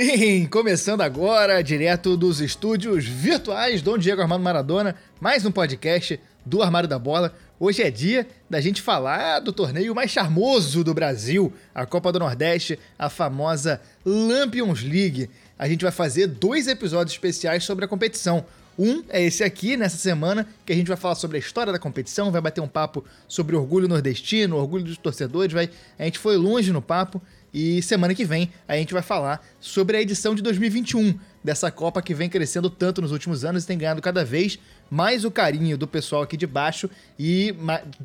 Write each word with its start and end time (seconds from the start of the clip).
Sim, 0.00 0.46
começando 0.46 1.00
agora, 1.00 1.60
direto 1.60 2.16
dos 2.16 2.40
estúdios 2.40 3.04
virtuais 3.04 3.82
Dom 3.82 3.98
Diego 3.98 4.22
Armando 4.22 4.44
Maradona, 4.44 4.94
mais 5.20 5.44
um 5.44 5.50
podcast 5.50 6.20
do 6.46 6.62
Armário 6.62 6.88
da 6.88 7.00
Bola. 7.00 7.34
Hoje 7.58 7.82
é 7.82 7.90
dia 7.90 8.24
da 8.48 8.60
gente 8.60 8.80
falar 8.80 9.40
do 9.40 9.52
torneio 9.52 9.96
mais 9.96 10.12
charmoso 10.12 10.84
do 10.84 10.94
Brasil, 10.94 11.52
a 11.74 11.84
Copa 11.84 12.12
do 12.12 12.20
Nordeste, 12.20 12.78
a 12.96 13.10
famosa 13.10 13.80
Lampions 14.06 14.84
League. 14.84 15.28
A 15.58 15.68
gente 15.68 15.82
vai 15.82 15.90
fazer 15.90 16.28
dois 16.28 16.68
episódios 16.68 17.14
especiais 17.14 17.64
sobre 17.64 17.84
a 17.84 17.88
competição. 17.88 18.46
Um 18.78 19.02
é 19.08 19.20
esse 19.20 19.42
aqui, 19.42 19.76
nessa 19.76 19.96
semana, 19.96 20.46
que 20.64 20.72
a 20.72 20.76
gente 20.76 20.86
vai 20.86 20.96
falar 20.96 21.16
sobre 21.16 21.38
a 21.38 21.40
história 21.40 21.72
da 21.72 21.78
competição, 21.80 22.30
vai 22.30 22.40
bater 22.40 22.60
um 22.60 22.68
papo 22.68 23.04
sobre 23.26 23.56
orgulho 23.56 23.88
nordestino, 23.88 24.58
orgulho 24.58 24.84
dos 24.84 24.96
torcedores, 24.96 25.52
vai... 25.52 25.68
a 25.98 26.04
gente 26.04 26.20
foi 26.20 26.36
longe 26.36 26.70
no 26.70 26.80
papo 26.80 27.20
e 27.52 27.82
semana 27.82 28.14
que 28.14 28.24
vem 28.24 28.50
a 28.66 28.76
gente 28.76 28.92
vai 28.92 29.02
falar 29.02 29.44
sobre 29.60 29.96
a 29.96 30.00
edição 30.00 30.34
de 30.34 30.42
2021 30.42 31.18
dessa 31.42 31.70
Copa 31.70 32.02
que 32.02 32.14
vem 32.14 32.28
crescendo 32.28 32.68
tanto 32.68 33.00
nos 33.00 33.12
últimos 33.12 33.44
anos 33.44 33.64
e 33.64 33.66
tem 33.66 33.78
ganhado 33.78 34.02
cada 34.02 34.24
vez 34.24 34.58
mais 34.90 35.24
o 35.24 35.30
carinho 35.30 35.78
do 35.78 35.86
pessoal 35.86 36.22
aqui 36.22 36.36
de 36.36 36.46
baixo 36.46 36.90
e 37.18 37.54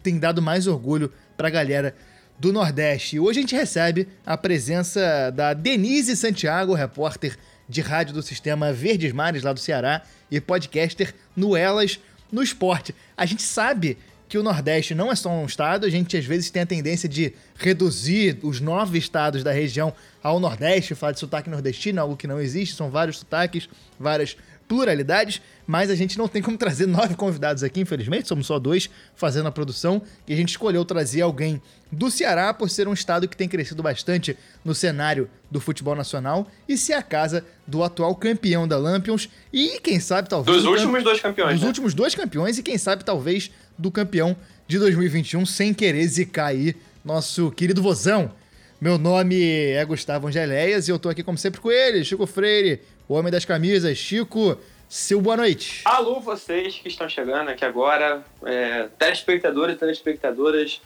tem 0.01 0.17
dado 0.17 0.41
mais 0.41 0.67
orgulho 0.67 1.11
para 1.35 1.47
a 1.47 1.51
galera 1.51 1.95
do 2.39 2.51
Nordeste. 2.51 3.15
E 3.15 3.19
hoje 3.19 3.39
a 3.39 3.41
gente 3.41 3.55
recebe 3.55 4.07
a 4.25 4.37
presença 4.37 5.31
da 5.31 5.53
Denise 5.53 6.15
Santiago, 6.15 6.73
repórter 6.73 7.37
de 7.67 7.81
rádio 7.81 8.13
do 8.13 8.21
Sistema 8.21 8.73
Verdes 8.73 9.13
Mares 9.13 9.43
lá 9.43 9.53
do 9.53 9.59
Ceará 9.59 10.01
e 10.29 10.39
podcaster 10.41 11.13
no 11.35 11.55
Elas 11.55 11.99
no 12.31 12.41
Esporte. 12.41 12.95
A 13.15 13.25
gente 13.25 13.43
sabe 13.43 13.97
que 14.33 14.37
o 14.39 14.41
Nordeste 14.41 14.95
não 14.95 15.11
é 15.11 15.15
só 15.15 15.29
um 15.29 15.45
estado, 15.45 15.85
a 15.85 15.89
gente 15.91 16.17
às 16.17 16.25
vezes 16.25 16.49
tem 16.49 16.63
a 16.63 16.65
tendência 16.65 17.07
de 17.07 17.35
reduzir 17.55 18.39
os 18.41 18.59
nove 18.59 18.97
estados 18.97 19.43
da 19.43 19.51
região 19.51 19.93
ao 20.23 20.39
Nordeste, 20.39 20.95
falar 20.95 21.11
de 21.11 21.19
sotaque 21.19 21.51
nordestino, 21.51 22.01
algo 22.01 22.17
que 22.17 22.25
não 22.25 22.41
existe, 22.41 22.73
são 22.73 22.89
vários 22.89 23.19
sotaques, 23.19 23.69
várias 23.99 24.35
pluralidades, 24.67 25.39
mas 25.67 25.91
a 25.91 25.95
gente 25.95 26.17
não 26.17 26.27
tem 26.27 26.41
como 26.41 26.57
trazer 26.57 26.87
nove 26.87 27.13
convidados 27.13 27.61
aqui, 27.61 27.81
infelizmente, 27.81 28.27
somos 28.27 28.47
só 28.47 28.57
dois 28.57 28.89
fazendo 29.15 29.47
a 29.47 29.51
produção, 29.51 30.01
e 30.27 30.33
a 30.33 30.35
gente 30.35 30.49
escolheu 30.49 30.83
trazer 30.83 31.21
alguém 31.21 31.61
do 31.91 32.09
Ceará 32.09 32.51
por 32.53 32.71
ser 32.71 32.87
um 32.87 32.93
estado 32.93 33.27
que 33.27 33.37
tem 33.37 33.47
crescido 33.47 33.83
bastante 33.83 34.35
no 34.65 34.73
cenário 34.73 35.29
do 35.51 35.59
futebol 35.59 35.95
nacional 35.95 36.47
e 36.67 36.75
ser 36.75 36.93
a 36.93 37.03
casa 37.03 37.45
do 37.67 37.83
atual 37.83 38.15
campeão 38.15 38.67
da 38.67 38.77
Lampions 38.79 39.29
e 39.51 39.79
quem 39.79 39.99
sabe 39.99 40.27
talvez 40.27 40.57
dos 40.57 40.65
últimos 40.65 41.03
dois 41.03 41.21
campeões, 41.21 41.53
dos 41.53 41.61
né? 41.61 41.67
últimos 41.67 41.93
dois 41.93 42.15
campeões 42.15 42.57
e 42.57 42.63
quem 42.63 42.79
sabe 42.79 43.05
talvez 43.05 43.51
do 43.77 43.91
campeão 43.91 44.35
de 44.67 44.79
2021, 44.79 45.45
sem 45.45 45.73
querer 45.73 46.05
zicar 46.07 46.47
aí 46.47 46.75
nosso 47.03 47.51
querido 47.51 47.81
vozão. 47.81 48.31
Meu 48.79 48.97
nome 48.97 49.71
é 49.71 49.83
Gustavo 49.85 50.27
Angeléias 50.27 50.87
e 50.87 50.91
eu 50.91 50.99
tô 50.99 51.09
aqui 51.09 51.23
como 51.23 51.37
sempre 51.37 51.61
com 51.61 51.71
ele, 51.71 52.03
Chico 52.03 52.25
Freire, 52.27 52.81
o 53.07 53.13
homem 53.13 53.31
das 53.31 53.45
camisas. 53.45 53.97
Chico, 53.97 54.57
seu 54.89 55.21
boa 55.21 55.37
noite. 55.37 55.81
Alô, 55.85 56.19
vocês 56.19 56.75
que 56.75 56.87
estão 56.87 57.07
chegando 57.07 57.49
aqui 57.49 57.63
agora, 57.63 58.23
é, 58.45 58.87
telespectadores 58.99 59.75
e 59.75 59.79
telespectadoras, 59.79 60.81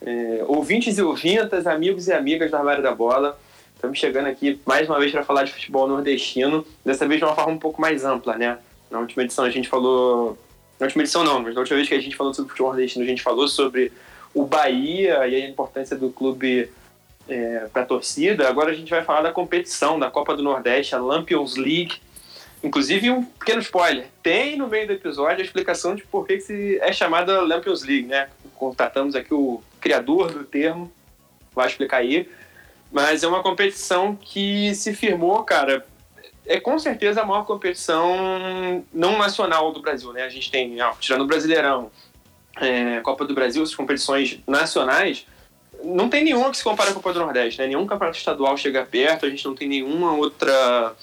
é, 0.00 0.42
ouvintes 0.46 0.98
e 0.98 1.02
ouvintas, 1.02 1.66
amigos 1.66 2.08
e 2.08 2.12
amigas 2.12 2.50
da 2.50 2.58
Armário 2.58 2.82
da 2.82 2.94
Bola. 2.94 3.38
Estamos 3.74 3.98
chegando 3.98 4.26
aqui 4.28 4.60
mais 4.64 4.88
uma 4.88 4.98
vez 4.98 5.12
para 5.12 5.24
falar 5.24 5.44
de 5.44 5.52
futebol 5.52 5.86
nordestino, 5.86 6.66
dessa 6.84 7.06
vez 7.06 7.20
de 7.20 7.24
uma 7.24 7.34
forma 7.34 7.52
um 7.52 7.58
pouco 7.58 7.80
mais 7.80 8.04
ampla, 8.04 8.36
né? 8.38 8.58
Na 8.90 8.98
última 8.98 9.24
edição 9.24 9.44
a 9.44 9.50
gente 9.50 9.68
falou 9.68 10.38
na 10.82 10.86
última 10.86 11.04
edição 11.04 11.22
não, 11.22 11.40
mas 11.40 11.54
na 11.54 11.60
última 11.60 11.76
vez 11.76 11.88
que 11.88 11.94
a 11.94 12.00
gente 12.00 12.16
falou 12.16 12.34
sobre 12.34 12.50
futebol 12.50 12.72
nordestino, 12.72 13.04
a 13.04 13.08
gente 13.08 13.22
falou 13.22 13.46
sobre 13.46 13.92
o 14.34 14.44
Bahia 14.44 15.28
e 15.28 15.36
a 15.36 15.48
importância 15.48 15.96
do 15.96 16.10
clube 16.10 16.68
é, 17.28 17.68
para 17.72 17.82
a 17.82 17.86
torcida. 17.86 18.48
Agora 18.48 18.72
a 18.72 18.74
gente 18.74 18.90
vai 18.90 19.04
falar 19.04 19.22
da 19.22 19.30
competição, 19.30 19.96
da 19.96 20.10
Copa 20.10 20.36
do 20.36 20.42
Nordeste, 20.42 20.96
a 20.96 20.98
Lampions 20.98 21.56
League. 21.56 22.00
Inclusive, 22.64 23.12
um 23.12 23.24
pequeno 23.24 23.60
spoiler: 23.60 24.08
tem 24.24 24.56
no 24.56 24.66
meio 24.66 24.88
do 24.88 24.94
episódio 24.94 25.38
a 25.38 25.44
explicação 25.44 25.94
de 25.94 26.02
por 26.02 26.26
que, 26.26 26.38
que 26.38 26.78
é 26.82 26.92
chamada 26.92 27.40
Lampions 27.42 27.84
League, 27.84 28.08
né? 28.08 28.28
Contatamos 28.56 29.14
aqui 29.14 29.32
o 29.32 29.62
criador 29.80 30.32
do 30.32 30.42
termo, 30.42 30.90
vai 31.54 31.68
explicar 31.68 31.98
aí. 31.98 32.28
Mas 32.90 33.22
é 33.22 33.28
uma 33.28 33.40
competição 33.40 34.16
que 34.16 34.74
se 34.74 34.92
firmou, 34.92 35.44
cara, 35.44 35.86
é 36.46 36.60
com 36.60 36.78
certeza 36.78 37.22
a 37.22 37.26
maior 37.26 37.44
competição 37.44 38.84
não 38.92 39.18
nacional 39.18 39.72
do 39.72 39.80
Brasil, 39.80 40.12
né? 40.12 40.22
A 40.22 40.28
gente 40.28 40.50
tem, 40.50 40.80
ó, 40.80 40.92
tirando 40.98 41.22
o 41.22 41.26
Brasileirão, 41.26 41.90
é, 42.60 43.00
Copa 43.00 43.24
do 43.24 43.34
Brasil, 43.34 43.62
as 43.62 43.74
competições 43.74 44.40
nacionais, 44.46 45.26
não 45.84 46.08
tem 46.08 46.24
nenhuma 46.24 46.50
que 46.50 46.56
se 46.56 46.64
compara 46.64 46.92
com 46.92 46.98
a 46.98 47.02
Copa 47.02 47.14
do 47.14 47.20
Nordeste, 47.20 47.60
né? 47.60 47.66
Nenhum 47.66 47.86
campeonato 47.86 48.18
estadual 48.18 48.56
chega 48.56 48.84
perto, 48.84 49.26
a 49.26 49.30
gente 49.30 49.44
não 49.44 49.54
tem 49.54 49.68
nenhuma 49.68 50.12
outra 50.14 50.94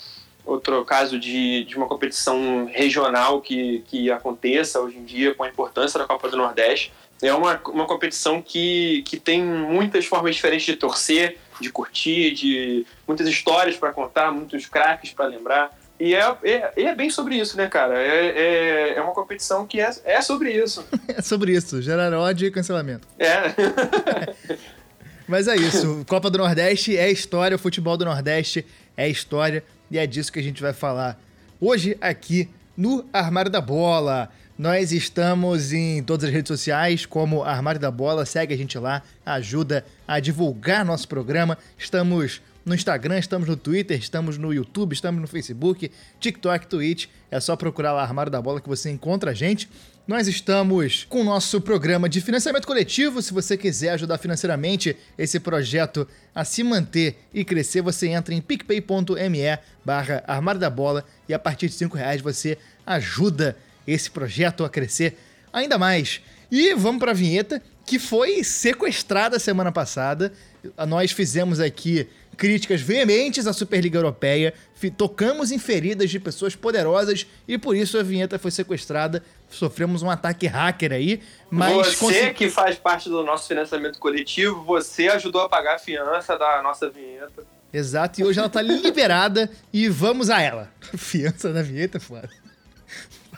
outro 0.46 0.84
caso 0.84 1.20
de, 1.20 1.64
de 1.66 1.78
uma 1.78 1.88
competição 1.88 2.66
regional 2.72 3.40
que, 3.40 3.84
que 3.88 4.10
aconteça 4.10 4.80
hoje 4.80 4.98
em 4.98 5.04
dia 5.04 5.36
com 5.36 5.44
a 5.44 5.50
importância 5.50 6.00
da 6.00 6.06
Copa 6.06 6.28
do 6.28 6.38
Nordeste. 6.38 6.92
É 7.22 7.34
uma, 7.34 7.62
uma 7.68 7.86
competição 7.86 8.42
que, 8.42 9.04
que 9.04 9.20
tem 9.20 9.44
muitas 9.44 10.06
formas 10.06 10.36
diferentes 10.36 10.66
de 10.66 10.76
torcer, 10.76 11.38
de 11.60 11.72
curtir, 11.72 12.32
de 12.32 12.86
muitas 13.08 13.28
histórias 13.28 13.76
para 13.76 13.92
contar, 13.92 14.32
muitos 14.32 14.66
craques 14.66 15.12
para 15.12 15.26
lembrar. 15.26 15.78
E 16.00 16.16
é, 16.16 16.36
é, 16.44 16.72
é, 16.78 16.96
bem 16.96 17.10
sobre 17.10 17.36
isso, 17.36 17.58
né, 17.58 17.68
cara? 17.68 17.98
É, 18.02 18.28
é, 18.28 18.94
é 18.96 19.02
uma 19.02 19.14
competição 19.14 19.68
que 19.68 19.82
é, 19.82 19.92
é 20.06 20.22
sobre 20.22 20.52
isso. 20.52 20.86
é 21.08 21.22
sobre 21.22 21.52
isso, 21.52 21.82
gerar 21.82 22.14
ódio 22.14 22.48
e 22.48 22.52
cancelamento. 22.52 23.08
É. 23.18 24.58
Mas 25.28 25.48
é 25.48 25.56
isso, 25.56 26.04
Copa 26.08 26.30
do 26.30 26.40
Nordeste 26.40 26.98
é 26.98 27.12
história, 27.12 27.56
o 27.56 27.60
futebol 27.60 27.96
do 27.98 28.06
Nordeste 28.06 28.66
é 28.98 29.08
história, 29.08 29.64
e 29.92 30.00
é 30.00 30.08
disso 30.08 30.32
que 30.32 30.40
a 30.40 30.44
gente 30.44 30.62
vai 30.62 30.74
falar 30.74 31.20
hoje 31.60 31.98
aqui 32.00 32.50
no 32.76 33.06
Armário 33.12 33.52
da 33.52 33.60
Bola. 33.60 34.32
Nós 34.60 34.92
estamos 34.92 35.72
em 35.72 36.04
todas 36.04 36.26
as 36.26 36.36
redes 36.36 36.50
sociais, 36.50 37.06
como 37.06 37.44
Armário 37.44 37.80
da 37.80 37.90
Bola. 37.90 38.26
Segue 38.26 38.54
a 38.54 38.58
gente 38.58 38.78
lá, 38.78 39.02
ajuda 39.26 39.86
a 40.06 40.20
divulgar 40.20 40.84
nosso 40.84 41.08
programa. 41.08 41.58
Estamos 41.78 42.42
no 42.66 42.76
Instagram, 42.76 43.20
estamos 43.20 43.48
no 43.48 43.56
Twitter, 43.56 43.98
estamos 43.98 44.38
no 44.38 44.54
YouTube, 44.54 44.92
estamos 44.92 45.22
no 45.22 45.28
Facebook, 45.28 45.90
TikTok, 46.20 46.68
Twitch. 46.68 47.08
É 47.32 47.40
só 47.40 47.56
procurar 47.56 47.94
lá 47.94 48.04
Armário 48.04 48.30
da 48.30 48.42
Bola 48.42 48.60
que 48.60 48.68
você 48.68 48.90
encontra 48.90 49.32
a 49.32 49.34
gente. 49.34 49.70
Nós 50.06 50.28
estamos 50.28 51.06
com 51.08 51.22
o 51.22 51.24
nosso 51.24 51.62
programa 51.62 52.10
de 52.10 52.20
financiamento 52.20 52.68
coletivo. 52.68 53.22
Se 53.22 53.32
você 53.32 53.56
quiser 53.56 53.92
ajudar 53.92 54.18
financeiramente 54.18 54.94
esse 55.18 55.40
projeto 55.40 56.06
a 56.36 56.44
se 56.44 56.66
manter 56.66 57.18
e 57.34 57.46
crescer, 57.46 57.82
você 57.82 58.10
entra 58.10 58.36
em 58.36 58.42
picpay.me 58.42 59.58
barra 59.86 60.22
Armário 60.28 60.60
da 60.60 60.70
Bola 60.70 61.06
e 61.30 61.34
a 61.34 61.40
partir 61.40 61.70
de 61.70 61.76
5 61.76 61.96
reais 61.96 62.22
você 62.22 62.58
ajuda 62.86 63.56
esse 63.92 64.10
projeto 64.10 64.64
a 64.64 64.70
crescer 64.70 65.18
ainda 65.52 65.78
mais. 65.78 66.22
E 66.52 66.74
vamos 66.74 67.00
para 67.00 67.12
a 67.12 67.16
vinheta 67.16 67.62
que 67.86 67.98
foi 67.98 68.44
sequestrada 68.44 69.40
semana 69.40 69.72
passada. 69.72 70.32
Nós 70.88 71.12
fizemos 71.12 71.60
aqui 71.60 72.08
críticas 72.38 72.80
veementes 72.80 73.46
à 73.48 73.52
Superliga 73.52 73.98
Europeia, 73.98 74.54
tocamos 74.96 75.52
em 75.52 75.60
feridas 75.60 76.10
de 76.10 76.20
pessoas 76.20 76.56
poderosas 76.56 77.28
e 77.46 77.58
por 77.58 77.76
isso 77.76 77.98
a 77.98 78.04
vinheta 78.04 78.40
foi 78.40 78.50
sequestrada. 78.50 79.22
Sofremos 79.50 80.02
um 80.02 80.10
ataque 80.10 80.48
hacker 80.48 80.94
aí, 80.94 81.22
mas 81.50 81.74
você 81.74 81.98
consegui... 81.98 82.34
que 82.34 82.50
faz 82.50 82.78
parte 82.78 83.10
do 83.10 83.24
nosso 83.24 83.48
financiamento 83.48 84.00
coletivo, 84.00 84.64
você 84.64 85.10
ajudou 85.10 85.42
a 85.42 85.50
pagar 85.50 85.76
a 85.76 85.80
fiança 85.80 86.38
da 86.38 86.62
nossa 86.62 86.90
vinheta. 86.90 87.44
Exato, 87.74 88.22
e 88.22 88.24
hoje 88.24 88.40
ela 88.40 88.48
está 88.48 88.62
liberada 88.64 89.52
e 89.74 89.90
vamos 89.90 90.30
a 90.30 90.40
ela. 90.40 90.72
Fiança 90.96 91.52
da 91.52 91.62
vinheta, 91.62 92.00
foda. 92.00 92.30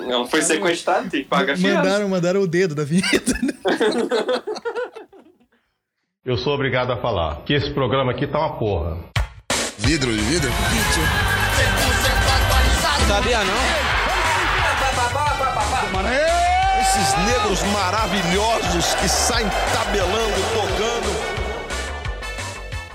Não 0.08 0.28
foi 0.28 0.42
sequestrado, 0.42 1.10
tem 1.10 1.24
que 1.24 1.30
pagar 1.30 1.58
mandaram, 1.58 2.10
mandaram 2.10 2.42
o 2.42 2.48
dedo 2.48 2.76
da 2.76 2.84
vinheta. 2.84 3.34
Eu 6.24 6.38
sou 6.38 6.54
obrigado 6.54 6.92
a 6.92 6.98
falar 6.98 7.42
que 7.44 7.54
esse 7.54 7.72
programa 7.74 8.12
aqui 8.12 8.28
tá 8.28 8.38
uma 8.38 8.58
porra. 8.60 9.00
Vidro 9.80 10.12
de 10.12 10.20
vidro? 10.20 10.52
Vídeo. 10.52 11.04
Sabia 13.08 13.44
não? 13.44 13.92
Esses 16.82 17.16
negros 17.26 17.64
maravilhosos 17.74 18.94
que 18.96 19.10
saem 19.10 19.48
tabelando, 19.74 20.36
tocando. 20.54 21.42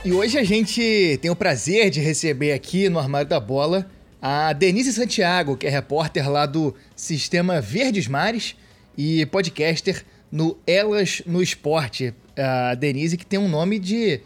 E 0.04 0.12
hoje 0.12 0.38
a 0.38 0.44
gente 0.44 1.18
tem 1.20 1.30
o 1.30 1.36
prazer 1.36 1.90
de 1.90 2.00
receber 2.00 2.52
aqui 2.52 2.88
no 2.88 3.00
Armário 3.00 3.28
da 3.28 3.40
Bola 3.40 3.90
a 4.28 4.52
Denise 4.52 4.92
Santiago, 4.92 5.56
que 5.56 5.68
é 5.68 5.70
repórter 5.70 6.28
lá 6.28 6.46
do 6.46 6.74
Sistema 6.96 7.60
Verdes 7.60 8.08
Mares 8.08 8.56
e 8.98 9.24
podcaster 9.26 10.04
no 10.32 10.58
Elas 10.66 11.22
no 11.24 11.40
Esporte. 11.40 12.12
A 12.36 12.74
Denise 12.74 13.16
que 13.16 13.24
tem 13.24 13.38
um 13.38 13.48
nome 13.48 13.78
de 13.78 14.20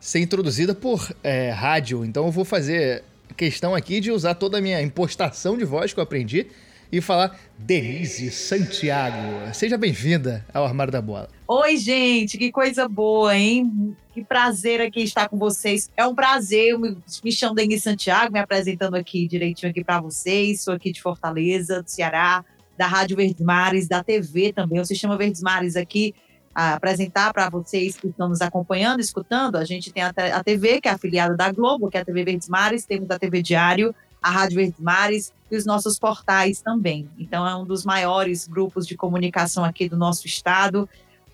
ser 0.00 0.20
introduzida 0.20 0.74
por 0.74 1.14
é, 1.22 1.50
rádio, 1.50 2.02
então 2.02 2.24
eu 2.24 2.32
vou 2.32 2.46
fazer 2.46 3.04
questão 3.36 3.74
aqui 3.74 4.00
de 4.00 4.10
usar 4.10 4.36
toda 4.36 4.56
a 4.56 4.60
minha 4.60 4.80
impostação 4.80 5.58
de 5.58 5.66
voz 5.66 5.92
que 5.92 6.00
eu 6.00 6.04
aprendi 6.04 6.46
e 6.90 7.02
falar 7.02 7.38
Denise 7.58 8.30
Santiago. 8.30 9.52
Seja 9.52 9.76
bem-vinda 9.76 10.46
ao 10.54 10.64
Armário 10.64 10.90
da 10.90 11.02
Bola. 11.02 11.28
Oi, 11.46 11.76
gente, 11.76 12.38
que 12.38 12.50
coisa 12.50 12.88
boa, 12.88 13.36
hein? 13.36 13.94
Que 14.12 14.22
prazer 14.22 14.78
aqui 14.82 15.00
estar 15.00 15.26
com 15.28 15.38
vocês. 15.38 15.90
É 15.96 16.06
um 16.06 16.14
prazer, 16.14 16.78
me, 16.78 16.98
me 17.24 17.32
chamo 17.32 17.54
Denise 17.54 17.80
Santiago, 17.80 18.30
me 18.30 18.38
apresentando 18.38 18.94
aqui 18.94 19.26
direitinho 19.26 19.70
aqui 19.70 19.82
para 19.82 20.02
vocês. 20.02 20.60
Sou 20.60 20.74
aqui 20.74 20.92
de 20.92 21.00
Fortaleza, 21.00 21.82
do 21.82 21.88
Ceará, 21.88 22.44
da 22.76 22.86
Rádio 22.86 23.16
Verdes 23.16 23.40
Mares, 23.40 23.88
da 23.88 24.04
TV 24.04 24.52
também, 24.52 24.80
o 24.80 24.84
Sistema 24.84 25.16
Verdes 25.16 25.40
Mares 25.40 25.76
aqui, 25.76 26.14
apresentar 26.54 27.32
para 27.32 27.48
vocês 27.48 27.96
que 27.96 28.08
estão 28.08 28.28
nos 28.28 28.42
acompanhando, 28.42 29.00
escutando. 29.00 29.56
A 29.56 29.64
gente 29.64 29.90
tem 29.90 30.02
a 30.02 30.44
TV, 30.44 30.80
que 30.82 30.88
é 30.88 30.92
afiliada 30.92 31.34
da 31.34 31.50
Globo, 31.50 31.88
que 31.88 31.96
é 31.96 32.00
a 32.00 32.04
TV 32.04 32.22
Verdes 32.22 32.50
Mares, 32.50 32.84
temos 32.84 33.10
a 33.10 33.18
TV 33.18 33.40
Diário, 33.40 33.94
a 34.22 34.30
Rádio 34.30 34.56
Verdes 34.56 34.78
Mares 34.78 35.32
e 35.50 35.56
os 35.56 35.64
nossos 35.64 35.98
portais 35.98 36.60
também. 36.60 37.08
Então, 37.18 37.48
é 37.48 37.56
um 37.56 37.64
dos 37.64 37.82
maiores 37.82 38.46
grupos 38.46 38.86
de 38.86 38.94
comunicação 38.94 39.64
aqui 39.64 39.88
do 39.88 39.96
nosso 39.96 40.26
estado. 40.26 40.86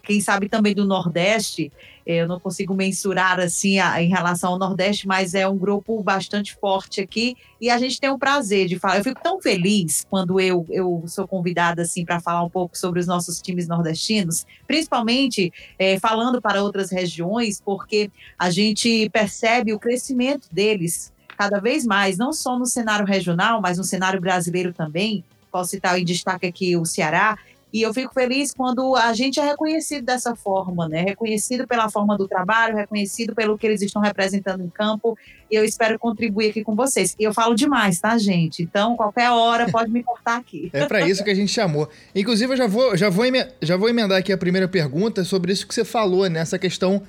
Quem 0.02 0.20
sabe 0.20 0.48
também 0.48 0.74
do 0.74 0.86
Nordeste, 0.86 1.72
eu 2.08 2.26
não 2.26 2.40
consigo 2.40 2.74
mensurar 2.74 3.38
assim 3.38 3.78
a, 3.78 4.02
em 4.02 4.08
relação 4.08 4.52
ao 4.52 4.58
Nordeste, 4.58 5.06
mas 5.06 5.34
é 5.34 5.46
um 5.46 5.58
grupo 5.58 6.02
bastante 6.02 6.56
forte 6.56 7.02
aqui 7.02 7.36
e 7.60 7.68
a 7.68 7.76
gente 7.76 8.00
tem 8.00 8.08
o 8.08 8.18
prazer 8.18 8.66
de 8.66 8.78
falar. 8.78 8.96
Eu 8.96 9.04
fico 9.04 9.20
tão 9.22 9.42
feliz 9.42 10.06
quando 10.08 10.40
eu, 10.40 10.64
eu 10.70 11.04
sou 11.06 11.28
convidada 11.28 11.82
assim 11.82 12.06
para 12.06 12.18
falar 12.18 12.42
um 12.42 12.48
pouco 12.48 12.78
sobre 12.78 12.98
os 12.98 13.06
nossos 13.06 13.42
times 13.42 13.68
nordestinos, 13.68 14.46
principalmente 14.66 15.52
é, 15.78 15.98
falando 15.98 16.40
para 16.40 16.62
outras 16.62 16.90
regiões, 16.90 17.60
porque 17.60 18.10
a 18.38 18.48
gente 18.48 19.10
percebe 19.10 19.74
o 19.74 19.78
crescimento 19.78 20.48
deles 20.50 21.12
cada 21.36 21.60
vez 21.60 21.84
mais, 21.84 22.16
não 22.16 22.32
só 22.32 22.58
no 22.58 22.64
cenário 22.64 23.04
regional, 23.04 23.60
mas 23.60 23.76
no 23.76 23.84
cenário 23.84 24.18
brasileiro 24.18 24.72
também. 24.72 25.22
Posso 25.52 25.70
citar 25.70 25.98
em 25.98 26.04
destaque 26.04 26.46
aqui 26.46 26.76
o 26.76 26.86
Ceará, 26.86 27.38
e 27.72 27.82
eu 27.82 27.92
fico 27.92 28.14
feliz 28.14 28.52
quando 28.54 28.96
a 28.96 29.12
gente 29.12 29.38
é 29.38 29.44
reconhecido 29.44 30.04
dessa 30.04 30.34
forma, 30.34 30.88
né? 30.88 31.02
Reconhecido 31.02 31.66
pela 31.66 31.90
forma 31.90 32.16
do 32.16 32.26
trabalho, 32.26 32.76
reconhecido 32.76 33.34
pelo 33.34 33.58
que 33.58 33.66
eles 33.66 33.82
estão 33.82 34.00
representando 34.00 34.64
em 34.64 34.70
campo. 34.70 35.18
E 35.50 35.54
eu 35.54 35.64
espero 35.64 35.98
contribuir 35.98 36.50
aqui 36.50 36.64
com 36.64 36.74
vocês. 36.74 37.14
E 37.18 37.24
eu 37.24 37.34
falo 37.34 37.54
demais, 37.54 38.00
tá, 38.00 38.16
gente? 38.16 38.62
Então, 38.62 38.96
qualquer 38.96 39.30
hora 39.30 39.70
pode 39.70 39.90
me 39.90 40.02
cortar 40.02 40.38
aqui. 40.38 40.70
É 40.72 40.86
para 40.86 41.06
isso 41.06 41.22
que 41.22 41.30
a 41.30 41.34
gente 41.34 41.52
chamou. 41.52 41.88
Inclusive, 42.14 42.54
eu 42.54 42.56
já 42.56 42.66
vou, 42.66 42.96
já 42.96 43.10
vou, 43.10 43.24
já 43.60 43.76
vou 43.76 43.88
emendar 43.88 44.18
aqui 44.18 44.32
a 44.32 44.38
primeira 44.38 44.66
pergunta 44.66 45.22
sobre 45.22 45.52
isso 45.52 45.66
que 45.66 45.74
você 45.74 45.84
falou, 45.84 46.28
nessa 46.28 46.56
né? 46.56 46.60
questão 46.60 47.02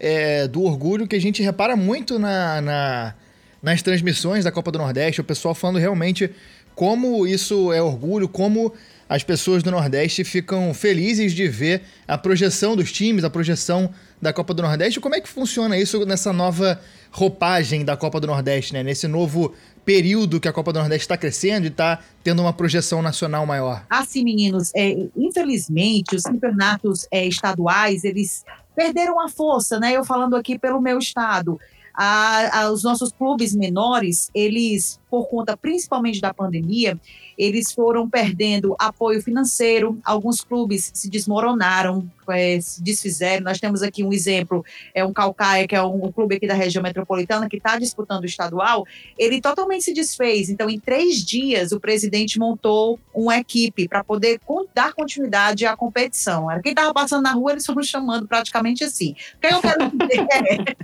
é, 0.00 0.48
do 0.48 0.62
orgulho 0.62 1.06
que 1.06 1.16
a 1.16 1.20
gente 1.20 1.42
repara 1.42 1.76
muito 1.76 2.18
na, 2.18 2.60
na 2.62 3.14
nas 3.62 3.82
transmissões 3.82 4.44
da 4.44 4.52
Copa 4.52 4.70
do 4.70 4.78
Nordeste, 4.78 5.20
o 5.20 5.24
pessoal 5.24 5.52
falando 5.52 5.78
realmente 5.78 6.30
como 6.76 7.26
isso 7.26 7.72
é 7.72 7.82
orgulho, 7.82 8.28
como 8.28 8.72
as 9.08 9.22
pessoas 9.22 9.62
do 9.62 9.70
Nordeste 9.70 10.24
ficam 10.24 10.74
felizes 10.74 11.32
de 11.32 11.46
ver 11.48 11.82
a 12.06 12.18
projeção 12.18 12.74
dos 12.74 12.90
times, 12.90 13.24
a 13.24 13.30
projeção 13.30 13.90
da 14.20 14.32
Copa 14.32 14.52
do 14.52 14.62
Nordeste. 14.62 15.00
Como 15.00 15.14
é 15.14 15.20
que 15.20 15.28
funciona 15.28 15.78
isso 15.78 16.04
nessa 16.04 16.32
nova 16.32 16.80
roupagem 17.10 17.84
da 17.84 17.96
Copa 17.96 18.20
do 18.20 18.26
Nordeste, 18.26 18.72
né? 18.72 18.82
Nesse 18.82 19.06
novo 19.06 19.54
período 19.84 20.40
que 20.40 20.48
a 20.48 20.52
Copa 20.52 20.72
do 20.72 20.80
Nordeste 20.80 21.04
está 21.04 21.16
crescendo 21.16 21.64
e 21.64 21.68
está 21.68 22.00
tendo 22.24 22.42
uma 22.42 22.52
projeção 22.52 23.00
nacional 23.00 23.46
maior? 23.46 23.84
Assim, 23.88 24.24
meninos, 24.24 24.72
é, 24.74 24.96
infelizmente 25.16 26.16
os 26.16 26.22
campeonatos 26.22 27.06
é, 27.10 27.24
estaduais 27.26 28.02
eles 28.02 28.44
perderam 28.74 29.20
a 29.20 29.28
força, 29.28 29.78
né? 29.78 29.92
Eu 29.92 30.04
falando 30.04 30.34
aqui 30.34 30.58
pelo 30.58 30.80
meu 30.80 30.98
estado 30.98 31.58
a, 31.96 32.60
a, 32.60 32.70
os 32.70 32.82
nossos 32.84 33.10
clubes 33.10 33.54
menores, 33.54 34.30
eles, 34.34 35.00
por 35.16 35.28
conta 35.28 35.56
principalmente 35.56 36.20
da 36.20 36.34
pandemia, 36.34 37.00
eles 37.38 37.72
foram 37.72 38.06
perdendo 38.06 38.76
apoio 38.78 39.22
financeiro, 39.22 39.98
alguns 40.04 40.42
clubes 40.42 40.90
se 40.92 41.08
desmoronaram, 41.08 42.06
é, 42.28 42.60
se 42.60 42.82
desfizeram. 42.82 43.44
Nós 43.44 43.58
temos 43.58 43.82
aqui 43.82 44.04
um 44.04 44.12
exemplo, 44.12 44.62
é 44.94 45.02
um 45.02 45.12
Calcaia, 45.14 45.66
que 45.66 45.74
é 45.74 45.82
um, 45.82 46.04
um 46.04 46.12
clube 46.12 46.36
aqui 46.36 46.46
da 46.46 46.52
região 46.52 46.82
metropolitana, 46.82 47.48
que 47.48 47.56
está 47.56 47.78
disputando 47.78 48.24
o 48.24 48.26
estadual, 48.26 48.86
ele 49.18 49.40
totalmente 49.40 49.84
se 49.84 49.94
desfez. 49.94 50.50
Então, 50.50 50.68
em 50.68 50.78
três 50.78 51.24
dias, 51.24 51.72
o 51.72 51.80
presidente 51.80 52.38
montou 52.38 53.00
uma 53.14 53.38
equipe 53.38 53.88
para 53.88 54.04
poder 54.04 54.38
dar 54.74 54.92
continuidade 54.92 55.64
à 55.64 55.74
competição. 55.74 56.50
Era 56.50 56.60
quem 56.60 56.72
estava 56.72 56.92
passando 56.92 57.22
na 57.22 57.32
rua, 57.32 57.52
eles 57.52 57.64
foram 57.64 57.82
chamando 57.82 58.26
praticamente 58.26 58.84
assim. 58.84 59.16
Quem 59.40 59.50
eu 59.50 59.62
quero 59.62 59.90
dizer? 59.90 60.26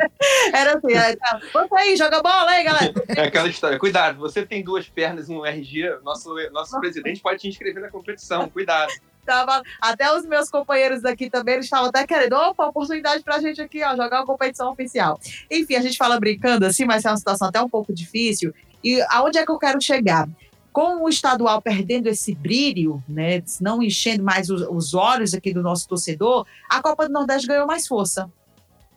Era 0.55 0.79
assim, 0.79 0.93
é, 0.95 1.17
tá, 1.17 1.41
vamos 1.53 1.73
aí, 1.73 1.97
joga 1.97 2.23
bola 2.23 2.51
aí, 2.51 2.65
galera. 2.65 2.95
É 3.09 3.23
aquela 3.23 3.49
história. 3.49 3.79
Cuidado, 3.79 4.22
você 4.23 4.47
tem 4.47 4.63
duas 4.63 4.89
pernas 4.89 5.29
no 5.29 5.45
RG, 5.45 5.99
nosso 6.03 6.35
nosso 6.53 6.79
presidente 6.81 7.21
pode 7.21 7.41
te 7.41 7.49
inscrever 7.49 7.83
na 7.83 7.91
competição, 7.91 8.49
cuidado. 8.49 8.93
Tava, 9.25 9.63
até 9.81 10.13
os 10.17 10.27
meus 10.27 10.51
companheiros 10.51 11.05
aqui 11.05 11.31
também, 11.31 11.55
eles 11.55 11.67
estavam 11.67 11.91
até 11.91 12.05
querendo, 12.05 12.35
opa, 12.35 12.67
oportunidade 12.67 13.23
pra 13.23 13.39
gente 13.39 13.61
aqui, 13.61 13.81
ó, 13.85 13.91
jogar 13.91 14.21
uma 14.21 14.27
competição 14.27 14.73
oficial. 14.73 15.21
Enfim, 15.49 15.77
a 15.77 15.81
gente 15.81 15.97
fala 15.97 16.19
brincando 16.19 16.67
assim, 16.67 16.85
mas 16.85 17.05
é 17.05 17.11
uma 17.11 17.17
situação 17.17 17.47
até 17.47 17.63
um 17.63 17.69
pouco 17.69 17.93
difícil. 17.93 18.53
E 18.83 19.01
aonde 19.11 19.39
é 19.39 19.45
que 19.45 19.53
eu 19.53 19.59
quero 19.59 19.81
chegar? 19.81 20.29
Com 20.73 21.05
o 21.05 21.09
estadual 21.09 21.63
perdendo 21.63 22.09
esse 22.09 22.35
brilho, 22.35 23.03
né, 23.09 23.45
não 23.61 23.81
enchendo 23.81 24.25
mais 24.25 24.51
os, 24.51 24.63
os 24.63 24.93
olhos 24.93 25.35
aqui 25.35 25.53
do 25.53 25.63
nosso 25.63 25.87
torcedor, 25.87 26.45
a 26.69 26.83
Copa 26.83 27.07
do 27.07 27.13
Nordeste 27.13 27.47
ganhou 27.47 27.67
mais 27.67 27.87
força 27.87 28.29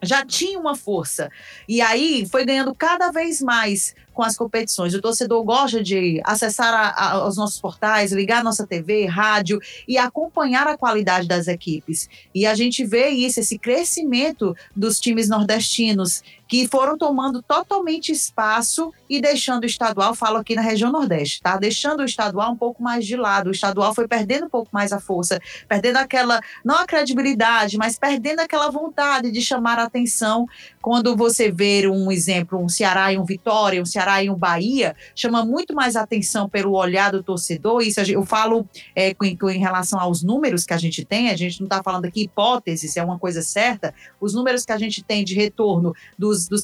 já 0.01 0.25
tinha 0.25 0.59
uma 0.59 0.75
força. 0.75 1.29
E 1.67 1.81
aí 1.81 2.27
foi 2.29 2.45
ganhando 2.45 2.73
cada 2.75 3.11
vez 3.11 3.41
mais 3.41 3.95
com 4.15 4.23
as 4.23 4.35
competições. 4.35 4.95
O 4.95 5.01
torcedor 5.01 5.43
gosta 5.43 5.83
de 5.83 6.21
acessar 6.23 6.73
a, 6.73 7.11
a, 7.11 7.27
os 7.27 7.35
nossos 7.35 7.59
portais, 7.59 8.11
ligar 8.11 8.43
nossa 8.43 8.65
TV, 8.65 9.05
rádio 9.05 9.59
e 9.87 9.97
acompanhar 9.97 10.65
a 10.65 10.77
qualidade 10.77 11.27
das 11.27 11.47
equipes. 11.47 12.09
E 12.33 12.45
a 12.45 12.55
gente 12.55 12.83
vê 12.85 13.09
isso, 13.09 13.39
esse 13.39 13.59
crescimento 13.59 14.55
dos 14.75 14.99
times 14.99 15.27
nordestinos 15.27 16.23
que 16.47 16.67
foram 16.67 16.97
tomando 16.97 17.41
totalmente 17.41 18.11
espaço 18.11 18.93
e 19.09 19.19
deixando 19.19 19.63
o 19.63 19.65
estadual, 19.65 20.13
falo 20.13 20.37
aqui 20.37 20.55
na 20.55 20.61
região 20.61 20.91
Nordeste, 20.91 21.41
tá? 21.41 21.57
Deixando 21.57 22.01
o 22.01 22.05
estadual 22.05 22.51
um 22.51 22.55
pouco 22.55 22.81
mais 22.81 23.05
de 23.05 23.15
lado. 23.15 23.47
O 23.47 23.51
estadual 23.51 23.93
foi 23.93 24.07
perdendo 24.07 24.45
um 24.45 24.49
pouco 24.49 24.69
mais 24.71 24.93
a 24.93 24.99
força, 24.99 25.39
perdendo 25.67 25.97
aquela, 25.97 26.39
não 26.63 26.77
a 26.77 26.85
credibilidade, 26.85 27.77
mas 27.77 27.97
perdendo 27.97 28.39
aquela 28.39 28.69
vontade 28.69 29.31
de 29.31 29.41
chamar 29.41 29.79
a 29.79 29.83
atenção. 29.83 30.47
Quando 30.85 31.15
você 31.15 31.51
vê 31.51 31.87
um 31.87 32.11
exemplo, 32.11 32.59
um 32.59 32.69
Ceará 32.69 33.11
e 33.11 33.17
um 33.17 33.25
Vitória, 33.25 33.81
um 33.81 33.85
Ceará 33.87 34.21
e 34.21 34.29
um 34.29 34.35
Bahia, 34.35 34.95
chama 35.15 35.43
muito 35.43 35.73
mais 35.73 35.95
atenção 35.95 36.47
pelo 36.47 36.73
olhar 36.73 37.11
do 37.11 37.23
torcedor. 37.23 37.81
Isso 37.81 37.99
eu 38.01 38.23
falo 38.23 38.69
é, 38.95 39.11
com, 39.11 39.25
em 39.25 39.57
relação 39.57 39.99
aos 39.99 40.21
números 40.21 40.63
que 40.63 40.75
a 40.75 40.77
gente 40.77 41.03
tem, 41.03 41.31
a 41.31 41.35
gente 41.35 41.59
não 41.59 41.65
está 41.65 41.81
falando 41.81 42.05
aqui 42.05 42.25
hipóteses, 42.25 42.95
é 42.97 43.03
uma 43.03 43.17
coisa 43.17 43.41
certa. 43.41 43.95
Os 44.21 44.35
números 44.35 44.63
que 44.63 44.71
a 44.71 44.77
gente 44.77 45.03
tem 45.03 45.25
de 45.25 45.33
retorno 45.33 45.91
dos, 46.19 46.47
dos 46.47 46.61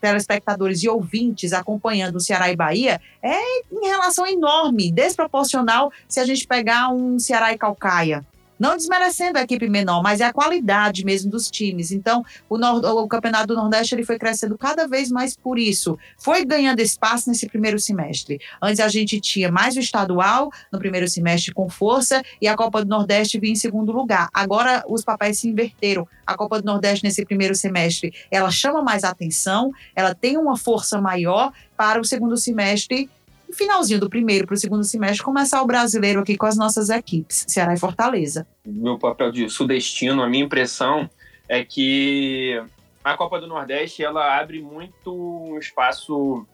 telespectadores 0.00 0.84
e 0.84 0.88
ouvintes 0.88 1.52
acompanhando 1.52 2.18
o 2.18 2.20
Ceará 2.20 2.48
e 2.52 2.54
Bahia 2.54 3.00
é 3.20 3.40
em 3.72 3.84
relação 3.88 4.24
enorme, 4.28 4.92
desproporcional 4.92 5.90
se 6.06 6.20
a 6.20 6.24
gente 6.24 6.46
pegar 6.46 6.90
um 6.90 7.18
Ceará 7.18 7.52
e 7.52 7.58
Calcaia. 7.58 8.24
Não 8.58 8.76
desmerecendo 8.76 9.38
a 9.38 9.42
equipe 9.42 9.68
menor, 9.68 10.02
mas 10.02 10.20
é 10.20 10.24
a 10.24 10.32
qualidade 10.32 11.04
mesmo 11.04 11.30
dos 11.30 11.50
times. 11.50 11.90
Então, 11.90 12.24
o, 12.48 12.56
Nord 12.56 12.86
o 12.86 13.06
Campeonato 13.06 13.48
do 13.48 13.56
Nordeste 13.56 13.94
ele 13.94 14.04
foi 14.04 14.18
crescendo 14.18 14.56
cada 14.56 14.86
vez 14.86 15.10
mais 15.10 15.36
por 15.36 15.58
isso. 15.58 15.98
Foi 16.18 16.44
ganhando 16.44 16.80
espaço 16.80 17.28
nesse 17.28 17.46
primeiro 17.48 17.78
semestre. 17.78 18.40
Antes 18.62 18.80
a 18.80 18.88
gente 18.88 19.20
tinha 19.20 19.50
mais 19.50 19.76
o 19.76 19.80
estadual 19.80 20.50
no 20.72 20.78
primeiro 20.78 21.08
semestre 21.08 21.52
com 21.52 21.68
força 21.68 22.22
e 22.40 22.48
a 22.48 22.56
Copa 22.56 22.84
do 22.84 22.88
Nordeste 22.88 23.38
vinha 23.38 23.52
em 23.52 23.56
segundo 23.56 23.92
lugar. 23.92 24.28
Agora 24.32 24.84
os 24.88 25.04
papéis 25.04 25.38
se 25.38 25.48
inverteram. 25.48 26.08
A 26.26 26.34
Copa 26.34 26.60
do 26.60 26.66
Nordeste 26.66 27.04
nesse 27.04 27.24
primeiro 27.24 27.54
semestre, 27.54 28.12
ela 28.30 28.50
chama 28.50 28.82
mais 28.82 29.04
atenção, 29.04 29.70
ela 29.94 30.14
tem 30.14 30.36
uma 30.36 30.56
força 30.56 31.00
maior 31.00 31.52
para 31.76 32.00
o 32.00 32.04
segundo 32.04 32.36
semestre 32.36 33.08
finalzinho 33.52 34.00
do 34.00 34.10
primeiro 34.10 34.46
para 34.46 34.54
o 34.54 34.58
segundo 34.58 34.84
semestre, 34.84 35.22
começar 35.22 35.62
o 35.62 35.66
brasileiro 35.66 36.20
aqui 36.20 36.36
com 36.36 36.46
as 36.46 36.56
nossas 36.56 36.90
equipes, 36.90 37.44
Ceará 37.48 37.74
e 37.74 37.78
Fortaleza. 37.78 38.46
Meu 38.64 38.98
papel 38.98 39.30
de 39.30 39.48
sudestino, 39.48 40.22
a 40.22 40.28
minha 40.28 40.44
impressão 40.44 41.08
é 41.48 41.64
que 41.64 42.60
a 43.02 43.16
Copa 43.16 43.40
do 43.40 43.46
Nordeste 43.46 44.04
ela 44.04 44.38
abre 44.38 44.60
muito 44.60 45.14
um 45.14 45.58
espaço 45.58 46.46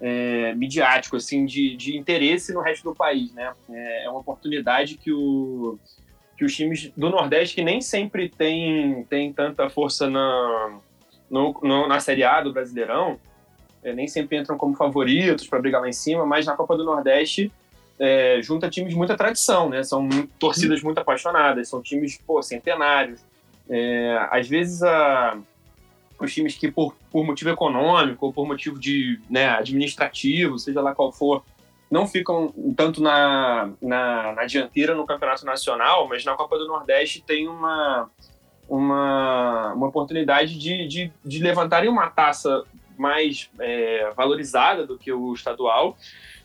é, 0.00 0.54
midiático, 0.54 1.16
assim, 1.16 1.44
de, 1.44 1.76
de 1.76 1.96
interesse 1.96 2.52
no 2.52 2.60
resto 2.60 2.84
do 2.84 2.94
país, 2.94 3.32
né? 3.34 3.52
É, 3.68 4.04
é 4.04 4.10
uma 4.10 4.20
oportunidade 4.20 4.96
que, 4.96 5.12
o, 5.12 5.78
que 6.36 6.44
os 6.44 6.54
times 6.54 6.90
do 6.96 7.10
Nordeste, 7.10 7.56
que 7.56 7.64
nem 7.64 7.80
sempre 7.80 8.28
tem, 8.28 9.04
tem 9.04 9.32
tanta 9.32 9.68
força 9.68 10.08
na, 10.08 10.78
no, 11.30 11.58
no, 11.62 11.88
na 11.88 12.00
Série 12.00 12.24
A 12.24 12.40
do 12.40 12.52
Brasileirão, 12.52 13.18
é, 13.82 13.92
nem 13.92 14.06
sempre 14.08 14.38
entram 14.38 14.56
como 14.56 14.74
favoritos 14.74 15.46
para 15.46 15.58
brigar 15.60 15.80
lá 15.80 15.88
em 15.88 15.92
cima, 15.92 16.26
mas 16.26 16.46
na 16.46 16.56
Copa 16.56 16.76
do 16.76 16.84
Nordeste 16.84 17.52
é, 17.98 18.40
junta 18.42 18.70
times 18.70 18.90
de 18.90 18.96
muita 18.96 19.16
tradição, 19.16 19.68
né? 19.68 19.82
São 19.82 20.08
torcidas 20.38 20.82
muito 20.82 20.98
apaixonadas, 20.98 21.68
são 21.68 21.82
times 21.82 22.18
pô, 22.26 22.42
centenários. 22.42 23.20
É, 23.68 24.28
às 24.30 24.48
vezes 24.48 24.82
a, 24.82 25.36
os 26.18 26.32
times 26.32 26.56
que 26.56 26.70
por, 26.70 26.94
por 27.10 27.24
motivo 27.24 27.50
econômico 27.50 28.26
ou 28.26 28.32
por 28.32 28.46
motivo 28.46 28.78
de 28.78 29.20
né, 29.28 29.48
administrativo, 29.48 30.58
seja 30.58 30.80
lá 30.80 30.94
qual 30.94 31.12
for, 31.12 31.44
não 31.90 32.06
ficam 32.06 32.52
tanto 32.76 33.02
na, 33.02 33.70
na, 33.80 34.32
na, 34.32 34.44
dianteira 34.44 34.94
no 34.94 35.06
campeonato 35.06 35.44
nacional, 35.44 36.06
mas 36.08 36.24
na 36.24 36.34
Copa 36.34 36.58
do 36.58 36.66
Nordeste 36.66 37.22
tem 37.22 37.48
uma, 37.48 38.10
uma, 38.68 39.72
uma 39.72 39.86
oportunidade 39.86 40.58
de, 40.58 40.86
de, 40.86 41.12
de 41.24 41.42
levantarem 41.42 41.88
uma 41.88 42.08
taça 42.08 42.64
mais 42.98 43.50
é, 43.58 44.10
valorizada 44.16 44.86
do 44.86 44.98
que 44.98 45.12
o 45.12 45.32
estadual. 45.32 45.96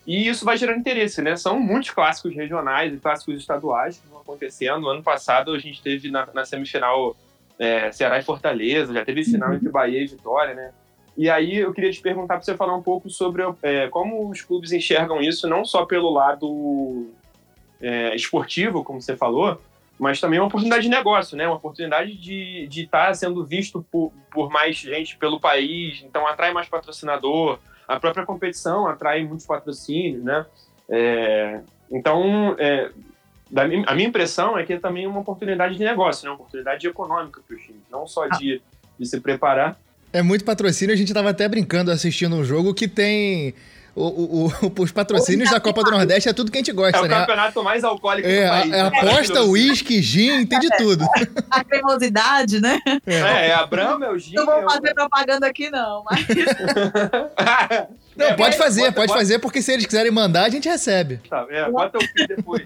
E 0.05 0.27
isso 0.27 0.43
vai 0.43 0.57
gerando 0.57 0.79
interesse, 0.79 1.21
né? 1.21 1.35
São 1.35 1.59
muitos 1.59 1.91
clássicos 1.91 2.35
regionais 2.35 2.93
e 2.93 2.97
clássicos 2.97 3.37
estaduais 3.37 3.97
que 3.97 4.07
vão 4.07 4.19
acontecendo. 4.21 4.89
Ano 4.89 5.01
passado 5.01 5.53
a 5.53 5.59
gente 5.59 5.81
teve 5.81 6.11
na, 6.11 6.27
na 6.33 6.45
semifinal 6.45 7.15
é, 7.57 7.91
Ceará 7.91 8.19
e 8.19 8.23
Fortaleza, 8.23 8.93
já 8.93 9.05
teve 9.05 9.23
final 9.23 9.49
uhum. 9.49 9.55
entre 9.55 9.69
Bahia 9.69 10.03
e 10.03 10.07
Vitória, 10.07 10.53
né? 10.53 10.71
E 11.15 11.29
aí 11.29 11.57
eu 11.57 11.71
queria 11.73 11.91
te 11.91 12.01
perguntar 12.01 12.35
para 12.35 12.43
você 12.43 12.57
falar 12.57 12.75
um 12.75 12.81
pouco 12.81 13.09
sobre 13.09 13.43
é, 13.61 13.87
como 13.87 14.29
os 14.29 14.41
clubes 14.41 14.71
enxergam 14.71 15.21
isso, 15.21 15.47
não 15.47 15.63
só 15.63 15.85
pelo 15.85 16.11
lado 16.11 17.11
é, 17.79 18.15
esportivo, 18.15 18.83
como 18.83 18.99
você 18.99 19.15
falou, 19.15 19.61
mas 20.03 20.19
também 20.19 20.37
uma 20.37 20.47
oportunidade 20.47 20.83
de 20.83 20.89
negócio, 20.89 21.37
né? 21.37 21.47
Uma 21.47 21.55
oportunidade 21.55 22.13
de 22.17 22.67
estar 22.69 23.07
tá 23.07 23.13
sendo 23.13 23.45
visto 23.45 23.85
por, 23.89 24.11
por 24.29 24.49
mais 24.49 24.75
gente 24.75 25.15
pelo 25.15 25.39
país, 25.39 26.03
então 26.03 26.27
atrai 26.27 26.51
mais 26.51 26.67
patrocinador, 26.67 27.57
a 27.87 27.97
própria 27.97 28.25
competição 28.25 28.85
atrai 28.85 29.23
muitos 29.23 29.45
patrocínios, 29.45 30.21
né? 30.21 30.45
É, 30.89 31.61
então, 31.89 32.53
é, 32.59 32.91
da, 33.49 33.63
a 33.63 33.95
minha 33.95 34.09
impressão 34.09 34.57
é 34.57 34.65
que 34.65 34.73
é 34.73 34.77
também 34.77 35.07
uma 35.07 35.21
oportunidade 35.21 35.77
de 35.77 35.83
negócio, 35.85 36.25
né? 36.25 36.31
Uma 36.31 36.35
oportunidade 36.35 36.85
econômica 36.85 37.39
para 37.47 37.55
os 37.55 37.63
times, 37.63 37.81
não 37.89 38.05
só 38.05 38.27
de, 38.27 38.61
de 38.99 39.05
se 39.05 39.21
preparar. 39.21 39.79
É 40.11 40.21
muito 40.21 40.43
patrocínio, 40.43 40.93
a 40.93 40.97
gente 40.97 41.07
estava 41.07 41.29
até 41.29 41.47
brincando 41.47 41.91
assistindo 41.91 42.35
um 42.35 42.43
jogo 42.43 42.73
que 42.73 42.89
tem 42.89 43.55
o, 43.95 44.03
o, 44.03 44.47
o, 44.47 44.73
os 44.81 44.91
patrocínios 44.91 45.49
da 45.49 45.59
Copa 45.59 45.83
do 45.83 45.91
Nordeste 45.91 46.27
é 46.27 46.33
tudo 46.33 46.51
que 46.51 46.57
a 46.57 46.61
gente 46.61 46.71
gosta, 46.71 46.97
é 46.97 47.07
né? 47.07 47.13
É 47.13 47.17
o 47.17 47.19
campeonato 47.21 47.63
mais 47.63 47.83
alcoólico 47.83 48.27
é, 48.27 48.45
do 48.45 48.49
país. 48.49 48.71
É, 48.71 48.81
aposta, 48.81 49.43
uísque, 49.45 50.01
gin, 50.01 50.45
tem 50.45 50.59
de 50.59 50.69
tudo. 50.77 51.05
A 51.49 51.63
cremosidade, 51.63 52.59
né? 52.59 52.79
É, 53.05 53.47
é 53.49 53.53
a 53.53 53.65
Brahma, 53.65 54.07
é 54.07 54.09
o 54.09 54.17
gin. 54.17 54.35
Não 54.35 54.45
vou 54.45 54.63
fazer 54.63 54.89
eu... 54.89 54.95
propaganda 54.95 55.47
aqui, 55.47 55.69
não. 55.69 56.03
Mas... 56.09 56.25
não, 58.17 58.35
pode 58.35 58.57
fazer, 58.57 58.81
bota, 58.81 58.93
pode 58.93 59.07
bota. 59.07 59.19
fazer, 59.19 59.39
porque 59.39 59.61
se 59.61 59.71
eles 59.71 59.85
quiserem 59.85 60.11
mandar, 60.11 60.45
a 60.45 60.49
gente 60.49 60.67
recebe. 60.67 61.19
Tá, 61.29 61.45
é, 61.49 61.69
bota 61.69 61.99
o 61.99 62.01
fim 62.01 62.27
depois. 62.27 62.63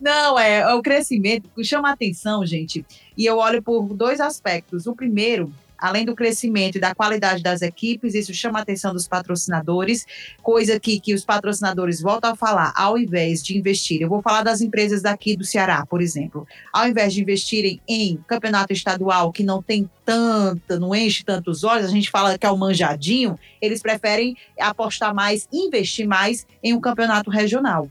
Não, 0.00 0.38
é 0.38 0.74
o 0.74 0.82
crescimento 0.82 1.48
chama 1.62 1.90
atenção, 1.90 2.44
gente. 2.44 2.84
E 3.16 3.24
eu 3.24 3.38
olho 3.38 3.62
por 3.62 3.94
dois 3.94 4.20
aspectos. 4.20 4.86
O 4.86 4.94
primeiro 4.94 5.52
além 5.80 6.04
do 6.04 6.14
crescimento 6.14 6.76
e 6.76 6.80
da 6.80 6.94
qualidade 6.94 7.42
das 7.42 7.62
equipes, 7.62 8.14
isso 8.14 8.34
chama 8.34 8.58
a 8.58 8.62
atenção 8.62 8.92
dos 8.92 9.08
patrocinadores, 9.08 10.06
coisa 10.42 10.78
que, 10.78 11.00
que 11.00 11.14
os 11.14 11.24
patrocinadores 11.24 12.00
voltam 12.00 12.32
a 12.32 12.36
falar, 12.36 12.72
ao 12.76 12.98
invés 12.98 13.42
de 13.42 13.56
investir. 13.56 14.00
Eu 14.00 14.08
vou 14.08 14.22
falar 14.22 14.42
das 14.42 14.60
empresas 14.60 15.02
daqui 15.02 15.36
do 15.36 15.44
Ceará, 15.44 15.84
por 15.86 16.00
exemplo. 16.00 16.46
Ao 16.72 16.86
invés 16.86 17.14
de 17.14 17.22
investirem 17.22 17.80
em 17.88 18.18
campeonato 18.26 18.72
estadual, 18.72 19.32
que 19.32 19.42
não 19.42 19.62
tem 19.62 19.88
tanta, 20.04 20.78
não 20.78 20.94
enche 20.94 21.24
tantos 21.24 21.64
olhos, 21.64 21.86
a 21.86 21.90
gente 21.90 22.10
fala 22.10 22.36
que 22.36 22.46
é 22.46 22.50
o 22.50 22.56
manjadinho, 22.56 23.38
eles 23.60 23.80
preferem 23.80 24.36
apostar 24.58 25.14
mais, 25.14 25.48
investir 25.52 26.06
mais 26.06 26.46
em 26.62 26.74
um 26.74 26.80
campeonato 26.80 27.30
regional. 27.30 27.90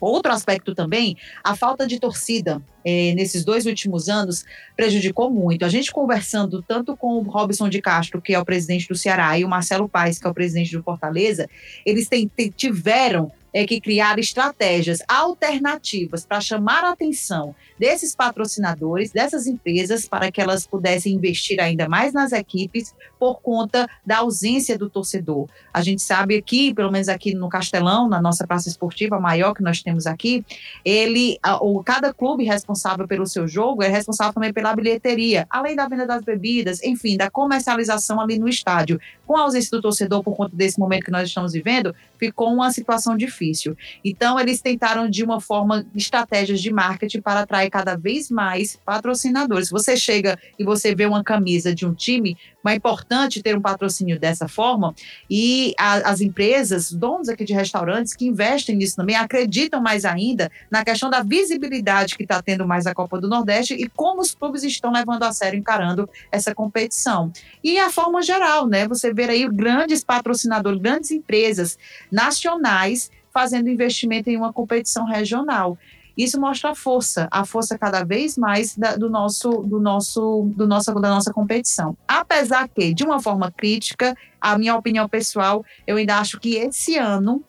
Outro 0.00 0.32
aspecto 0.32 0.74
também, 0.74 1.16
a 1.42 1.56
falta 1.56 1.86
de 1.86 1.98
torcida 1.98 2.62
é, 2.84 3.14
nesses 3.14 3.44
dois 3.44 3.66
últimos 3.66 4.08
anos 4.08 4.44
prejudicou 4.76 5.30
muito. 5.30 5.64
A 5.64 5.68
gente 5.68 5.90
conversando 5.90 6.62
tanto 6.62 6.96
com 6.96 7.18
o 7.18 7.22
Robson 7.22 7.68
de 7.68 7.80
Castro, 7.80 8.20
que 8.20 8.34
é 8.34 8.38
o 8.38 8.44
presidente 8.44 8.88
do 8.88 8.94
Ceará, 8.94 9.38
e 9.38 9.44
o 9.44 9.48
Marcelo 9.48 9.88
Paes, 9.88 10.18
que 10.18 10.26
é 10.26 10.30
o 10.30 10.34
presidente 10.34 10.76
do 10.76 10.82
Fortaleza, 10.82 11.48
eles 11.84 12.08
tem, 12.08 12.30
tiveram 12.54 13.32
é 13.56 13.64
que 13.64 13.80
criar 13.80 14.18
estratégias 14.18 14.98
alternativas 15.08 16.26
para 16.26 16.42
chamar 16.42 16.84
a 16.84 16.90
atenção 16.90 17.54
desses 17.78 18.14
patrocinadores, 18.14 19.12
dessas 19.12 19.46
empresas, 19.46 20.06
para 20.06 20.30
que 20.30 20.42
elas 20.42 20.66
pudessem 20.66 21.14
investir 21.14 21.58
ainda 21.58 21.88
mais 21.88 22.12
nas 22.12 22.32
equipes 22.32 22.94
por 23.18 23.40
conta 23.40 23.88
da 24.04 24.18
ausência 24.18 24.78
do 24.78 24.88
torcedor. 24.88 25.48
A 25.72 25.82
gente 25.82 26.02
sabe 26.02 26.36
aqui, 26.36 26.72
pelo 26.74 26.90
menos 26.90 27.08
aqui 27.08 27.34
no 27.34 27.48
Castelão, 27.48 28.08
na 28.08 28.20
nossa 28.20 28.46
praça 28.46 28.68
esportiva 28.68 29.18
maior 29.18 29.54
que 29.54 29.62
nós 29.62 29.82
temos 29.82 30.06
aqui, 30.06 30.44
ele, 30.84 31.38
o, 31.60 31.82
cada 31.82 32.12
clube 32.12 32.44
responsável 32.44 33.06
pelo 33.06 33.26
seu 33.26 33.46
jogo 33.46 33.82
é 33.82 33.88
responsável 33.88 34.34
também 34.34 34.52
pela 34.52 34.74
bilheteria, 34.74 35.46
além 35.50 35.74
da 35.74 35.88
venda 35.88 36.06
das 36.06 36.22
bebidas, 36.22 36.82
enfim, 36.82 37.16
da 37.16 37.30
comercialização 37.30 38.20
ali 38.20 38.38
no 38.38 38.48
estádio. 38.48 39.00
Com 39.26 39.36
a 39.36 39.42
ausência 39.42 39.70
do 39.70 39.82
torcedor 39.82 40.22
por 40.22 40.36
conta 40.36 40.54
desse 40.54 40.78
momento 40.78 41.04
que 41.04 41.10
nós 41.10 41.28
estamos 41.28 41.52
vivendo, 41.52 41.94
ficou 42.18 42.52
uma 42.52 42.70
situação 42.70 43.16
difícil. 43.16 43.76
Então, 44.04 44.38
eles 44.38 44.60
tentaram, 44.60 45.08
de 45.08 45.24
uma 45.24 45.40
forma, 45.40 45.86
estratégias 45.94 46.60
de 46.60 46.72
marketing 46.72 47.20
para 47.20 47.40
atrair 47.40 47.70
cada 47.70 47.96
vez 47.96 48.30
mais 48.30 48.78
patrocinadores. 48.84 49.70
Você 49.70 49.96
chega 49.96 50.38
e 50.58 50.64
você 50.64 50.94
vê 50.94 51.06
uma 51.06 51.24
camisa 51.24 51.74
de 51.74 51.86
um 51.86 51.94
time, 51.94 52.36
mas 52.62 52.76
é 52.76 52.80
importante 53.06 53.42
ter 53.42 53.56
um 53.56 53.60
patrocínio 53.60 54.18
dessa 54.18 54.48
forma. 54.48 54.94
E 55.30 55.74
a, 55.78 56.10
as 56.10 56.20
empresas, 56.20 56.92
donos 56.92 57.28
aqui 57.28 57.44
de 57.44 57.52
restaurantes, 57.52 58.14
que 58.14 58.26
investem 58.26 58.76
nisso 58.76 58.96
também, 58.96 59.16
acreditam 59.16 59.80
mais 59.80 60.04
ainda 60.04 60.50
na 60.70 60.84
questão 60.84 61.08
da 61.08 61.22
visibilidade 61.22 62.16
que 62.16 62.24
está 62.24 62.42
tendo 62.42 62.66
mais 62.66 62.86
a 62.86 62.94
Copa 62.94 63.20
do 63.20 63.28
Nordeste 63.28 63.74
e 63.74 63.88
como 63.88 64.20
os 64.20 64.34
clubes 64.34 64.64
estão 64.64 64.92
levando 64.92 65.22
a 65.22 65.32
sério, 65.32 65.58
encarando 65.58 66.08
essa 66.30 66.54
competição. 66.54 67.32
E 67.62 67.78
a 67.78 67.90
forma 67.90 68.20
geral, 68.22 68.66
né? 68.66 68.86
Você 68.88 69.14
vê 69.14 69.24
aí 69.24 69.48
grandes 69.48 70.02
patrocinadores, 70.02 70.80
grandes 70.80 71.10
empresas 71.10 71.78
nacionais 72.10 73.10
fazendo 73.32 73.68
investimento 73.68 74.30
em 74.30 74.36
uma 74.36 74.52
competição 74.52 75.04
regional. 75.04 75.78
Isso 76.16 76.40
mostra 76.40 76.70
a 76.70 76.74
força, 76.74 77.28
a 77.30 77.44
força 77.44 77.78
cada 77.78 78.04
vez 78.04 78.36
mais 78.38 78.76
da, 78.76 78.96
do 78.96 79.10
nosso, 79.10 79.50
do 79.50 79.78
nosso, 79.78 80.50
do 80.56 80.66
nossa, 80.66 80.94
da 80.94 81.10
nossa 81.10 81.32
competição. 81.32 81.96
Apesar 82.08 82.68
que, 82.68 82.94
de 82.94 83.04
uma 83.04 83.20
forma 83.20 83.50
crítica, 83.50 84.16
a 84.40 84.56
minha 84.56 84.74
opinião 84.74 85.08
pessoal, 85.08 85.64
eu 85.86 85.96
ainda 85.96 86.18
acho 86.18 86.40
que 86.40 86.54
esse 86.54 86.96
ano 86.96 87.44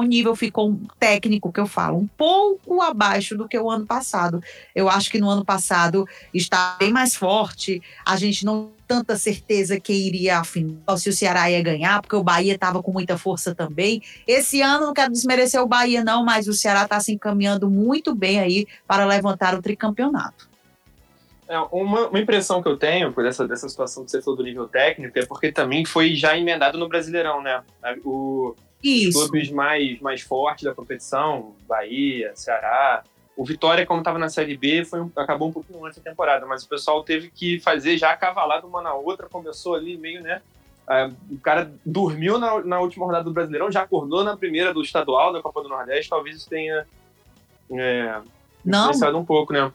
o 0.00 0.06
nível 0.06 0.34
ficou 0.34 0.78
técnico 0.98 1.52
que 1.52 1.60
eu 1.60 1.66
falo, 1.66 1.98
um 1.98 2.06
pouco 2.06 2.80
abaixo 2.82 3.36
do 3.36 3.48
que 3.48 3.58
o 3.58 3.70
ano 3.70 3.86
passado. 3.86 4.42
Eu 4.74 4.88
acho 4.88 5.10
que 5.10 5.20
no 5.20 5.28
ano 5.28 5.44
passado 5.44 6.06
está 6.32 6.76
bem 6.78 6.92
mais 6.92 7.14
forte. 7.14 7.82
A 8.04 8.16
gente 8.16 8.44
não 8.44 8.70
tanta 8.86 9.16
certeza 9.16 9.78
que 9.78 9.92
iria 9.92 10.38
afinal 10.38 10.96
se 10.96 11.10
o 11.10 11.12
Ceará 11.12 11.50
ia 11.50 11.62
ganhar, 11.62 12.00
porque 12.00 12.16
o 12.16 12.22
Bahia 12.22 12.54
estava 12.54 12.82
com 12.82 12.90
muita 12.90 13.18
força 13.18 13.54
também. 13.54 14.02
Esse 14.26 14.62
ano 14.62 14.86
não 14.86 14.94
quero 14.94 15.12
desmerecer 15.12 15.62
o 15.62 15.66
Bahia 15.66 16.02
não, 16.02 16.24
mas 16.24 16.48
o 16.48 16.54
Ceará 16.54 16.84
está 16.84 16.98
se 16.98 17.12
encaminhando 17.12 17.68
muito 17.68 18.14
bem 18.14 18.40
aí 18.40 18.66
para 18.86 19.04
levantar 19.04 19.54
o 19.54 19.60
tricampeonato. 19.60 20.48
É, 21.46 21.58
uma, 21.72 22.08
uma, 22.08 22.20
impressão 22.20 22.62
que 22.62 22.68
eu 22.68 22.76
tenho 22.76 23.10
por 23.12 23.24
essa, 23.24 23.48
dessa 23.48 23.68
situação 23.68 24.04
que 24.04 24.10
você 24.10 24.20
falou 24.20 24.36
do 24.36 24.42
nível 24.42 24.68
técnico 24.68 25.18
é 25.18 25.24
porque 25.24 25.50
também 25.50 25.82
foi 25.82 26.14
já 26.14 26.36
emendado 26.36 26.76
no 26.76 26.88
Brasileirão, 26.88 27.42
né? 27.42 27.62
O, 28.04 28.54
os 29.08 29.14
clubes 29.14 29.50
mais, 29.50 30.00
mais 30.00 30.20
fortes 30.20 30.64
da 30.64 30.74
competição, 30.74 31.54
Bahia, 31.66 32.32
Ceará. 32.34 33.02
O 33.36 33.44
Vitória, 33.44 33.86
como 33.86 34.00
estava 34.00 34.18
na 34.18 34.28
Série 34.28 34.56
B, 34.56 34.84
foi 34.84 35.00
um, 35.00 35.10
acabou 35.14 35.48
um 35.48 35.52
pouquinho 35.52 35.84
antes 35.84 35.98
da 35.98 36.10
temporada, 36.10 36.44
mas 36.44 36.64
o 36.64 36.68
pessoal 36.68 37.02
teve 37.04 37.30
que 37.30 37.60
fazer 37.60 37.96
já 37.96 38.16
cavalado 38.16 38.66
uma 38.66 38.82
na 38.82 38.94
outra, 38.94 39.28
começou 39.28 39.74
ali 39.74 39.96
meio, 39.96 40.22
né? 40.22 40.42
Uh, 40.88 41.34
o 41.34 41.38
cara 41.38 41.70
dormiu 41.84 42.38
na, 42.38 42.60
na, 42.64 42.80
última 42.80 43.04
rodada 43.04 43.24
do 43.24 43.32
Brasileirão, 43.32 43.70
já 43.70 43.82
acordou 43.82 44.24
na 44.24 44.36
primeira 44.36 44.72
do 44.72 44.82
estadual 44.82 45.32
da 45.32 45.42
Copa 45.42 45.62
do 45.62 45.68
Nordeste, 45.68 46.08
talvez 46.08 46.36
isso 46.36 46.48
tenha 46.48 46.86
é, 47.70 48.20
influenciado 48.64 49.18
um 49.18 49.24
pouco, 49.24 49.52
né? 49.52 49.70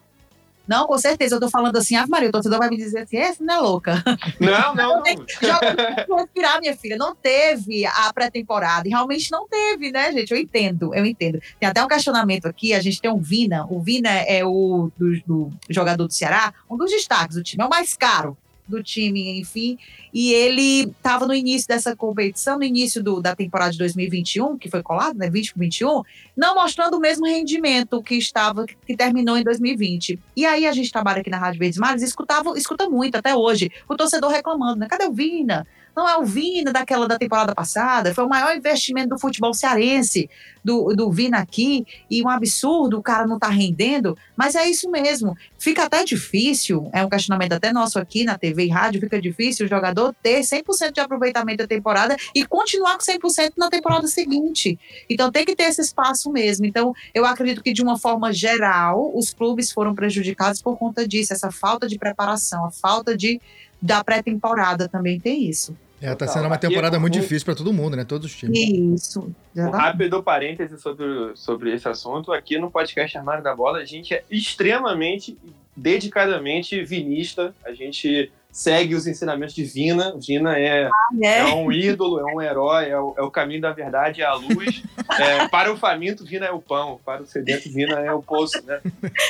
Não, 0.66 0.86
com 0.86 0.98
certeza. 0.98 1.36
Eu 1.36 1.40
tô 1.40 1.48
falando 1.48 1.76
assim, 1.76 1.96
Ave 1.96 2.10
Maria, 2.10 2.28
o 2.28 2.32
torcedor 2.32 2.58
vai 2.58 2.68
me 2.68 2.76
dizer 2.76 3.00
assim, 3.00 3.16
essa 3.16 3.42
não 3.44 3.54
é 3.54 3.58
louca. 3.58 4.02
Não, 4.40 4.74
não, 4.74 5.02
não. 5.02 5.04
Joga 5.42 5.76
respirar, 6.16 6.60
minha 6.60 6.76
filha. 6.76 6.96
Não 6.96 7.14
teve 7.14 7.86
a 7.86 8.12
pré-temporada. 8.12 8.86
E 8.88 8.90
realmente 8.90 9.30
não 9.30 9.46
teve, 9.48 9.90
né, 9.90 10.12
gente? 10.12 10.32
Eu 10.32 10.38
entendo, 10.38 10.94
eu 10.94 11.04
entendo. 11.04 11.40
Tem 11.58 11.68
até 11.68 11.82
um 11.82 11.88
questionamento 11.88 12.46
aqui, 12.46 12.72
a 12.74 12.80
gente 12.80 13.00
tem 13.00 13.10
um 13.10 13.20
Vina. 13.20 13.66
O 13.70 13.80
Vina 13.80 14.10
é 14.10 14.44
o 14.44 14.90
do, 14.96 15.20
do 15.26 15.50
jogador 15.68 16.06
do 16.06 16.12
Ceará, 16.12 16.52
um 16.70 16.76
dos 16.76 16.90
destaques 16.90 17.36
do 17.36 17.42
time. 17.42 17.62
É 17.62 17.66
o 17.66 17.70
mais 17.70 17.96
caro 17.96 18.36
do 18.66 18.82
time, 18.82 19.38
enfim. 19.38 19.78
E 20.12 20.32
ele 20.32 20.82
estava 20.82 21.26
no 21.26 21.34
início 21.34 21.68
dessa 21.68 21.94
competição, 21.94 22.58
no 22.58 22.64
início 22.64 23.02
do, 23.02 23.20
da 23.20 23.34
temporada 23.34 23.72
de 23.72 23.78
2021, 23.78 24.58
que 24.58 24.70
foi 24.70 24.82
colado, 24.82 25.16
né, 25.16 25.30
20 25.30 25.54
21, 25.56 26.02
não 26.36 26.54
mostrando 26.54 26.96
o 26.96 27.00
mesmo 27.00 27.26
rendimento 27.26 28.02
que 28.02 28.16
estava, 28.16 28.66
que 28.66 28.96
terminou 28.96 29.36
em 29.36 29.44
2020. 29.44 30.18
E 30.36 30.44
aí 30.44 30.66
a 30.66 30.72
gente 30.72 30.90
trabalha 30.90 31.20
aqui 31.20 31.30
na 31.30 31.38
Rádio 31.38 31.60
Verdes 31.60 31.78
Mares 31.78 32.02
escutava, 32.02 32.56
escuta 32.56 32.88
muito 32.88 33.16
até 33.16 33.34
hoje, 33.34 33.70
o 33.88 33.96
torcedor 33.96 34.30
reclamando, 34.30 34.80
né? 34.80 34.88
Cadê 34.88 35.06
o 35.06 35.12
Vina? 35.12 35.66
Não 35.96 36.08
é 36.08 36.16
o 36.18 36.24
Vina 36.24 36.72
daquela 36.72 37.06
da 37.06 37.18
temporada 37.18 37.54
passada, 37.54 38.14
foi 38.14 38.24
o 38.24 38.28
maior 38.28 38.56
investimento 38.56 39.10
do 39.10 39.18
futebol 39.18 39.54
cearense, 39.54 40.28
do, 40.64 40.94
do 40.94 41.10
Vina 41.10 41.38
aqui, 41.38 41.86
e 42.10 42.22
um 42.22 42.28
absurdo, 42.28 42.98
o 42.98 43.02
cara 43.02 43.26
não 43.26 43.38
tá 43.38 43.48
rendendo, 43.48 44.16
mas 44.36 44.54
é 44.54 44.66
isso 44.66 44.90
mesmo. 44.90 45.36
Fica 45.58 45.84
até 45.84 46.04
difícil, 46.04 46.88
é 46.92 47.04
um 47.04 47.08
questionamento 47.08 47.52
até 47.52 47.72
nosso 47.72 47.98
aqui 47.98 48.24
na 48.24 48.36
TV 48.38 48.64
e 48.64 48.68
rádio, 48.68 49.00
fica 49.00 49.20
difícil 49.20 49.66
o 49.66 49.68
jogador 49.68 50.14
ter 50.22 50.40
100% 50.40 50.92
de 50.92 51.00
aproveitamento 51.00 51.58
da 51.58 51.66
temporada 51.66 52.16
e 52.34 52.44
continuar 52.44 52.96
com 52.96 53.04
100% 53.04 53.52
na 53.56 53.68
temporada 53.68 54.06
seguinte. 54.06 54.78
Então 55.08 55.30
tem 55.30 55.44
que 55.44 55.54
ter 55.54 55.64
esse 55.64 55.80
espaço 55.80 56.30
mesmo. 56.30 56.66
Então 56.66 56.94
eu 57.14 57.24
acredito 57.24 57.62
que 57.62 57.72
de 57.72 57.82
uma 57.82 57.98
forma 57.98 58.32
geral, 58.32 59.12
os 59.14 59.32
clubes 59.32 59.70
foram 59.70 59.94
prejudicados 59.94 60.62
por 60.62 60.76
conta 60.78 61.06
disso, 61.06 61.32
essa 61.32 61.50
falta 61.50 61.86
de 61.86 61.98
preparação, 61.98 62.64
a 62.64 62.70
falta 62.70 63.16
de 63.16 63.40
da 63.84 64.02
pré-temporada 64.02 64.88
também 64.88 65.20
tem 65.20 65.44
isso. 65.44 65.76
É, 66.00 66.14
tá 66.14 66.26
sendo 66.26 66.46
uma 66.46 66.56
temporada 66.56 66.98
muito 66.98 67.12
difícil 67.12 67.44
para 67.44 67.54
todo 67.54 67.72
mundo, 67.72 67.96
né? 67.96 68.04
Todos 68.04 68.26
os 68.26 68.36
times. 68.36 68.58
Isso. 68.58 69.30
Um 69.54 69.70
rápido 69.70 70.22
parêntese 70.22 70.78
sobre, 70.78 71.04
sobre 71.34 71.72
esse 71.72 71.86
assunto. 71.86 72.32
Aqui 72.32 72.58
no 72.58 72.70
podcast 72.70 73.16
Armário 73.16 73.44
da 73.44 73.54
Bola, 73.54 73.78
a 73.78 73.84
gente 73.84 74.14
é 74.14 74.24
extremamente, 74.30 75.36
dedicadamente 75.76 76.82
vinista. 76.82 77.54
A 77.64 77.72
gente 77.72 78.32
segue 78.50 78.94
os 78.94 79.06
ensinamentos 79.06 79.54
de 79.54 79.64
Vina. 79.64 80.14
Vina 80.18 80.58
é, 80.58 80.86
ah, 80.86 80.90
é? 81.22 81.38
é 81.40 81.54
um 81.54 81.70
ídolo, 81.70 82.20
é 82.20 82.34
um 82.34 82.40
herói, 82.40 82.88
é 82.88 82.98
o, 82.98 83.14
é 83.18 83.22
o, 83.22 83.30
caminho 83.30 83.60
da 83.60 83.72
verdade, 83.72 84.22
é 84.22 84.26
a 84.26 84.34
luz. 84.34 84.82
É, 85.18 85.46
para 85.48 85.72
o 85.72 85.76
faminto, 85.76 86.24
Vina 86.24 86.46
é 86.46 86.50
o 86.50 86.60
pão. 86.60 87.00
Para 87.04 87.22
o 87.22 87.26
sedento, 87.26 87.70
Vina 87.70 88.00
é 88.00 88.12
o 88.12 88.22
poço, 88.22 88.64
né? 88.64 88.80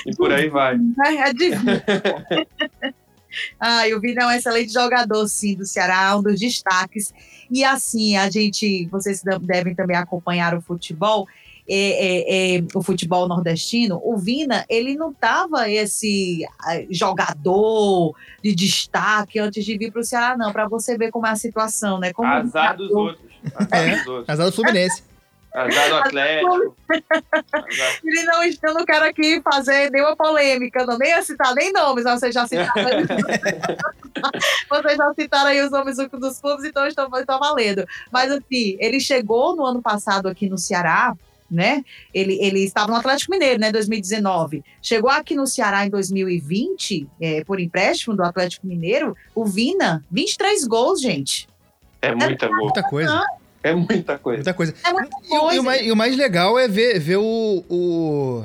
E 0.07 0.15
por 0.15 0.33
aí 0.33 0.49
vai. 0.49 0.77
É, 1.07 1.29
é 1.29 1.33
divino. 1.33 1.83
Ah, 3.59 3.83
o 3.97 4.01
Vina 4.01 4.23
é 4.23 4.27
um 4.27 4.31
excelente 4.31 4.73
jogador, 4.73 5.27
sim, 5.29 5.55
do 5.55 5.65
Ceará, 5.65 6.17
um 6.17 6.23
dos 6.23 6.39
destaques. 6.39 7.13
E 7.51 7.65
assim, 7.65 8.17
a 8.17 8.31
gente, 8.31 8.87
vocês 8.87 9.23
devem 9.41 9.75
também 9.75 9.97
acompanhar 9.97 10.55
o 10.55 10.61
futebol. 10.61 11.27
É, 11.67 11.77
é, 11.77 12.57
é, 12.57 12.65
o 12.75 12.83
futebol 12.83 13.27
nordestino, 13.27 13.99
o 14.05 14.19
Vina, 14.19 14.67
ele 14.69 14.95
não 14.97 15.15
tava 15.15 15.67
esse 15.71 16.47
jogador 16.91 18.15
de 18.43 18.55
destaque 18.55 19.39
antes 19.39 19.65
de 19.65 19.79
vir 19.79 19.91
para 19.91 20.03
o 20.03 20.05
Ceará, 20.05 20.37
não, 20.37 20.53
para 20.53 20.69
você 20.69 20.99
ver 20.99 21.11
como 21.11 21.27
é 21.27 21.31
a 21.31 21.37
situação, 21.37 21.99
né? 21.99 22.13
Como 22.13 22.29
Azar 22.29 22.77
dos 22.77 22.91
outros. 22.91 23.25
Azar 23.55 23.97
dos 23.97 24.07
outros. 24.07 24.29
Azar 24.29 24.47
do 24.47 24.53
Fluminense. 24.53 25.14
Azar 25.55 25.89
do 25.89 25.95
Atlético. 25.97 26.77
Ele 28.05 28.23
não, 28.25 28.43
eu 28.43 28.75
não 28.75 28.85
quero 28.85 29.05
aqui 29.05 29.41
fazer 29.41 29.89
nenhuma 29.93 30.17
polêmica, 30.17 30.85
não, 30.85 30.99
nem 30.99 31.13
a 31.13 31.23
citar 31.23 31.55
nem 31.55 31.73
nomes, 31.73 32.05
vocês 32.05 32.35
já 32.35 32.45
citaram. 32.45 32.73
vocês 34.69 34.97
já 34.97 35.15
citaram 35.15 35.51
aí 35.51 35.61
os 35.61 35.71
nomes 35.71 35.97
dos 35.97 36.41
clubes, 36.41 36.65
então 36.65 36.85
estão, 36.89 37.09
estão 37.17 37.39
valendo. 37.39 37.87
Mas 38.11 38.33
assim, 38.33 38.77
ele 38.81 38.99
chegou 38.99 39.55
no 39.55 39.65
ano 39.65 39.81
passado 39.81 40.27
aqui 40.29 40.49
no 40.49 40.59
Ceará, 40.59 41.15
né? 41.49 41.85
Ele, 42.13 42.37
ele 42.41 42.65
estava 42.65 42.91
no 42.91 42.97
Atlético 42.97 43.31
Mineiro, 43.31 43.61
né? 43.61 43.71
2019. 43.71 44.65
Chegou 44.83 45.11
aqui 45.11 45.37
no 45.37 45.47
Ceará 45.47 45.87
em 45.87 45.91
2020, 45.91 47.07
é, 47.21 47.45
por 47.45 47.61
empréstimo 47.61 48.17
do 48.17 48.25
Atlético 48.25 48.67
Mineiro, 48.67 49.17
o 49.33 49.45
Vina, 49.45 50.05
23 50.11 50.67
gols, 50.67 51.01
gente. 51.01 51.49
É 52.03 52.13
muita, 52.13 52.47
é, 52.47 52.49
muita 52.49 52.83
coisa. 52.83 53.25
É 53.65 53.75
muita 53.75 54.19
coisa. 54.19 54.37
Muita 54.37 54.53
coisa. 54.55 54.75
É 54.85 54.93
muita 54.93 55.11
coisa. 55.11 55.55
E, 55.55 55.57
e, 55.57 55.59
o, 55.59 55.65
mais, 55.65 55.87
e, 55.87 55.93
o, 55.93 55.97
mais, 55.97 56.17
legal 56.17 56.59
é 56.59 56.69
ver, 56.69 57.01
ver 57.01 57.17
o, 57.17 57.65
o 57.67 58.45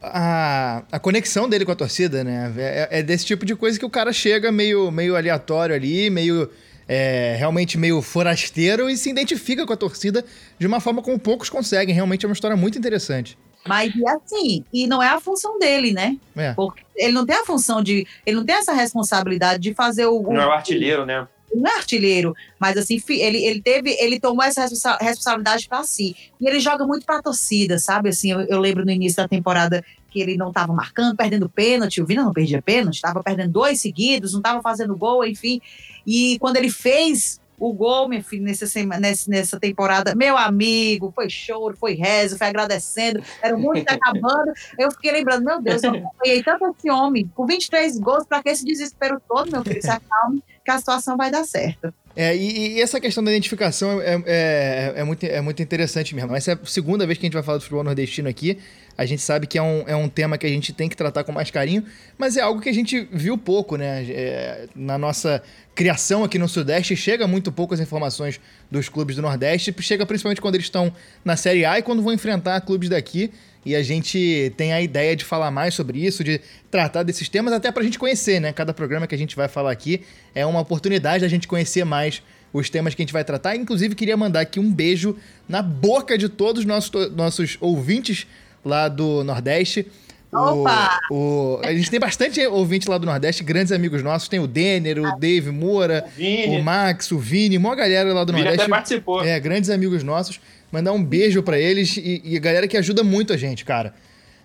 a, 0.00 0.84
a 0.92 0.98
conexão 1.00 1.48
dele 1.48 1.64
com 1.64 1.72
a 1.72 1.74
torcida, 1.74 2.22
né? 2.22 2.52
É, 2.56 3.00
é, 3.00 3.02
desse 3.02 3.26
tipo 3.26 3.44
de 3.44 3.56
coisa 3.56 3.76
que 3.76 3.84
o 3.84 3.90
cara 3.90 4.12
chega 4.12 4.52
meio, 4.52 4.92
meio 4.92 5.16
aleatório 5.16 5.74
ali, 5.74 6.08
meio. 6.08 6.48
É, 6.88 7.36
realmente 7.38 7.78
meio 7.78 8.02
forasteiro 8.02 8.90
e 8.90 8.96
se 8.96 9.08
identifica 9.08 9.64
com 9.64 9.72
a 9.72 9.76
torcida 9.76 10.24
de 10.58 10.66
uma 10.66 10.80
forma 10.80 11.00
como 11.00 11.18
poucos 11.18 11.48
conseguem. 11.48 11.94
Realmente 11.94 12.26
é 12.26 12.28
uma 12.28 12.34
história 12.34 12.56
muito 12.56 12.76
interessante. 12.76 13.38
Mas 13.66 13.94
e 13.94 14.06
assim, 14.08 14.64
e 14.72 14.86
não 14.86 15.02
é 15.02 15.08
a 15.08 15.20
função 15.20 15.58
dele, 15.58 15.92
né? 15.92 16.16
É. 16.36 16.52
Porque 16.52 16.82
ele 16.96 17.12
não 17.12 17.24
tem 17.24 17.36
a 17.36 17.44
função 17.44 17.82
de. 17.82 18.06
Ele 18.26 18.36
não 18.36 18.44
tem 18.44 18.56
essa 18.56 18.72
responsabilidade 18.72 19.62
de 19.62 19.72
fazer 19.72 20.06
o. 20.06 20.22
Não 20.22 20.42
é 20.42 20.46
o 20.46 20.52
artilheiro, 20.52 21.06
né? 21.06 21.26
É 21.66 21.76
artilheiro, 21.76 22.34
mas 22.58 22.76
assim, 22.76 23.00
ele, 23.08 23.44
ele 23.44 23.60
teve, 23.60 23.90
ele 24.00 24.18
tomou 24.18 24.44
essa 24.44 24.62
responsabilidade 25.00 25.68
para 25.68 25.82
si. 25.84 26.16
E 26.40 26.48
ele 26.48 26.60
joga 26.60 26.86
muito 26.86 27.04
para 27.04 27.22
torcida, 27.22 27.78
sabe? 27.78 28.08
Assim, 28.08 28.32
eu, 28.32 28.40
eu, 28.42 28.58
lembro 28.58 28.84
no 28.84 28.90
início 28.90 29.16
da 29.16 29.28
temporada 29.28 29.84
que 30.10 30.20
ele 30.20 30.36
não 30.36 30.48
estava 30.48 30.72
marcando, 30.72 31.16
perdendo 31.16 31.48
pênalti, 31.48 32.00
o 32.00 32.06
Vina 32.06 32.22
não 32.22 32.32
perdia 32.32 32.62
pênalti, 32.62 32.96
estava 32.96 33.22
perdendo 33.22 33.52
dois 33.52 33.80
seguidos, 33.80 34.32
não 34.32 34.40
estava 34.40 34.62
fazendo 34.62 34.96
gol, 34.96 35.24
enfim. 35.24 35.60
E 36.06 36.38
quando 36.38 36.56
ele 36.56 36.70
fez 36.70 37.40
o 37.58 37.72
gol, 37.72 38.08
meu 38.08 38.22
filho, 38.24 38.42
nessa, 38.42 38.66
nessa, 38.98 39.30
nessa 39.30 39.60
temporada, 39.60 40.14
meu 40.16 40.36
amigo, 40.36 41.12
foi 41.14 41.30
choro, 41.30 41.76
foi 41.76 41.94
rezo, 41.94 42.36
foi 42.36 42.48
agradecendo, 42.48 43.22
era 43.40 43.56
muito 43.56 43.88
acabando. 43.88 44.52
Eu 44.76 44.90
fiquei 44.90 45.12
lembrando, 45.12 45.44
meu 45.44 45.62
Deus, 45.62 45.82
eu 45.82 45.92
acompanhei 45.92 46.42
tanto 46.42 46.74
esse 46.76 46.90
homem, 46.90 47.30
com 47.34 47.46
23 47.46 47.98
gols, 48.00 48.26
para 48.26 48.42
que 48.42 48.48
esse 48.48 48.64
desespero 48.64 49.22
todo, 49.28 49.50
meu 49.50 49.62
filho, 49.62 49.80
se 49.80 49.90
acalme 49.90 50.42
que 50.64 50.70
a 50.70 50.78
situação 50.78 51.16
vai 51.16 51.30
dar 51.30 51.44
certo. 51.44 51.92
É, 52.14 52.36
e, 52.36 52.76
e, 52.76 52.82
essa 52.82 53.00
questão 53.00 53.24
da 53.24 53.30
identificação 53.30 54.00
é, 54.00 54.22
é, 54.26 54.92
é, 54.96 55.04
muito, 55.04 55.24
é 55.24 55.40
muito 55.40 55.62
interessante 55.62 56.14
mesmo. 56.14 56.34
Essa 56.36 56.52
é 56.52 56.54
a 56.54 56.66
segunda 56.66 57.06
vez 57.06 57.18
que 57.18 57.24
a 57.24 57.26
gente 57.26 57.34
vai 57.34 57.42
falar 57.42 57.58
do 57.58 57.62
futebol 57.62 57.82
nordestino 57.82 58.28
aqui. 58.28 58.58
A 58.96 59.06
gente 59.06 59.22
sabe 59.22 59.46
que 59.46 59.56
é 59.56 59.62
um, 59.62 59.84
é 59.86 59.96
um 59.96 60.08
tema 60.08 60.36
que 60.36 60.44
a 60.44 60.48
gente 60.48 60.74
tem 60.74 60.88
que 60.88 60.96
tratar 60.96 61.24
com 61.24 61.32
mais 61.32 61.50
carinho, 61.50 61.84
mas 62.18 62.36
é 62.36 62.42
algo 62.42 62.60
que 62.60 62.68
a 62.68 62.74
gente 62.74 63.08
viu 63.10 63.38
pouco, 63.38 63.76
né? 63.76 64.04
É, 64.10 64.68
na 64.76 64.98
nossa 64.98 65.42
criação 65.74 66.22
aqui 66.22 66.38
no 66.38 66.46
Sudeste, 66.46 66.94
chega 66.94 67.26
muito 67.26 67.50
pouco 67.50 67.72
as 67.72 67.80
informações 67.80 68.38
dos 68.70 68.90
clubes 68.90 69.16
do 69.16 69.22
Nordeste, 69.22 69.74
chega 69.80 70.04
principalmente 70.04 70.42
quando 70.42 70.56
eles 70.56 70.66
estão 70.66 70.92
na 71.24 71.34
Série 71.34 71.64
A 71.64 71.78
e 71.78 71.82
quando 71.82 72.02
vão 72.02 72.12
enfrentar 72.12 72.60
clubes 72.60 72.90
daqui 72.90 73.32
e 73.64 73.76
a 73.76 73.82
gente 73.82 74.52
tem 74.56 74.72
a 74.72 74.80
ideia 74.80 75.14
de 75.14 75.24
falar 75.24 75.50
mais 75.50 75.74
sobre 75.74 76.04
isso, 76.04 76.24
de 76.24 76.40
tratar 76.70 77.02
desses 77.02 77.28
temas, 77.28 77.52
até 77.52 77.70
para 77.70 77.82
a 77.82 77.84
gente 77.84 77.98
conhecer, 77.98 78.40
né? 78.40 78.52
Cada 78.52 78.74
programa 78.74 79.06
que 79.06 79.14
a 79.14 79.18
gente 79.18 79.36
vai 79.36 79.48
falar 79.48 79.70
aqui 79.70 80.02
é 80.34 80.44
uma 80.44 80.60
oportunidade 80.60 81.22
da 81.22 81.28
gente 81.28 81.46
conhecer 81.46 81.84
mais 81.84 82.22
os 82.52 82.68
temas 82.68 82.94
que 82.94 83.02
a 83.02 83.04
gente 83.04 83.12
vai 83.12 83.24
tratar. 83.24 83.56
Inclusive, 83.56 83.94
queria 83.94 84.16
mandar 84.16 84.40
aqui 84.40 84.58
um 84.58 84.70
beijo 84.70 85.16
na 85.48 85.62
boca 85.62 86.18
de 86.18 86.28
todos 86.28 86.60
os 86.60 86.66
nossos, 86.66 86.90
nossos 87.14 87.56
ouvintes 87.60 88.26
lá 88.64 88.88
do 88.88 89.22
Nordeste. 89.24 89.86
Opa! 90.32 90.98
O, 91.10 91.60
o, 91.60 91.60
a 91.62 91.72
gente 91.74 91.90
tem 91.90 92.00
bastante 92.00 92.44
ouvinte 92.46 92.88
lá 92.88 92.96
do 92.96 93.06
Nordeste, 93.06 93.44
grandes 93.44 93.70
amigos 93.70 94.02
nossos. 94.02 94.28
Tem 94.28 94.40
o 94.40 94.46
Denner, 94.46 94.98
o 94.98 95.18
Dave 95.18 95.50
Moura, 95.50 96.06
o, 96.18 96.58
o 96.58 96.62
Max, 96.62 97.12
o 97.12 97.18
Vini, 97.18 97.58
uma 97.58 97.74
galera 97.76 98.12
lá 98.12 98.24
do 98.24 98.32
o 98.32 98.34
Vini 98.34 98.44
Nordeste. 98.44 98.62
Até 98.62 98.70
participou. 98.70 99.22
É, 99.22 99.38
grandes 99.38 99.70
amigos 99.70 100.02
nossos. 100.02 100.40
Mandar 100.72 100.92
um 100.92 101.04
beijo 101.04 101.42
para 101.42 101.58
eles 101.58 101.96
e, 101.98 102.22
e 102.24 102.38
galera 102.40 102.66
que 102.66 102.76
ajuda 102.76 103.04
muito 103.04 103.32
a 103.32 103.36
gente, 103.36 103.64
cara. 103.64 103.94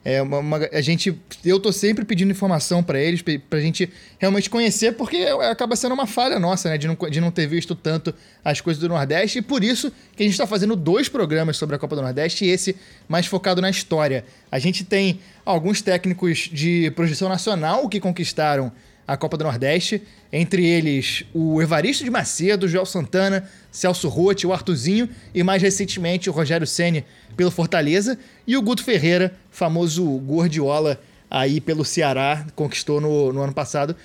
É 0.10 0.22
uma, 0.22 0.40
uma, 0.40 0.58
a 0.72 0.80
gente, 0.80 1.20
eu 1.44 1.60
tô 1.60 1.72
sempre 1.72 2.06
pedindo 2.06 2.32
informação 2.32 2.82
para 2.82 2.98
eles, 2.98 3.22
pra 3.22 3.60
gente 3.60 3.90
realmente 4.18 4.50
conhecer, 4.50 4.94
porque 4.94 5.18
acaba 5.50 5.76
sendo 5.76 5.94
uma 5.94 6.08
falha 6.08 6.40
nossa, 6.40 6.70
né, 6.70 6.78
de 6.78 6.88
não, 6.88 6.96
de 6.96 7.20
não 7.20 7.30
ter 7.30 7.46
visto 7.46 7.76
tanto 7.76 8.14
as 8.44 8.62
coisas 8.62 8.80
do 8.80 8.88
Nordeste, 8.88 9.40
e 9.40 9.42
por 9.42 9.64
isso 9.64 9.92
que 10.16 10.24
a 10.24 10.26
gente 10.26 10.34
está 10.34 10.48
fazendo 10.48 10.78
dois 10.78 11.10
programas 11.10 11.58
sobre 11.58 11.76
a 11.76 11.80
Copa 11.80 11.96
do 11.96 12.02
Nordeste 12.02 12.46
e 12.46 12.50
esse 12.50 12.78
mais 13.08 13.26
focado 13.26 13.62
na 13.62 13.70
história. 13.70 14.24
A 14.50 14.60
gente 14.60 14.86
tem 14.86 15.20
alguns 15.46 15.82
técnicos 15.82 16.50
de 16.54 16.90
projeção 16.92 17.28
nacional 17.28 17.90
que 17.90 18.00
conquistaram 18.00 18.72
a 19.08 19.16
Copa 19.16 19.38
do 19.38 19.46
Nordeste, 19.46 20.02
entre 20.34 20.66
eles 20.66 21.24
o 21.34 21.62
Evaristo 21.62 22.04
de 22.04 22.12
Macedo, 22.12 22.66
o 22.66 22.70
Joel 22.70 22.86
Santana, 22.86 23.50
Celso 23.72 24.10
Rotti, 24.10 24.46
o 24.46 24.52
Artuzinho 24.52 25.08
e 25.34 25.42
mais 25.44 25.62
recentemente 25.62 26.30
o 26.30 26.34
Rogério 26.34 26.68
Ceni 26.68 27.06
pelo 27.38 27.50
Fortaleza. 27.50 28.20
E 28.46 28.58
o 28.58 28.62
Guto 28.62 28.84
Ferreira, 28.84 29.34
famoso 29.50 30.04
Gordiola 30.20 31.00
aí 31.32 31.62
pelo 31.62 31.86
Ceará, 31.86 32.46
conquistou 32.56 33.00
no, 33.00 33.32
no 33.32 33.42
ano 33.42 33.54
passado. 33.54 33.96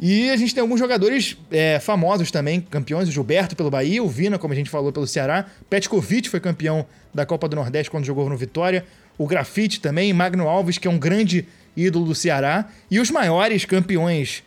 E 0.00 0.30
a 0.30 0.36
gente 0.36 0.54
tem 0.54 0.60
alguns 0.60 0.78
jogadores 0.78 1.36
é, 1.50 1.78
famosos 1.78 2.30
também, 2.30 2.60
campeões, 2.60 3.08
o 3.08 3.12
Gilberto 3.12 3.54
pelo 3.54 3.70
Bahia, 3.70 4.02
o 4.02 4.08
Vina, 4.08 4.38
como 4.38 4.52
a 4.52 4.56
gente 4.56 4.68
falou, 4.68 4.92
pelo 4.92 5.06
Ceará, 5.06 5.46
Petkovic 5.70 6.28
foi 6.28 6.40
campeão 6.40 6.84
da 7.12 7.24
Copa 7.24 7.48
do 7.48 7.54
Nordeste 7.54 7.90
quando 7.90 8.04
jogou 8.04 8.28
no 8.28 8.36
Vitória, 8.36 8.84
o 9.16 9.26
Grafite 9.26 9.80
também, 9.80 10.12
Magno 10.12 10.48
Alves, 10.48 10.78
que 10.78 10.88
é 10.88 10.90
um 10.90 10.98
grande 10.98 11.46
ídolo 11.76 12.06
do 12.06 12.14
Ceará. 12.14 12.68
E 12.90 13.00
os 13.00 13.10
maiores 13.10 13.64
campeões 13.64 14.42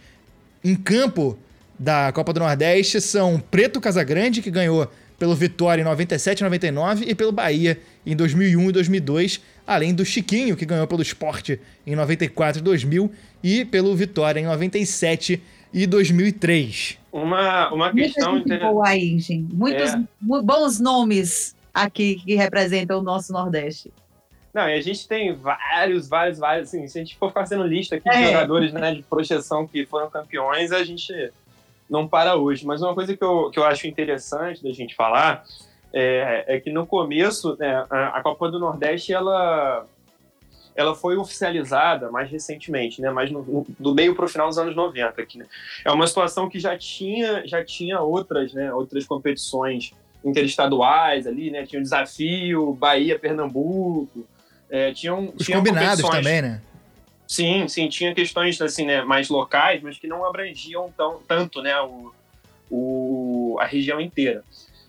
em 0.63 0.75
campo 0.75 1.37
da 1.77 2.11
Copa 2.11 2.33
do 2.33 2.39
Nordeste 2.39 2.99
são 2.99 3.39
Preto 3.39 3.79
Casagrande, 3.79 4.41
que 4.41 4.49
ganhou 4.49 4.91
pelo 5.17 5.35
Vitória 5.35 5.81
em 5.81 5.85
97 5.85 6.39
e 6.39 6.43
99 6.43 7.05
e 7.07 7.15
pelo 7.15 7.31
Bahia 7.31 7.79
em 8.05 8.15
2001 8.15 8.69
e 8.69 8.71
2002, 8.71 9.41
além 9.65 9.93
do 9.93 10.05
Chiquinho, 10.05 10.55
que 10.55 10.65
ganhou 10.65 10.87
pelo 10.87 11.01
Esporte 11.01 11.59
em 11.85 11.95
94 11.95 12.59
e 12.59 12.63
2000 12.63 13.11
e 13.43 13.65
pelo 13.65 13.95
Vitória 13.95 14.39
em 14.39 14.45
97 14.45 15.41
e 15.73 15.87
2003. 15.87 16.97
Uma, 17.11 17.73
uma 17.73 17.91
questão 17.91 18.37
interessante. 18.37 18.79
aí, 18.85 19.19
gente. 19.19 19.53
Muitos 19.53 19.93
é. 19.93 20.03
bons 20.21 20.79
nomes 20.79 21.55
aqui 21.73 22.15
que 22.23 22.35
representam 22.35 22.99
o 22.99 23.03
nosso 23.03 23.33
Nordeste. 23.33 23.91
Não, 24.57 24.67
e 24.67 24.73
a 24.73 24.81
gente 24.81 25.07
tem 25.07 25.35
vários, 25.35 26.09
vários, 26.09 26.39
vários, 26.39 26.69
assim, 26.69 26.87
se 26.87 26.97
a 26.97 27.03
gente 27.03 27.15
for 27.15 27.31
fazendo 27.31 27.61
lista 27.61 27.95
aqui 27.95 28.09
de 28.09 28.15
é. 28.15 28.31
jogadores 28.31 28.73
né, 28.73 28.91
de 28.91 29.03
projeção 29.03 29.67
que 29.67 29.85
foram 29.85 30.09
campeões, 30.09 30.71
a 30.71 30.83
gente 30.83 31.13
não 31.87 32.07
para 32.07 32.35
hoje. 32.35 32.65
Mas 32.65 32.81
uma 32.81 32.95
coisa 32.95 33.15
que 33.15 33.23
eu, 33.23 33.51
que 33.51 33.59
eu 33.59 33.63
acho 33.63 33.85
interessante 33.85 34.63
da 34.63 34.71
gente 34.71 34.95
falar 34.95 35.43
é, 35.93 36.43
é 36.47 36.59
que 36.59 36.71
no 36.71 36.87
começo, 36.87 37.55
né, 37.59 37.85
a, 37.87 38.17
a, 38.17 38.23
Copa 38.23 38.49
do 38.49 38.57
Nordeste, 38.57 39.13
ela, 39.13 39.85
ela 40.75 40.95
foi 40.95 41.17
oficializada 41.17 42.09
mais 42.09 42.27
recentemente, 42.27 42.99
né, 42.99 43.11
mais 43.11 43.29
no, 43.29 43.43
no, 43.43 43.67
do 43.77 43.93
meio 43.93 44.15
para 44.15 44.25
o 44.25 44.27
final 44.27 44.47
dos 44.47 44.57
anos 44.57 44.75
90. 44.75 45.21
Aqui, 45.21 45.37
né? 45.37 45.45
É 45.85 45.91
uma 45.91 46.07
situação 46.07 46.49
que 46.49 46.59
já 46.59 46.75
tinha, 46.75 47.45
já 47.45 47.63
tinha 47.63 48.01
outras, 48.01 48.53
né, 48.53 48.73
outras 48.73 49.05
competições 49.05 49.93
interestaduais 50.25 51.27
ali, 51.27 51.51
né, 51.51 51.63
tinha 51.63 51.79
o 51.79 51.83
desafio 51.83 52.73
Bahia-Pernambuco, 52.73 54.25
é, 54.69 54.91
tinham, 54.91 55.33
Os 55.35 55.45
tinham 55.45 55.63
combinados 55.63 56.07
também, 56.09 56.41
né? 56.41 56.61
Sim, 57.27 57.67
sim, 57.67 57.89
tinha 57.89 58.15
questões 58.15 58.59
assim, 58.61 58.85
né, 58.85 59.03
mais 59.03 59.27
locais, 59.27 59.81
mas 59.81 59.97
que 59.97 60.07
não 60.07 60.25
abrangiam 60.25 60.91
tão, 60.95 61.19
tanto 61.27 61.61
né, 61.61 61.77
o, 61.81 62.13
o, 62.71 63.57
a 63.59 63.65
região 63.65 63.99
inteira. 63.99 64.43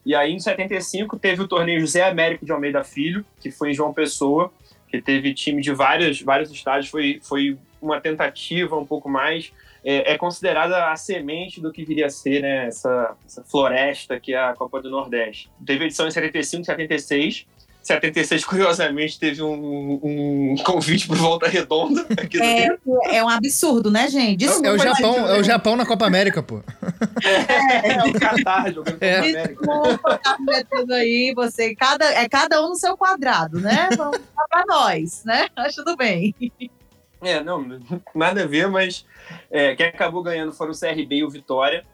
E 0.07 0.15
aí, 0.15 0.33
em 0.33 0.39
75, 0.39 1.19
teve 1.19 1.43
o 1.43 1.49
torneio 1.49 1.81
José 1.81 2.03
Américo 2.03 2.47
de 2.47 2.53
Almeida 2.53 2.85
Filho, 2.85 3.25
que 3.41 3.51
foi 3.51 3.71
em 3.71 3.75
João 3.75 3.93
Pessoa, 3.93 4.53
que 4.89 5.03
teve 5.03 5.35
time 5.35 5.61
de 5.61 5.73
vários, 5.73 6.23
vários 6.23 6.51
estados, 6.51 6.89
foi, 6.89 7.21
foi 7.23 7.59
uma 7.83 8.01
tentativa 8.01 8.77
um 8.77 8.87
pouco 8.87 9.09
mais. 9.09 9.53
É, 9.85 10.13
é 10.13 10.19
considerada 10.19 10.91
a 10.91 10.97
semente 10.97 11.61
do 11.61 11.73
que 11.73 11.85
viria 11.85 12.07
a 12.07 12.11
ser 12.11 12.43
né, 12.43 12.67
essa, 12.67 13.17
essa 13.27 13.45
floresta 13.45 14.19
que 14.19 14.33
é 14.33 14.39
a 14.39 14.55
Copa 14.55 14.81
do 14.81 14.91
Nordeste. 14.91 15.51
Teve 15.65 15.85
edição 15.85 16.07
em 16.07 16.11
75, 16.11 16.65
76, 16.65 17.47
76, 17.89 18.45
curiosamente, 18.45 19.19
teve 19.19 19.43
um, 19.43 19.99
um 20.03 20.55
convite 20.65 21.09
para 21.09 21.17
Volta 21.17 21.49
Redonda. 21.49 22.07
É, 22.41 23.17
é 23.17 23.25
um 23.25 23.29
absurdo, 23.29 23.91
né, 23.91 24.09
gente? 24.09 24.37
Desculpa, 24.37 24.69
é, 24.69 24.73
o 24.73 24.79
Japão, 24.79 25.29
é 25.29 25.39
o 25.39 25.43
Japão 25.43 25.77
na 25.77 25.87
Copa 25.87 26.07
América, 26.07 26.43
pô. 26.43 26.63
É, 27.25 27.93
é 27.93 28.05
o 28.05 28.13
Qatar 28.13 28.73
jogando 28.73 28.99
é. 29.01 29.17
Copa 29.17 29.29
América. 29.29 29.49
Desculpa, 29.49 30.19
tá 30.19 30.37
metendo 30.41 30.95
aí, 30.95 31.33
você, 31.35 31.75
cada, 31.75 32.05
é 32.05 32.29
cada 32.29 32.63
um 32.65 32.71
no 32.71 32.77
seu 32.77 32.97
quadrado, 32.97 33.59
né? 33.61 33.89
Vamos 33.97 34.19
para 34.49 34.65
nós, 34.67 35.25
né? 35.25 35.49
Mas 35.57 35.75
tudo 35.75 35.97
bem. 35.97 36.35
É, 37.23 37.43
não, 37.43 37.81
nada 38.15 38.45
a 38.45 38.47
ver, 38.47 38.69
mas 38.69 39.05
é, 39.51 39.75
quem 39.75 39.87
acabou 39.87 40.23
ganhando 40.23 40.53
foram 40.53 40.73
o 40.73 40.79
CRB 40.79 41.17
e 41.17 41.25
o 41.25 41.31
Vitória 41.31 41.85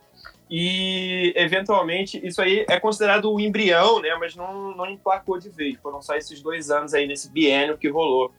e 0.51 1.33
eventualmente 1.37 2.21
isso 2.25 2.41
aí 2.43 2.65
é 2.69 2.79
considerado 2.79 3.33
o 3.33 3.41
embrião, 3.41 4.01
né? 4.01 4.15
Mas 4.19 4.37
não, 4.37 4.77
não 4.77 4.89
emplacou 4.89 5.39
de 5.39 5.49
vez. 5.49 5.79
Foram 5.81 6.03
só 6.03 6.15
esses 6.15 6.43
dois 6.43 6.71
anos 6.71 6.93
aí 6.95 7.07
nesse 7.07 7.31
biênio 7.31 7.79
que 7.79 7.89
rolou 7.89 8.33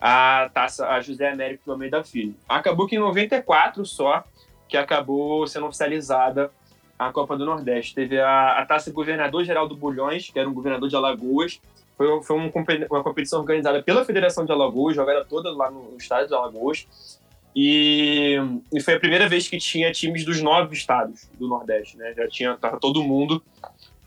a 0.00 0.50
taça 0.54 0.88
a 0.88 1.00
José 1.00 1.28
Américo 1.28 1.64
do 1.66 1.72
Almeida 1.72 2.02
Filho. 2.02 2.34
Acabou 2.48 2.86
que 2.86 2.96
em 2.96 2.98
94 2.98 3.84
só 3.84 4.24
que 4.66 4.76
acabou 4.76 5.46
sendo 5.46 5.66
oficializada 5.66 6.50
a 6.98 7.12
Copa 7.12 7.36
do 7.36 7.44
Nordeste. 7.44 7.94
Teve 7.94 8.20
a, 8.20 8.58
a 8.58 8.66
taça 8.66 8.92
Governador 8.92 9.44
Geraldo 9.44 9.74
Bulhões, 9.74 10.30
que 10.30 10.38
era 10.38 10.48
um 10.48 10.54
governador 10.54 10.88
de 10.88 10.96
Alagoas. 10.96 11.60
Foi, 11.96 12.22
foi 12.22 12.36
um, 12.36 12.50
uma 12.90 13.02
competição 13.02 13.40
organizada 13.40 13.82
pela 13.82 14.04
Federação 14.04 14.44
de 14.44 14.52
Alagoas, 14.52 14.96
jogada 14.96 15.24
toda 15.24 15.50
lá 15.50 15.70
no 15.70 15.96
estádio 15.98 16.28
de 16.28 16.34
Alagoas. 16.34 17.19
E, 17.54 18.36
e, 18.72 18.80
foi 18.80 18.94
a 18.94 19.00
primeira 19.00 19.28
vez 19.28 19.48
que 19.48 19.58
tinha 19.58 19.90
times 19.90 20.24
dos 20.24 20.40
nove 20.40 20.74
estados 20.74 21.28
do 21.38 21.48
Nordeste, 21.48 21.96
né? 21.96 22.14
Já 22.16 22.28
tinha 22.28 22.56
todo 22.80 23.02
mundo 23.02 23.42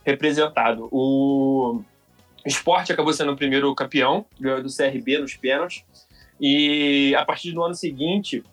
representado. 0.06 0.88
O 0.92 1.82
esporte 2.46 2.94
acabou 2.94 3.14
sendo 3.14 3.34
o 3.34 3.36
primeiro 3.36 3.74
campeão, 3.76 4.26
ganhou 4.40 4.62
do 4.62 4.74
CRB 4.74 5.20
nos 5.20 5.36
pênaltis. 5.36 5.84
E 6.40 7.14
a 7.16 7.26
partir 7.26 7.52
do 7.52 7.64
ano 7.64 7.76
seguinte, 7.76 8.44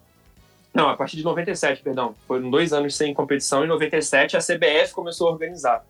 não, 0.73 0.89
a 0.89 0.97
partir 0.97 1.17
de 1.17 1.25
97, 1.25 1.83
perdão, 1.83 2.15
foram 2.27 2.51
dois 2.51 2.73
anos 2.73 2.95
sem 2.97 3.15
competição. 3.15 3.65
Em 3.65 3.69
97, 3.69 4.37
a 4.37 4.41
CBF 4.41 4.93
começou 4.93 5.29
a 5.29 5.33
organizar. 5.33 5.85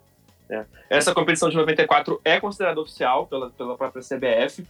Né? 0.49 0.67
Essa 0.89 1.15
competição 1.15 1.49
de 1.49 1.57
94 1.57 2.21
é 2.25 2.41
considerada 2.41 2.81
oficial 2.81 3.27
pela, 3.27 3.51
pela 3.51 3.77
própria 3.77 4.03
CBF 4.03 4.67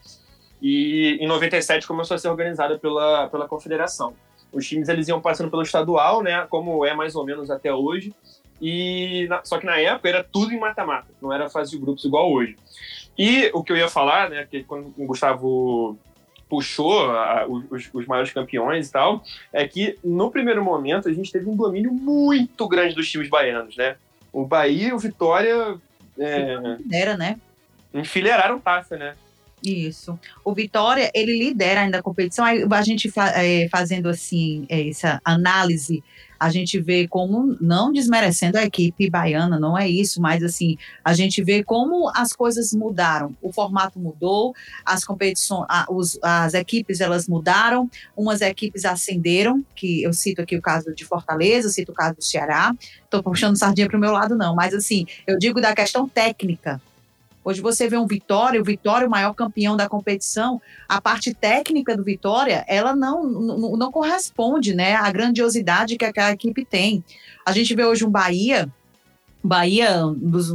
e 0.61 1.17
em 1.21 1.27
97 1.27 1.87
começou 1.87 2.15
a 2.15 2.19
ser 2.19 2.29
organizada 2.29 2.79
pela, 2.79 3.29
pela 3.29 3.49
confederação. 3.49 4.15
Os 4.53 4.67
times 4.67 4.89
eles 4.89 5.09
iam 5.09 5.21
passando 5.21 5.51
pelo 5.51 5.63
estadual, 5.63 6.23
né, 6.23 6.47
como 6.49 6.85
é 6.85 6.95
mais 6.95 7.15
ou 7.15 7.25
menos 7.25 7.51
até 7.51 7.73
hoje, 7.73 8.15
e 8.61 9.27
na, 9.29 9.43
só 9.45 9.59
que 9.59 9.67
na 9.67 9.79
época 9.79 10.09
era 10.09 10.25
tudo 10.25 10.53
em 10.53 10.59
mata-mata, 10.59 11.09
não 11.21 11.33
era 11.33 11.49
fase 11.49 11.71
de 11.71 11.79
grupos 11.79 12.05
igual 12.05 12.31
hoje. 12.31 12.57
E 13.17 13.51
o 13.55 13.63
que 13.63 13.73
eu 13.73 13.77
ia 13.77 13.89
falar, 13.89 14.29
né, 14.31 14.47
que 14.51 14.63
quando 14.65 14.93
o 14.97 15.07
Gustavo 15.07 15.99
puxou 16.49 17.11
a, 17.11 17.47
os, 17.47 17.89
os, 17.95 18.07
maiores 18.07 18.33
campeões 18.33 18.89
e 18.89 18.93
tal, 18.93 19.23
é 19.53 19.67
que 19.67 19.97
no 20.03 20.31
primeiro 20.33 20.65
momento 20.65 21.09
a 21.09 21.13
gente 21.13 21.31
teve 21.31 21.49
um 21.49 21.55
domínio 21.55 21.93
muito 21.93 22.67
grande 22.67 22.95
dos 22.95 23.09
times 23.09 23.31
baianos, 23.31 23.77
né? 23.77 23.97
O 24.33 24.45
Bahia 24.45 24.89
e 24.89 24.93
o 24.93 24.99
Vitória. 24.99 25.77
É, 26.19 26.57
era, 26.93 27.17
né? 27.17 27.39
Enfileiraram 27.95 28.59
taça, 28.59 28.97
né? 28.97 29.15
Isso. 29.65 30.19
O 30.45 30.55
Vitória, 30.55 31.11
ele 31.15 31.39
lidera 31.39 31.83
ainda 31.83 31.99
a 31.99 32.03
competição. 32.03 32.45
A 32.45 32.83
gente 32.83 33.13
é, 33.35 33.69
fazendo 33.69 34.09
assim, 34.09 34.65
é, 34.69 34.89
essa 34.89 35.21
análise, 35.25 36.03
a 36.39 36.49
gente 36.49 36.81
vê 36.81 37.07
como, 37.07 37.59
não 37.61 37.93
desmerecendo 37.93 38.57
a 38.57 38.65
equipe 38.65 39.11
baiana, 39.11 39.61
não 39.61 39.77
é 39.77 39.87
isso, 39.87 40.23
mas 40.23 40.43
assim, 40.43 40.79
a 41.05 41.13
gente 41.13 41.45
vê 41.45 41.63
como 41.63 42.11
as 42.17 42.33
coisas 42.33 42.73
mudaram. 42.73 43.37
O 43.43 43.53
formato 43.53 43.99
mudou, 43.99 44.55
as 44.87 45.05
competições, 45.05 45.67
os, 45.91 46.19
as 46.23 46.55
equipes 46.55 47.03
elas 47.03 47.29
mudaram, 47.29 47.91
umas 48.17 48.41
equipes 48.41 48.87
ascenderam, 48.87 49.63
que 49.75 50.03
eu 50.03 50.15
cito 50.15 50.41
aqui 50.41 50.57
o 50.57 50.63
caso 50.63 50.95
de 50.95 51.05
Fortaleza, 51.05 51.69
cito 51.69 51.93
o 51.93 51.95
caso 51.95 52.17
do 52.17 52.25
Ceará. 52.25 52.75
Estou 53.05 53.23
puxando 53.23 53.59
sardinha 53.59 53.87
para 53.87 53.99
o 53.99 54.01
meu 54.01 54.13
lado, 54.13 54.35
não, 54.35 54.55
mas 54.55 54.73
assim, 54.73 55.05
eu 55.27 55.39
digo 55.39 55.61
da 55.61 55.75
questão 55.75 56.09
técnica 56.09 56.81
Hoje 57.45 57.61
você 57.61 57.89
vê 57.89 57.97
um 57.97 58.07
Vitória, 58.07 58.61
o 58.61 58.65
Vitória, 58.65 59.07
o 59.07 59.11
maior 59.11 59.35
campeão 59.35 59.77
da 59.77 59.89
competição, 59.89 60.61
a 60.89 61.01
parte 61.01 61.33
técnica 61.33 61.97
do 61.97 62.05
Vitória, 62.05 62.65
ela 62.69 62.95
não, 62.95 63.25
não, 63.25 63.77
não 63.77 63.91
corresponde 63.91 64.75
né, 64.75 64.95
à 64.95 65.11
grandiosidade 65.11 65.97
que 65.97 66.05
aquela 66.05 66.33
equipe 66.33 66.65
tem. 66.65 67.03
A 67.47 67.53
gente 67.53 67.75
vê 67.75 67.85
hoje 67.85 68.05
um 68.05 68.11
Bahia, 68.11 68.71
Bahia 69.43 70.03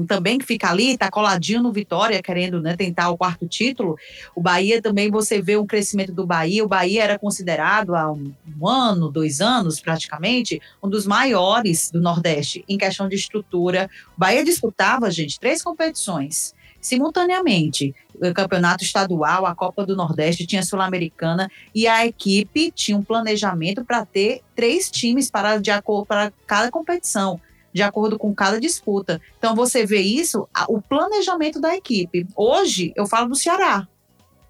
também 0.08 0.38
que 0.38 0.45
fica 0.45 0.69
ali, 0.69 0.91
está 0.91 1.10
coladinho 1.10 1.63
no 1.63 1.71
Vitória, 1.71 2.21
querendo 2.21 2.62
né, 2.62 2.76
tentar 2.76 3.10
o 3.10 3.17
quarto 3.17 3.48
título. 3.48 3.98
O 4.36 4.41
Bahia 4.41 4.80
também, 4.80 5.10
você 5.10 5.41
vê 5.41 5.58
um 5.58 5.65
crescimento 5.65 6.13
do 6.13 6.26
Bahia. 6.26 6.63
O 6.63 6.67
Bahia 6.67 7.04
era 7.04 7.17
considerado 7.17 7.95
há 7.95 8.12
um, 8.12 8.32
um 8.62 8.67
ano, 8.67 9.10
dois 9.10 9.41
anos 9.41 9.80
praticamente, 9.80 10.62
um 10.84 10.89
dos 10.89 11.08
maiores 11.08 11.89
do 11.89 12.00
Nordeste 12.00 12.63
em 12.69 12.78
questão 12.78 13.10
de 13.10 13.15
estrutura. 13.15 13.89
O 14.15 14.19
Bahia 14.19 14.43
disputava, 14.43 15.10
gente, 15.10 15.39
três 15.39 15.63
competições 15.63 16.54
simultaneamente. 16.86 17.95
O 18.13 18.34
campeonato 18.34 18.84
estadual, 18.84 19.45
a 19.45 19.56
Copa 19.56 19.86
do 19.86 19.95
Nordeste, 19.95 20.45
tinha 20.45 20.63
Sul-Americana 20.63 21.50
e 21.74 21.88
a 21.88 22.06
equipe 22.06 22.71
tinha 22.71 22.95
um 22.95 23.04
planejamento 23.04 23.84
para 23.84 24.06
ter 24.06 24.41
três 24.56 24.89
times 24.89 25.30
para, 25.30 25.58
de 25.58 25.71
acordo, 25.71 26.06
para 26.06 26.32
cada 26.45 26.69
competição, 26.69 27.41
de 27.74 27.82
acordo 27.82 28.17
com 28.19 28.34
cada 28.34 28.60
disputa. 28.60 29.19
Então 29.38 29.56
você 29.56 29.86
vê 29.86 30.00
isso, 30.00 30.48
o 30.69 30.80
planejamento 30.80 31.60
da 31.60 31.76
equipe. 31.76 32.28
Hoje 32.36 32.93
eu 32.95 33.08
falo 33.08 33.30
do 33.30 33.36
Ceará. 33.36 33.88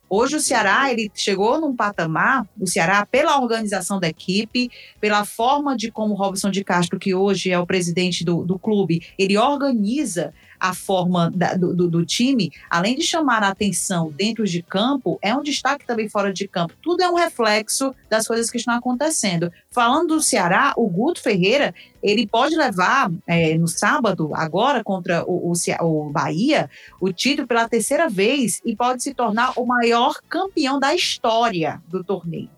Hoje 0.07 0.35
o 0.35 0.39
Ceará 0.39 0.91
ele 0.91 1.11
chegou 1.15 1.59
num 1.59 1.75
patamar, 1.75 2.47
o 2.59 2.67
Ceará 2.67 3.05
pela 3.05 3.39
organização 3.39 3.99
da 3.99 4.07
equipe, 4.07 4.69
pela 5.01 5.25
forma 5.25 5.75
de 5.75 5.89
como 5.89 6.13
o 6.13 6.17
Robson 6.17 6.51
de 6.51 6.63
Castro, 6.63 6.99
que 6.99 7.15
hoje 7.15 7.49
é 7.49 7.57
o 7.57 7.65
presidente 7.65 8.23
do, 8.23 8.45
do 8.45 8.59
clube, 8.59 9.01
ele 9.17 9.35
organiza 9.35 10.31
a 10.59 10.73
forma 10.73 11.31
da, 11.31 11.53
do, 11.53 11.89
do, 11.89 12.05
time, 12.05 12.51
além 12.69 12.95
de 12.95 13.03
chamar 13.03 13.43
a 13.43 13.49
atenção 13.49 14.11
dentro 14.11 14.45
de 14.45 14.61
campo, 14.61 15.19
é 15.21 15.35
um 15.35 15.41
destaque 15.41 15.85
também 15.85 16.09
fora 16.09 16.31
de 16.31 16.47
campo. 16.47 16.73
Tudo 16.81 17.03
é 17.03 17.09
um 17.09 17.15
reflexo 17.15 17.93
das 18.09 18.27
coisas 18.27 18.49
que 18.49 18.57
estão 18.57 18.73
acontecendo. 18.73 19.51
Falando 19.69 20.15
do 20.15 20.21
Ceará, 20.21 20.73
o 20.77 20.87
Guto 20.87 21.21
Ferreira, 21.21 21.73
ele 22.01 22.27
pode 22.27 22.55
levar 22.55 23.11
é, 23.27 23.57
no 23.57 23.67
sábado, 23.67 24.31
agora, 24.33 24.83
contra 24.83 25.23
o, 25.25 25.51
o, 25.51 25.53
o 25.81 26.09
Bahia, 26.11 26.69
o 26.99 27.11
título 27.11 27.47
pela 27.47 27.67
terceira 27.67 28.07
vez 28.07 28.61
e 28.65 28.75
pode 28.75 29.03
se 29.03 29.13
tornar 29.13 29.53
o 29.57 29.65
maior 29.65 30.15
campeão 30.29 30.79
da 30.79 30.93
história 30.93 31.81
do 31.87 32.03
torneio. 32.03 32.49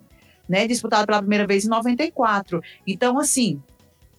Né, 0.48 0.66
disputado 0.66 1.06
pela 1.06 1.20
primeira 1.20 1.46
vez 1.46 1.66
em 1.66 1.68
94. 1.70 2.62
Então, 2.88 3.20
assim, 3.20 3.62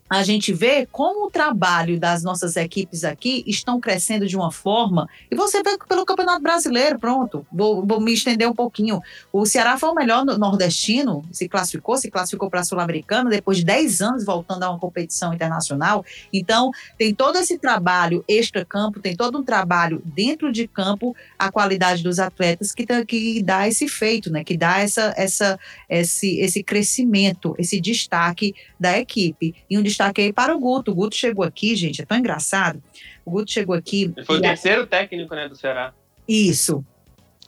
a 0.08 0.22
gente 0.22 0.52
vê 0.52 0.86
como 0.90 1.26
o 1.26 1.30
trabalho 1.30 2.00
das 2.00 2.22
nossas 2.22 2.56
equipes 2.56 3.04
aqui 3.04 3.44
estão 3.46 3.78
crescendo 3.78 4.26
de 4.26 4.36
uma 4.36 4.50
forma. 4.50 5.08
E 5.30 5.36
você 5.36 5.62
vê 5.62 5.76
pelo 5.86 6.06
Campeonato 6.06 6.42
Brasileiro, 6.42 6.98
pronto. 6.98 7.46
Vou, 7.52 7.84
vou 7.84 8.00
me 8.00 8.14
estender 8.14 8.48
um 8.48 8.54
pouquinho. 8.54 9.00
O 9.32 9.44
Ceará 9.44 9.76
foi 9.76 9.90
o 9.90 9.94
melhor 9.94 10.24
nordestino, 10.24 11.22
se 11.30 11.48
classificou, 11.48 11.96
se 11.96 12.10
classificou 12.10 12.48
para 12.48 12.60
a 12.60 12.64
Sul-Americana, 12.64 13.28
depois 13.28 13.58
de 13.58 13.64
10 13.64 14.00
anos 14.00 14.24
voltando 14.24 14.62
a 14.62 14.70
uma 14.70 14.78
competição 14.78 15.34
internacional. 15.34 16.04
Então, 16.32 16.70
tem 16.96 17.14
todo 17.14 17.36
esse 17.36 17.58
trabalho 17.58 18.24
extra-campo, 18.26 19.00
tem 19.00 19.14
todo 19.14 19.38
um 19.38 19.42
trabalho 19.42 20.00
dentro 20.04 20.50
de 20.50 20.66
campo, 20.66 21.14
a 21.38 21.52
qualidade 21.52 22.02
dos 22.02 22.18
atletas 22.18 22.72
que, 22.72 22.86
que 23.04 23.42
dá 23.42 23.68
esse 23.68 23.86
feito, 23.88 24.30
né? 24.30 24.42
que 24.42 24.56
dá 24.56 24.78
essa, 24.78 25.12
essa, 25.16 25.58
esse, 25.88 26.38
esse 26.38 26.62
crescimento, 26.62 27.54
esse 27.58 27.80
destaque 27.80 28.54
da 28.78 28.98
equipe. 28.98 29.54
E 29.68 29.76
um 29.78 29.82
destaque 29.82 30.22
destaquei 30.22 30.32
para 30.32 30.56
o 30.56 30.60
Guto. 30.60 30.92
O 30.92 30.94
Guto 30.94 31.16
chegou 31.16 31.44
aqui, 31.44 31.74
gente, 31.76 32.02
é 32.02 32.04
tão 32.04 32.18
engraçado. 32.18 32.82
O 33.24 33.30
Guto 33.30 33.50
chegou 33.50 33.74
aqui. 33.74 34.12
Ele 34.16 34.26
foi 34.26 34.38
o 34.38 34.40
terceiro 34.40 34.86
técnico 34.86 35.34
né, 35.34 35.48
do 35.48 35.56
Ceará. 35.56 35.92
Isso. 36.26 36.84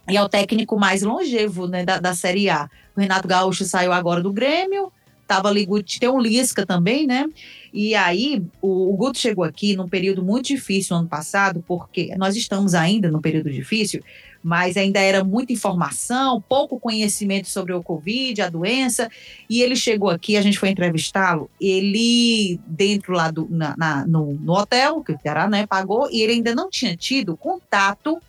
E 0.09 0.16
é 0.16 0.23
o 0.23 0.29
técnico 0.29 0.79
mais 0.79 1.03
longevo 1.03 1.66
né, 1.66 1.85
da, 1.85 1.99
da 1.99 2.14
Série 2.14 2.51
A. 2.51 2.69
O 2.97 3.01
Renato 3.01 3.29
Gaúcho 3.29 3.64
saiu 3.64 3.93
agora 3.93 4.21
do 4.21 4.33
Grêmio, 4.33 4.93
tava 5.27 5.49
ali, 5.49 5.66
tem 6.01 6.09
um 6.09 6.21
Lisca 6.21 6.66
também, 6.66 7.07
né? 7.07 7.27
E 7.73 7.95
aí, 7.95 8.43
o, 8.61 8.93
o 8.93 8.97
Guto 8.97 9.19
chegou 9.19 9.45
aqui 9.45 9.77
num 9.77 9.88
período 9.88 10.25
muito 10.25 10.47
difícil 10.47 10.97
no 10.97 11.03
ano 11.03 11.09
passado, 11.09 11.62
porque 11.66 12.12
nós 12.16 12.35
estamos 12.35 12.75
ainda 12.75 13.11
num 13.11 13.21
período 13.21 13.49
difícil, 13.51 14.03
mas 14.42 14.76
ainda 14.76 15.00
era 15.00 15.22
muita 15.22 15.53
informação, 15.53 16.42
pouco 16.48 16.81
conhecimento 16.81 17.48
sobre 17.48 17.72
o 17.72 17.83
Covid, 17.83 18.42
a 18.42 18.48
doença, 18.48 19.11
e 19.48 19.62
ele 19.62 19.76
chegou 19.76 20.11
aqui, 20.11 20.37
a 20.37 20.42
gente 20.42 20.59
foi 20.59 20.70
entrevistá-lo, 20.70 21.50
ele, 21.61 22.59
dentro 22.66 23.12
lá 23.12 23.31
do, 23.31 23.46
na, 23.50 23.74
na 23.76 24.07
no, 24.07 24.35
no, 24.35 24.53
hotel, 24.53 25.03
que 25.03 25.12
o 25.12 25.18
Ceará 25.20 25.48
né, 25.48 25.66
pagou, 25.66 26.09
e 26.11 26.22
ele 26.22 26.33
ainda 26.33 26.55
não 26.55 26.70
tinha 26.70 26.96
tido 26.96 27.37
contato 27.37 28.20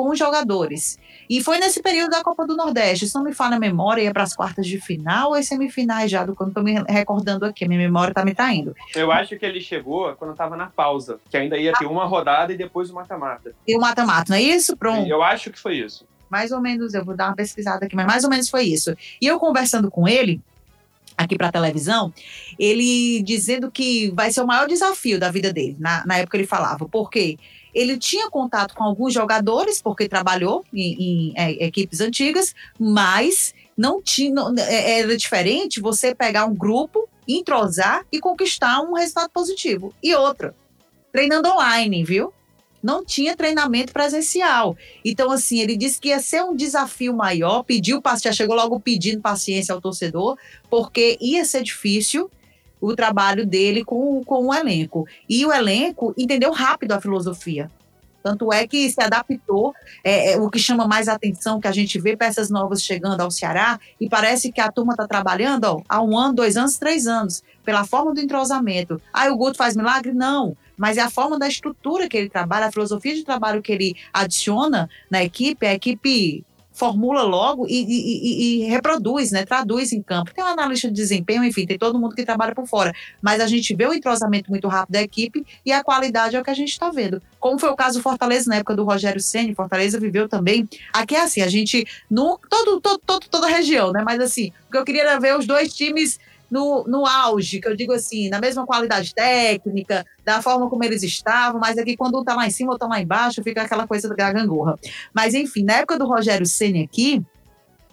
com 0.00 0.08
os 0.08 0.18
jogadores. 0.18 0.98
E 1.28 1.42
foi 1.42 1.58
nesse 1.58 1.82
período 1.82 2.12
da 2.12 2.24
Copa 2.24 2.46
do 2.46 2.56
Nordeste. 2.56 3.06
Se 3.06 3.14
não 3.14 3.22
me 3.22 3.34
falha 3.34 3.56
a 3.56 3.60
memória, 3.60 4.00
ia 4.00 4.10
para 4.10 4.22
as 4.22 4.34
quartas 4.34 4.66
de 4.66 4.80
final 4.80 5.32
ou 5.32 5.42
semifinais 5.42 6.10
já, 6.10 6.24
do 6.24 6.34
quando 6.34 6.48
estou 6.48 6.64
me 6.64 6.82
recordando 6.88 7.44
aqui. 7.44 7.68
Minha 7.68 7.80
memória 7.80 8.10
está 8.10 8.24
me 8.24 8.34
traindo. 8.34 8.74
Eu 8.94 9.12
acho 9.12 9.38
que 9.38 9.44
ele 9.44 9.60
chegou 9.60 10.14
quando 10.14 10.30
estava 10.30 10.56
na 10.56 10.68
pausa, 10.68 11.20
que 11.28 11.36
ainda 11.36 11.58
ia 11.58 11.74
ter 11.74 11.84
uma 11.84 12.06
rodada 12.06 12.50
e 12.50 12.56
depois 12.56 12.88
o 12.88 12.94
mata-mata. 12.94 13.54
E 13.68 13.76
o 13.76 13.80
mata-mata, 13.80 14.30
não 14.30 14.38
é 14.38 14.42
isso? 14.42 14.74
Pronto. 14.74 15.06
Eu 15.06 15.22
acho 15.22 15.50
que 15.50 15.58
foi 15.58 15.76
isso. 15.76 16.06
Mais 16.30 16.50
ou 16.50 16.62
menos, 16.62 16.94
eu 16.94 17.04
vou 17.04 17.14
dar 17.14 17.26
uma 17.26 17.36
pesquisada 17.36 17.84
aqui, 17.84 17.94
mas 17.94 18.06
mais 18.06 18.24
ou 18.24 18.30
menos 18.30 18.48
foi 18.48 18.64
isso. 18.64 18.96
E 19.20 19.26
eu 19.26 19.38
conversando 19.38 19.90
com 19.90 20.08
ele, 20.08 20.40
aqui 21.14 21.36
para 21.36 21.48
a 21.48 21.52
televisão, 21.52 22.10
ele 22.58 23.22
dizendo 23.22 23.70
que 23.70 24.10
vai 24.12 24.32
ser 24.32 24.40
o 24.40 24.46
maior 24.46 24.66
desafio 24.66 25.20
da 25.20 25.30
vida 25.30 25.52
dele. 25.52 25.76
Na, 25.78 26.06
na 26.06 26.16
época 26.16 26.38
ele 26.38 26.46
falava, 26.46 26.88
porque 26.88 27.38
ele 27.74 27.96
tinha 27.96 28.30
contato 28.30 28.74
com 28.74 28.84
alguns 28.84 29.12
jogadores, 29.12 29.80
porque 29.80 30.08
trabalhou 30.08 30.64
em, 30.72 31.02
em, 31.02 31.32
é, 31.36 31.64
equipes 31.64 32.00
antigas, 32.00 32.54
mas 32.78 33.54
não 33.76 34.02
tinha. 34.02 34.32
Não, 34.32 34.54
é, 34.58 35.00
era 35.00 35.16
diferente 35.16 35.80
você 35.80 36.14
pegar 36.14 36.44
um 36.46 36.54
grupo, 36.54 37.08
entrosar 37.26 38.04
e 38.10 38.18
conquistar 38.20 38.80
um 38.80 38.94
resultado 38.94 39.30
positivo. 39.30 39.94
E 40.02 40.14
outra, 40.14 40.54
treinando 41.12 41.48
online, 41.48 42.04
viu? 42.04 42.32
Não 42.82 43.04
tinha 43.04 43.36
treinamento 43.36 43.92
presencial. 43.92 44.76
Então, 45.04 45.30
assim, 45.30 45.60
ele 45.60 45.76
disse 45.76 46.00
que 46.00 46.08
ia 46.08 46.18
ser 46.18 46.42
um 46.42 46.56
desafio 46.56 47.14
maior, 47.14 47.62
pediu, 47.62 48.00
já 48.22 48.32
chegou 48.32 48.56
logo 48.56 48.80
pedindo 48.80 49.20
paciência 49.20 49.74
ao 49.74 49.82
torcedor, 49.82 50.38
porque 50.70 51.18
ia 51.20 51.44
ser 51.44 51.62
difícil 51.62 52.30
o 52.80 52.94
trabalho 52.94 53.46
dele 53.46 53.84
com, 53.84 54.22
com 54.24 54.46
o 54.46 54.54
elenco. 54.54 55.06
E 55.28 55.44
o 55.44 55.52
elenco 55.52 56.14
entendeu 56.16 56.52
rápido 56.52 56.92
a 56.92 57.00
filosofia. 57.00 57.70
Tanto 58.22 58.52
é 58.52 58.66
que 58.66 58.90
se 58.90 59.02
adaptou, 59.02 59.74
é, 60.04 60.32
é, 60.32 60.36
o 60.38 60.50
que 60.50 60.58
chama 60.58 60.86
mais 60.86 61.08
atenção, 61.08 61.60
que 61.60 61.68
a 61.68 61.72
gente 61.72 61.98
vê 61.98 62.16
peças 62.16 62.50
novas 62.50 62.82
chegando 62.82 63.20
ao 63.20 63.30
Ceará, 63.30 63.80
e 64.00 64.08
parece 64.08 64.52
que 64.52 64.60
a 64.60 64.70
turma 64.70 64.92
está 64.92 65.06
trabalhando 65.06 65.64
ó, 65.64 65.82
há 65.88 66.02
um 66.02 66.16
ano, 66.16 66.34
dois 66.34 66.56
anos, 66.56 66.76
três 66.76 67.06
anos, 67.06 67.42
pela 67.64 67.84
forma 67.84 68.12
do 68.12 68.20
entrosamento. 68.20 69.00
Ah, 69.12 69.30
o 69.30 69.36
Guto 69.36 69.56
faz 69.56 69.74
milagre? 69.74 70.12
Não. 70.12 70.56
Mas 70.76 70.96
é 70.96 71.02
a 71.02 71.10
forma 71.10 71.38
da 71.38 71.48
estrutura 71.48 72.08
que 72.08 72.16
ele 72.16 72.28
trabalha, 72.28 72.66
a 72.66 72.72
filosofia 72.72 73.14
de 73.14 73.24
trabalho 73.24 73.62
que 73.62 73.72
ele 73.72 73.96
adiciona 74.12 74.88
na 75.10 75.22
equipe, 75.22 75.66
a 75.66 75.74
equipe 75.74 76.44
formula 76.80 77.22
logo 77.22 77.66
e, 77.68 77.84
e, 77.84 78.62
e, 78.62 78.64
reproduz, 78.64 79.30
né? 79.30 79.44
Traduz 79.44 79.92
em 79.92 80.02
campo. 80.02 80.32
Tem 80.34 80.42
um 80.42 80.46
analista 80.46 80.88
de 80.88 80.94
desempenho, 80.94 81.44
enfim, 81.44 81.66
tem 81.66 81.78
todo 81.78 81.98
mundo 81.98 82.14
que 82.14 82.24
trabalha 82.24 82.54
por 82.54 82.66
fora. 82.66 82.94
Mas 83.20 83.38
a 83.38 83.46
gente 83.46 83.74
vê 83.76 83.86
o 83.86 83.92
entrosamento 83.92 84.50
muito 84.50 84.66
rápido 84.66 84.94
da 84.94 85.02
equipe 85.02 85.44
e 85.64 85.72
a 85.72 85.84
qualidade 85.84 86.36
é 86.36 86.40
o 86.40 86.44
que 86.44 86.48
a 86.48 86.54
gente 86.54 86.70
está 86.70 86.88
vendo. 86.88 87.20
Como 87.38 87.58
foi 87.58 87.68
o 87.68 87.76
caso 87.76 87.98
do 87.98 88.02
Fortaleza 88.02 88.48
na 88.48 88.56
época 88.56 88.74
do 88.74 88.84
Rogério 88.84 89.20
Ceni, 89.20 89.54
Fortaleza 89.54 90.00
viveu 90.00 90.26
também. 90.26 90.66
Aqui 90.90 91.14
é 91.14 91.22
assim, 91.22 91.42
a 91.42 91.48
gente 91.48 91.86
no 92.10 92.38
todo, 92.48 92.80
todo, 92.80 92.98
todo 93.04 93.28
toda 93.28 93.46
a 93.46 93.50
região, 93.50 93.92
né? 93.92 94.02
Mas 94.02 94.18
assim, 94.18 94.50
o 94.68 94.72
que 94.72 94.78
eu 94.78 94.84
queria 94.84 95.02
era 95.02 95.20
ver 95.20 95.36
os 95.36 95.46
dois 95.46 95.74
times 95.74 96.18
no, 96.50 96.84
no 96.84 97.06
auge, 97.06 97.60
que 97.60 97.68
eu 97.68 97.76
digo 97.76 97.92
assim, 97.92 98.28
na 98.28 98.40
mesma 98.40 98.66
qualidade 98.66 99.14
técnica, 99.14 100.04
da 100.24 100.42
forma 100.42 100.68
como 100.68 100.82
eles 100.82 101.02
estavam, 101.02 101.60
mas 101.60 101.78
aqui 101.78 101.96
quando 101.96 102.18
um 102.18 102.24
tá 102.24 102.34
lá 102.34 102.46
em 102.46 102.50
cima 102.50 102.72
ou 102.72 102.78
tá 102.78 102.86
lá 102.86 103.00
embaixo, 103.00 103.42
fica 103.42 103.62
aquela 103.62 103.86
coisa 103.86 104.08
da 104.14 104.32
gangorra. 104.32 104.78
Mas 105.14 105.34
enfim, 105.34 105.62
na 105.62 105.74
época 105.74 105.98
do 105.98 106.06
Rogério 106.06 106.46
Ceni 106.46 106.82
aqui, 106.82 107.22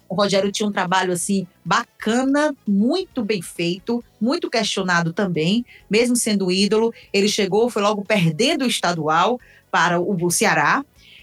o 0.08 0.14
Rogério 0.14 0.50
tinha 0.50 0.68
um 0.68 0.72
trabalho 0.72 1.12
assim 1.12 1.46
bacana, 1.64 2.54
muito 2.66 3.22
bem 3.22 3.42
feito, 3.42 4.02
muito 4.20 4.48
questionado 4.48 5.12
também, 5.12 5.64
mesmo 5.88 6.16
sendo 6.16 6.50
ídolo. 6.50 6.92
Ele 7.12 7.28
chegou, 7.28 7.68
foi 7.68 7.82
logo 7.82 8.02
perdendo 8.04 8.62
o 8.62 8.68
estadual 8.68 9.38
para 9.70 10.00
o 10.00 10.30
Ceará. 10.30 10.82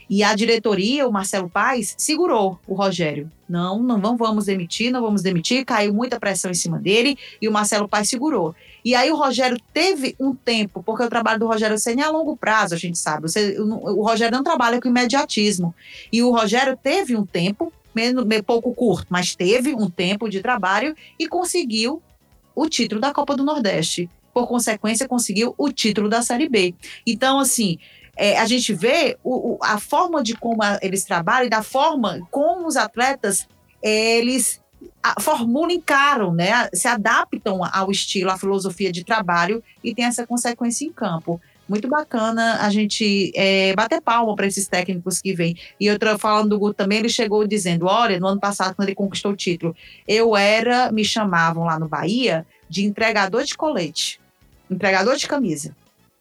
E 0.09 0.23
a 0.23 0.35
diretoria, 0.35 1.07
o 1.07 1.11
Marcelo 1.11 1.49
Paes, 1.49 1.95
segurou 1.97 2.59
o 2.67 2.73
Rogério. 2.73 3.31
Não, 3.47 3.81
não, 3.81 4.17
vamos 4.17 4.45
demitir, 4.45 4.91
não 4.91 5.01
vamos 5.01 5.21
demitir. 5.21 5.65
Caiu 5.65 5.93
muita 5.93 6.19
pressão 6.19 6.49
em 6.49 6.55
cima 6.55 6.79
dele 6.79 7.17
e 7.41 7.47
o 7.47 7.51
Marcelo 7.51 7.87
Paes 7.87 8.09
segurou. 8.09 8.55
E 8.83 8.95
aí 8.95 9.11
o 9.11 9.15
Rogério 9.15 9.57
teve 9.73 10.15
um 10.19 10.33
tempo, 10.33 10.81
porque 10.83 11.03
o 11.03 11.09
trabalho 11.09 11.39
do 11.39 11.47
Rogério 11.47 11.77
Senna 11.77 12.01
é 12.01 12.05
a 12.05 12.09
longo 12.09 12.35
prazo, 12.35 12.73
a 12.73 12.77
gente 12.77 12.97
sabe. 12.97 13.27
O 13.59 14.03
Rogério 14.03 14.35
não 14.35 14.43
trabalha 14.43 14.81
com 14.81 14.87
imediatismo. 14.87 15.73
E 16.11 16.23
o 16.23 16.31
Rogério 16.31 16.77
teve 16.81 17.15
um 17.15 17.25
tempo, 17.25 17.71
menos, 17.93 18.25
pouco 18.45 18.73
curto, 18.73 19.07
mas 19.09 19.35
teve 19.35 19.73
um 19.73 19.89
tempo 19.89 20.29
de 20.29 20.41
trabalho 20.41 20.95
e 21.19 21.27
conseguiu 21.27 22.01
o 22.55 22.67
título 22.69 23.01
da 23.01 23.13
Copa 23.13 23.35
do 23.35 23.43
Nordeste. 23.43 24.09
Por 24.33 24.47
consequência, 24.47 25.07
conseguiu 25.07 25.55
o 25.57 25.71
título 25.71 26.09
da 26.09 26.21
Série 26.21 26.49
B. 26.49 26.75
Então, 27.07 27.39
assim, 27.39 27.77
é, 28.15 28.39
a 28.39 28.45
gente 28.45 28.73
vê 28.73 29.17
o, 29.23 29.54
o, 29.54 29.60
a 29.62 29.80
forma 29.80 30.23
de 30.23 30.36
como 30.36 30.63
a, 30.63 30.80
eles 30.82 31.04
trabalham 31.04 31.47
e 31.47 31.49
da 31.49 31.63
forma 31.63 32.19
como 32.32 32.67
os 32.67 32.78
atletas 32.78 33.47
eles 33.82 34.62
formulam, 35.19 35.71
encaram, 35.71 36.34
né, 36.34 36.67
se 36.73 36.88
adaptam 36.88 37.62
ao 37.71 37.91
estilo, 37.91 38.32
à 38.32 38.38
filosofia 38.38 38.91
de 38.91 39.04
trabalho 39.04 39.63
e 39.84 39.93
tem 39.93 40.06
essa 40.06 40.25
consequência 40.25 40.86
em 40.86 40.91
campo. 40.91 41.39
Muito 41.67 41.88
bacana 41.88 42.60
a 42.62 42.69
gente 42.69 43.32
é, 43.36 43.73
bater 43.75 43.99
palma 43.99 44.36
para 44.36 44.45
esses 44.45 44.67
técnicos 44.67 45.19
que 45.19 45.34
vêm. 45.34 45.56
E 45.80 45.89
outra, 45.89 46.17
falando 46.17 46.49
do 46.49 46.60
Guto 46.60 46.75
também, 46.75 46.99
ele 46.99 47.10
chegou 47.10 47.45
dizendo: 47.47 47.88
olha, 47.88 48.19
no 48.19 48.28
ano 48.28 48.39
passado, 48.39 48.75
quando 48.75 48.88
ele 48.88 48.95
conquistou 48.95 49.32
o 49.32 49.36
título, 49.36 49.75
eu 50.08 50.38
era, 50.38 50.91
me 50.91 51.04
chamavam 51.04 51.63
lá 51.63 51.80
no 51.80 51.88
Bahia, 51.88 52.45
de 52.69 52.86
entregador 52.86 53.43
de 53.43 53.58
colete, 53.58 54.19
entregador 54.69 55.15
de 55.15 55.28
camisa. 55.28 55.75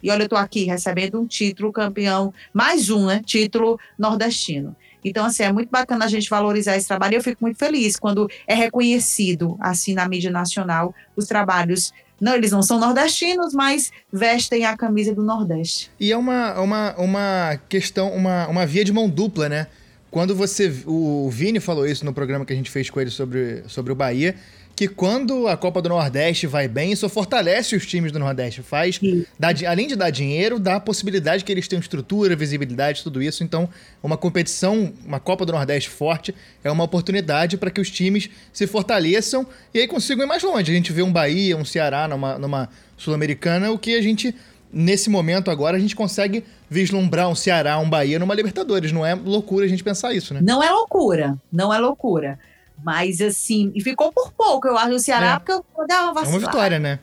E 0.05 0.11
olha, 0.11 0.21
eu 0.21 0.25
estou 0.25 0.39
aqui 0.39 0.65
recebendo 0.65 1.19
um 1.19 1.27
título 1.27 1.73
campeão, 1.73 2.33
mais 2.53 2.91
um, 2.91 3.07
né? 3.07 3.23
Título 3.25 3.81
nordestino. 3.99 4.77
Então, 5.03 5.25
assim, 5.25 5.45
é 5.45 5.51
muito 5.51 5.71
bacana 5.71 6.05
a 6.05 6.09
gente 6.09 6.29
valorizar 6.29 6.77
esse 6.77 6.87
trabalho. 6.87 7.15
E 7.15 7.17
eu 7.17 7.23
fico 7.23 7.43
muito 7.43 7.59
feliz 7.59 7.97
quando 7.97 8.29
é 8.47 8.55
reconhecido, 8.55 9.57
assim, 9.59 9.95
na 9.95 10.07
mídia 10.07 10.31
nacional, 10.31 10.95
os 11.17 11.25
trabalhos. 11.27 11.91
Não, 12.21 12.35
eles 12.35 12.53
não 12.53 12.63
são 12.63 12.79
nordestinos, 12.79 13.55
mas 13.55 13.91
vestem 14.13 14.67
a 14.67 14.77
camisa 14.77 15.15
do 15.15 15.23
Nordeste. 15.23 15.91
E 15.99 16.13
é 16.13 16.17
uma, 16.19 16.61
uma, 16.61 16.95
uma 16.99 17.61
questão, 17.67 18.13
uma, 18.13 18.47
uma 18.47 18.67
via 18.67 18.85
de 18.85 18.93
mão 18.93 19.09
dupla, 19.09 19.49
né? 19.49 19.69
Quando 20.11 20.35
você. 20.35 20.71
O 20.85 21.31
Vini 21.31 21.61
falou 21.61 21.87
isso 21.87 22.05
no 22.05 22.13
programa 22.13 22.45
que 22.45 22.53
a 22.53 22.57
gente 22.57 22.71
fez 22.71 22.91
com 22.91 23.01
ele 23.01 23.11
sobre, 23.11 23.65
sobre 23.69 23.91
o 23.91 23.97
Bahia 23.97 24.37
que 24.77 24.89
quando 24.89 25.47
a 25.47 25.57
Copa 25.57 25.81
do 25.81 25.89
Nordeste 25.89 26.47
vai 26.47 26.67
bem, 26.67 26.93
isso 26.93 27.09
fortalece 27.09 27.77
os 27.77 27.87
times 27.87 28.11
do 28.11 28.19
Nordeste. 28.19 28.63
Faz, 28.63 29.01
dá, 29.39 29.49
além 29.69 29.87
de 29.87 29.95
dar 29.95 30.11
dinheiro, 30.11 30.59
dá 30.59 30.77
a 30.77 30.81
possibilidade 30.81 31.45
que 31.45 31.53
eles 31.53 31.69
tenham 31.69 31.81
estrutura, 31.81 32.35
visibilidade, 32.35 33.03
tudo 33.03 33.23
isso. 33.23 33.45
Então, 33.45 33.69
uma 34.03 34.17
competição, 34.17 34.93
uma 35.07 35.21
Copa 35.21 35.47
do 35.47 35.53
Nordeste 35.53 35.89
forte, 35.89 36.35
é 36.63 36.71
uma 36.71 36.85
oportunidade 36.85 37.57
para 37.57 37.71
que 37.71 37.81
os 37.81 37.91
times 37.91 38.29
se 38.53 38.67
fortaleçam 38.67 39.47
e 39.73 39.79
aí 39.79 39.87
consigam 39.87 40.25
ir 40.25 40.29
mais 40.29 40.43
longe. 40.43 40.71
A 40.71 40.75
gente 40.75 40.93
vê 40.93 41.03
um 41.03 41.13
Bahia, 41.13 41.57
um 41.57 41.65
Ceará 41.65 42.09
numa, 42.09 42.39
numa 42.39 42.69
Sul-Americana, 42.97 43.71
o 43.71 43.79
que 43.79 43.95
a 43.95 44.03
gente, 44.03 44.35
nesse 44.73 45.09
momento 45.09 45.53
agora, 45.53 45.77
a 45.77 45.81
gente 45.81 45.95
consegue 45.95 46.45
vislumbrar 46.69 47.29
um 47.29 47.35
Ceará, 47.37 47.79
um 47.79 47.89
Bahia 47.89 48.19
numa 48.19 48.35
Libertadores. 48.35 48.91
Não 48.91 49.07
é 49.07 49.15
loucura 49.15 49.67
a 49.67 49.69
gente 49.69 49.85
pensar 49.85 50.13
isso, 50.13 50.35
né? 50.35 50.41
Não 50.43 50.61
é 50.61 50.71
loucura, 50.71 51.39
não 51.53 51.73
é 51.73 51.79
loucura. 51.79 52.41
Mas 52.83 53.21
assim, 53.21 53.73
e 53.75 53.81
ficou 53.81 54.13
por 54.13 54.33
pouco, 54.33 54.69
eu 54.69 54.77
acho, 54.77 54.95
o 54.95 54.99
Ceará, 54.99 55.35
é. 55.35 55.39
porque 55.39 55.53
eu 55.53 55.87
dava 55.87 56.13
uma 56.13 56.23
É 56.23 56.29
uma 56.29 56.39
vitória, 56.39 56.79
né? 56.79 56.99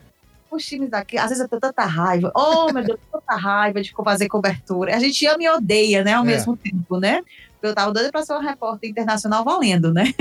Os 0.50 0.64
times 0.64 0.90
daqui, 0.90 1.16
às 1.16 1.30
vezes 1.30 1.40
eu 1.40 1.48
tenho 1.48 1.60
tanta 1.60 1.84
raiva. 1.84 2.30
Oh, 2.36 2.70
meu 2.72 2.84
Deus, 2.84 3.00
tanta 3.10 3.34
raiva 3.36 3.80
de 3.80 3.92
fazer 3.92 4.28
cobertura. 4.28 4.94
A 4.94 4.98
gente 4.98 5.24
ama 5.26 5.42
e 5.42 5.48
odeia, 5.48 6.04
né, 6.04 6.12
ao 6.12 6.24
é. 6.24 6.26
mesmo 6.26 6.56
tempo, 6.56 6.98
né? 6.98 7.22
Eu 7.62 7.74
tava 7.74 7.92
doida 7.92 8.10
para 8.10 8.24
ser 8.24 8.32
uma 8.32 8.42
repórter 8.42 8.90
internacional 8.90 9.44
valendo, 9.44 9.92
né? 9.92 10.12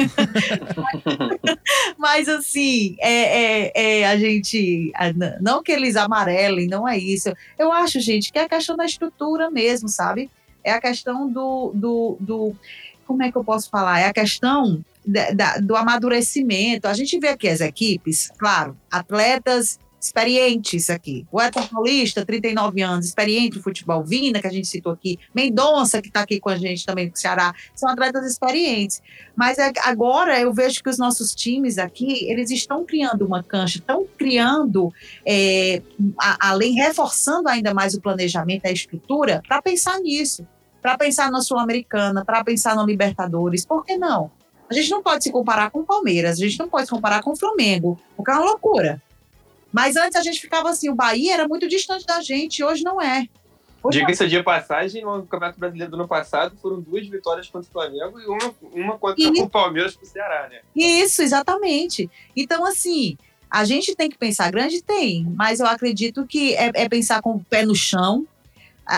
Mas, 1.98 2.30
assim, 2.30 2.96
é, 3.00 3.72
é, 3.72 3.72
é, 4.02 4.08
a 4.08 4.16
gente. 4.16 4.92
Não 5.42 5.64
que 5.64 5.72
eles 5.72 5.96
amarelem, 5.96 6.68
não 6.68 6.88
é 6.88 6.98
isso. 6.98 7.34
Eu 7.58 7.72
acho, 7.72 8.00
gente, 8.00 8.32
que 8.32 8.38
é 8.38 8.44
a 8.44 8.50
questão 8.50 8.78
da 8.78 8.86
estrutura 8.86 9.50
mesmo, 9.50 9.90
sabe? 9.90 10.30
É 10.64 10.72
a 10.72 10.80
questão 10.80 11.28
do, 11.28 11.72
do, 11.74 12.18
do. 12.20 12.56
Como 13.12 13.24
é 13.24 13.32
que 13.32 13.38
eu 13.38 13.44
posso 13.44 13.70
falar? 13.70 14.00
É 14.00 14.08
a 14.08 14.14
questão 14.14 14.84
da, 15.06 15.32
da, 15.32 15.58
do 15.58 15.76
amadurecimento. 15.76 16.88
A 16.88 16.94
gente 16.94 17.20
vê 17.20 17.28
aqui 17.28 17.50
as 17.50 17.60
equipes, 17.60 18.32
claro, 18.38 18.78
atletas 18.90 19.78
experiente 20.00 20.78
isso 20.78 20.92
aqui. 20.94 21.28
O 21.30 21.40
Edson 21.42 21.68
Paulista, 21.68 22.26
39 22.26 22.82
anos, 22.82 23.06
experiente 23.06 23.58
no 23.58 23.64
futebol. 23.64 24.02
Vina, 24.04 24.40
que 24.40 24.48
a 24.48 24.52
gente 24.52 24.68
citou 24.68 24.94
aqui. 24.94 25.20
Mendonça, 25.36 26.02
que 26.02 26.08
está 26.08 26.22
aqui 26.22 26.40
com 26.40 26.50
a 26.50 26.58
gente 26.58 26.86
também 26.86 27.10
do 27.10 27.18
Ceará. 27.18 27.54
São 27.76 27.90
atletas 27.90 28.26
experientes. 28.26 29.02
Mas 29.36 29.60
é, 29.60 29.72
agora 29.84 30.40
eu 30.40 30.52
vejo 30.54 30.82
que 30.82 30.90
os 30.90 30.98
nossos 30.98 31.36
times 31.36 31.78
aqui, 31.78 32.26
eles 32.32 32.50
estão 32.50 32.86
criando 32.86 33.26
uma 33.26 33.44
cancha, 33.44 33.78
estão 33.78 34.08
criando, 34.18 34.92
é, 35.26 35.82
a, 36.18 36.50
além, 36.50 36.74
reforçando 36.74 37.48
ainda 37.48 37.74
mais 37.74 37.94
o 37.94 38.02
planejamento, 38.02 38.66
a 38.66 38.72
estrutura, 38.72 39.44
para 39.48 39.62
pensar 39.62 40.00
nisso. 40.00 40.48
Para 40.82 40.98
pensar 40.98 41.30
na 41.32 41.42
Sul-Americana, 41.42 42.26
para 42.26 42.44
pensar 42.44 42.76
no 42.76 42.86
Libertadores. 42.86 43.66
Por 43.66 43.86
que 43.86 43.98
não? 43.98 44.32
A 44.70 44.74
gente 44.74 44.90
não 44.90 45.04
pode 45.04 45.24
se 45.24 45.32
comparar 45.32 45.70
com 45.70 45.80
o 45.80 45.86
Palmeiras, 45.86 46.38
a 46.38 46.42
gente 46.42 46.58
não 46.58 46.70
pode 46.70 46.86
se 46.86 46.92
comparar 46.92 47.22
com 47.22 47.32
o 47.32 47.36
Flamengo, 47.36 48.00
porque 48.16 48.32
é 48.32 48.34
uma 48.34 48.46
loucura. 48.46 49.02
Mas 49.72 49.96
antes 49.96 50.16
a 50.16 50.24
gente 50.24 50.40
ficava 50.40 50.70
assim, 50.70 50.90
o 50.90 50.96
Bahia 50.96 51.34
era 51.34 51.48
muito 51.48 51.68
distante 51.68 52.06
da 52.06 52.22
gente, 52.22 52.64
hoje 52.64 52.84
não 52.84 53.02
é. 53.02 53.28
Diga-se 53.90 54.28
de 54.28 54.44
passagem, 54.44 55.04
no 55.04 55.24
Campeonato 55.24 55.60
Brasileiro 55.60 55.92
do 55.92 55.96
ano 55.96 56.08
passado 56.08 56.56
foram 56.62 56.80
duas 56.80 57.08
vitórias 57.08 57.48
contra 57.48 57.68
o 57.68 57.72
Flamengo 57.72 58.20
e 58.20 58.26
uma, 58.26 58.56
uma 58.74 58.98
contra 58.98 59.24
e... 59.24 59.42
o 59.42 59.50
Palmeiras 59.50 59.96
para 59.96 60.04
o 60.04 60.08
Ceará, 60.08 60.50
né? 60.50 60.60
Isso, 60.76 61.22
exatamente. 61.22 62.10
Então, 62.36 62.64
assim, 62.64 63.18
a 63.50 63.66
gente 63.66 63.96
tem 63.96 64.10
que 64.10 64.18
pensar 64.18 64.52
grande? 64.52 64.84
Tem, 64.84 65.26
mas 65.36 65.60
eu 65.60 65.66
acredito 65.66 66.28
que 66.28 66.54
é, 66.56 66.72
é 66.76 66.88
pensar 66.88 67.22
com 67.22 67.32
o 67.32 67.44
pé 67.44 67.66
no 67.66 67.74
chão. 67.74 68.26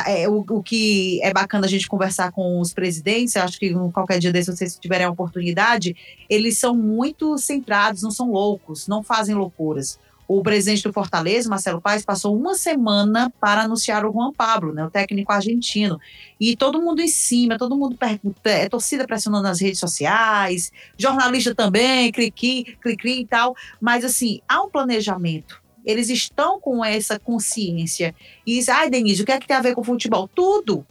É, 0.07 0.27
o, 0.27 0.43
o, 0.49 0.63
que 0.63 1.21
é 1.21 1.31
bacana 1.31 1.67
a 1.67 1.69
gente 1.69 1.87
conversar 1.87 2.31
com 2.31 2.59
os 2.59 2.73
presidentes, 2.73 3.35
acho 3.35 3.59
que 3.59 3.73
qualquer 3.91 4.17
dia 4.17 4.31
desse, 4.31 4.55
vocês 4.55 4.77
tiverem 4.77 5.05
a 5.05 5.11
oportunidade, 5.11 5.95
eles 6.29 6.57
são 6.57 6.75
muito 6.75 7.37
centrados, 7.37 8.01
não 8.01 8.09
são 8.09 8.31
loucos, 8.31 8.87
não 8.87 9.03
fazem 9.03 9.35
loucuras. 9.35 9.99
O 10.27 10.41
presidente 10.41 10.83
do 10.83 10.93
Fortaleza, 10.93 11.49
Marcelo 11.49 11.81
Paes, 11.81 12.05
passou 12.05 12.35
uma 12.35 12.55
semana 12.55 13.31
para 13.41 13.63
anunciar 13.63 14.05
o 14.05 14.11
Juan 14.11 14.31
Pablo, 14.31 14.73
né, 14.73 14.85
o 14.85 14.89
técnico 14.89 15.31
argentino. 15.31 15.99
E 16.39 16.55
todo 16.55 16.81
mundo 16.81 17.01
em 17.01 17.07
cima, 17.07 17.57
todo 17.57 17.75
mundo 17.75 17.97
pergunta, 17.97 18.49
é, 18.49 18.69
torcida 18.69 19.05
pressionando 19.05 19.43
nas 19.43 19.59
redes 19.59 19.79
sociais, 19.79 20.71
jornalista 20.97 21.53
também, 21.53 22.11
cliqui, 22.11 22.77
cliqui 22.81 23.21
e 23.21 23.27
tal. 23.27 23.55
Mas, 23.81 24.05
assim, 24.05 24.39
há 24.47 24.63
um 24.63 24.69
planejamento. 24.69 25.62
Eles 25.85 26.09
estão 26.09 26.59
com 26.59 26.83
essa 26.83 27.19
consciência. 27.19 28.15
E 28.45 28.55
diz, 28.55 28.69
ai, 28.69 28.89
Denise, 28.89 29.23
o 29.23 29.25
que 29.25 29.31
é 29.31 29.39
que 29.39 29.47
tem 29.47 29.57
a 29.57 29.61
ver 29.61 29.75
com 29.75 29.83
futebol? 29.83 30.27
Tudo. 30.27 30.85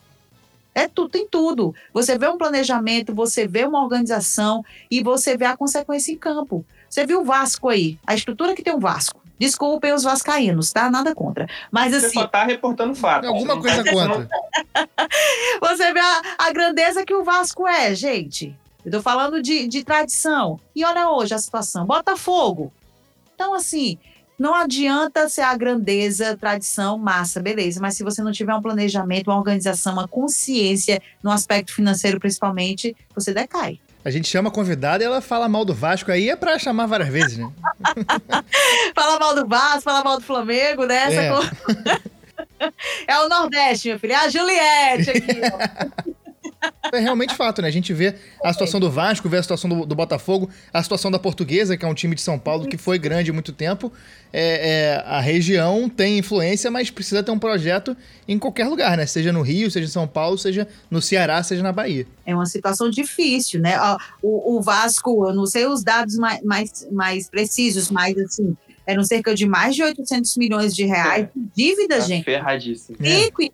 É 0.75 0.89
tudo, 0.89 1.11
tem 1.11 1.27
tudo. 1.27 1.75
Você 1.93 2.17
vê 2.17 2.29
um 2.29 2.39
planejamento, 2.39 3.15
você 3.15 3.47
vê 3.47 3.65
uma 3.65 3.83
organização 3.83 4.65
e 4.91 5.03
você 5.03 5.37
vê 5.37 5.45
a 5.45 5.57
consequência 5.57 6.13
em 6.13 6.17
campo. 6.17 6.65
Você 6.89 7.07
viu 7.07 7.21
o 7.21 7.25
Vasco 7.25 7.69
aí, 7.69 7.99
a 8.07 8.15
estrutura 8.15 8.55
que 8.55 8.63
tem 8.63 8.75
o 8.75 8.81
Vasco. 8.81 9.23
Desculpem 9.39 9.93
os 9.93 10.05
vascaínos, 10.05 10.73
tá? 10.73 10.89
Nada 10.89 11.15
contra. 11.17 11.49
Mas 11.69 11.93
assim. 11.93 12.09
Você 12.09 12.15
só 12.15 12.27
tá 12.29 12.45
reportando 12.45 12.95
fato. 12.95 13.27
Alguma 13.27 13.61
coisa 13.61 13.83
contra. 13.83 14.29
Você 15.61 15.93
vê 15.93 15.99
a, 15.99 16.23
a, 16.39 16.53
grandeza 16.53 17.05
que 17.05 17.13
o 17.13 17.25
Vasco 17.25 17.67
é, 17.67 17.93
gente. 17.93 18.57
Eu 18.85 18.93
tô 18.93 19.03
falando 19.03 19.43
de, 19.43 19.67
de 19.67 19.83
tradição. 19.83 20.61
E 20.77 20.85
olha 20.85 21.11
hoje 21.11 21.35
a 21.35 21.39
situação. 21.39 21.85
Botafogo. 21.85 22.73
Então, 23.35 23.53
assim, 23.53 23.99
não 24.43 24.57
adianta 24.57 25.29
ser 25.29 25.43
a 25.43 25.57
grandeza, 25.57 26.37
tradição, 26.37 26.99
massa, 26.99 27.41
beleza. 27.41 27.81
Mas 27.81 27.97
se 27.97 28.03
você 28.03 28.21
não 28.23 28.33
tiver 28.33 28.53
um 28.53 28.61
planejamento, 28.61 29.31
uma 29.31 29.39
organização, 29.39 29.93
uma 29.93 30.09
consciência 30.09 31.01
no 31.23 31.31
aspecto 31.31 31.73
financeiro, 31.73 32.19
principalmente, 32.19 32.97
você 33.15 33.33
decai. 33.33 33.79
A 34.05 34.11
gente 34.11 34.27
chama 34.27 34.49
a 34.49 34.53
convidada 34.53 35.05
e 35.05 35.07
ela 35.07 35.21
fala 35.21 35.49
mal 35.49 35.65
do 35.65 35.73
Vasco 35.73 36.11
aí, 36.11 36.29
é 36.29 36.35
pra 36.35 36.59
chamar 36.59 36.87
várias 36.87 37.09
vezes, 37.09 37.39
né? 37.39 37.49
fala 38.97 39.17
mal 39.21 39.33
do 39.37 39.47
Vasco, 39.47 39.83
fala 39.83 40.03
mal 40.03 40.19
do 40.19 40.25
Flamengo, 40.25 40.87
né? 40.87 41.07
É, 41.15 41.31
é 43.07 43.21
o 43.21 43.29
Nordeste, 43.29 43.91
meu 43.91 43.99
filho. 44.01 44.15
É 44.15 44.17
a 44.17 44.29
Juliette 44.29 45.11
aqui, 45.11 45.41
ó. 45.53 46.13
É 46.93 46.99
realmente 46.99 47.35
fato, 47.35 47.63
né? 47.63 47.69
A 47.69 47.71
gente 47.71 47.93
vê 47.93 48.15
a 48.45 48.53
situação 48.53 48.79
do 48.79 48.91
Vasco, 48.91 49.29
vê 49.29 49.39
a 49.39 49.43
situação 49.43 49.69
do, 49.69 49.87
do, 49.87 49.95
Botafogo, 49.95 50.51
a 50.73 50.83
situação 50.83 51.11
da 51.11 51.19
Portuguesa, 51.19 51.77
que 51.77 51.85
é 51.85 51.89
um 51.89 51.95
time 51.95 52.15
de 52.15 52.21
São 52.21 52.39
Paulo 52.39 52.67
que 52.67 52.77
foi 52.77 52.99
grande 52.99 53.31
há 53.31 53.33
muito 53.33 53.53
tempo. 53.53 53.93
É, 54.33 55.01
é, 55.01 55.03
a 55.07 55.21
região 55.21 55.89
tem 55.89 56.19
influência, 56.19 56.71
mas 56.71 56.91
precisa 56.91 57.23
ter 57.23 57.31
um 57.31 57.39
projeto 57.39 57.97
em 58.29 58.39
qualquer 58.39 58.67
lugar, 58.67 58.97
né? 58.97 59.07
Seja 59.07 59.33
no 59.33 59.43
Rio, 59.43 59.71
seja 59.71 59.87
em 59.87 59.91
São 59.91 60.07
Paulo, 60.07 60.37
seja 60.37 60.69
no 60.91 61.01
Ceará, 61.01 61.43
seja 61.43 61.63
na 61.63 61.73
Bahia. 61.73 62.07
É 62.27 62.35
uma 62.35 62.47
situação 62.47 62.91
difícil, 62.91 63.61
né? 63.61 63.77
O, 64.23 64.57
o 64.57 64.63
Vasco, 64.63 65.29
eu 65.29 65.35
não 65.35 65.47
sei 65.47 65.67
os 65.67 65.83
dados 65.83 66.17
mais, 66.17 66.43
mais, 66.43 66.89
mais 66.91 67.29
precisos, 67.29 67.91
mas 67.91 68.17
assim, 68.19 68.57
eram 68.87 69.05
cerca 69.05 69.35
de 69.35 69.47
mais 69.47 69.75
de 69.75 69.83
800 69.83 70.37
milhões 70.37 70.75
de 70.75 70.85
reais 70.85 71.29
de 71.35 71.49
dívida, 71.55 71.99
tá 71.99 72.01
gente. 72.01 72.25
Ferradíssimo. 72.25 72.97
Rico, 73.01 73.43
é. 73.43 73.47
É, 73.47 73.51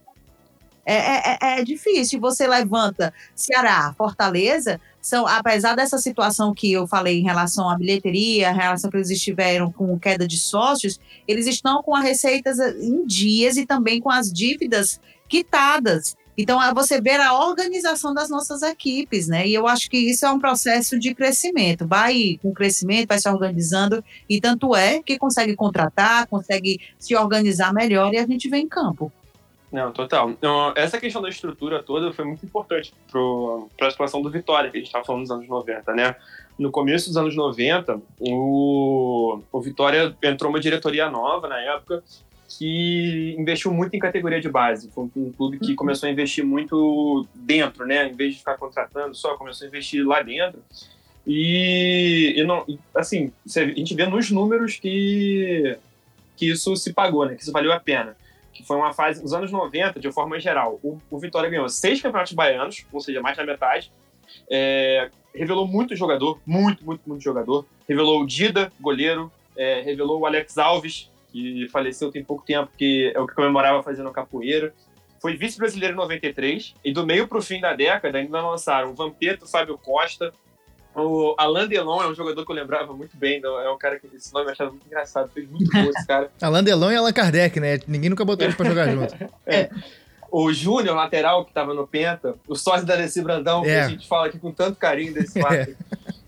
é, 0.94 1.36
é, 1.40 1.60
é 1.60 1.64
difícil. 1.64 2.20
Você 2.20 2.46
levanta 2.46 3.12
Ceará, 3.34 3.94
Fortaleza, 3.96 4.80
são, 5.00 5.26
apesar 5.26 5.74
dessa 5.74 5.98
situação 5.98 6.54
que 6.54 6.72
eu 6.72 6.86
falei 6.86 7.20
em 7.20 7.24
relação 7.24 7.68
à 7.68 7.76
bilheteria, 7.76 8.48
a 8.48 8.52
relação 8.52 8.90
que 8.90 8.96
eles 8.96 9.10
estiveram 9.10 9.70
com 9.70 9.98
queda 9.98 10.26
de 10.26 10.38
sócios, 10.38 10.98
eles 11.26 11.46
estão 11.46 11.82
com 11.82 11.94
as 11.94 12.04
receitas 12.04 12.58
em 12.58 13.06
dias 13.06 13.56
e 13.56 13.66
também 13.66 14.00
com 14.00 14.10
as 14.10 14.32
dívidas 14.32 15.00
quitadas. 15.28 16.16
Então, 16.40 16.62
é 16.62 16.72
você 16.72 17.00
ver 17.00 17.18
a 17.20 17.34
organização 17.34 18.14
das 18.14 18.30
nossas 18.30 18.62
equipes, 18.62 19.26
né? 19.26 19.48
E 19.48 19.52
eu 19.52 19.66
acho 19.66 19.90
que 19.90 19.98
isso 19.98 20.24
é 20.24 20.30
um 20.30 20.38
processo 20.38 20.96
de 20.96 21.12
crescimento. 21.12 21.84
Vai 21.84 22.38
com 22.40 22.52
crescimento, 22.52 23.08
vai 23.08 23.18
se 23.18 23.28
organizando, 23.28 24.04
e 24.28 24.40
tanto 24.40 24.74
é 24.76 25.02
que 25.02 25.18
consegue 25.18 25.56
contratar, 25.56 26.28
consegue 26.28 26.78
se 26.96 27.16
organizar 27.16 27.74
melhor 27.74 28.14
e 28.14 28.18
a 28.18 28.26
gente 28.26 28.48
vem 28.48 28.66
em 28.66 28.68
campo. 28.68 29.12
Não, 29.70 29.92
total. 29.92 30.30
Então, 30.30 30.72
essa 30.74 30.98
questão 30.98 31.20
da 31.20 31.28
estrutura 31.28 31.82
toda 31.82 32.12
foi 32.12 32.24
muito 32.24 32.44
importante 32.44 32.92
para 33.76 33.86
a 33.86 33.90
situação 33.90 34.22
do 34.22 34.30
Vitória, 34.30 34.70
que 34.70 34.78
a 34.78 34.80
gente 34.80 34.86
estava 34.86 35.04
falando 35.04 35.22
nos 35.22 35.30
anos 35.30 35.46
90, 35.46 35.94
né? 35.94 36.16
No 36.58 36.70
começo 36.70 37.08
dos 37.08 37.16
anos 37.18 37.36
90, 37.36 38.00
o, 38.18 39.40
o 39.52 39.60
Vitória 39.60 40.16
entrou 40.22 40.50
uma 40.50 40.58
diretoria 40.58 41.10
nova 41.10 41.48
na 41.48 41.60
época 41.60 42.02
que 42.48 43.36
investiu 43.38 43.70
muito 43.70 43.94
em 43.94 43.98
categoria 43.98 44.40
de 44.40 44.48
base. 44.48 44.90
Foi 44.90 45.04
um 45.14 45.32
clube 45.32 45.58
que 45.58 45.70
uhum. 45.70 45.76
começou 45.76 46.08
a 46.08 46.12
investir 46.12 46.44
muito 46.44 47.26
dentro, 47.34 47.86
né? 47.86 48.08
Em 48.08 48.14
vez 48.14 48.32
de 48.32 48.38
ficar 48.38 48.56
contratando 48.56 49.14
só, 49.14 49.36
começou 49.36 49.66
a 49.66 49.68
investir 49.68 50.04
lá 50.06 50.22
dentro. 50.22 50.60
E, 51.26 52.32
e 52.38 52.44
não, 52.44 52.64
assim, 52.94 53.30
a 53.54 53.64
gente 53.66 53.94
vê 53.94 54.06
nos 54.06 54.30
números 54.30 54.76
que, 54.76 55.76
que 56.38 56.50
isso 56.50 56.74
se 56.74 56.94
pagou, 56.94 57.26
né? 57.26 57.34
Que 57.34 57.42
isso 57.42 57.52
valeu 57.52 57.70
a 57.70 57.78
pena 57.78 58.16
foi 58.64 58.76
uma 58.76 58.92
fase 58.92 59.22
nos 59.22 59.32
anos 59.32 59.50
90, 59.50 60.00
de 60.00 60.10
forma 60.12 60.38
geral. 60.38 60.78
O, 60.82 60.98
o 61.10 61.18
Vitória 61.18 61.48
ganhou 61.50 61.68
seis 61.68 62.00
campeonatos 62.00 62.32
baianos, 62.32 62.84
ou 62.92 63.00
seja, 63.00 63.20
mais 63.20 63.36
da 63.36 63.44
metade. 63.44 63.92
É, 64.50 65.10
revelou 65.34 65.66
muito 65.66 65.94
jogador, 65.96 66.40
muito, 66.46 66.84
muito, 66.84 67.02
muito 67.06 67.22
jogador. 67.22 67.66
Revelou 67.88 68.22
o 68.22 68.26
Dida, 68.26 68.72
goleiro. 68.80 69.30
É, 69.56 69.80
revelou 69.80 70.20
o 70.20 70.26
Alex 70.26 70.56
Alves, 70.56 71.10
que 71.32 71.68
faleceu 71.68 72.12
tem 72.12 72.22
pouco 72.22 72.44
tempo, 72.44 72.70
que 72.76 73.12
é 73.14 73.20
o 73.20 73.26
que 73.26 73.34
comemorava 73.34 73.82
fazendo 73.82 74.10
capoeira. 74.10 74.72
Foi 75.20 75.36
vice-brasileiro 75.36 75.94
em 75.94 75.96
93. 75.96 76.74
E 76.84 76.92
do 76.92 77.04
meio 77.04 77.26
para 77.26 77.38
o 77.38 77.42
fim 77.42 77.60
da 77.60 77.74
década 77.74 78.18
ainda 78.18 78.40
lançaram 78.40 78.90
o 78.90 78.94
Vampeta, 78.94 79.46
Fábio 79.46 79.76
Costa, 79.76 80.32
o 80.94 81.34
Alain 81.38 81.68
Delon 81.68 82.02
é 82.02 82.08
um 82.08 82.14
jogador 82.14 82.44
que 82.44 82.50
eu 82.50 82.56
lembrava 82.56 82.92
muito 82.92 83.16
bem. 83.16 83.40
É 83.44 83.70
um 83.70 83.78
cara 83.78 83.98
que 83.98 84.08
esse 84.14 84.32
nome 84.32 84.46
eu 84.46 84.52
achava 84.52 84.70
muito 84.70 84.86
engraçado. 84.86 85.30
Fez 85.32 85.48
muito 85.48 85.70
bom 85.70 85.90
esse 85.90 86.06
cara. 86.06 86.30
Alain 86.40 86.64
Delon 86.64 86.90
e 86.90 86.96
Allan 86.96 87.12
Kardec, 87.12 87.60
né? 87.60 87.78
Ninguém 87.86 88.10
nunca 88.10 88.24
botou 88.24 88.44
eles 88.44 88.56
pra 88.56 88.68
jogar 88.68 88.88
junto. 88.90 89.14
É. 89.46 89.70
O 90.30 90.52
Júnior, 90.52 90.94
lateral, 90.94 91.44
que 91.44 91.52
tava 91.52 91.72
no 91.72 91.86
Penta, 91.86 92.34
o 92.46 92.54
sócio 92.54 92.86
da 92.86 92.94
Alessi 92.94 93.22
Brandão, 93.22 93.62
é. 93.62 93.64
que 93.64 93.70
a 93.70 93.88
gente 93.88 94.08
fala 94.08 94.26
aqui 94.26 94.38
com 94.38 94.52
tanto 94.52 94.78
carinho 94.78 95.14
desse 95.14 95.38
fato. 95.40 95.54
É. 95.54 95.74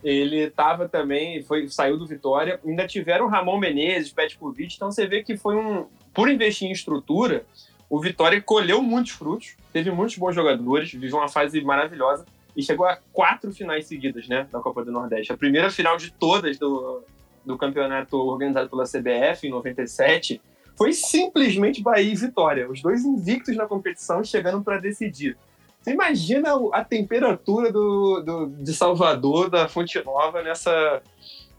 Ele 0.03 0.51
tava 0.51 0.89
também, 0.89 1.43
foi, 1.43 1.69
saiu 1.69 1.99
do 1.99 2.07
Vitória. 2.07 2.59
Ainda 2.65 2.87
tiveram 2.87 3.27
o 3.27 3.29
Ramon 3.29 3.59
Menezes, 3.59 4.13
Petkovic. 4.13 4.75
Então 4.75 4.91
você 4.91 5.07
vê 5.07 5.23
que 5.23 5.37
foi 5.37 5.57
um. 5.57 5.87
Por 6.15 6.31
investir 6.31 6.69
em 6.69 6.73
estrutura, 6.73 7.45
o 7.89 8.01
Vitória 8.01 8.41
colheu 8.41 8.81
muitos 8.83 9.13
frutos, 9.13 9.55
teve 9.73 9.91
muitos 9.91 10.17
bons 10.17 10.35
jogadores, 10.35 10.93
viveu 10.93 11.19
uma 11.19 11.29
fase 11.29 11.61
maravilhosa 11.61 12.25
e 12.61 12.63
chegou 12.63 12.87
a 12.87 12.99
quatro 13.13 13.53
finais 13.53 13.87
seguidas, 13.87 14.29
né, 14.29 14.47
na 14.53 14.61
Copa 14.61 14.85
do 14.85 14.93
Nordeste. 14.93 15.33
A 15.33 15.37
primeira 15.37 15.71
final 15.71 15.97
de 15.97 16.13
todas 16.13 16.59
do, 16.59 17.03
do 17.45 17.57
campeonato 17.57 18.17
organizado 18.17 18.69
pela 18.69 18.85
CBF 18.85 19.47
em 19.47 19.51
97 19.51 20.41
foi 20.77 20.93
simplesmente 20.93 21.83
Bahia 21.83 22.13
e 22.13 22.15
Vitória, 22.15 22.71
os 22.71 22.81
dois 22.81 23.05
invictos 23.05 23.57
na 23.57 23.67
competição 23.67 24.23
chegando 24.23 24.63
para 24.63 24.79
decidir. 24.79 25.37
Você 25.81 25.93
imagina 25.93 26.51
a 26.73 26.85
temperatura 26.85 27.73
do, 27.73 28.21
do, 28.21 28.47
de 28.47 28.75
Salvador, 28.75 29.49
da 29.49 29.67
Fonte 29.67 30.03
Nova, 30.05 30.43
nessa, 30.43 31.03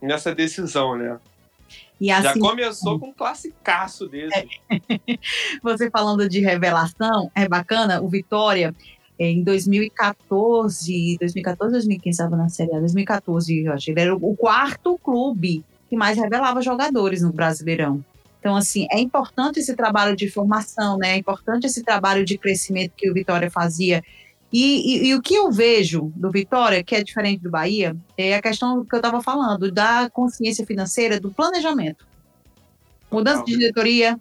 nessa 0.02 0.34
decisão, 0.34 0.96
né? 0.96 1.20
Assim, 2.10 2.24
Já 2.24 2.34
começou 2.40 3.00
com 3.00 3.08
um 3.10 3.14
classicaço 3.14 4.08
desse. 4.08 4.36
É. 4.38 5.18
Você 5.62 5.90
falando 5.92 6.28
de 6.28 6.40
revelação, 6.40 7.32
é 7.36 7.48
bacana, 7.48 8.02
o 8.02 8.10
Vitória, 8.10 8.74
em 9.30 9.44
2014, 9.44 11.18
2014, 11.20 11.72
2015 11.74 12.10
estava 12.10 12.36
na 12.36 12.50
Série 12.50 12.74
A, 12.74 12.80
2014, 12.80 13.66
eu 13.66 13.74
acho. 13.74 13.92
Ele 13.92 14.02
era 14.02 14.16
o 14.16 14.36
quarto 14.36 14.98
clube 14.98 15.64
que 15.90 15.96
mais 15.96 16.18
revelava 16.18 16.62
jogadores 16.62 17.22
no 17.22 17.32
Brasileirão. 17.32 18.04
Então, 18.40 18.56
assim, 18.56 18.88
é 18.90 19.00
importante 19.00 19.60
esse 19.60 19.76
trabalho 19.76 20.16
de 20.16 20.28
formação, 20.28 20.98
né? 20.98 21.12
É 21.12 21.18
importante 21.18 21.68
esse 21.68 21.84
trabalho 21.84 22.26
de 22.26 22.38
crescimento 22.38 22.94
que 22.98 23.10
o 23.10 23.14
Vitória 23.14 23.52
fazia. 23.52 24.04
E, 24.52 25.06
e, 25.06 25.08
e 25.10 25.16
o 25.16 25.22
que 25.22 25.36
eu 25.36 25.52
vejo 25.52 26.12
do 26.16 26.32
Vitória, 26.32 26.84
que 26.84 26.96
é 26.96 27.04
diferente 27.04 27.44
do 27.44 27.52
Bahia, 27.52 27.96
é 28.18 28.36
a 28.36 28.42
questão 28.42 28.84
que 28.84 28.96
eu 28.96 28.98
estava 28.98 29.22
falando, 29.22 29.72
da 29.72 30.10
consciência 30.10 30.66
financeira, 30.66 31.20
do 31.20 31.30
planejamento. 31.30 32.08
Mudança 33.12 33.44
de 33.44 33.52
diretoria, 33.52 34.20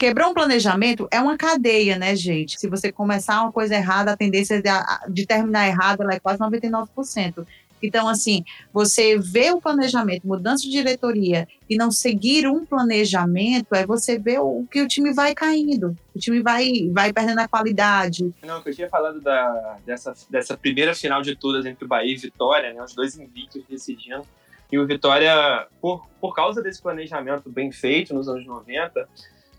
quebrou 0.00 0.30
um 0.30 0.34
planejamento, 0.34 1.06
é 1.10 1.20
uma 1.20 1.36
cadeia, 1.36 1.98
né, 1.98 2.16
gente? 2.16 2.58
Se 2.58 2.66
você 2.66 2.90
começar 2.90 3.42
uma 3.42 3.52
coisa 3.52 3.74
errada, 3.74 4.12
a 4.12 4.16
tendência 4.16 4.62
de, 4.62 4.70
de 5.10 5.26
terminar 5.26 5.68
errado 5.68 6.10
é 6.10 6.18
quase 6.18 6.38
99%. 6.38 7.46
Então, 7.82 8.08
assim, 8.08 8.42
você 8.72 9.18
vê 9.18 9.50
o 9.50 9.60
planejamento, 9.60 10.26
mudança 10.26 10.62
de 10.62 10.70
diretoria 10.70 11.46
e 11.68 11.76
não 11.76 11.90
seguir 11.90 12.46
um 12.46 12.64
planejamento, 12.64 13.74
é 13.74 13.84
você 13.84 14.18
ver 14.18 14.38
o 14.40 14.66
que 14.70 14.80
o 14.80 14.88
time 14.88 15.12
vai 15.12 15.34
caindo. 15.34 15.94
O 16.14 16.18
time 16.18 16.40
vai, 16.40 16.88
vai 16.90 17.12
perdendo 17.12 17.40
a 17.40 17.48
qualidade. 17.48 18.34
Não, 18.42 18.62
eu 18.64 18.74
tinha 18.74 18.88
falado 18.88 19.20
da, 19.20 19.76
dessa, 19.84 20.14
dessa 20.30 20.56
primeira 20.56 20.94
final 20.94 21.20
de 21.20 21.36
todas 21.36 21.66
entre 21.66 21.84
o 21.84 21.88
Bahia 21.88 22.14
e 22.14 22.16
Vitória, 22.16 22.72
né? 22.72 22.82
Os 22.82 22.94
dois 22.94 23.18
invictos 23.18 23.62
decidindo. 23.68 24.26
E 24.72 24.78
o 24.78 24.86
Vitória, 24.86 25.66
por, 25.78 26.06
por 26.18 26.34
causa 26.34 26.62
desse 26.62 26.80
planejamento 26.80 27.50
bem 27.50 27.70
feito 27.70 28.14
nos 28.14 28.28
anos 28.28 28.46
90, 28.46 29.06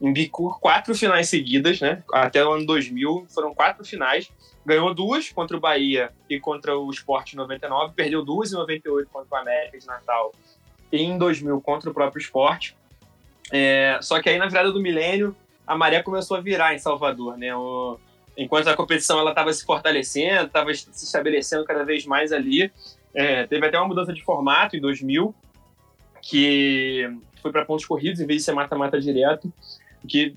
embicou 0.01 0.57
quatro 0.59 0.95
finais 0.95 1.29
seguidas, 1.29 1.79
né? 1.79 2.03
Até 2.11 2.43
o 2.43 2.51
ano 2.51 2.65
2000 2.65 3.27
foram 3.29 3.53
quatro 3.53 3.85
finais 3.85 4.31
ganhou 4.65 4.93
duas 4.93 5.29
contra 5.29 5.57
o 5.57 5.59
Bahia 5.59 6.11
e 6.29 6.39
contra 6.39 6.77
o 6.77 6.89
Sport 6.91 7.33
em 7.33 7.35
99, 7.35 7.93
perdeu 7.95 8.23
duas 8.23 8.51
em 8.51 8.55
98 8.55 9.09
contra 9.11 9.37
o 9.37 9.41
América 9.41 9.77
de 9.77 9.87
Natal 9.87 10.33
e 10.91 11.01
em 11.01 11.17
2000 11.17 11.59
contra 11.61 11.89
o 11.89 11.93
próprio 11.93 12.21
Sport. 12.21 12.73
É, 13.51 13.99
só 14.01 14.21
que 14.21 14.29
aí 14.29 14.37
na 14.37 14.47
virada 14.47 14.71
do 14.71 14.81
milênio 14.81 15.35
a 15.65 15.75
maré 15.75 16.01
começou 16.01 16.37
a 16.37 16.41
virar 16.41 16.73
em 16.73 16.79
Salvador, 16.79 17.37
né? 17.37 17.55
O, 17.55 17.97
enquanto 18.37 18.67
a 18.67 18.75
competição 18.75 19.19
ela 19.19 19.31
estava 19.31 19.51
se 19.51 19.65
fortalecendo, 19.65 20.47
estava 20.47 20.73
se 20.73 21.05
estabelecendo 21.05 21.65
cada 21.65 21.83
vez 21.83 22.05
mais 22.05 22.31
ali, 22.31 22.71
é, 23.13 23.45
teve 23.47 23.65
até 23.65 23.77
uma 23.77 23.87
mudança 23.87 24.13
de 24.13 24.23
formato 24.23 24.75
em 24.75 24.81
2000 24.81 25.33
que 26.21 27.09
foi 27.41 27.51
para 27.51 27.65
pontos 27.65 27.85
corridos 27.85 28.21
em 28.21 28.27
vez 28.27 28.39
de 28.39 28.45
ser 28.45 28.53
mata-mata 28.53 29.01
direto 29.01 29.51
que 30.07 30.35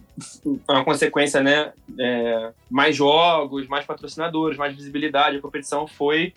é 0.69 0.73
uma 0.73 0.85
consequência, 0.85 1.43
né? 1.43 1.73
É, 1.99 2.53
mais 2.71 2.95
jogos, 2.95 3.67
mais 3.67 3.85
patrocinadores, 3.85 4.59
mais 4.59 4.75
visibilidade. 4.75 5.37
A 5.37 5.41
competição 5.41 5.87
foi 5.87 6.35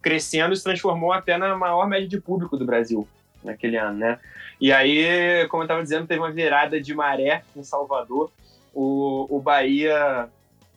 crescendo 0.00 0.52
e 0.52 0.56
se 0.56 0.64
transformou 0.64 1.12
até 1.12 1.36
na 1.36 1.56
maior 1.56 1.86
média 1.86 2.08
de 2.08 2.20
público 2.20 2.56
do 2.56 2.64
Brasil 2.64 3.06
naquele 3.42 3.76
ano, 3.76 3.98
né? 3.98 4.18
E 4.60 4.72
aí, 4.72 5.46
como 5.48 5.62
eu 5.62 5.66
estava 5.66 5.82
dizendo, 5.82 6.06
teve 6.06 6.20
uma 6.20 6.30
virada 6.30 6.80
de 6.80 6.94
maré 6.94 7.42
em 7.56 7.62
Salvador. 7.62 8.30
O, 8.72 9.26
o 9.28 9.40
Bahia 9.40 10.28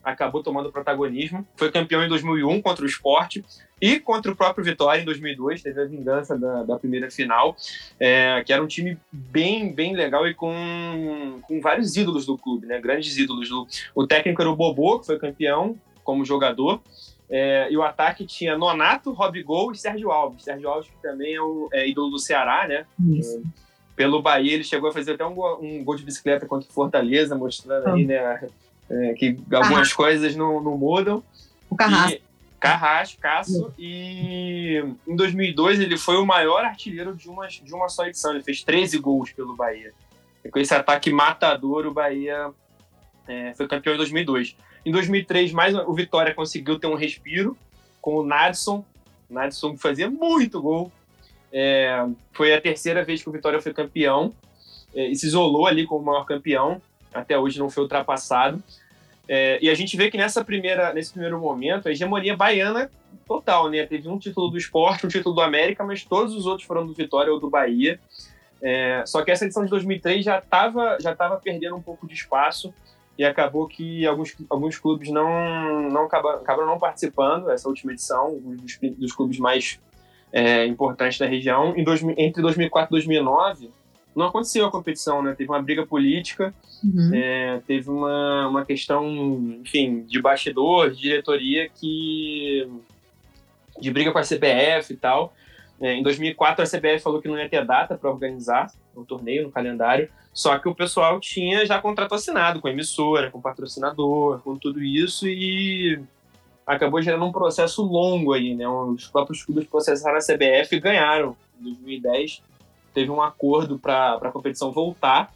acabou 0.06 0.40
tomando 0.40 0.70
protagonismo. 0.70 1.44
Foi 1.56 1.70
campeão 1.70 2.02
em 2.02 2.08
2001 2.08 2.62
contra 2.62 2.84
o 2.84 2.88
Sport 2.88 3.38
e 3.82 3.98
contra 3.98 4.30
o 4.30 4.36
próprio 4.36 4.64
Vitória 4.64 5.02
em 5.02 5.04
2002. 5.04 5.62
Teve 5.62 5.82
a 5.82 5.84
vingança 5.84 6.38
da, 6.38 6.62
da 6.62 6.78
primeira 6.78 7.10
final, 7.10 7.56
é, 7.98 8.40
que 8.46 8.52
era 8.52 8.62
um 8.62 8.68
time 8.68 8.96
bem, 9.10 9.72
bem 9.72 9.96
legal 9.96 10.26
e 10.28 10.32
com, 10.32 11.40
com 11.42 11.60
vários 11.60 11.96
ídolos 11.96 12.24
do 12.24 12.38
clube, 12.38 12.68
né? 12.68 12.80
Grandes 12.80 13.18
ídolos. 13.18 13.48
Do, 13.48 13.66
o 13.96 14.06
técnico 14.06 14.40
era 14.40 14.50
o 14.50 14.54
Bobô, 14.54 15.00
que 15.00 15.06
foi 15.06 15.18
campeão 15.18 15.76
como 16.04 16.24
jogador. 16.24 16.80
É, 17.28 17.66
e 17.68 17.76
o 17.76 17.82
ataque 17.82 18.24
tinha 18.24 18.56
Nonato, 18.56 19.12
Robigol 19.12 19.72
e 19.72 19.76
Sérgio 19.76 20.12
Alves. 20.12 20.44
Sérgio 20.44 20.68
Alves, 20.68 20.88
que 20.88 21.02
também 21.02 21.34
é, 21.34 21.40
o, 21.40 21.68
é 21.72 21.88
ídolo 21.88 22.10
do 22.10 22.18
Ceará, 22.20 22.68
né? 22.68 22.86
Isso. 23.10 23.38
É, 23.38 23.66
pelo 23.96 24.22
Bahia, 24.22 24.54
ele 24.54 24.62
chegou 24.62 24.90
a 24.90 24.92
fazer 24.92 25.14
até 25.14 25.26
um, 25.26 25.32
um 25.60 25.82
gol 25.82 25.96
de 25.96 26.04
bicicleta 26.04 26.46
contra 26.46 26.68
o 26.68 26.72
Fortaleza, 26.72 27.34
mostrando 27.34 27.88
aí, 27.88 28.04
né? 28.04 28.46
É, 28.88 29.14
que 29.14 29.38
algumas 29.52 29.92
coisas 29.92 30.34
não, 30.36 30.62
não 30.62 30.76
mudam. 30.76 31.22
O 31.68 31.76
Carrasco. 31.76 32.16
E, 32.16 32.26
Carrasco, 32.58 33.20
Cássio, 33.20 33.74
e 33.78 34.82
em 35.06 35.14
2002 35.14 35.78
ele 35.78 35.96
foi 35.96 36.16
o 36.16 36.26
maior 36.26 36.64
artilheiro 36.64 37.14
de 37.14 37.28
uma, 37.28 37.46
de 37.46 37.74
uma 37.74 37.88
só 37.88 38.06
edição, 38.06 38.32
ele 38.32 38.42
fez 38.42 38.64
13 38.64 38.98
gols 38.98 39.30
pelo 39.32 39.54
Bahia. 39.54 39.92
E 40.44 40.48
com 40.48 40.58
esse 40.58 40.74
ataque 40.74 41.12
matador, 41.12 41.86
o 41.86 41.92
Bahia 41.92 42.50
é, 43.28 43.52
foi 43.54 43.68
campeão 43.68 43.94
em 43.94 43.98
2002. 43.98 44.56
Em 44.84 44.90
2003, 44.90 45.52
mais 45.52 45.74
o 45.74 45.92
Vitória 45.92 46.34
conseguiu 46.34 46.78
ter 46.78 46.86
um 46.86 46.94
respiro 46.94 47.56
com 48.00 48.16
o 48.16 48.24
Nadson, 48.24 48.84
Nadson 49.28 49.76
fazia 49.76 50.08
muito 50.08 50.62
gol. 50.62 50.90
É, 51.52 52.06
foi 52.32 52.54
a 52.54 52.60
terceira 52.60 53.04
vez 53.04 53.22
que 53.22 53.28
o 53.28 53.32
Vitória 53.32 53.60
foi 53.60 53.72
campeão 53.72 54.32
é, 54.94 55.08
e 55.08 55.16
se 55.16 55.26
isolou 55.26 55.66
ali 55.66 55.86
como 55.86 56.02
o 56.02 56.06
maior 56.06 56.24
campeão 56.24 56.80
até 57.16 57.38
hoje 57.38 57.58
não 57.58 57.70
foi 57.70 57.82
ultrapassado. 57.82 58.62
É, 59.28 59.58
e 59.60 59.68
a 59.68 59.74
gente 59.74 59.96
vê 59.96 60.10
que 60.10 60.16
nessa 60.16 60.44
primeira, 60.44 60.92
nesse 60.92 61.12
primeiro 61.12 61.40
momento, 61.40 61.88
a 61.88 61.90
hegemonia 61.90 62.36
baiana 62.36 62.90
total, 63.26 63.68
né? 63.68 63.84
Teve 63.84 64.08
um 64.08 64.18
título 64.18 64.48
do 64.48 64.56
esporte, 64.56 65.04
um 65.04 65.08
título 65.08 65.34
do 65.34 65.40
América, 65.40 65.84
mas 65.84 66.04
todos 66.04 66.34
os 66.34 66.46
outros 66.46 66.66
foram 66.66 66.86
do 66.86 66.94
Vitória 66.94 67.32
ou 67.32 67.40
do 67.40 67.50
Bahia. 67.50 67.98
É, 68.62 69.02
só 69.04 69.22
que 69.22 69.30
essa 69.30 69.44
edição 69.44 69.64
de 69.64 69.70
2003 69.70 70.24
já 70.24 70.38
estava 70.38 70.96
já 71.00 71.14
tava 71.14 71.36
perdendo 71.36 71.76
um 71.76 71.82
pouco 71.82 72.06
de 72.06 72.14
espaço 72.14 72.72
e 73.18 73.24
acabou 73.24 73.66
que 73.66 74.06
alguns, 74.06 74.34
alguns 74.48 74.78
clubes 74.78 75.10
não, 75.10 75.90
não 75.90 76.04
acabaram, 76.04 76.38
acabaram 76.38 76.68
não 76.68 76.78
participando 76.78 77.50
essa 77.50 77.68
última 77.68 77.92
edição, 77.92 78.38
dos, 78.38 78.78
dos 78.96 79.12
clubes 79.12 79.38
mais 79.38 79.80
é, 80.32 80.66
importantes 80.66 81.18
da 81.18 81.26
região. 81.26 81.74
Em 81.76 81.82
dois, 81.82 82.02
entre 82.02 82.42
2004 82.42 82.90
e 82.90 82.92
2009, 82.92 83.70
não 84.16 84.26
aconteceu 84.26 84.64
a 84.64 84.70
competição, 84.70 85.22
né? 85.22 85.34
Teve 85.34 85.50
uma 85.50 85.60
briga 85.60 85.86
política, 85.86 86.54
uhum. 86.82 87.10
é, 87.12 87.60
teve 87.66 87.90
uma, 87.90 88.48
uma 88.48 88.64
questão, 88.64 89.06
enfim, 89.60 90.02
de 90.04 90.20
bastidor, 90.20 90.90
de 90.90 91.02
diretoria 91.02 91.68
que 91.68 92.66
de 93.78 93.90
briga 93.90 94.10
com 94.10 94.18
a 94.18 94.22
CBF 94.22 94.94
e 94.94 94.96
tal. 94.96 95.34
É, 95.78 95.92
em 95.92 96.02
2004 96.02 96.64
a 96.64 96.66
CBF 96.66 97.00
falou 97.00 97.20
que 97.20 97.28
não 97.28 97.38
ia 97.38 97.46
ter 97.46 97.62
data 97.66 97.94
para 97.98 98.10
organizar 98.10 98.72
o 98.94 99.02
um 99.02 99.04
torneio 99.04 99.42
no 99.42 99.52
calendário, 99.52 100.08
só 100.32 100.58
que 100.58 100.66
o 100.66 100.74
pessoal 100.74 101.20
tinha 101.20 101.66
já 101.66 101.78
contrato 101.78 102.14
assinado 102.14 102.62
com 102.62 102.68
a 102.68 102.70
emissora, 102.70 103.30
com 103.30 103.38
o 103.38 103.42
patrocinador, 103.42 104.40
com 104.40 104.56
tudo 104.56 104.82
isso 104.82 105.28
e 105.28 106.00
acabou 106.66 107.02
gerando 107.02 107.26
um 107.26 107.32
processo 107.32 107.82
longo 107.82 108.32
aí, 108.32 108.54
né? 108.54 108.66
Os 108.66 109.06
próprios 109.08 109.44
clubes 109.44 109.66
processaram 109.66 110.16
a 110.16 110.20
CBF 110.20 110.74
e 110.74 110.80
ganharam 110.80 111.36
em 111.60 111.64
2010 111.64 112.42
teve 112.96 113.10
um 113.10 113.20
acordo 113.20 113.78
para 113.78 114.14
a 114.14 114.32
competição 114.32 114.72
voltar 114.72 115.30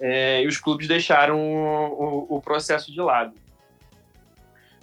é, 0.00 0.42
e 0.42 0.46
os 0.46 0.56
clubes 0.56 0.88
deixaram 0.88 1.38
o, 1.38 2.26
o, 2.30 2.36
o 2.38 2.40
processo 2.40 2.90
de 2.90 2.98
lado. 3.02 3.34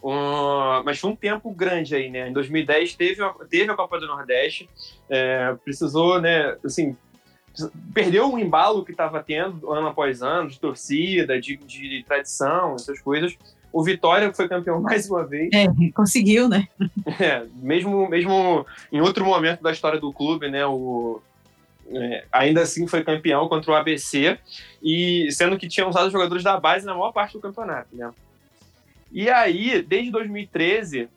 Uh, 0.02 0.86
mas 0.86 1.00
foi 1.00 1.10
um 1.10 1.16
tempo 1.16 1.52
grande 1.52 1.96
aí, 1.96 2.10
né? 2.10 2.30
Em 2.30 2.34
2010 2.34 2.96
teve, 2.96 3.24
a, 3.24 3.34
teve 3.50 3.70
a 3.72 3.76
Copa 3.76 4.00
do 4.00 4.06
Nordeste, 4.06 4.70
é, 5.10 5.56
precisou, 5.66 6.22
né, 6.22 6.56
assim, 6.64 6.96
perdeu 7.94 8.32
um 8.32 8.38
embalo 8.38 8.86
que 8.86 8.92
estava 8.92 9.22
tendo 9.24 9.74
ano 9.74 9.88
após 9.88 10.22
ano, 10.22 10.50
de 10.50 10.60
torcida, 10.60 11.42
de, 11.42 11.58
de 11.58 12.06
tradição, 12.08 12.76
essas 12.76 13.02
coisas. 13.02 13.36
O 13.74 13.84
Vitória 13.84 14.32
foi 14.34 14.48
campeão 14.48 14.80
mais 14.82 15.10
uma 15.10 15.26
vez. 15.26 15.50
É, 15.52 15.66
conseguiu, 15.94 16.48
né? 16.48 16.68
É, 17.20 17.44
mesmo, 17.56 18.08
mesmo 18.08 18.66
em 18.92 19.02
outro 19.02 19.26
momento 19.26 19.64
da 19.64 19.72
história 19.72 20.00
do 20.00 20.14
clube, 20.14 20.50
né? 20.50 20.66
O, 20.66 21.22
é, 21.92 22.26
ainda 22.32 22.62
assim 22.62 22.88
foi 22.88 23.04
campeão 23.04 23.48
contra 23.48 23.72
o 23.72 23.76
ABC, 23.76 24.38
e 24.82 25.32
sendo 25.32 25.58
que 25.58 25.68
tinha 25.68 25.88
usado 25.88 26.12
jogadores 26.12 26.44
da 26.44 26.60
base 26.60 26.86
na 26.86 26.94
maior 26.94 27.12
parte 27.12 27.34
do 27.34 27.42
campeonato. 27.42 27.96
Né? 27.96 28.12
E 29.12 29.30
aí, 29.30 29.82
desde 29.82 30.12
2013, 30.12 31.10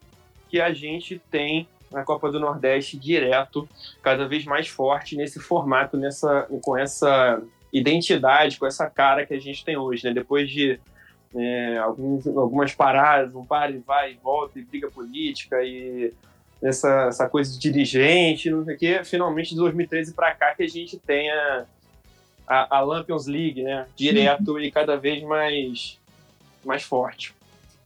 que 0.48 0.60
a 0.60 0.72
gente 0.72 1.20
tem 1.30 1.68
a 1.92 2.02
Copa 2.02 2.30
do 2.30 2.40
Nordeste 2.40 2.96
direto, 2.96 3.68
cada 4.02 4.26
vez 4.26 4.44
mais 4.44 4.68
forte 4.68 5.16
nesse 5.16 5.38
formato, 5.38 5.96
nessa, 5.96 6.48
com 6.62 6.76
essa 6.76 7.42
identidade, 7.72 8.58
com 8.58 8.66
essa 8.66 8.88
cara 8.88 9.26
que 9.26 9.34
a 9.34 9.40
gente 9.40 9.64
tem 9.64 9.76
hoje. 9.76 10.04
Né? 10.04 10.14
Depois 10.14 10.50
de 10.50 10.80
é, 11.34 11.78
alguns, 11.78 12.26
algumas 12.26 12.74
paradas, 12.74 13.34
um 13.34 13.44
para 13.44 13.72
e 13.72 13.78
vai 13.78 14.12
e 14.12 14.18
volta, 14.22 14.58
e 14.58 14.62
briga 14.62 14.90
política, 14.90 15.62
e 15.62 16.12
essa, 16.62 17.06
essa 17.08 17.28
coisa 17.28 17.52
de 17.52 17.58
dirigente, 17.58 18.50
não 18.50 18.64
sei 18.64 18.74
o 18.74 18.78
quê. 18.78 19.00
Finalmente, 19.04 19.50
de 19.50 19.56
2013 19.56 20.14
para 20.14 20.34
cá, 20.34 20.54
que 20.54 20.62
a 20.62 20.68
gente 20.68 20.96
tem 20.98 21.30
a, 21.30 21.66
a, 22.46 22.80
Lampions 22.80 23.26
League, 23.26 23.62
né? 23.62 23.86
Direto 23.96 24.58
e 24.60 24.70
cada 24.70 24.96
vez 24.96 25.22
mais, 25.22 25.98
mais 26.64 26.82
forte. 26.82 27.34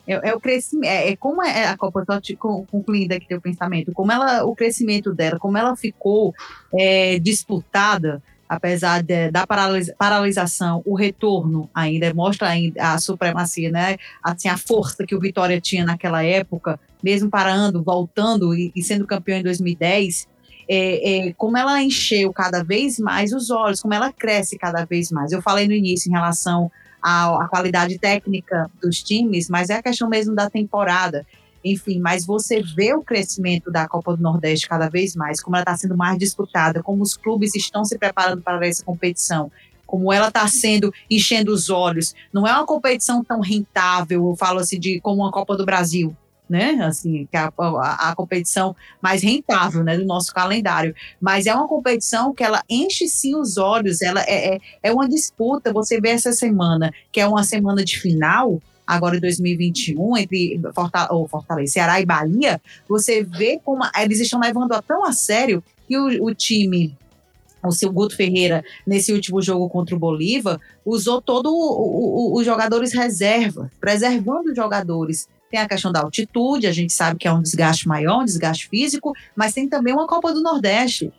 É, 0.07 0.29
é, 0.29 0.35
o 0.35 0.41
crescimento, 0.41 0.91
é, 0.91 1.11
é, 1.11 1.16
como 1.16 1.43
é 1.43 1.66
a 1.66 1.77
Copa, 1.77 2.05
só 2.05 2.20
te 2.20 2.37
concluindo 2.37 3.14
aqui 3.14 3.27
teu 3.27 3.41
pensamento, 3.41 3.93
como 3.93 4.12
ela, 4.12 4.45
o 4.45 4.55
crescimento 4.55 5.12
dela, 5.12 5.39
como 5.39 5.59
ela 5.59 5.74
ficou 5.74 6.33
é, 6.79 7.18
disputada, 7.18 8.22
apesar 8.49 9.03
de, 9.03 9.31
da 9.33 9.45
paralisação, 9.45 10.81
o 10.87 10.95
retorno 10.95 11.68
ainda 11.74 12.14
mostra 12.14 12.49
ainda 12.49 12.93
a 12.93 12.99
supremacia, 12.99 13.70
né? 13.70 13.97
Assim, 14.22 14.49
a 14.49 14.57
força 14.57 15.05
que 15.05 15.16
o 15.16 15.20
Vitória 15.20 15.61
tinha 15.61 15.85
naquela 15.85 16.22
época, 16.22 16.79
mesmo 17.07 17.30
parando, 17.30 17.84
voltando 17.84 18.52
e, 18.52 18.72
e 18.74 18.82
sendo 18.82 19.07
campeão 19.07 19.38
em 19.38 19.44
2010. 19.44 20.26
é, 20.68 21.28
é, 21.28 21.32
como 21.34 21.57
ela 21.57 21.80
encheu 21.80 22.32
cada 22.32 22.64
vez 22.64 22.98
mais 22.98 23.32
os 23.32 23.48
olhos, 23.48 23.80
como 23.80 23.94
ela 23.94 24.12
cresce 24.12 24.59
cada 24.59 24.84
vez 24.84 25.12
mais. 25.12 25.30
Eu 25.30 25.40
falei 25.40 25.68
no 25.68 25.72
início 25.72 26.09
em 26.09 26.12
relação 26.12 26.68
à, 27.00 27.44
à 27.44 27.48
qualidade 27.48 27.96
técnica 27.96 28.68
dos 28.82 29.00
times, 29.00 29.48
mas 29.48 29.70
é 29.70 29.74
a 29.74 29.82
questão 29.82 30.09
mesmo 30.09 30.34
da 30.34 30.50
temporada 30.50 31.24
enfim, 31.64 31.98
mas 31.98 32.24
você 32.24 32.62
vê 32.62 32.94
o 32.94 33.02
crescimento 33.02 33.72
da 33.72 33.88
Copa 33.88 34.16
do 34.16 34.22
Nordeste 34.22 34.68
cada 34.68 34.88
vez 34.88 35.16
mais, 35.16 35.40
como 35.40 35.57
ela 35.57 35.64
está 35.64 35.76
sendo 35.76 35.96
mais 35.96 36.16
disputada, 36.16 36.80
como 36.80 37.02
os 37.02 37.16
clubes 37.16 37.57
estão 37.57 37.84
se 37.84 37.98
preparando 37.98 38.40
para 38.40 38.64
essa 38.64 38.84
competição, 38.84 39.50
como 39.84 40.12
ela 40.12 40.28
está 40.28 40.46
sendo 40.46 40.94
enchendo 41.11 41.52
os 41.52 41.68
olhos. 41.68 42.14
Não 42.32 42.46
é 42.46 42.52
uma 42.52 42.64
competição 42.64 43.24
tão 43.24 43.40
rentável, 43.40 44.28
eu 44.28 44.36
falo 44.36 44.61
assim, 44.61 44.78
de 44.78 45.00
como 45.00 45.22
uma 45.22 45.32
Copa 45.32 45.57
do 45.57 45.66
Brasil, 45.66 46.16
né? 46.49 46.78
Assim, 46.82 47.26
que 47.30 47.36
é 47.36 47.40
a, 47.40 47.53
a, 47.59 48.11
a, 48.11 48.14
competição 48.14 48.74
mais 49.01 49.22
rentável, 49.22 49.82
né, 49.82 49.97
do 49.97 50.05
nosso 50.05 50.32
calendário. 50.32 50.94
Mas 51.20 51.47
é 51.47 51.55
uma 51.55 51.68
competição 51.68 52.32
que 52.32 52.44
ela 52.44 52.62
enche 52.68 53.09
sim 53.09 53.34
os 53.34 53.57
olhos. 53.57 54.01
Ela 54.03 54.22
é, 54.22 54.55
é, 54.55 54.61
é 54.84 54.92
uma 54.92 55.09
disputa. 55.09 55.72
Você 55.72 56.01
vê 56.01 56.11
essa 56.11 56.32
semana, 56.32 56.92
que 57.11 57.20
é 57.20 57.26
uma 57.26 57.42
semana 57.42 57.84
de 57.84 57.99
final, 57.99 58.61
agora 58.86 59.16
em 59.16 59.20
2021, 59.20 60.16
entre 60.16 60.61
Fortaleza, 60.74 61.12
ou 61.12 61.26
Fortaleza, 61.26 61.72
Ceará 61.72 62.01
e 62.01 62.07
Bahia, 62.07 62.61
você 62.88 63.24
vê 63.24 63.61
como 63.64 63.82
eles 63.99 64.20
estão 64.20 64.38
levando 64.40 64.72
a 64.72 64.80
tão 64.80 65.05
a 65.05 65.12
sério 65.12 65.62
que 65.88 65.99
o, 65.99 66.24
o 66.24 66.34
time 66.34 66.97
o 67.66 67.72
seu 67.72 67.90
Guto 67.90 68.16
Ferreira, 68.16 68.64
nesse 68.86 69.12
último 69.12 69.42
jogo 69.42 69.68
contra 69.68 69.97
o 69.97 69.99
Bolívar, 69.99 70.61
usou 70.84 71.20
todos 71.20 71.53
os 71.53 72.44
jogadores 72.44 72.94
reserva, 72.94 73.70
preservando 73.80 74.51
os 74.51 74.57
jogadores. 74.57 75.28
Tem 75.51 75.61
a 75.61 75.68
questão 75.68 75.92
da 75.92 76.01
altitude, 76.01 76.66
a 76.66 76.72
gente 76.72 76.92
sabe 76.92 77.18
que 77.18 77.28
é 77.28 77.32
um 77.32 77.42
desgaste 77.42 77.86
maior, 77.86 78.22
um 78.22 78.24
desgaste 78.24 78.68
físico, 78.68 79.12
mas 79.34 79.53
tem 79.53 79.68
também 79.68 79.94
uma 79.94 80.07
Copa 80.07 80.32
do 80.32 80.42
Nordeste 80.42 81.12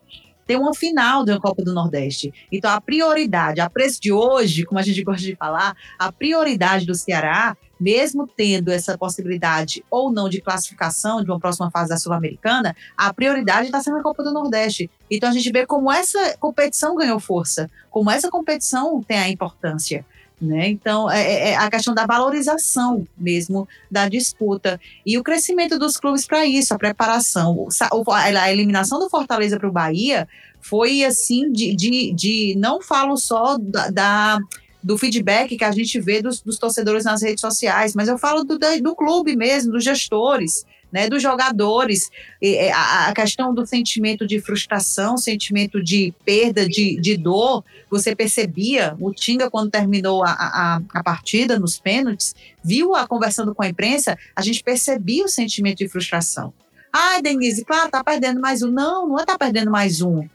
tem 0.48 0.58
uma 0.58 0.74
final 0.74 1.26
de 1.26 1.32
uma 1.32 1.42
Copa 1.42 1.62
do 1.62 1.74
Nordeste. 1.74 2.34
Então, 2.50 2.72
a 2.72 2.80
prioridade, 2.80 3.60
a 3.60 3.70
preço 3.70 4.02
de 4.02 4.14
hoje, 4.14 4.64
como 4.64 4.80
a 4.80 4.82
gente 4.82 5.04
gosta 5.04 5.22
de 5.22 5.36
falar, 5.36 5.76
a 6.00 6.10
prioridade 6.10 6.86
do 6.86 6.96
Ceará, 6.96 7.56
mesmo 7.80 8.26
tendo 8.26 8.72
essa 8.72 8.98
possibilidade 8.98 9.84
ou 9.92 10.12
não 10.12 10.30
de 10.30 10.42
classificação 10.42 11.22
de 11.22 11.30
uma 11.30 11.40
próxima 11.40 11.70
fase 11.70 11.90
da 11.90 11.98
Sul-Americana, 11.98 12.76
a 12.96 13.14
prioridade 13.14 13.66
está 13.66 13.82
sendo 13.82 13.98
a 13.98 14.02
Copa 14.04 14.24
do 14.24 14.34
Nordeste. 14.34 14.90
Então, 15.12 15.30
a 15.30 15.34
gente 15.34 15.52
vê 15.52 15.66
como 15.66 15.92
essa 15.92 16.38
competição 16.38 16.96
ganhou 16.96 17.20
força, 17.20 17.70
como 17.92 18.10
essa 18.10 18.30
competição 18.30 19.04
tem 19.04 19.20
a 19.20 19.30
importância. 19.30 20.06
Né? 20.40 20.70
Então, 20.70 21.10
é, 21.10 21.22
é, 21.22 21.50
é 21.50 21.56
a 21.56 21.68
questão 21.68 21.96
da 21.96 22.06
valorização 22.06 23.08
mesmo 23.18 23.68
da 23.90 24.08
disputa 24.08 24.80
e 25.04 25.18
o 25.18 25.24
crescimento 25.24 25.80
dos 25.80 25.98
clubes 25.98 26.28
para 26.28 26.46
isso, 26.46 26.76
a 26.76 26.78
preparação. 26.78 27.68
A 28.08 28.52
eliminação 28.52 29.00
do 29.00 29.10
Fortaleza 29.10 29.58
para 29.58 29.68
o 29.68 29.72
Bahia 29.72 30.28
foi 30.62 31.04
assim, 31.04 31.52
de, 31.52 31.76
de, 31.76 32.14
de, 32.14 32.56
não 32.56 32.82
falo 32.82 33.18
só 33.18 33.58
da, 33.58 33.90
da 33.90 34.40
do 34.84 34.98
feedback 34.98 35.58
que 35.58 35.64
a 35.64 35.72
gente 35.72 36.00
vê 36.00 36.22
dos, 36.22 36.40
dos, 36.40 36.58
torcedores 36.58 37.04
nas 37.04 37.22
redes 37.22 37.42
sociais, 37.42 37.96
mas 37.96 38.08
eu 38.08 38.18
falo 38.18 38.44
do, 38.44 38.58
do 38.58 38.96
clube 38.96 39.36
mesmo, 39.36 39.72
dos 39.72 39.84
gestores 39.84 40.66
né, 40.92 41.08
dos 41.08 41.22
jogadores, 41.22 42.10
é, 42.42 42.72
a, 42.72 43.14
questão 43.14 43.54
do 43.54 43.66
sentimento 43.66 44.26
de 44.26 44.40
frustração, 44.40 45.18
sentimento 45.18 45.84
de 45.84 46.14
perda, 46.24 46.68
de, 46.68 47.00
de 47.00 47.18
dor, 47.18 47.64
você 47.90 48.16
percebia, 48.16 48.96
o 49.00 49.14
Tinga, 49.14 49.50
quando 49.50 49.70
terminou 49.70 50.24
a, 50.24 50.32
a, 50.32 50.82
a 50.94 51.04
partida 51.04 51.60
nos 51.60 51.80
pênaltis, 51.80 52.34
viu 52.64 52.96
a 52.96 53.08
conversando 53.08 53.54
com 53.54 53.64
a 53.64 53.68
imprensa, 53.68 54.18
a 54.36 54.42
gente 54.42 54.64
percebia 54.64 55.26
o 55.26 55.30
sentimento 55.30 55.80
de 55.80 55.90
frustração. 55.90 56.54
Ai, 56.92 57.22
Denise, 57.22 57.64
claro, 57.66 57.92
tá 57.92 58.04
perdendo 58.04 58.40
mais 58.40 58.64
um. 58.64 58.72
Não, 58.72 59.08
não 59.08 59.20
é 59.20 59.26
tá 59.26 59.38
perdendo 59.38 59.70
mais 59.70 60.02
um. 60.02 60.28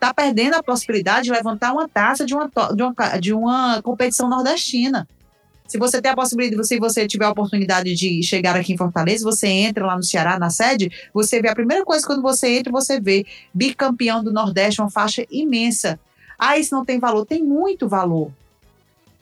Tá 0.00 0.14
perdendo 0.14 0.54
a 0.54 0.62
possibilidade 0.62 1.24
de 1.24 1.32
levantar 1.32 1.72
uma 1.72 1.88
taça 1.88 2.24
de 2.24 2.34
uma, 2.34 2.50
de 2.74 2.82
uma, 2.82 3.18
de 3.18 3.32
uma 3.32 3.82
competição 3.82 4.28
nordestina. 4.28 5.08
Se 5.68 5.76
você 5.76 6.00
tem 6.00 6.10
a 6.10 6.16
possibilidade, 6.16 6.66
se 6.66 6.78
você 6.78 7.06
tiver 7.06 7.26
a 7.26 7.30
oportunidade 7.30 7.94
de 7.94 8.22
chegar 8.22 8.56
aqui 8.56 8.72
em 8.72 8.76
Fortaleza, 8.76 9.22
você 9.22 9.46
entra 9.46 9.84
lá 9.84 9.94
no 9.94 10.02
Ceará, 10.02 10.38
na 10.38 10.48
sede, 10.48 10.90
você 11.12 11.42
vê 11.42 11.48
a 11.48 11.54
primeira 11.54 11.84
coisa 11.84 12.06
quando 12.06 12.22
você 12.22 12.56
entra, 12.56 12.72
você 12.72 12.98
vê 12.98 13.26
bicampeão 13.52 14.24
do 14.24 14.32
Nordeste, 14.32 14.80
uma 14.80 14.90
faixa 14.90 15.26
imensa. 15.30 16.00
Ah, 16.38 16.58
isso 16.58 16.74
não 16.74 16.86
tem 16.86 16.98
valor? 16.98 17.26
Tem 17.26 17.44
muito 17.44 17.86
valor. 17.86 18.32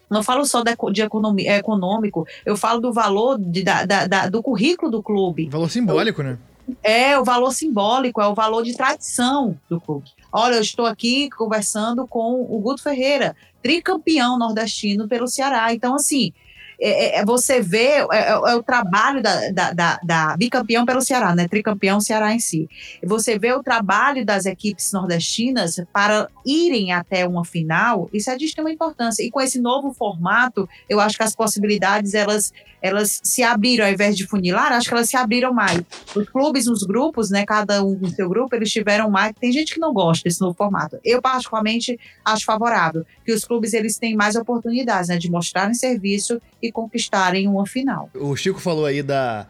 Não 0.08 0.22
falo 0.22 0.44
só 0.44 0.62
de 0.62 1.02
economia, 1.02 1.56
econômico, 1.56 2.24
eu 2.44 2.56
falo 2.56 2.80
do 2.80 2.92
valor 2.92 3.36
de, 3.40 3.64
da, 3.64 3.84
da, 3.84 4.06
da, 4.06 4.28
do 4.28 4.40
currículo 4.40 4.88
do 4.88 5.02
clube. 5.02 5.48
Valor 5.48 5.68
simbólico, 5.68 6.22
né? 6.22 6.38
É, 6.82 7.18
o 7.18 7.24
valor 7.24 7.52
simbólico, 7.52 8.20
é 8.20 8.26
o 8.26 8.34
valor 8.34 8.62
de 8.62 8.74
tradição 8.74 9.58
do 9.68 9.80
clube. 9.80 10.10
Olha, 10.32 10.56
eu 10.56 10.62
estou 10.62 10.86
aqui 10.86 11.30
conversando 11.30 12.06
com 12.06 12.42
o 12.42 12.58
Guto 12.60 12.82
Ferreira, 12.82 13.36
tricampeão 13.62 14.38
nordestino 14.38 15.08
pelo 15.08 15.28
Ceará. 15.28 15.72
Então, 15.72 15.94
assim, 15.94 16.32
é, 16.80 17.16
é, 17.16 17.18
é 17.20 17.24
você 17.24 17.60
vê 17.60 17.78
é, 17.78 18.06
é, 18.12 18.28
é, 18.30 18.54
o 18.54 18.62
trabalho 18.62 19.22
da, 19.22 19.50
da, 19.50 19.72
da, 19.72 20.00
da, 20.02 20.36
bicampeão 20.36 20.84
pelo 20.84 21.00
Ceará, 21.00 21.34
né? 21.34 21.48
Tricampeão 21.48 22.00
Ceará 22.00 22.32
em 22.32 22.38
si. 22.38 22.68
Você 23.04 23.38
vê 23.38 23.52
o 23.52 23.62
trabalho 23.62 24.24
das 24.24 24.46
equipes 24.46 24.92
nordestinas 24.92 25.80
para 25.92 26.28
irem 26.44 26.92
até 26.92 27.26
uma 27.26 27.44
final, 27.44 28.08
isso 28.12 28.30
é 28.30 28.36
de 28.36 28.44
extrema 28.44 28.70
importância. 28.70 29.22
E 29.22 29.30
com 29.30 29.40
esse 29.40 29.60
novo 29.60 29.92
formato, 29.92 30.68
eu 30.88 31.00
acho 31.00 31.16
que 31.16 31.22
as 31.22 31.34
possibilidades 31.34 32.14
elas, 32.14 32.52
elas 32.80 33.20
se 33.22 33.42
abriram, 33.42 33.84
ao 33.84 33.92
invés 33.92 34.16
de 34.16 34.26
funilar, 34.26 34.72
acho 34.72 34.88
que 34.88 34.94
elas 34.94 35.08
se 35.08 35.16
abriram 35.16 35.52
mais. 35.52 35.82
Os 36.14 36.28
clubes, 36.28 36.66
os 36.66 36.82
grupos, 36.82 37.30
né? 37.30 37.44
Cada 37.46 37.82
um 37.82 37.98
com 37.98 38.08
seu 38.08 38.28
grupo, 38.28 38.54
eles 38.54 38.70
tiveram 38.70 39.10
mais. 39.10 39.32
Tem 39.40 39.52
gente 39.52 39.74
que 39.74 39.80
não 39.80 39.92
gosta 39.92 40.24
desse 40.24 40.40
novo 40.40 40.54
formato. 40.54 40.98
Eu, 41.04 41.20
particularmente, 41.20 41.98
acho 42.24 42.44
favorável 42.44 43.04
que 43.24 43.32
os 43.32 43.44
clubes 43.44 43.72
eles 43.72 43.98
têm 43.98 44.14
mais 44.14 44.36
oportunidades 44.36 45.08
né, 45.08 45.18
de 45.18 45.30
mostrarem 45.30 45.74
serviço 45.74 46.40
conquistarem 46.72 47.48
uma 47.48 47.66
final. 47.66 48.10
O 48.14 48.34
Chico 48.36 48.60
falou 48.60 48.86
aí 48.86 49.02
da, 49.02 49.46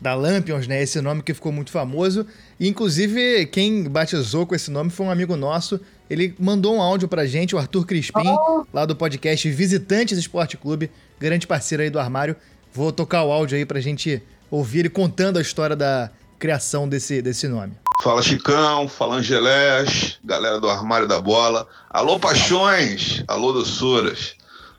da 0.00 0.14
Lampions, 0.14 0.66
né? 0.66 0.82
Esse 0.82 1.00
nome 1.00 1.22
que 1.22 1.34
ficou 1.34 1.52
muito 1.52 1.70
famoso. 1.70 2.26
E, 2.58 2.68
inclusive, 2.68 3.46
quem 3.46 3.84
batizou 3.84 4.46
com 4.46 4.54
esse 4.54 4.70
nome 4.70 4.90
foi 4.90 5.06
um 5.06 5.10
amigo 5.10 5.36
nosso. 5.36 5.80
Ele 6.08 6.34
mandou 6.38 6.76
um 6.76 6.82
áudio 6.82 7.08
pra 7.08 7.26
gente, 7.26 7.54
o 7.54 7.58
Arthur 7.58 7.84
Crispim, 7.84 8.28
oh. 8.28 8.64
lá 8.72 8.86
do 8.86 8.94
podcast 8.94 9.48
Visitantes 9.50 10.18
Esporte 10.18 10.56
Clube, 10.56 10.90
grande 11.18 11.46
parceiro 11.46 11.82
aí 11.82 11.90
do 11.90 11.98
armário. 11.98 12.36
Vou 12.72 12.92
tocar 12.92 13.24
o 13.24 13.32
áudio 13.32 13.56
aí 13.56 13.64
pra 13.64 13.80
gente 13.80 14.22
ouvir 14.50 14.80
ele 14.80 14.90
contando 14.90 15.38
a 15.38 15.42
história 15.42 15.74
da 15.74 16.10
criação 16.38 16.88
desse, 16.88 17.20
desse 17.20 17.48
nome. 17.48 17.72
Fala 18.02 18.22
Chicão, 18.22 18.86
fala 18.86 19.16
Angelés, 19.16 20.18
galera 20.22 20.60
do 20.60 20.68
Armário 20.68 21.08
da 21.08 21.20
Bola. 21.20 21.66
Alô 21.90 22.20
Paixões, 22.20 23.24
alô 23.26 23.52
doçuras. 23.52 24.35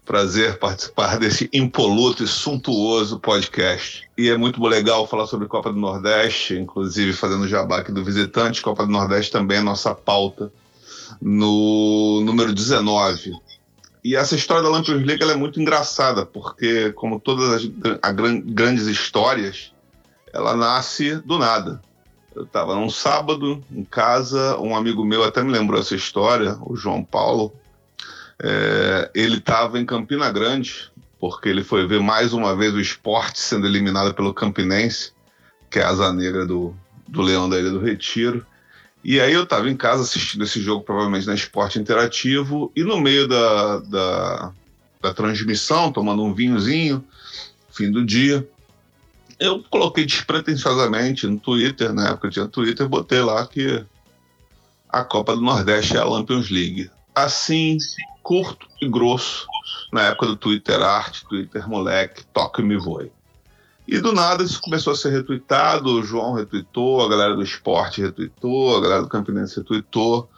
Prazer 0.08 0.58
participar 0.58 1.20
desse 1.20 1.50
impoluto 1.52 2.24
e 2.24 2.28
suntuoso 2.28 3.20
podcast. 3.20 4.10
E 4.18 4.30
é 4.30 4.38
muito 4.38 4.64
legal 4.66 5.06
falar 5.06 5.28
sobre 5.28 5.50
Copa 5.50 5.70
do 5.70 5.78
Nordeste, 5.78 6.56
inclusive 6.56 7.12
fazendo 7.12 7.46
jabá 7.46 7.80
aqui 7.80 7.92
do 7.92 8.06
visitante. 8.06 8.62
Copa 8.62 8.86
do 8.86 8.92
Nordeste 8.92 9.34
também 9.34 9.58
é 9.58 9.62
nossa 9.62 9.94
pauta 9.94 10.50
no 11.22 12.22
número 12.24 12.54
19. 12.54 13.34
E 14.02 14.16
essa 14.16 14.34
história 14.34 14.64
da 14.64 14.70
Lampions 14.70 15.04
League 15.04 15.22
é 15.22 15.36
muito 15.36 15.60
engraçada, 15.60 16.26
porque, 16.26 16.94
como 16.94 17.20
todas 17.20 17.56
as 17.56 17.70
a, 18.02 18.10
grandes 18.14 18.88
histórias, 18.88 19.74
ela 20.34 20.56
nasce 20.56 21.16
do 21.16 21.38
nada. 21.38 21.82
Eu 22.34 22.44
estava 22.44 22.76
num 22.76 22.90
sábado 22.90 23.62
em 23.70 23.84
casa, 23.84 24.58
um 24.58 24.74
amigo 24.74 25.04
meu 25.04 25.26
até 25.26 25.44
me 25.44 25.52
lembrou 25.52 25.82
essa 25.82 25.96
história, 25.96 26.58
o 26.62 26.78
João 26.78 27.04
Paulo, 27.04 27.52
é, 28.42 29.10
ele 29.16 29.38
estava 29.38 29.80
em 29.80 29.86
Campina 29.86 30.32
Grande, 30.32 30.92
porque 31.20 31.50
ele 31.50 31.64
foi 31.64 31.88
ver 31.88 32.00
mais 32.00 32.34
uma 32.34 32.56
vez 32.56 32.74
o 32.74 32.80
esporte 32.80 33.40
sendo 33.40 33.66
eliminado 33.66 34.14
pelo 34.14 34.34
Campinense, 34.34 35.12
que 35.70 35.80
é 35.80 35.84
a 35.84 35.90
asa 35.90 36.14
negra 36.14 36.46
do, 36.46 36.76
do 37.08 37.22
Leão 37.22 37.50
da 37.50 37.60
Ilha 37.60 37.72
do 37.72 37.80
Retiro. 37.80 38.46
E 39.04 39.20
aí 39.20 39.34
eu 39.34 39.44
estava 39.44 39.70
em 39.70 39.76
casa 39.76 40.04
assistindo 40.04 40.44
esse 40.44 40.62
jogo, 40.62 40.84
provavelmente 40.84 41.28
na 41.28 41.34
Esporte 41.34 41.80
Interativo, 41.80 42.72
e 42.76 42.84
no 42.84 43.00
meio 43.00 43.28
da, 43.28 43.78
da, 43.80 44.54
da 45.02 45.14
transmissão, 45.14 45.92
tomando 45.92 46.24
um 46.24 46.34
vinhozinho, 46.34 47.04
fim 47.72 47.90
do 47.92 48.04
dia, 48.04 48.48
eu 49.40 49.64
coloquei 49.70 50.06
despretensiosamente 50.06 51.28
no 51.28 51.40
Twitter, 51.40 51.94
na 51.94 52.10
época 52.10 52.30
tinha 52.30 52.48
Twitter, 52.48 52.88
botei 52.88 53.22
lá 53.22 53.46
que 53.46 53.84
a 54.90 55.04
Copa 55.04 55.36
do 55.36 55.42
Nordeste 55.42 55.96
é 55.96 56.00
a 56.00 56.06
Lampions 56.06 56.50
League. 56.50 56.90
Assim, 57.14 57.78
curto 58.28 58.68
e 58.82 58.90
grosso, 58.90 59.48
na 59.90 60.02
época 60.02 60.26
do 60.26 60.36
Twitter 60.36 60.82
Arte, 60.82 61.26
Twitter 61.26 61.66
Moleque, 61.66 62.26
Toque 62.34 62.62
Me 62.62 62.76
Voe. 62.76 63.10
E 63.88 64.00
do 64.00 64.12
nada 64.12 64.44
isso 64.44 64.60
começou 64.60 64.92
a 64.92 64.98
ser 64.98 65.12
retweetado, 65.12 65.90
o 65.90 66.04
João 66.04 66.34
retweetou, 66.34 67.02
a 67.02 67.08
galera 67.08 67.34
do 67.34 67.42
esporte 67.42 68.02
retweetou, 68.02 68.76
a 68.76 68.82
galera 68.82 69.02
do 69.02 69.08
Campinense 69.08 69.56
retweetou, 69.56 70.30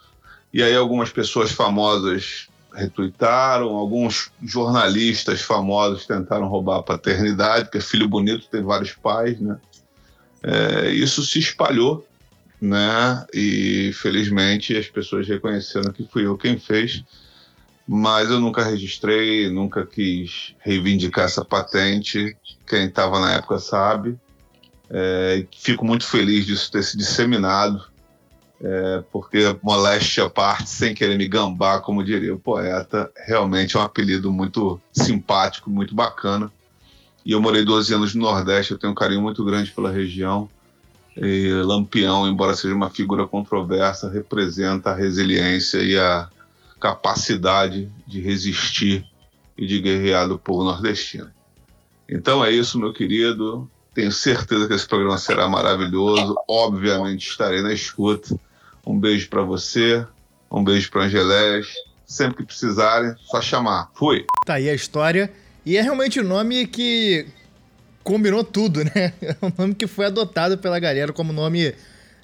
e 0.54 0.62
aí 0.62 0.72
algumas 0.76 1.10
pessoas 1.10 1.50
famosas 1.50 2.48
retweetaram, 2.72 3.74
alguns 3.74 4.30
jornalistas 4.40 5.42
famosos 5.42 6.06
tentaram 6.06 6.46
roubar 6.46 6.78
a 6.78 6.82
paternidade, 6.84 7.64
porque 7.64 7.80
filho 7.80 8.08
bonito 8.08 8.46
tem 8.48 8.62
vários 8.62 8.92
pais, 8.92 9.40
né? 9.40 9.58
É, 10.44 10.90
isso 10.92 11.24
se 11.24 11.40
espalhou 11.40 12.06
né? 12.60 13.24
E 13.32 13.90
felizmente 13.94 14.76
as 14.76 14.86
pessoas 14.86 15.26
reconheceram 15.26 15.92
que 15.92 16.06
fui 16.06 16.26
eu 16.26 16.36
quem 16.36 16.58
fez, 16.58 17.02
mas 17.86 18.30
eu 18.30 18.38
nunca 18.38 18.62
registrei, 18.62 19.50
nunca 19.50 19.84
quis 19.84 20.54
reivindicar 20.60 21.24
essa 21.24 21.44
patente. 21.44 22.36
Quem 22.66 22.86
estava 22.86 23.18
na 23.18 23.32
época 23.32 23.58
sabe. 23.58 24.18
É, 24.88 25.46
fico 25.56 25.84
muito 25.84 26.06
feliz 26.06 26.44
disso 26.44 26.70
ter 26.70 26.82
se 26.82 26.96
disseminado, 26.96 27.84
é, 28.60 29.04
porque 29.12 29.56
moléstia 29.62 30.24
à 30.24 30.30
parte, 30.30 30.68
sem 30.68 30.94
querer 30.94 31.16
me 31.16 31.28
gambar, 31.28 31.80
como 31.82 32.04
diria 32.04 32.34
o 32.34 32.38
poeta, 32.38 33.10
realmente 33.26 33.76
é 33.76 33.80
um 33.80 33.84
apelido 33.84 34.32
muito 34.32 34.80
simpático, 34.92 35.70
muito 35.70 35.94
bacana. 35.94 36.50
E 37.24 37.32
eu 37.32 37.40
morei 37.40 37.64
12 37.64 37.94
anos 37.94 38.14
no 38.14 38.22
Nordeste, 38.22 38.72
eu 38.72 38.78
tenho 38.78 38.92
um 38.92 38.96
carinho 38.96 39.22
muito 39.22 39.44
grande 39.44 39.70
pela 39.70 39.90
região. 39.90 40.48
E 41.16 41.52
Lampião, 41.64 42.26
embora 42.28 42.54
seja 42.54 42.74
uma 42.74 42.90
figura 42.90 43.26
controversa, 43.26 44.10
representa 44.10 44.90
a 44.90 44.94
resiliência 44.94 45.78
e 45.78 45.98
a 45.98 46.28
capacidade 46.80 47.90
de 48.06 48.20
resistir 48.20 49.04
e 49.56 49.66
de 49.66 49.80
guerrear 49.80 50.26
do 50.26 50.38
povo 50.38 50.64
nordestino. 50.64 51.30
Então 52.08 52.44
é 52.44 52.50
isso, 52.50 52.78
meu 52.78 52.92
querido. 52.92 53.70
Tenho 53.94 54.10
certeza 54.10 54.66
que 54.66 54.74
esse 54.74 54.86
programa 54.86 55.18
será 55.18 55.48
maravilhoso. 55.48 56.34
Obviamente 56.48 57.28
estarei 57.28 57.62
na 57.62 57.72
escuta. 57.72 58.34
Um 58.86 58.98
beijo 58.98 59.28
para 59.28 59.42
você, 59.42 60.04
um 60.50 60.64
beijo 60.64 60.90
para 60.90 61.04
Angelés. 61.04 61.66
Sempre 62.06 62.38
que 62.38 62.44
precisarem, 62.44 63.14
só 63.26 63.40
chamar. 63.40 63.90
Fui. 63.94 64.24
Tá 64.44 64.54
aí 64.54 64.68
a 64.68 64.74
história. 64.74 65.30
E 65.64 65.76
é 65.76 65.82
realmente 65.82 66.18
o 66.18 66.24
um 66.24 66.26
nome 66.26 66.66
que 66.66 67.26
combinou 68.02 68.42
tudo, 68.42 68.82
né? 68.82 69.12
É 69.22 69.36
um 69.42 69.52
nome 69.56 69.74
que 69.74 69.86
foi 69.86 70.06
adotado 70.06 70.58
pela 70.58 70.80
galera 70.80 71.12
como 71.12 71.32
nome 71.32 71.74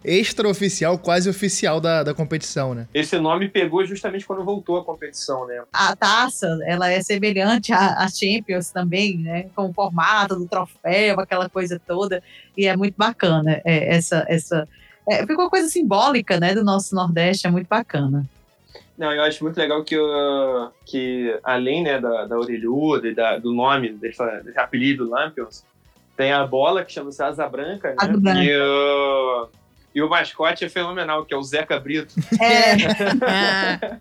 extraoficial, 0.07 0.99
quase 0.99 1.29
oficial 1.29 1.81
da, 1.81 2.03
da 2.03 2.15
competição, 2.15 2.75
né? 2.75 2.87
Esse 2.95 3.19
nome 3.19 3.49
pegou 3.49 3.85
justamente 3.85 4.25
quando 4.25 4.45
voltou 4.45 4.79
a 4.79 4.85
competição, 4.85 5.47
né? 5.47 5.63
A 5.73 5.97
taça, 5.97 6.59
ela 6.65 6.91
é 6.91 7.03
semelhante 7.03 7.73
à, 7.73 8.07
Champions 8.09 8.71
também, 8.71 9.19
né? 9.19 9.47
Com 9.55 9.71
o 9.71 9.73
formato 9.73 10.37
do 10.37 10.47
troféu, 10.47 11.21
aquela 11.21 11.49
coisa 11.49 11.81
toda, 11.85 12.23
e 12.57 12.67
é 12.67 12.77
muito 12.77 12.95
bacana 12.97 13.61
é, 13.65 13.97
essa 13.97 14.25
essa 14.29 14.67
é, 15.09 15.25
ficou 15.25 15.45
uma 15.45 15.51
coisa 15.51 15.69
simbólica, 15.69 16.39
né, 16.41 16.53
do 16.53 16.65
nosso 16.65 16.95
Nordeste, 16.95 17.47
é 17.47 17.51
muito 17.51 17.69
bacana. 17.69 18.25
Não, 18.99 19.13
eu 19.13 19.23
acho 19.23 19.45
muito 19.45 19.57
legal 19.57 19.85
que, 19.85 19.97
uh, 19.97 20.71
que 20.85 21.39
além 21.45 21.85
né, 21.85 22.01
da, 22.01 22.25
da 22.25 22.39
orelhuda 22.39 23.07
e 23.07 23.15
da, 23.15 23.39
do 23.39 23.53
nome, 23.53 23.93
desse, 23.93 24.25
desse 24.43 24.59
apelido 24.59 25.09
Lampions, 25.09 25.65
tem 26.17 26.33
a 26.33 26.47
bola 26.47 26.83
que 26.83 26.93
chama-se 26.93 27.23
Asa 27.23 27.47
Branca, 27.47 27.91
né? 27.91 27.97
Asa 27.99 28.17
Branca. 28.17 28.43
E, 28.43 28.57
uh, 28.57 29.49
e, 29.97 30.03
o 30.03 30.09
mascote 30.09 30.65
é 30.65 30.69
fenomenal, 30.69 31.25
que 31.25 31.35
é 31.35 31.37
o 31.37 31.43
Zeca 31.43 31.81
Brito. 31.81 32.15
É. 32.41 33.99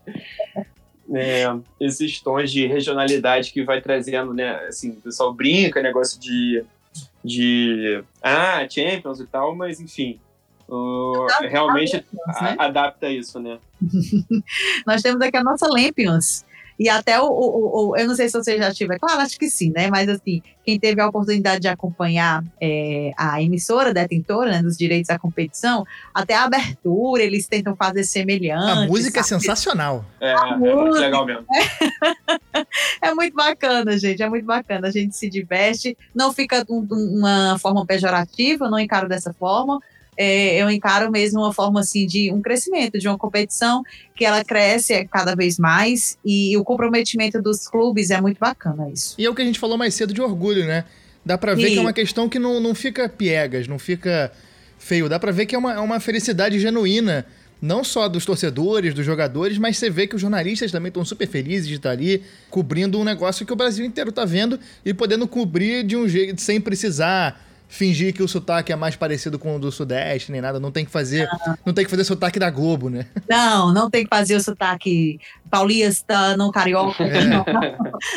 é, 1.17 1.45
esses 1.79 2.19
tons 2.21 2.51
de 2.51 2.67
regionalidade 2.67 3.51
que 3.51 3.63
vai 3.63 3.81
trazendo, 3.81 4.33
né? 4.33 4.55
Assim, 4.67 4.91
o 4.91 5.01
pessoal 5.01 5.33
brinca, 5.33 5.81
negócio 5.81 6.19
de, 6.19 6.63
de 7.23 8.03
ah, 8.21 8.67
Champions 8.69 9.19
e 9.19 9.25
tal, 9.25 9.55
mas 9.55 9.79
enfim, 9.79 10.19
Uh, 10.67 11.27
realmente 11.41 11.95
né? 12.41 12.55
adapta 12.57 13.07
isso, 13.07 13.39
né? 13.39 13.59
Nós 14.85 15.01
temos 15.01 15.21
aqui 15.21 15.37
a 15.37 15.43
nossa 15.43 15.67
Lampions. 15.67 16.43
E 16.78 16.89
até 16.89 17.19
o, 17.19 17.26
o, 17.26 17.89
o, 17.89 17.97
eu 17.97 18.07
não 18.07 18.15
sei 18.15 18.28
se 18.28 18.38
você 18.38 18.57
já 18.57 18.73
tiver, 18.73 18.99
claro, 18.99 19.21
acho 19.21 19.39
que 19.39 19.49
sim, 19.49 19.71
né? 19.73 19.89
Mas 19.89 20.09
assim, 20.09 20.41
quem 20.65 20.80
teve 20.80 20.99
a 20.99 21.07
oportunidade 21.07 21.61
de 21.61 21.67
acompanhar 21.67 22.43
é, 22.59 23.11
a 23.17 23.41
emissora 23.41 23.93
detentora 23.93 24.51
né, 24.51 24.61
dos 24.61 24.78
direitos 24.78 25.09
à 25.09 25.17
competição, 25.17 25.86
até 26.13 26.34
a 26.34 26.43
abertura 26.43 27.23
eles 27.23 27.47
tentam 27.47 27.76
fazer 27.76 28.03
semelhante. 28.03 28.71
A 28.71 28.88
música 28.88 29.23
sabe? 29.23 29.36
é 29.36 29.39
sensacional. 29.39 30.05
É, 30.19 30.32
é 30.32 30.57
muito 30.57 30.97
legal 30.97 31.26
mesmo. 31.26 31.45
É, 33.01 33.13
muito 33.13 33.36
bacana, 33.36 33.97
gente. 33.97 34.23
É 34.23 34.30
muito 34.30 34.45
bacana. 34.45 34.88
A 34.88 34.91
gente 34.91 35.15
se 35.15 35.30
diverte, 35.30 35.95
não 36.13 36.34
fica 36.34 36.63
de 36.63 36.71
uma 36.71 37.57
forma 37.59 37.86
pejorativa, 37.86 38.69
não 38.69 38.80
encaro 38.80 39.07
dessa 39.07 39.34
forma 39.34 39.80
é, 40.18 40.61
eu 40.61 40.70
encaro 40.70 41.11
mesmo 41.11 41.41
uma 41.41 41.53
forma 41.53 41.80
assim 41.80 42.05
de 42.05 42.32
um 42.32 42.41
crescimento, 42.41 42.97
de 42.97 43.07
uma 43.07 43.18
competição 43.18 43.84
que 44.16 44.24
ela 44.24 44.43
cresce 44.43 45.05
cada 45.05 45.36
vez 45.36 45.57
mais 45.57 46.18
e 46.24 46.55
o 46.57 46.63
comprometimento 46.63 47.41
dos 47.41 47.68
clubes 47.68 48.09
é 48.09 48.22
muito 48.22 48.39
bacana 48.39 48.89
isso. 48.89 49.16
E 49.18 49.26
é 49.26 49.30
o 49.30 49.36
que 49.36 49.41
a 49.41 49.45
gente 49.45 49.59
falou 49.59 49.78
mais 49.78 49.93
cedo 49.93 50.13
de 50.13 50.22
orgulho, 50.22 50.66
né? 50.66 50.86
Dá 51.26 51.38
para 51.38 51.55
ver 51.55 51.70
e... 51.70 51.72
que 51.72 51.78
é 51.78 51.82
uma 51.82 51.93
questão 51.93 52.30
que 52.30 52.39
não, 52.39 52.59
não 52.59 52.76
fica 52.76 53.09
piegas, 53.09 53.68
não 53.68 53.80
fica 53.80 54.32
feio. 54.78 55.09
Dá 55.09 55.20
para 55.20 55.32
ver 55.32 55.45
que 55.45 55.55
é 55.55 55.57
uma, 55.57 55.74
é 55.74 55.80
uma 55.80 55.99
felicidade 55.99 56.59
genuína 56.59 57.26
não 57.61 57.84
só 57.84 58.07
dos 58.07 58.26
torcedores, 58.26 58.93
dos 58.93 59.05
jogadores, 59.05 59.57
mas 59.57 59.78
você 59.78 59.89
vê 59.89 60.05
que 60.05 60.16
os 60.16 60.22
jornalistas 60.22 60.72
também 60.72 60.89
estão 60.89 61.03
super 61.03 61.28
felizes 61.28 61.68
de 61.68 61.76
estar 61.76 61.91
ali 61.91 62.22
cobrindo 62.49 62.99
um 62.99 63.03
negócio 63.03 63.45
que 63.45 63.53
o 63.53 63.55
Brasil 63.55 63.86
inteiro 63.86 64.09
está 64.09 64.26
vendo 64.26 64.59
e 64.86 64.93
podendo 64.93 65.28
cobrir 65.28 65.84
de 65.84 65.95
um 65.95 66.07
jeito 66.07 66.39
sem 66.41 66.61
precisar 66.61 67.41
fingir 67.68 68.13
que 68.13 68.24
o 68.24 68.28
sotaque 68.28 68.72
é 68.72 68.76
mais 68.76 68.95
parecido 68.95 69.38
com 69.38 69.55
o 69.55 69.59
do 69.59 69.72
Sudeste, 69.72 70.32
nem 70.32 70.41
nada. 70.41 70.59
Não 70.59 70.72
tem 70.72 70.86
que 70.86 70.91
fazer, 70.91 71.28
não, 71.45 71.57
não 71.68 71.74
tem 71.74 71.86
que 71.86 71.91
fazer 71.91 72.03
sotaque 72.03 72.39
da 72.39 72.49
Globo, 72.49 72.89
né? 72.89 73.07
Não, 73.30 73.74
não 73.74 73.89
tem 73.89 74.03
que 74.03 74.16
fazer 74.16 74.36
o 74.36 74.41
sotaque 74.41 75.20
paulista, 75.49 76.36
não 76.38 76.51
carioca. 76.51 77.03
É. 77.03 77.24
Não, 77.24 77.45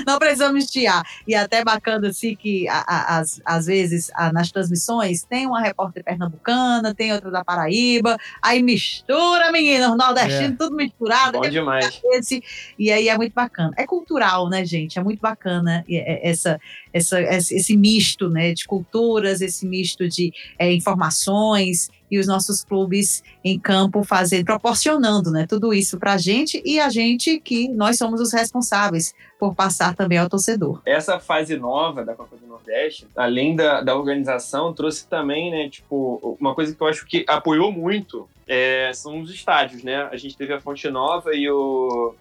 não, 0.07 0.19
precisamos 0.19 0.65
estiar. 0.65 1.03
E 1.27 1.35
até 1.35 1.65
bacana, 1.65 2.09
assim, 2.09 2.35
que 2.35 2.67
às, 2.69 3.41
às 3.45 3.67
vezes 3.67 4.11
a, 4.15 4.33
nas 4.33 4.51
transmissões 4.51 5.23
tem 5.23 5.47
uma 5.47 5.61
repórter 5.61 6.05
pernambucana, 6.05 6.95
tem 6.95 7.13
outra 7.13 7.31
da 7.31 7.45
Paraíba, 7.45 8.17
aí 8.43 8.63
mistura, 8.63 9.51
meninos, 9.53 9.97
nordestino, 9.97 10.55
é. 10.55 10.57
tudo 10.57 10.77
misturado. 10.77 11.41
Bom 11.41 11.49
demais. 11.49 12.01
Esse, 12.13 12.43
e 12.79 12.91
aí 12.91 13.09
é 13.09 13.17
muito 13.17 13.35
bacana. 13.35 13.73
É 13.77 13.87
cultural, 13.87 14.49
né, 14.49 14.65
gente? 14.65 14.99
É 14.99 15.03
muito 15.03 15.21
bacana 15.21 15.85
essa, 15.89 16.61
essa, 16.93 17.20
esse 17.20 17.76
misto 17.76 18.28
né, 18.28 18.53
de 18.53 18.64
culturas, 18.64 19.41
esse 19.41 19.66
misto 19.66 20.09
de 20.09 20.32
é, 20.59 20.72
informações 20.72 21.91
e 22.11 22.18
os 22.18 22.26
nossos 22.26 22.64
clubes 22.64 23.22
em 23.45 23.59
campo 23.59 24.03
fazendo, 24.03 24.45
proporcionando 24.45 25.30
né, 25.30 25.47
tudo 25.47 25.74
isso 25.74 25.99
para 25.99 26.14
a 26.14 26.18
gente 26.18 26.62
e 26.64 26.80
a 26.80 26.89
gente 26.89 27.39
que 27.39 27.68
nós 27.68 27.99
somos 27.99 28.20
os 28.20 28.32
responsáveis 28.32 29.14
por 29.39 29.55
passar 29.55 29.95
também 29.95 30.18
ao 30.18 30.28
torcedor. 30.28 30.80
Essa 30.86 31.20
fase 31.20 31.57
nova 31.57 32.05
da 32.05 32.14
Copa 32.14 32.36
do 32.36 32.47
Nordeste, 32.47 33.07
além 33.14 33.55
da, 33.55 33.80
da 33.82 33.97
organização, 33.97 34.72
trouxe 34.72 35.07
também, 35.07 35.51
né, 35.51 35.68
tipo, 35.68 36.36
uma 36.41 36.55
coisa 36.55 36.74
que 36.74 36.80
eu 36.82 36.86
acho 36.86 37.07
que 37.07 37.24
apoiou 37.28 37.70
muito 37.70 38.28
é, 38.49 38.91
são 38.95 39.20
os 39.20 39.30
estádios, 39.30 39.82
né? 39.84 40.09
A 40.11 40.16
gente 40.16 40.36
teve 40.36 40.55
a 40.55 40.61
Fonte 40.61 40.89
Nova 40.89 41.34
e 41.34 41.49
o, 41.51 42.14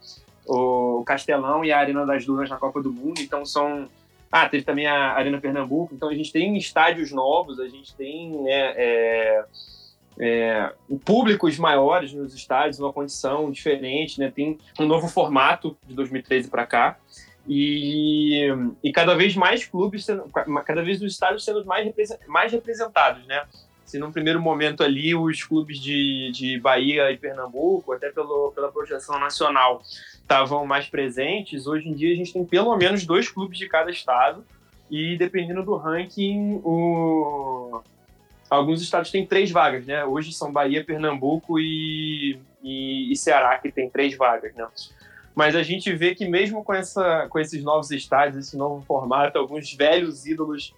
o 0.46 1.04
Castelão 1.06 1.64
e 1.64 1.72
a 1.72 1.80
Arena 1.80 2.06
das 2.06 2.26
Dunas 2.26 2.50
na 2.50 2.58
Copa 2.58 2.82
do 2.82 2.92
Mundo, 2.92 3.22
então 3.22 3.46
são 3.46 3.88
ah, 4.32 4.48
teve 4.48 4.64
também 4.64 4.88
a 4.88 5.14
Arena 5.14 5.40
Pernambuco. 5.40 5.94
Então 5.94 6.10
a 6.10 6.14
gente 6.14 6.32
tem 6.32 6.58
estádios 6.58 7.12
novos, 7.12 7.60
a 7.60 7.68
gente 7.68 7.96
tem 7.96 8.32
né, 8.44 8.74
é, 8.76 9.46
é, 10.20 10.74
públicos 11.06 11.58
maiores 11.58 12.14
nos 12.14 12.34
estádios, 12.34 12.80
uma 12.80 12.92
condição 12.92 13.52
diferente, 13.52 14.20
né? 14.20 14.32
Tem 14.34 14.58
um 14.80 14.86
novo 14.86 15.08
formato 15.08 15.78
de 15.88 15.94
2013 15.94 16.50
para 16.50 16.66
cá. 16.66 16.98
E, 17.48 18.48
e 18.84 18.92
cada 18.92 19.16
vez 19.16 19.36
mais 19.36 19.66
clubes, 19.66 20.04
sendo, 20.04 20.30
cada 20.66 20.84
vez 20.84 21.02
os 21.02 21.14
estádios 21.14 21.46
sendo 21.46 21.64
mais, 21.66 21.90
mais 22.28 22.52
representados, 22.52 23.26
né? 23.26 23.44
Se 23.86 23.98
num 23.98 24.12
primeiro 24.12 24.42
momento 24.42 24.84
ali 24.84 25.16
os 25.16 25.44
clubes 25.44 25.80
de, 25.80 26.30
de 26.34 26.60
Bahia 26.60 27.10
e 27.10 27.18
Pernambuco, 27.18 27.94
até 27.94 28.12
pelo, 28.12 28.52
pela 28.52 28.70
projeção 28.70 29.18
nacional, 29.18 29.82
estavam 30.28 30.66
mais 30.66 30.90
presentes, 30.90 31.68
hoje 31.68 31.88
em 31.88 31.94
dia 31.94 32.12
a 32.12 32.18
gente 32.18 32.34
tem 32.34 32.44
pelo 32.44 32.76
menos 32.76 33.06
dois 33.06 33.30
clubes 33.30 33.58
de 33.58 33.66
cada 33.66 33.90
estado 33.90 34.44
e 34.92 35.18
dependendo 35.18 35.64
do 35.64 35.78
ranking, 35.78 36.60
o, 36.66 37.82
alguns 38.50 38.82
estados 38.82 39.10
têm 39.10 39.26
três 39.26 39.50
vagas, 39.50 39.86
né? 39.86 40.04
Hoje 40.04 40.34
são 40.34 40.52
Bahia, 40.52 40.84
Pernambuco 40.84 41.58
e, 41.58 42.38
e, 42.62 43.10
e, 43.10 43.16
Ceará 43.16 43.58
que 43.58 43.72
tem 43.72 43.90
três 43.90 44.18
vagas, 44.18 44.54
né? 44.54 44.68
Mas 45.34 45.56
a 45.56 45.64
gente 45.64 45.94
vê 45.94 46.14
que 46.14 46.28
mesmo 46.28 46.62
com, 46.62 46.74
essa, 46.74 47.28
com 47.30 47.40
esses 47.40 47.64
novos 47.64 47.90
estádios, 47.92 48.48
esse 48.48 48.58
novo 48.58 48.84
formato, 48.86 49.38
alguns 49.38 49.74
velhos 49.74 50.26
ídolos 50.26 50.74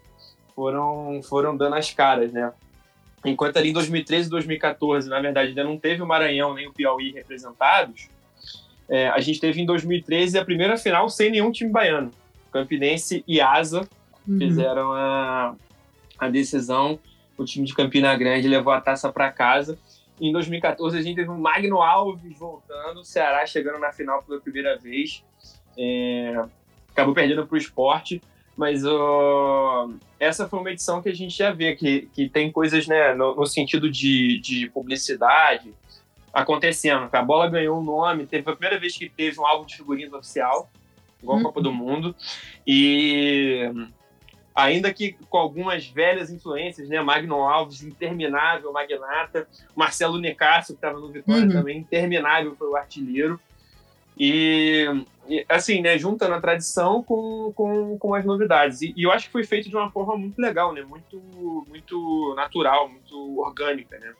foram, 0.54 1.22
foram 1.24 1.58
dando 1.58 1.76
as 1.76 1.92
caras, 1.92 2.32
né? 2.32 2.54
Enquanto 3.26 3.58
ali 3.58 3.70
em 3.70 3.74
2013 3.74 4.28
e 4.28 4.32
2014, 4.32 5.10
na 5.10 5.20
verdade, 5.20 5.50
ainda 5.50 5.64
não 5.64 5.78
teve 5.78 6.04
o 6.04 6.08
Maranhão 6.08 6.54
nem 6.54 6.68
o 6.68 6.74
Piauí 6.74 7.12
representados, 7.12 8.10
é, 8.90 9.08
a 9.10 9.20
gente 9.20 9.40
teve 9.40 9.62
em 9.62 9.66
2013 9.66 10.38
a 10.38 10.46
primeira 10.46 10.78
final 10.78 11.10
sem 11.10 11.32
nenhum 11.32 11.52
time 11.52 11.70
baiano. 11.70 12.12
Campinense 12.52 13.24
e 13.28 13.40
Asa 13.40 13.88
uhum. 14.28 14.38
fizeram 14.40 14.92
a, 14.94 15.56
a 16.18 16.30
decisão 16.30 17.00
o 17.40 17.46
time 17.46 17.66
de 17.66 17.74
Campina 17.74 18.14
Grande 18.16 18.48
levou 18.48 18.74
a 18.74 18.82
taça 18.82 19.12
para 19.12 19.32
casa. 19.32 19.80
Em 20.20 20.32
2014 20.34 20.98
a 20.98 21.02
gente 21.02 21.16
teve 21.16 21.30
o 21.30 21.38
Magno 21.38 21.82
Alves 21.82 22.38
voltando, 22.38 23.00
o 23.00 23.06
Ceará 23.06 23.46
chegando 23.46 23.80
na 23.80 23.94
final 23.94 24.22
pela 24.22 24.42
primeira 24.42 24.78
vez. 24.78 25.24
É, 25.78 26.44
acabou 26.92 27.14
perdendo 27.14 27.48
para 27.48 27.56
o 27.56 27.58
esporte, 27.58 28.22
Mas 28.58 28.84
essa 30.20 30.50
foi 30.50 30.60
uma 30.60 30.70
edição 30.70 31.02
que 31.02 31.08
a 31.08 31.16
gente 31.16 31.38
já 31.38 31.52
vê, 31.52 31.78
que, 31.78 32.10
que 32.14 32.28
tem 32.28 32.52
coisas 32.52 32.86
né, 32.88 33.14
no, 33.14 33.34
no 33.34 33.46
sentido 33.46 33.90
de, 33.90 34.38
de 34.42 34.70
publicidade 34.72 35.74
acontecendo. 36.34 37.10
A 37.12 37.22
bola 37.22 37.50
ganhou 37.50 37.80
um 37.80 37.84
nome, 37.84 38.26
teve 38.26 38.50
a 38.50 38.54
primeira 38.54 38.80
vez 38.80 38.98
que 38.98 39.10
teve 39.10 39.40
um 39.40 39.46
álbum 39.46 39.66
de 39.66 39.76
figurinhas 39.76 40.14
oficial, 40.14 40.70
igual 41.22 41.40
a 41.40 41.44
Copa 41.44 41.62
do 41.62 41.72
Mundo. 41.72 42.16
E 42.66 43.72
ainda 44.54 44.94
que 44.94 45.14
com 45.30 45.38
algumas 45.38 45.88
velhas 45.88 46.30
influências, 46.30 46.90
né? 46.90 47.02
Magno 47.02 47.44
Alves, 47.48 47.82
interminável, 47.82 48.72
magnata. 48.72 49.48
Marcelo 49.76 50.20
Necasso, 50.20 50.74
que 50.74 50.78
estava 50.78 51.00
no 51.00 51.12
Vitória 51.12 51.44
Uhum. 51.44 51.52
também, 51.52 51.78
interminável, 51.80 52.56
foi 52.56 52.68
o 52.68 52.76
artilheiro. 52.76 53.40
E, 54.18 54.86
e, 55.30 55.46
assim, 55.48 55.82
né? 55.82 55.98
Juntando 55.98 56.34
a 56.34 56.42
tradição 56.42 57.02
com, 57.02 57.54
com, 57.56 57.98
com 57.98 58.14
as 58.14 58.26
novidades. 58.26 58.82
E, 58.82 58.94
e 58.98 59.04
eu 59.04 59.12
acho 59.12 59.28
que 59.28 59.32
foi 59.32 59.46
feito 59.46 59.70
de 59.70 59.76
uma 59.76 59.90
forma 59.92 60.18
muito 60.18 60.38
legal, 60.40 60.74
né? 60.74 60.82
Muito, 60.82 61.18
muito 61.68 62.34
natural, 62.36 62.90
muito 62.90 63.40
orgânica, 63.40 63.98
né? 63.98 64.14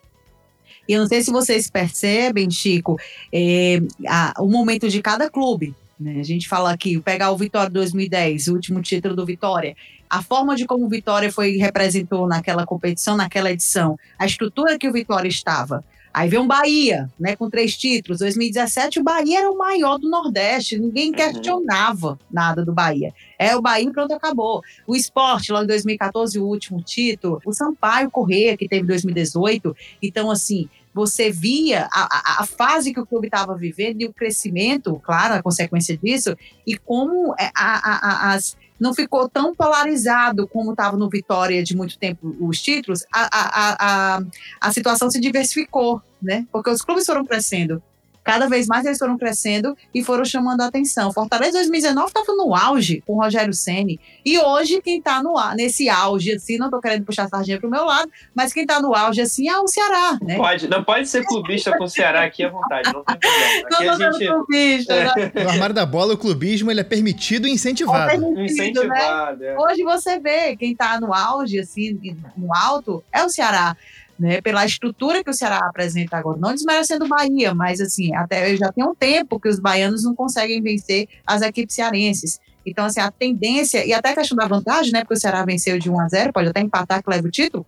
E 0.90 0.94
eu 0.94 1.02
não 1.02 1.08
sei 1.08 1.22
se 1.22 1.30
vocês 1.32 1.70
percebem, 1.70 2.50
Chico, 2.50 2.98
é, 3.32 3.80
a- 4.08 4.34
o 4.40 4.48
momento 4.48 4.90
de 4.90 5.02
cada 5.04 5.30
clube. 5.30 5.76
né? 6.00 6.18
A 6.20 6.24
gente 6.24 6.48
fala 6.48 6.72
aqui, 6.72 6.98
pegar 7.02 7.30
o 7.30 7.38
Vitória 7.38 7.70
2010, 7.70 8.48
o 8.48 8.54
último 8.54 8.82
título 8.82 9.16
do 9.18 9.26
Vitória, 9.26 9.76
a 10.10 10.24
forma 10.24 10.56
de 10.56 10.66
como 10.66 10.86
o 10.86 10.90
Vitória 10.90 11.30
foi 11.30 11.58
representou 11.58 12.26
naquela 12.26 12.66
competição, 12.66 13.18
naquela 13.18 13.52
edição, 13.52 14.00
a 14.18 14.26
estrutura 14.26 14.80
que 14.80 14.88
o 14.88 14.94
Vitória 14.94 15.28
estava. 15.28 15.84
Aí 16.12 16.28
veio 16.30 16.42
um 16.42 16.48
Bahia, 16.48 17.08
né, 17.20 17.36
com 17.36 17.50
três 17.52 17.78
títulos. 17.78 18.18
2017, 18.20 19.00
o 19.00 19.04
Bahia 19.04 19.40
era 19.42 19.52
o 19.52 19.58
maior 19.58 20.00
do 20.00 20.10
Nordeste, 20.10 20.80
ninguém 20.80 21.10
Uhum. 21.10 21.16
questionava 21.16 22.18
nada 22.32 22.66
do 22.66 22.74
Bahia. 22.74 23.14
É 23.38 23.56
o 23.56 23.62
Bahia 23.62 23.88
e 23.88 23.92
pronto, 23.92 24.14
acabou. 24.14 24.62
O 24.88 24.96
esporte, 24.96 25.52
lá 25.52 25.64
em 25.64 25.68
2014, 25.68 26.40
o 26.40 26.46
último 26.46 26.82
título. 26.82 27.40
O 27.46 27.54
Sampaio 27.54 28.10
Corrêa, 28.10 28.58
que 28.58 28.68
teve 28.68 28.84
em 28.84 28.88
2018. 28.88 29.76
Então, 30.02 30.32
assim, 30.32 30.68
você 30.94 31.30
via 31.32 31.88
a, 31.92 32.04
a- 32.04 32.42
a 32.42 32.46
fase 32.46 32.94
que 32.94 33.00
o 33.00 33.06
clube 33.06 33.28
estava 33.28 33.56
vivendo 33.56 34.02
e 34.02 34.06
o 34.06 34.14
crescimento, 34.14 35.00
claro, 35.04 35.36
a 35.36 35.42
consequência 35.44 35.98
disso, 35.98 36.36
e 36.66 36.78
como 36.78 37.34
é, 37.40 37.52
a- 37.56 38.34
as, 38.34 38.58
não 38.80 38.94
ficou 38.94 39.28
tão 39.30 39.54
polarizado 39.56 40.48
como 40.48 40.72
estava 40.72 40.98
no 40.98 41.10
Vitória 41.10 41.64
de 41.64 41.76
muito 41.76 41.98
tempo 41.98 42.36
os 42.40 42.62
títulos, 42.62 43.04
a, 43.14 43.30
a, 43.32 43.76
a, 44.18 44.24
a 44.62 44.72
situação 44.72 45.10
se 45.12 45.20
diversificou, 45.20 46.02
né? 46.22 46.46
Porque 46.52 46.70
os 46.70 46.82
clubes 46.82 47.06
foram 47.06 47.26
crescendo. 47.26 47.82
Cada 48.24 48.48
vez 48.48 48.68
mais 48.68 48.86
eles 48.86 48.98
foram 48.98 49.18
crescendo 49.18 49.76
e 49.94 50.04
foram 50.04 50.24
chamando 50.24 50.62
a 50.62 50.68
atenção. 50.68 51.12
Fortaleza 51.12 51.54
2019 51.54 52.08
estava 52.08 52.34
no 52.36 52.56
auge 52.56 53.02
com 53.06 53.14
o 53.14 53.22
Rogério 53.22 53.54
Ceni 53.54 54.00
E 54.26 54.38
hoje, 54.38 54.82
quem 54.82 55.00
está 55.00 55.24
no, 55.24 55.34
nesse 55.56 55.90
auge, 55.90 56.34
assim, 56.34 56.58
não 56.58 56.68
estou 56.68 56.80
querendo 56.80 57.06
puxar 57.06 57.24
a 57.24 57.30
sardinha 57.30 57.60
para 57.60 57.68
o 57.68 57.72
meu 57.72 57.86
lado, 57.86 58.10
mas 58.36 58.54
quem 58.54 58.64
está 58.64 58.82
no 58.82 58.94
auge, 58.96 59.22
assim, 59.22 59.50
é 59.50 59.58
o 59.58 59.68
Ceará, 59.68 60.18
né? 60.22 60.38
Pode, 60.38 60.68
não 60.68 60.84
pode 60.84 61.08
ser 61.08 61.26
clubista 61.26 61.76
com 61.78 61.86
o 61.86 61.90
Ceará 61.90 62.24
aqui 62.24 62.44
à 62.44 62.50
vontade, 62.50 62.92
não 62.94 63.04
tem 63.04 63.18
problema. 63.18 63.50
Aqui 63.70 63.86
Não 63.86 64.12
gente 64.12 64.28
clubista, 64.28 64.96
né? 64.96 65.32
No 65.44 65.50
armário 65.50 65.76
da 65.76 65.86
bola, 65.86 66.14
o 66.14 66.18
clubismo 66.18 66.70
ele 66.72 66.80
é 66.80 66.84
permitido 66.84 67.48
e 67.48 67.52
incentivado. 67.52 68.10
Permitido, 68.10 68.36
né? 68.36 68.46
incentivado. 68.46 69.44
é. 69.44 69.58
Hoje 69.58 69.84
você 69.84 70.20
vê 70.20 70.56
quem 70.56 70.72
está 70.72 71.00
no 71.00 71.14
auge, 71.14 71.60
assim, 71.60 71.98
no 72.36 72.54
alto, 72.54 73.04
é 73.12 73.24
o 73.24 73.30
Ceará. 73.30 73.76
Né, 74.20 74.42
pela 74.42 74.66
estrutura 74.66 75.24
que 75.24 75.30
o 75.30 75.34
Ceará 75.34 75.60
apresenta 75.60 76.18
agora, 76.18 76.38
não 76.38 76.54
desmerecendo 76.54 77.06
o 77.06 77.08
Bahia, 77.08 77.54
mas 77.54 77.80
assim, 77.80 78.14
até 78.14 78.54
já 78.58 78.70
tem 78.70 78.84
um 78.84 78.94
tempo 78.94 79.40
que 79.40 79.48
os 79.48 79.60
baianos 79.60 80.04
não 80.04 80.14
conseguem 80.14 80.62
vencer 80.62 81.08
as 81.26 81.42
equipes 81.42 81.74
cearenses. 81.74 82.38
Então, 82.66 82.84
assim, 82.86 83.00
a 83.00 83.10
tendência, 83.10 83.86
e 83.86 83.94
até 83.94 84.10
a 84.10 84.16
questão 84.16 84.36
da 84.36 84.46
vantagem, 84.46 84.92
né? 84.92 85.02
Porque 85.02 85.14
o 85.14 85.20
Ceará 85.20 85.46
venceu 85.46 85.80
de 85.80 85.90
1 85.90 86.00
a 86.02 86.08
0 86.10 86.34
pode 86.34 86.50
até 86.50 86.60
empatar 86.60 87.02
que 87.02 87.10
leva 87.10 87.28
o 87.28 87.32
título. 87.32 87.66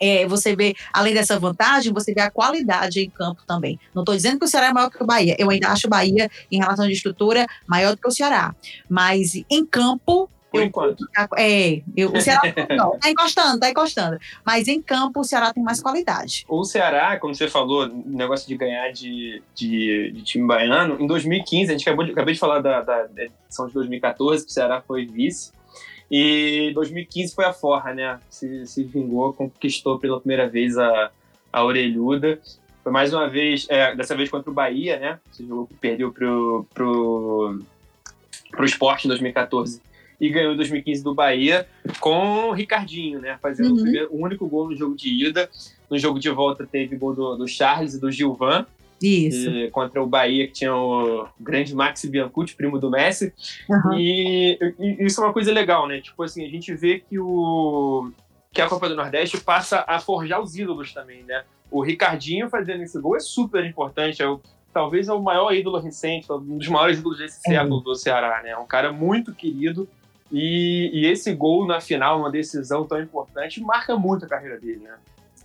É, 0.00 0.26
você 0.26 0.54
vê, 0.54 0.74
além 0.92 1.14
dessa 1.14 1.38
vantagem, 1.38 1.92
você 1.92 2.14
vê 2.14 2.20
a 2.20 2.30
qualidade 2.30 3.00
em 3.00 3.10
campo 3.10 3.42
também. 3.46 3.78
Não 3.94 4.02
estou 4.02 4.14
dizendo 4.14 4.38
que 4.38 4.44
o 4.44 4.48
Ceará 4.48 4.68
é 4.68 4.72
maior 4.72 4.90
que 4.90 5.02
o 5.02 5.06
Bahia. 5.06 5.34
Eu 5.38 5.50
ainda 5.50 5.68
acho 5.68 5.86
o 5.86 5.90
Bahia, 5.90 6.30
em 6.50 6.58
relação 6.58 6.86
de 6.86 6.92
estrutura, 6.92 7.46
maior 7.66 7.92
do 7.92 8.00
que 8.00 8.06
o 8.06 8.10
Ceará. 8.10 8.54
Mas 8.88 9.32
em 9.50 9.66
campo, 9.66 10.30
Por 10.50 10.60
eu- 10.60 10.66
enquanto. 10.66 11.06
é, 11.38 11.82
eu- 11.96 12.12
o 12.12 12.20
Ceará 12.20 12.42
não, 12.76 12.98
tá 12.98 13.08
encostando, 13.10 13.60
tá 13.60 13.70
encostando. 13.70 14.18
Mas 14.44 14.66
em 14.66 14.82
campo, 14.82 15.20
o 15.20 15.24
Ceará 15.24 15.52
tem 15.54 15.62
mais 15.62 15.80
qualidade. 15.80 16.44
O 16.48 16.64
Ceará, 16.64 17.18
como 17.18 17.34
você 17.34 17.48
falou, 17.48 17.86
negócio 17.86 18.48
de 18.48 18.56
ganhar 18.56 18.90
de, 18.92 19.42
de, 19.54 20.10
de 20.12 20.22
time 20.22 20.46
baiano, 20.46 20.96
em 21.00 21.06
2015, 21.06 21.70
a 21.70 21.76
gente 21.76 21.88
acabou 21.88 22.04
de, 22.04 22.12
acabei 22.12 22.34
de 22.34 22.40
falar 22.40 22.60
da, 22.60 22.80
da 22.82 23.06
edição 23.16 23.66
de 23.68 23.74
2014, 23.74 24.44
que 24.44 24.50
o 24.50 24.54
Ceará 24.54 24.80
foi 24.80 25.06
vice, 25.06 25.52
e 26.10 26.72
2015 26.74 27.34
foi 27.34 27.44
a 27.44 27.52
Forra, 27.52 27.94
né? 27.94 28.18
Se, 28.28 28.66
se 28.66 28.82
vingou, 28.82 29.32
conquistou 29.32 29.98
pela 29.98 30.18
primeira 30.18 30.48
vez 30.48 30.76
a, 30.76 31.10
a 31.52 31.64
orelhuda. 31.64 32.40
Foi 32.82 32.90
mais 32.90 33.14
uma 33.14 33.28
vez, 33.28 33.66
é, 33.68 33.94
dessa 33.94 34.16
vez 34.16 34.28
contra 34.28 34.50
o 34.50 34.54
Bahia, 34.54 34.98
né? 34.98 35.20
Esse 35.32 35.46
jogo 35.46 35.68
que 35.68 35.74
perdeu 35.74 36.10
pro, 36.10 36.66
pro, 36.74 37.60
pro 38.50 38.64
esporte 38.64 39.04
em 39.04 39.08
2014 39.08 39.80
e 40.20 40.28
ganhou 40.28 40.52
em 40.52 40.56
2015 40.56 41.02
do 41.02 41.14
Bahia 41.14 41.66
com 41.98 42.48
o 42.48 42.52
Ricardinho, 42.52 43.20
né? 43.20 43.38
Fazendo 43.40 43.70
Uhum. 43.70 43.76
o, 43.76 43.82
primeiro- 43.82 44.08
o 44.12 44.22
único 44.24 44.46
gol 44.48 44.68
no 44.68 44.76
jogo 44.76 44.94
de 44.94 45.08
ida. 45.26 45.48
No 45.90 45.98
jogo 45.98 46.18
de 46.20 46.28
volta 46.30 46.66
teve 46.66 46.96
gol 46.96 47.14
do, 47.14 47.36
do 47.36 47.48
Charles 47.48 47.94
e 47.94 48.00
do 48.00 48.10
Gilvan 48.12 48.66
Isso. 49.02 49.48
e- 49.50 49.70
contra 49.70 50.02
o 50.02 50.06
Bahia, 50.06 50.46
que 50.46 50.52
tinha 50.52 50.74
o 50.76 51.26
grande 51.40 51.74
Maxi 51.74 52.08
Biancucci, 52.08 52.54
primo 52.54 52.78
do 52.78 52.90
Messi. 52.90 53.32
Aham. 53.70 53.96
E, 53.98 54.58
e 54.78 55.04
isso 55.06 55.20
é 55.20 55.24
uma 55.24 55.32
coisa 55.32 55.52
legal, 55.52 55.88
né? 55.88 56.00
Tipo 56.00 56.22
assim, 56.22 56.44
a 56.44 56.48
gente 56.50 56.72
vê 56.74 57.00
que 57.00 57.18
o 57.18 58.10
que 58.52 58.60
a 58.60 58.68
Copa 58.68 58.88
do 58.88 58.96
Nordeste 58.96 59.40
passa 59.40 59.84
a 59.86 60.00
forjar 60.00 60.40
os 60.40 60.56
ídolos 60.56 60.92
também, 60.92 61.22
né? 61.22 61.44
O 61.70 61.80
Ricardinho 61.82 62.50
fazendo 62.50 62.82
esse 62.82 63.00
gol 63.00 63.16
é 63.16 63.20
super 63.20 63.64
importante, 63.64 64.20
é 64.20 64.28
o, 64.28 64.40
talvez 64.74 65.08
é 65.08 65.12
o 65.12 65.22
maior 65.22 65.52
ídolo 65.54 65.78
recente, 65.78 66.30
um 66.32 66.58
dos 66.58 66.66
maiores 66.66 66.98
ídolos 66.98 67.18
desse 67.18 67.38
É. 67.46 67.52
século 67.54 67.80
do 67.80 67.94
Ceará, 67.94 68.42
né? 68.42 68.50
É 68.50 68.56
um 68.58 68.66
cara 68.66 68.92
muito 68.92 69.32
querido 69.32 69.88
e, 70.30 70.90
e 70.92 71.06
esse 71.06 71.34
gol 71.34 71.66
na 71.66 71.80
final, 71.80 72.20
uma 72.20 72.30
decisão 72.30 72.86
tão 72.86 73.00
importante, 73.00 73.60
marca 73.60 73.96
muito 73.96 74.24
a 74.24 74.28
carreira 74.28 74.58
dele, 74.58 74.80
né? 74.84 74.94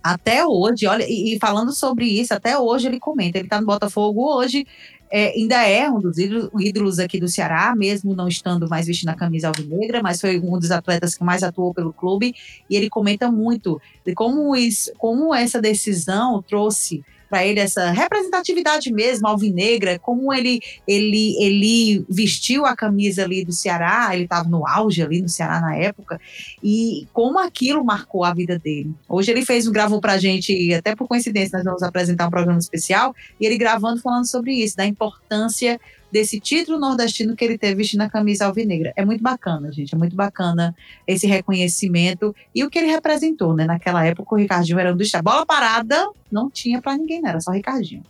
Até 0.02 0.46
hoje, 0.46 0.86
olha, 0.86 1.04
e, 1.08 1.34
e 1.34 1.38
falando 1.38 1.72
sobre 1.72 2.06
isso, 2.06 2.32
até 2.32 2.56
hoje 2.56 2.86
ele 2.86 3.00
comenta, 3.00 3.38
ele 3.38 3.48
tá 3.48 3.60
no 3.60 3.66
Botafogo 3.66 4.36
hoje, 4.36 4.64
é, 5.10 5.32
ainda 5.32 5.66
é 5.66 5.88
um 5.90 6.00
dos 6.00 6.18
ídolos, 6.18 6.98
aqui 6.98 7.18
do 7.18 7.28
Ceará, 7.28 7.74
mesmo 7.76 8.14
não 8.14 8.28
estando 8.28 8.68
mais 8.68 8.86
vestindo 8.86 9.08
a 9.08 9.14
camisa 9.14 9.48
alvinegra, 9.48 10.02
mas 10.02 10.20
foi 10.20 10.38
um 10.38 10.58
dos 10.58 10.70
atletas 10.70 11.16
que 11.16 11.24
mais 11.24 11.42
atuou 11.42 11.72
pelo 11.72 11.92
clube, 11.92 12.34
e 12.68 12.76
ele 12.76 12.88
comenta 12.88 13.30
muito 13.30 13.80
de 14.04 14.14
como, 14.14 14.54
isso, 14.54 14.92
como 14.98 15.34
essa 15.34 15.60
decisão 15.60 16.42
trouxe 16.42 17.04
para 17.28 17.44
ele 17.46 17.60
essa 17.60 17.90
representatividade 17.90 18.92
mesmo 18.92 19.26
alvinegra, 19.26 19.98
como 19.98 20.32
ele 20.32 20.60
ele 20.86 21.36
ele 21.42 22.04
vestiu 22.08 22.64
a 22.64 22.76
camisa 22.76 23.24
ali 23.24 23.44
do 23.44 23.52
Ceará, 23.52 24.10
ele 24.12 24.24
estava 24.24 24.48
no 24.48 24.66
auge 24.66 25.02
ali 25.02 25.20
no 25.20 25.28
Ceará 25.28 25.60
na 25.60 25.76
época, 25.76 26.20
e 26.62 27.06
como 27.12 27.38
aquilo 27.38 27.84
marcou 27.84 28.24
a 28.24 28.32
vida 28.32 28.58
dele. 28.58 28.92
Hoje 29.08 29.30
ele 29.30 29.44
fez 29.44 29.66
um 29.66 29.72
gravou 29.72 30.00
pra 30.00 30.18
gente, 30.18 30.52
e 30.52 30.74
até 30.74 30.94
por 30.94 31.08
coincidência 31.08 31.58
nós 31.58 31.64
vamos 31.64 31.82
apresentar 31.82 32.26
um 32.26 32.30
programa 32.30 32.58
especial, 32.58 33.14
e 33.40 33.46
ele 33.46 33.58
gravando 33.58 34.00
falando 34.00 34.26
sobre 34.26 34.52
isso, 34.52 34.76
da 34.76 34.86
importância 34.86 35.80
desse 36.16 36.40
título 36.40 36.78
nordestino 36.78 37.36
que 37.36 37.44
ele 37.44 37.58
teve 37.58 37.74
vestindo 37.74 38.00
a 38.00 38.08
camisa 38.08 38.46
alvinegra. 38.46 38.90
É 38.96 39.04
muito 39.04 39.22
bacana, 39.22 39.70
gente, 39.70 39.94
é 39.94 39.98
muito 39.98 40.16
bacana 40.16 40.74
esse 41.06 41.26
reconhecimento 41.26 42.34
e 42.54 42.64
o 42.64 42.70
que 42.70 42.78
ele 42.78 42.86
representou, 42.90 43.54
né? 43.54 43.66
Naquela 43.66 44.04
época 44.04 44.34
o 44.34 44.38
Ricardinho 44.38 44.78
era 44.78 44.92
um 44.92 44.96
dos... 44.96 45.10
Bola 45.22 45.44
parada 45.44 46.08
não 46.32 46.48
tinha 46.50 46.80
pra 46.80 46.96
ninguém, 46.96 47.20
não, 47.20 47.28
era 47.28 47.40
só 47.40 47.50
o 47.50 47.54
Ricardinho. 47.54 48.02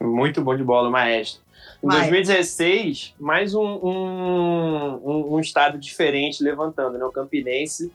Muito 0.00 0.42
bom 0.42 0.54
de 0.56 0.62
bola, 0.62 0.88
o 0.88 0.92
maestro. 0.92 1.40
Em 1.82 1.86
Maestro. 1.86 2.10
2016, 2.10 3.14
mais 3.18 3.54
um, 3.54 3.62
um, 3.62 5.00
um- 5.04 5.34
um 5.34 5.40
estado 5.40 5.78
diferente 5.78 6.42
levantando, 6.42 6.98
né? 6.98 7.04
O 7.04 7.10
Campinense 7.10 7.90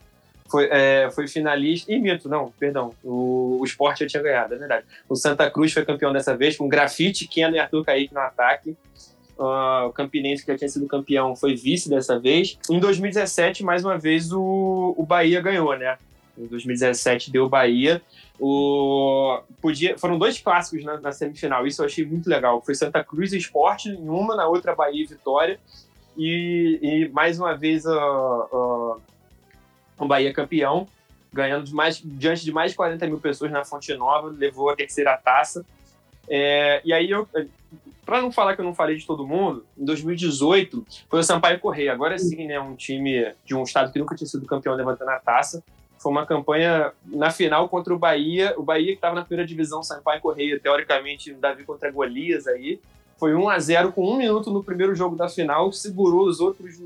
foi, 0.48 0.68
é, 0.70 1.08
foi 1.14 1.26
finalista. 1.26 1.90
Ih, 1.92 1.98
mito, 1.98 2.28
não, 2.28 2.52
perdão. 2.58 2.92
O, 3.02 3.58
o 3.60 3.64
Sport 3.64 4.00
já 4.00 4.06
tinha 4.06 4.22
ganhado, 4.22 4.54
é 4.54 4.58
verdade. 4.58 4.84
O 5.08 5.16
Santa 5.16 5.50
Cruz 5.50 5.72
foi 5.72 5.84
campeão 5.84 6.12
dessa 6.12 6.36
vez, 6.36 6.56
com 6.56 6.68
grafite, 6.68 7.26
Keno 7.26 7.56
e 7.56 7.58
Arthur 7.58 7.84
Kaique 7.84 8.12
no 8.14 8.20
ataque. 8.20 8.76
O 9.44 9.92
Campinense, 9.92 10.44
que 10.44 10.52
já 10.52 10.58
tinha 10.58 10.68
sido 10.68 10.86
campeão, 10.86 11.34
foi 11.34 11.54
vice 11.56 11.88
dessa 11.88 12.18
vez. 12.18 12.58
Em 12.70 12.78
2017, 12.78 13.64
mais 13.64 13.84
uma 13.84 13.98
vez, 13.98 14.32
o, 14.32 14.94
o 14.96 15.04
Bahia 15.04 15.40
ganhou, 15.40 15.76
né? 15.76 15.98
Em 16.38 16.46
2017 16.46 17.30
deu 17.30 17.48
Bahia. 17.48 18.00
O, 18.38 19.40
podia, 19.60 19.98
foram 19.98 20.18
dois 20.18 20.38
clássicos 20.40 20.84
na, 20.84 21.00
na 21.00 21.12
semifinal, 21.12 21.66
isso 21.66 21.82
eu 21.82 21.86
achei 21.86 22.04
muito 22.04 22.28
legal. 22.28 22.60
Foi 22.60 22.74
Santa 22.74 23.02
Cruz 23.02 23.32
e 23.32 23.36
Sport 23.38 23.86
em 23.86 24.08
uma, 24.08 24.34
na 24.36 24.46
outra 24.46 24.74
Bahia 24.74 25.02
e 25.02 25.06
Vitória. 25.06 25.58
E, 26.16 26.78
e 26.82 27.08
mais 27.10 27.38
uma 27.38 27.56
vez 27.56 27.86
a- 27.86 28.46
o 29.98 30.06
Bahia 30.06 30.32
campeão, 30.32 30.86
ganhando 31.32 31.64
de 31.64 31.74
mais, 31.74 32.00
diante 32.04 32.44
de 32.44 32.52
mais 32.52 32.72
de 32.72 32.76
40 32.76 33.06
mil 33.06 33.18
pessoas 33.18 33.50
na 33.50 33.64
Fonte 33.64 33.94
Nova, 33.94 34.28
levou 34.28 34.70
a 34.70 34.76
terceira 34.76 35.16
taça. 35.16 35.64
É, 36.28 36.80
e 36.84 36.92
aí, 36.92 37.10
para 38.04 38.20
não 38.20 38.32
falar 38.32 38.54
que 38.54 38.60
eu 38.60 38.64
não 38.64 38.74
falei 38.74 38.96
de 38.96 39.06
todo 39.06 39.26
mundo, 39.26 39.64
em 39.78 39.84
2018 39.84 40.84
foi 41.08 41.20
o 41.20 41.22
Sampaio 41.22 41.60
Correia. 41.60 41.92
Agora 41.92 42.18
sim, 42.18 42.46
né, 42.46 42.58
um 42.58 42.74
time 42.74 43.32
de 43.44 43.54
um 43.54 43.62
estado 43.62 43.92
que 43.92 43.98
nunca 43.98 44.14
tinha 44.14 44.26
sido 44.26 44.46
campeão 44.46 44.74
levantando 44.74 45.10
a 45.10 45.18
taça. 45.18 45.62
Foi 45.98 46.10
uma 46.10 46.26
campanha 46.26 46.92
na 47.06 47.30
final 47.30 47.68
contra 47.68 47.94
o 47.94 47.98
Bahia. 47.98 48.54
O 48.56 48.62
Bahia 48.62 48.88
que 48.88 48.94
estava 48.94 49.14
na 49.14 49.24
primeira 49.24 49.46
divisão, 49.46 49.82
Sampaio 49.82 50.20
Correia, 50.20 50.58
teoricamente, 50.58 51.32
Davi 51.34 51.64
contra 51.64 51.92
Golias 51.92 52.48
aí. 52.48 52.80
Foi 53.16 53.34
1 53.34 53.48
a 53.48 53.58
0 53.60 53.92
com 53.92 54.10
um 54.10 54.16
minuto 54.16 54.50
no 54.50 54.64
primeiro 54.64 54.96
jogo 54.96 55.14
da 55.14 55.28
final, 55.28 55.72
segurou 55.72 56.26
os 56.26 56.40
outros 56.40 56.80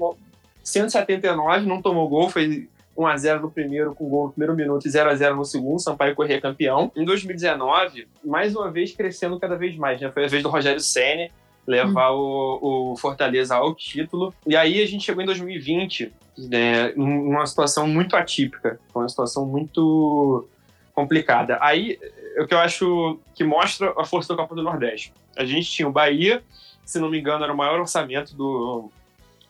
179, 0.63 1.65
não 1.65 1.81
tomou 1.81 2.07
gol, 2.09 2.29
foi 2.29 2.69
1x0 2.97 3.41
no 3.41 3.51
primeiro, 3.51 3.95
com 3.95 4.09
gol 4.09 4.27
no 4.27 4.33
primeiro 4.33 4.55
minuto 4.55 4.87
e 4.87 4.91
0x0 4.91 5.35
no 5.35 5.45
segundo, 5.45 5.79
Sampaio 5.79 6.15
Corrêa 6.15 6.41
campeão. 6.41 6.91
Em 6.97 7.05
2019, 7.05 8.09
mais 8.25 8.55
uma 8.57 8.71
vez 8.71 8.93
crescendo 8.93 9.39
cada 9.39 9.57
vez 9.57 9.77
mais, 9.77 10.01
né? 10.01 10.11
Foi 10.11 10.25
a 10.25 10.29
vez 10.29 10.43
do 10.43 10.49
Rogério 10.49 10.81
Senna 10.81 11.29
levar 11.67 12.13
hum. 12.13 12.59
o, 12.63 12.93
o, 12.93 12.97
Fortaleza 12.97 13.57
ao 13.57 13.75
título. 13.75 14.33
E 14.47 14.57
aí 14.57 14.81
a 14.83 14.87
gente 14.87 15.05
chegou 15.05 15.23
em 15.23 15.27
2020, 15.27 16.13
né, 16.49 16.93
numa 16.97 17.45
situação 17.47 17.87
muito 17.89 18.17
atípica, 18.17 18.79
uma 18.95 19.09
situação 19.09 19.45
muito 19.45 20.49
complicada. 20.95 21.59
Aí, 21.61 21.99
o 22.39 22.47
que 22.47 22.55
eu 22.55 22.59
acho 22.59 23.19
que 23.35 23.45
mostra 23.45 23.93
a 23.99 24.05
força 24.05 24.35
da 24.35 24.43
Copa 24.43 24.55
do 24.55 24.63
Nordeste. 24.63 25.13
A 25.37 25.45
gente 25.45 25.71
tinha 25.71 25.89
o 25.89 25.93
Bahia, 25.93 26.43
se 26.85 26.99
não 26.99 27.11
me 27.11 27.19
engano, 27.19 27.45
era 27.45 27.53
o 27.53 27.57
maior 27.57 27.81
orçamento 27.81 28.35
do, 28.35 28.91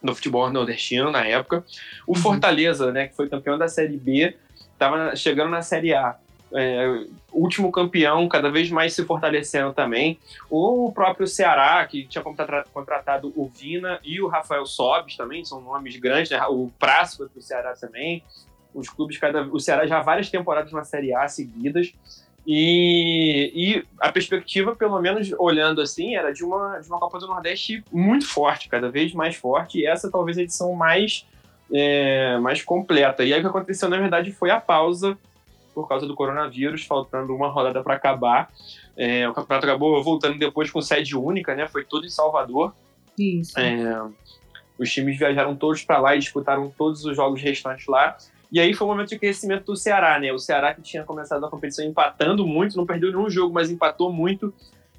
no 0.03 0.15
futebol 0.15 0.51
nordestino 0.51 1.11
na 1.11 1.25
época. 1.25 1.65
O 2.07 2.15
uhum. 2.15 2.23
Fortaleza, 2.23 2.93
né, 2.93 3.09
que 3.09 3.17
foi 3.17 3.29
campeão 3.29 3.59
da 3.59 3.69
Série 3.69 3.97
B, 3.97 4.35
estava 4.73 5.15
chegando 5.17 5.51
na 5.51 5.63
Série 5.63 5.95
A. 5.95 6.17
É, 6.53 7.05
último 7.33 7.73
campeão, 7.73 8.29
cada 8.29 8.51
vez 8.51 8.71
mais 8.71 8.95
se 8.95 9.05
fortalecendo 9.05 9.73
também. 9.73 10.19
O 10.49 10.93
próprio 10.93 11.27
Ceará, 11.27 11.85
que 11.85 12.07
tinha 12.07 12.23
contratado 12.73 13.33
o 13.37 13.49
Vina 13.49 13.99
e 14.05 14.21
o 14.21 14.29
Rafael 14.29 14.65
Sobes 14.65 15.17
também, 15.17 15.45
são 15.45 15.61
nomes 15.61 15.97
grandes, 15.97 16.31
né? 16.31 16.41
o 16.47 16.71
Prazo 16.79 17.19
foi 17.19 17.29
para 17.29 17.39
o 17.39 17.43
Ceará 17.43 17.75
também. 17.75 18.23
Os 18.73 18.89
clubes, 18.89 19.19
cada, 19.19 19.43
o 19.43 19.59
Ceará 19.59 19.87
já 19.87 20.01
várias 20.03 20.31
temporadas 20.31 20.71
na 20.73 20.85
Série 20.85 21.15
A 21.15 21.27
seguidas. 21.29 21.93
E, 22.47 23.51
e, 23.55 23.85
a 24.01 24.13
perspectiva, 24.13 24.77
pelo 24.77 25.01
menos 25.01 25.33
olhando 25.37 25.81
assim, 25.81 26.15
era 26.15 26.33
de 26.33 26.45
uma, 26.45 26.79
de 26.79 26.89
uma 26.89 27.01
Copa 27.01 27.19
do 27.19 27.27
Nordeste 27.27 27.83
muito 27.93 28.27
forte, 28.29 28.69
cada 28.69 28.89
vez 28.89 29.13
mais 29.13 29.35
forte, 29.35 29.81
e 29.81 29.87
essa 29.87 30.09
talvez 30.09 30.39
a 30.39 30.43
edição 30.43 30.73
mais, 30.73 31.27
é, 31.73 32.39
mais 32.39 32.63
completa. 32.63 33.25
E 33.25 33.35
aí 33.35 33.41
o 33.41 33.43
que 33.43 33.49
aconteceu, 33.49 33.89
na 33.89 33.99
verdade, 33.99 34.31
foi 34.31 34.51
a 34.51 34.61
pausa 34.61 35.19
por 35.75 35.89
causa 35.89 36.07
do 36.07 36.15
coronavírus, 36.15 36.85
faltando 36.85 37.35
uma 37.35 37.49
rodada 37.49 37.83
para 37.83 37.95
acabar. 37.95 38.51
É, 38.97 39.29
o 39.29 39.35
campeonato 39.35 39.67
acabou 39.67 40.03
voltando 40.03 40.39
depois 40.39 40.71
com 40.71 40.81
sede 40.81 41.17
única, 41.17 41.55
né? 41.55 41.67
Foi 41.67 41.85
tudo 41.85 42.07
em 42.07 42.11
Salvador. 42.11 42.73
Isso. 43.19 43.59
É, 43.59 44.03
os 44.79 44.91
times 44.91 45.19
viajaram 45.19 45.55
todos 45.57 45.83
para 45.83 45.99
lá 45.99 46.15
e 46.15 46.19
disputaram 46.19 46.73
todos 46.79 47.05
os 47.05 47.17
jogos 47.17 47.43
restantes 47.43 47.87
lá. 47.89 48.17
E 48.51 48.61
aí 48.61 48.73
foi 48.75 48.87
o 48.87 48.91
um 48.91 48.93
momento 48.93 49.11
de 49.11 49.19
crescimento 49.19 49.65
do 49.65 49.77
Ceará, 49.77 50.19
né? 50.19 50.33
O 50.33 50.39
Ceará 50.39 50.75
que 50.75 50.83
tinha 50.83 51.03
começado 51.03 51.45
a 51.45 51.51
competição 51.51 51.85
empatando 51.85 52.47
muito, 52.47 52.77
não 52.77 52.87
perdeu 52.87 53.11
nenhum 53.11 53.29
jogo, 53.29 53.53
mas 53.53 53.71
empatou 53.71 54.13
muito. 54.13 54.53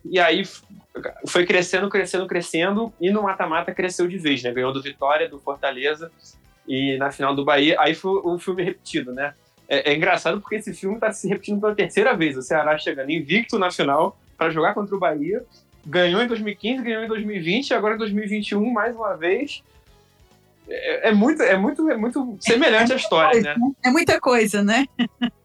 E 0.05 0.19
aí 0.19 0.43
foi 1.27 1.45
crescendo, 1.45 1.89
crescendo, 1.89 2.27
crescendo. 2.27 2.93
E 2.99 3.09
no 3.09 3.23
mata-mata 3.23 3.73
cresceu 3.73 4.07
de 4.07 4.17
vez, 4.17 4.43
né? 4.43 4.51
Ganhou 4.51 4.73
do 4.73 4.81
Vitória, 4.81 5.29
do 5.29 5.39
Fortaleza. 5.39 6.11
E 6.67 6.97
na 6.97 7.11
final 7.11 7.33
do 7.33 7.45
Bahia, 7.45 7.77
aí 7.79 7.95
foi 7.95 8.21
o 8.23 8.37
filme 8.37 8.63
repetido, 8.63 9.13
né? 9.13 9.33
É, 9.69 9.91
é 9.91 9.95
engraçado 9.95 10.41
porque 10.41 10.55
esse 10.55 10.73
filme 10.73 10.95
está 10.95 11.11
se 11.11 11.27
repetindo 11.27 11.61
pela 11.61 11.75
terceira 11.75 12.15
vez. 12.15 12.37
O 12.37 12.41
Ceará 12.41 12.77
chegando 12.77 13.11
invicto 13.11 13.57
na 13.57 13.71
final 13.71 14.19
para 14.37 14.49
jogar 14.49 14.73
contra 14.73 14.95
o 14.95 14.99
Bahia. 14.99 15.43
Ganhou 15.85 16.21
em 16.21 16.27
2015, 16.27 16.83
ganhou 16.83 17.03
em 17.03 17.07
2020, 17.07 17.73
agora 17.73 17.95
em 17.95 17.97
2021 17.97 18.69
mais 18.71 18.93
uma 18.93 19.15
vez 19.15 19.63
é, 20.69 21.09
é, 21.09 21.13
muito, 21.13 21.41
é, 21.41 21.57
muito, 21.57 21.89
é 21.89 21.97
muito 21.97 22.37
semelhante 22.39 22.91
é 22.91 22.95
a 22.95 22.97
história, 22.97 23.31
coisa, 23.31 23.55
né? 23.55 23.71
É 23.83 23.89
muita 23.89 24.19
coisa, 24.19 24.63
né? 24.63 24.85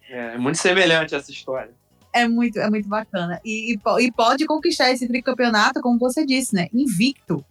É, 0.09 0.35
é 0.35 0.39
muito 0.39 0.59
semelhante 0.59 1.14
essa 1.14 1.31
história. 1.31 1.70
É 2.12 2.29
muito, 2.29 2.59
é 2.59 2.68
muito 2.68 2.89
bacana. 2.89 3.41
E, 3.45 3.73
e, 3.73 3.79
e, 4.01 4.12
pode 4.12 4.45
conquistar 4.45 4.91
esse 4.91 5.09
tricampeonato, 5.09 5.81
como 5.81 5.99
você 5.99 6.27
disse, 6.27 6.55
né? 6.55 6.68
Invicto, 6.73 7.43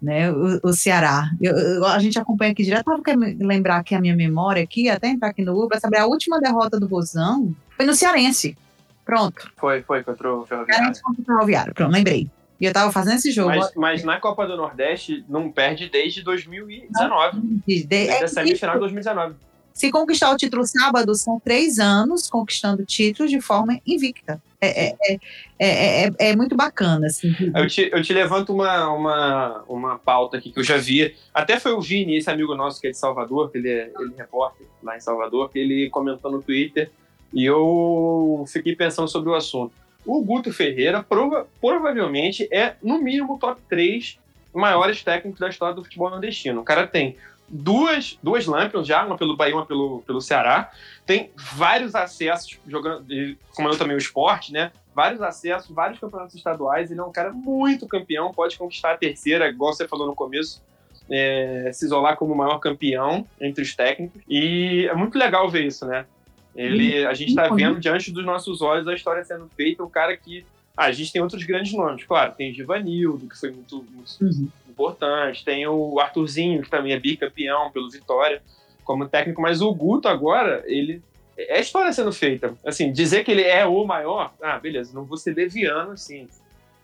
né? 0.00 0.32
O, 0.32 0.60
o 0.64 0.72
Ceará. 0.72 1.30
Eu, 1.40 1.56
eu, 1.56 1.86
a 1.86 1.98
gente 2.00 2.18
acompanha 2.18 2.52
aqui 2.52 2.64
direto, 2.64 2.84
para 2.84 3.14
lembrar 3.38 3.76
aqui 3.76 3.94
a 3.94 4.00
minha 4.00 4.16
memória 4.16 4.62
aqui, 4.62 4.88
até 4.88 5.08
entrar 5.08 5.28
aqui 5.28 5.42
no 5.42 5.52
Google, 5.52 5.68
para 5.68 5.80
saber 5.80 5.98
a 5.98 6.06
última 6.06 6.40
derrota 6.40 6.80
do 6.80 6.88
Bozão 6.88 7.54
foi 7.76 7.86
no 7.86 7.94
Cearense. 7.94 8.56
Pronto. 9.04 9.52
Foi, 9.56 9.82
foi 9.82 10.02
contra 10.02 10.34
o 10.34 10.46
Ferroviário. 10.46 10.74
Cearense 10.74 11.02
contra 11.02 11.22
o 11.22 11.24
Ferroviário, 11.24 11.74
pronto, 11.74 11.92
lembrei. 11.92 12.28
E 12.62 12.64
eu 12.64 12.72
tava 12.72 12.92
fazendo 12.92 13.16
esse 13.16 13.32
jogo. 13.32 13.48
Mas, 13.48 13.74
mas, 13.74 14.04
na 14.04 14.20
Copa 14.20 14.46
do 14.46 14.56
Nordeste 14.56 15.24
não 15.28 15.50
perde 15.50 15.88
desde 15.88 16.22
2019. 16.22 17.40
Desde, 17.66 17.86
desde 17.88 18.24
a 18.24 18.28
semifinal 18.28 18.74
de 18.74 18.80
2019. 18.82 19.34
Se 19.74 19.90
conquistar 19.90 20.30
o 20.30 20.36
título 20.36 20.64
sábado, 20.64 21.12
são 21.16 21.40
três 21.40 21.80
anos 21.80 22.30
conquistando 22.30 22.84
títulos 22.84 23.32
de 23.32 23.40
forma 23.40 23.80
invicta. 23.84 24.40
É, 24.60 24.90
é, 24.90 25.18
é, 25.58 26.04
é, 26.04 26.12
é 26.18 26.36
muito 26.36 26.54
bacana. 26.54 27.08
Assim. 27.08 27.34
Eu, 27.52 27.66
te, 27.66 27.90
eu 27.92 28.00
te 28.00 28.12
levanto 28.12 28.54
uma, 28.54 28.88
uma, 28.90 29.64
uma 29.66 29.98
pauta 29.98 30.36
aqui 30.36 30.52
que 30.52 30.60
eu 30.60 30.62
já 30.62 30.76
vi. 30.76 31.16
Até 31.34 31.58
foi 31.58 31.72
o 31.72 31.80
Vini, 31.80 32.16
esse 32.16 32.30
amigo 32.30 32.54
nosso 32.54 32.80
que 32.80 32.86
é 32.86 32.90
de 32.90 32.96
Salvador, 32.96 33.50
que 33.50 33.58
ele 33.58 33.70
é, 33.70 33.90
ele 33.98 34.14
é 34.16 34.20
repórter 34.20 34.68
lá 34.80 34.96
em 34.96 35.00
Salvador, 35.00 35.50
que 35.50 35.58
ele 35.58 35.90
comentou 35.90 36.30
no 36.30 36.40
Twitter. 36.40 36.92
E 37.34 37.44
eu 37.44 38.44
fiquei 38.46 38.76
pensando 38.76 39.08
sobre 39.08 39.30
o 39.30 39.34
assunto 39.34 39.82
o 40.04 40.22
Guto 40.24 40.52
Ferreira 40.52 41.02
prova, 41.02 41.46
provavelmente 41.60 42.48
é, 42.52 42.74
no 42.82 42.98
mínimo, 42.98 43.38
top 43.38 43.60
3 43.68 44.18
maiores 44.52 45.02
técnicos 45.02 45.40
da 45.40 45.48
história 45.48 45.74
do 45.74 45.82
futebol 45.82 46.10
nordestino. 46.10 46.60
O 46.60 46.64
cara 46.64 46.86
tem 46.86 47.16
duas, 47.48 48.18
duas 48.22 48.46
Lampions 48.46 48.86
já, 48.86 49.04
uma 49.04 49.16
pelo 49.16 49.36
Bahia, 49.36 49.54
uma 49.54 49.66
pelo, 49.66 50.02
pelo 50.02 50.20
Ceará. 50.20 50.70
Tem 51.06 51.30
vários 51.36 51.94
acessos, 51.94 52.58
jogando, 52.66 53.06
comandou 53.54 53.78
também 53.78 53.94
o 53.94 53.98
esporte, 53.98 54.52
né? 54.52 54.72
Vários 54.94 55.22
acessos, 55.22 55.70
vários 55.74 55.98
campeonatos 55.98 56.34
estaduais. 56.34 56.90
Ele 56.90 57.00
é 57.00 57.04
um 57.04 57.12
cara 57.12 57.32
muito 57.32 57.86
campeão, 57.86 58.32
pode 58.32 58.58
conquistar 58.58 58.92
a 58.92 58.96
terceira, 58.96 59.48
igual 59.48 59.72
você 59.72 59.86
falou 59.86 60.06
no 60.06 60.14
começo. 60.14 60.62
É, 61.10 61.70
se 61.74 61.84
isolar 61.84 62.16
como 62.16 62.32
o 62.32 62.36
maior 62.36 62.58
campeão 62.58 63.26
entre 63.40 63.62
os 63.62 63.74
técnicos. 63.74 64.22
E 64.28 64.86
é 64.88 64.94
muito 64.94 65.18
legal 65.18 65.50
ver 65.50 65.66
isso, 65.66 65.84
né? 65.84 66.06
Ele, 66.54 67.04
a 67.06 67.14
gente 67.14 67.30
está 67.30 67.48
vendo 67.48 67.80
diante 67.80 68.12
dos 68.12 68.24
nossos 68.24 68.60
olhos 68.60 68.86
a 68.86 68.94
história 68.94 69.24
sendo 69.24 69.48
feita, 69.56 69.82
um 69.82 69.88
cara 69.88 70.16
que. 70.16 70.44
Ah, 70.76 70.86
a 70.86 70.92
gente 70.92 71.12
tem 71.12 71.20
outros 71.20 71.44
grandes 71.44 71.72
nomes, 71.74 72.04
claro, 72.04 72.32
tem 72.32 72.52
Givanildo, 72.52 73.28
que 73.28 73.38
foi 73.38 73.50
muito, 73.50 73.84
muito 73.92 74.16
uhum. 74.22 74.48
importante, 74.68 75.44
tem 75.44 75.66
o 75.66 76.00
Arthurzinho, 76.00 76.62
que 76.62 76.70
também 76.70 76.92
é 76.92 76.98
bicampeão 76.98 77.70
pelo 77.70 77.90
Vitória, 77.90 78.42
como 78.82 79.06
técnico, 79.06 79.42
mas 79.42 79.60
o 79.60 79.72
Guto 79.74 80.08
agora, 80.08 80.62
ele. 80.66 81.02
É 81.36 81.56
a 81.56 81.60
história 81.60 81.92
sendo 81.92 82.12
feita. 82.12 82.54
Assim, 82.64 82.92
dizer 82.92 83.24
que 83.24 83.30
ele 83.30 83.42
é 83.42 83.64
o 83.64 83.84
maior, 83.84 84.32
ah, 84.42 84.58
beleza, 84.58 84.94
não 84.94 85.04
vou 85.04 85.16
ser 85.16 85.34
leviano, 85.34 85.92
assim, 85.92 86.28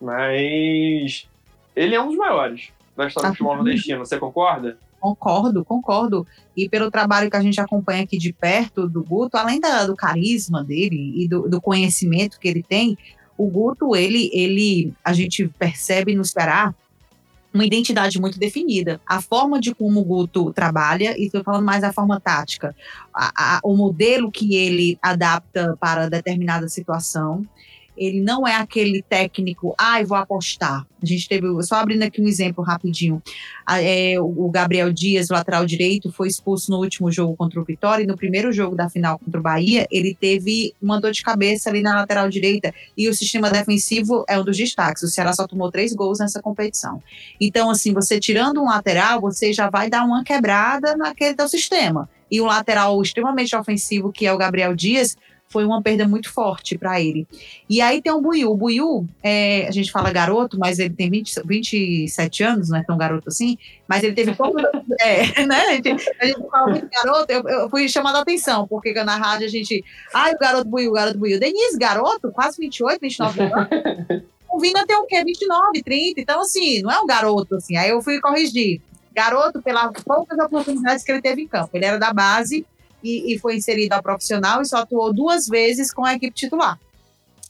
mas 0.00 1.28
ele 1.76 1.94
é 1.94 2.00
um 2.00 2.08
dos 2.08 2.16
maiores 2.16 2.70
da 2.96 3.06
história 3.06 3.30
do 3.30 3.32
futebol 3.34 3.56
nordestino, 3.56 4.04
você 4.04 4.18
concorda? 4.18 4.78
Concordo, 5.00 5.64
concordo. 5.64 6.26
E 6.56 6.68
pelo 6.68 6.90
trabalho 6.90 7.30
que 7.30 7.36
a 7.36 7.42
gente 7.42 7.60
acompanha 7.60 8.02
aqui 8.02 8.18
de 8.18 8.32
perto 8.32 8.88
do 8.88 9.02
Guto, 9.02 9.36
além 9.36 9.60
da, 9.60 9.86
do 9.86 9.94
carisma 9.94 10.64
dele 10.64 11.12
e 11.16 11.28
do, 11.28 11.48
do, 11.48 11.60
conhecimento 11.60 12.38
que 12.38 12.48
ele 12.48 12.62
tem, 12.62 12.98
o 13.36 13.48
Guto, 13.48 13.94
ele, 13.94 14.28
ele, 14.32 14.92
a 15.04 15.12
gente 15.12 15.46
percebe 15.58 16.14
no 16.14 16.24
Ceará 16.24 16.74
uma 17.54 17.64
identidade 17.64 18.20
muito 18.20 18.38
definida. 18.38 19.00
A 19.06 19.22
forma 19.22 19.60
de 19.60 19.74
como 19.74 20.00
o 20.00 20.04
Guto 20.04 20.52
trabalha, 20.52 21.16
e 21.18 21.26
estou 21.26 21.42
falando 21.42 21.64
mais 21.64 21.80
da 21.82 21.92
forma 21.92 22.20
tática, 22.20 22.74
a, 23.14 23.56
a, 23.56 23.60
o 23.62 23.76
modelo 23.76 24.30
que 24.30 24.54
ele 24.54 24.98
adapta 25.00 25.76
para 25.80 26.10
determinada 26.10 26.68
situação, 26.68 27.46
ele 27.98 28.20
não 28.20 28.46
é 28.46 28.54
aquele 28.54 29.02
técnico, 29.02 29.74
ai, 29.78 30.02
ah, 30.02 30.06
vou 30.06 30.16
apostar. 30.16 30.86
A 31.00 31.06
gente 31.06 31.28
teve, 31.28 31.46
só 31.62 31.76
abrindo 31.76 32.02
aqui 32.02 32.20
um 32.20 32.26
exemplo 32.26 32.62
rapidinho. 32.64 33.22
É, 33.68 34.16
o 34.18 34.48
Gabriel 34.50 34.92
Dias, 34.92 35.28
lateral 35.28 35.64
direito, 35.64 36.10
foi 36.10 36.28
expulso 36.28 36.70
no 36.70 36.78
último 36.78 37.10
jogo 37.10 37.36
contra 37.36 37.60
o 37.60 37.64
Vitória 37.64 38.02
e 38.02 38.06
no 38.06 38.16
primeiro 38.16 38.52
jogo 38.52 38.74
da 38.74 38.88
final 38.88 39.18
contra 39.18 39.38
o 39.38 39.42
Bahia, 39.42 39.86
ele 39.90 40.16
teve 40.18 40.74
uma 40.82 41.00
dor 41.00 41.12
de 41.12 41.22
cabeça 41.22 41.70
ali 41.70 41.82
na 41.82 41.94
lateral 41.94 42.28
direita 42.28 42.74
e 42.96 43.08
o 43.08 43.14
sistema 43.14 43.50
defensivo 43.50 44.24
é 44.28 44.38
um 44.38 44.44
dos 44.44 44.56
destaques. 44.56 45.02
O 45.02 45.08
Ceará 45.08 45.32
só 45.32 45.46
tomou 45.46 45.70
três 45.70 45.92
gols 45.94 46.18
nessa 46.18 46.42
competição. 46.42 47.02
Então, 47.40 47.70
assim, 47.70 47.92
você 47.92 48.18
tirando 48.18 48.60
um 48.60 48.66
lateral, 48.66 49.20
você 49.20 49.52
já 49.52 49.70
vai 49.70 49.88
dar 49.88 50.04
uma 50.04 50.24
quebrada 50.24 50.96
naquele 50.96 51.34
teu 51.34 51.48
sistema. 51.48 52.08
E 52.30 52.40
um 52.40 52.46
lateral 52.46 53.00
extremamente 53.00 53.56
ofensivo, 53.56 54.12
que 54.12 54.26
é 54.26 54.32
o 54.32 54.36
Gabriel 54.36 54.74
Dias, 54.74 55.16
foi 55.48 55.64
uma 55.64 55.82
perda 55.82 56.06
muito 56.06 56.30
forte 56.30 56.76
para 56.76 57.00
ele. 57.00 57.26
E 57.68 57.80
aí 57.80 58.02
tem 58.02 58.12
o 58.12 58.20
Buiu. 58.20 58.50
O 58.50 58.56
Buiu, 58.56 59.06
é, 59.22 59.66
a 59.66 59.70
gente 59.70 59.90
fala 59.90 60.12
garoto, 60.12 60.58
mas 60.58 60.78
ele 60.78 60.94
tem 60.94 61.10
20, 61.10 61.42
27 61.44 62.42
anos, 62.42 62.68
não 62.68 62.78
é 62.78 62.84
tão 62.84 62.98
garoto 62.98 63.28
assim, 63.28 63.56
mas 63.86 64.02
ele 64.04 64.14
teve 64.14 64.34
pouco. 64.34 64.58
é, 65.00 65.46
né? 65.46 65.60
A 65.60 65.72
gente, 65.74 65.90
a 66.20 66.26
gente 66.26 66.50
fala 66.50 66.70
muito 66.70 66.88
garoto, 66.90 67.32
eu, 67.32 67.42
eu, 67.48 67.70
fui 67.70 67.88
chamando 67.88 68.16
a 68.16 68.20
atenção, 68.20 68.66
porque 68.68 68.92
na 69.02 69.16
rádio 69.16 69.46
a 69.46 69.50
gente. 69.50 69.82
Ai, 70.14 70.34
o 70.34 70.38
garoto 70.38 70.68
Buiu, 70.68 70.90
o 70.90 70.94
garoto 70.94 71.18
Buiu. 71.18 71.40
Denise, 71.40 71.78
garoto, 71.78 72.30
quase 72.30 72.58
28, 72.58 73.00
29 73.00 73.40
anos. 73.40 73.68
o 74.52 74.60
Vina 74.60 74.86
tem 74.86 74.96
o 74.96 75.06
quê? 75.06 75.24
29, 75.24 75.82
30. 75.82 76.20
Então, 76.20 76.40
assim, 76.40 76.82
não 76.82 76.90
é 76.90 77.00
um 77.00 77.06
garoto, 77.06 77.56
assim. 77.56 77.76
Aí 77.76 77.88
eu 77.88 78.02
fui 78.02 78.20
corrigir. 78.20 78.82
Garoto, 79.14 79.62
pelas 79.62 79.90
poucas 80.04 80.38
oportunidades 80.38 81.02
que 81.02 81.10
ele 81.10 81.22
teve 81.22 81.42
em 81.42 81.48
campo. 81.48 81.70
Ele 81.72 81.86
era 81.86 81.98
da 81.98 82.12
base 82.12 82.64
e, 83.02 83.34
e 83.34 83.38
foi 83.38 83.56
inserido 83.56 83.92
ao 83.92 84.02
profissional 84.02 84.62
e 84.62 84.66
só 84.66 84.78
atuou 84.78 85.12
duas 85.12 85.46
vezes 85.46 85.92
com 85.92 86.04
a 86.04 86.14
equipe 86.14 86.34
titular. 86.34 86.78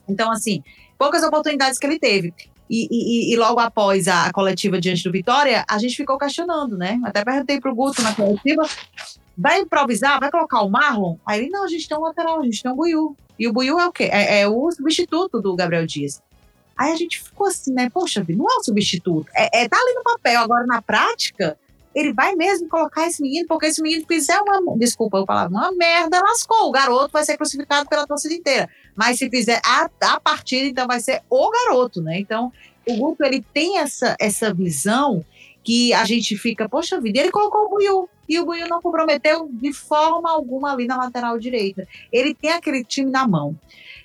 Então, 0.09 0.31
assim, 0.31 0.63
poucas 0.99 1.23
oportunidades 1.23 1.79
que 1.79 1.87
ele 1.87 1.99
teve. 1.99 2.33
E, 2.71 2.87
e, 2.91 3.33
e, 3.33 3.37
logo 3.37 3.59
após 3.61 4.09
a 4.09 4.31
coletiva 4.31 4.79
diante 4.79 5.03
do 5.03 5.11
Vitória, 5.11 5.65
a 5.69 5.79
gente 5.79 5.97
ficou 5.97 6.19
questionando, 6.19 6.77
né? 6.77 7.01
Até 7.03 7.25
perguntei 7.25 7.59
para 7.59 7.71
o 7.71 7.75
Guto 7.75 8.03
na 8.03 8.15
coletiva: 8.15 8.69
vai 9.37 9.61
improvisar? 9.61 10.21
Vai 10.21 10.31
colocar 10.31 10.61
o 10.61 10.69
Marlon? 10.69 11.17
Aí 11.25 11.41
ele: 11.41 11.51
não, 11.51 11.65
a 11.65 11.69
gente 11.69 11.89
tem 11.89 11.97
um 11.97 12.03
lateral, 12.03 12.41
a 12.41 12.45
gente 12.45 12.63
tem 12.63 12.71
um 12.71 12.77
Buiu. 12.77 13.17
E 13.39 13.49
o 13.49 13.53
Buiu 13.53 13.79
é 13.79 13.87
o 13.87 13.93
quê? 13.93 14.11
É, 14.13 14.41
é, 14.41 14.49
o 14.49 14.71
substituto 14.71 15.41
do 15.41 15.57
Gabriel 15.57 15.87
Dias. 15.87 16.21
Aí 16.77 16.93
a 16.93 16.97
gente 16.97 17.23
ficou 17.23 17.47
assim, 17.47 17.73
né? 17.73 17.89
Poxa, 17.89 18.25
não 18.29 18.47
é 18.47 18.59
um 18.59 18.63
substituto. 18.63 19.31
É, 19.35 19.63
é 19.63 19.69
tá 19.69 19.77
ali 19.77 19.95
no 19.95 20.03
papel, 20.03 20.41
agora 20.41 20.67
na 20.67 20.83
prática, 20.83 21.59
ele 21.95 22.13
vai 22.13 22.35
mesmo 22.35 22.69
colocar 22.69 23.07
esse 23.07 23.23
menino, 23.23 23.47
porque 23.49 23.67
esse 23.67 23.83
menino 23.83 24.05
fizer 24.07 24.39
uma, 24.41 24.77
desculpa 24.77 25.19
eu 25.19 25.27
falar, 25.27 25.49
uma 25.49 25.73
merda, 25.73 26.21
lascou. 26.21 26.69
O 26.69 26.73
garoto 26.73 27.13
vai 27.13 27.25
ser 27.25 27.37
crucificado 27.37 27.89
pela 27.89 28.07
torcida 28.07 28.35
inteira. 28.35 28.69
Mas 28.95 29.19
se 29.19 29.29
fizer 29.29 29.61
a, 29.65 29.89
a 30.03 30.21
partida, 30.21 30.69
então 30.69 30.87
vai 30.87 31.01
ser 31.01 31.23
o 31.29 31.51
garoto, 31.51 32.03
né? 32.03 32.19
Então, 32.19 32.53
o 32.87 32.97
grupo 32.97 33.25
ele 33.25 33.45
tem 33.53 33.79
essa, 33.79 34.17
essa 34.21 34.53
visão 34.53 35.25
que 35.63 35.93
a 35.93 36.05
gente 36.05 36.37
fica, 36.37 36.69
poxa 36.69 37.01
vida, 37.01 37.21
ele 37.21 37.31
colocou 37.31 37.67
o 37.67 37.69
Buiu, 37.71 38.09
e 38.29 38.39
o 38.39 38.45
Buiu 38.45 38.69
não 38.69 38.81
comprometeu 38.81 39.49
de 39.51 39.73
forma 39.73 40.31
alguma 40.31 40.73
ali 40.73 40.87
na 40.87 40.97
lateral 40.97 41.39
direita. 41.39 41.87
Ele 42.13 42.35
tem 42.35 42.53
aquele 42.53 42.85
time 42.85 43.11
na 43.11 43.27
mão. 43.27 43.57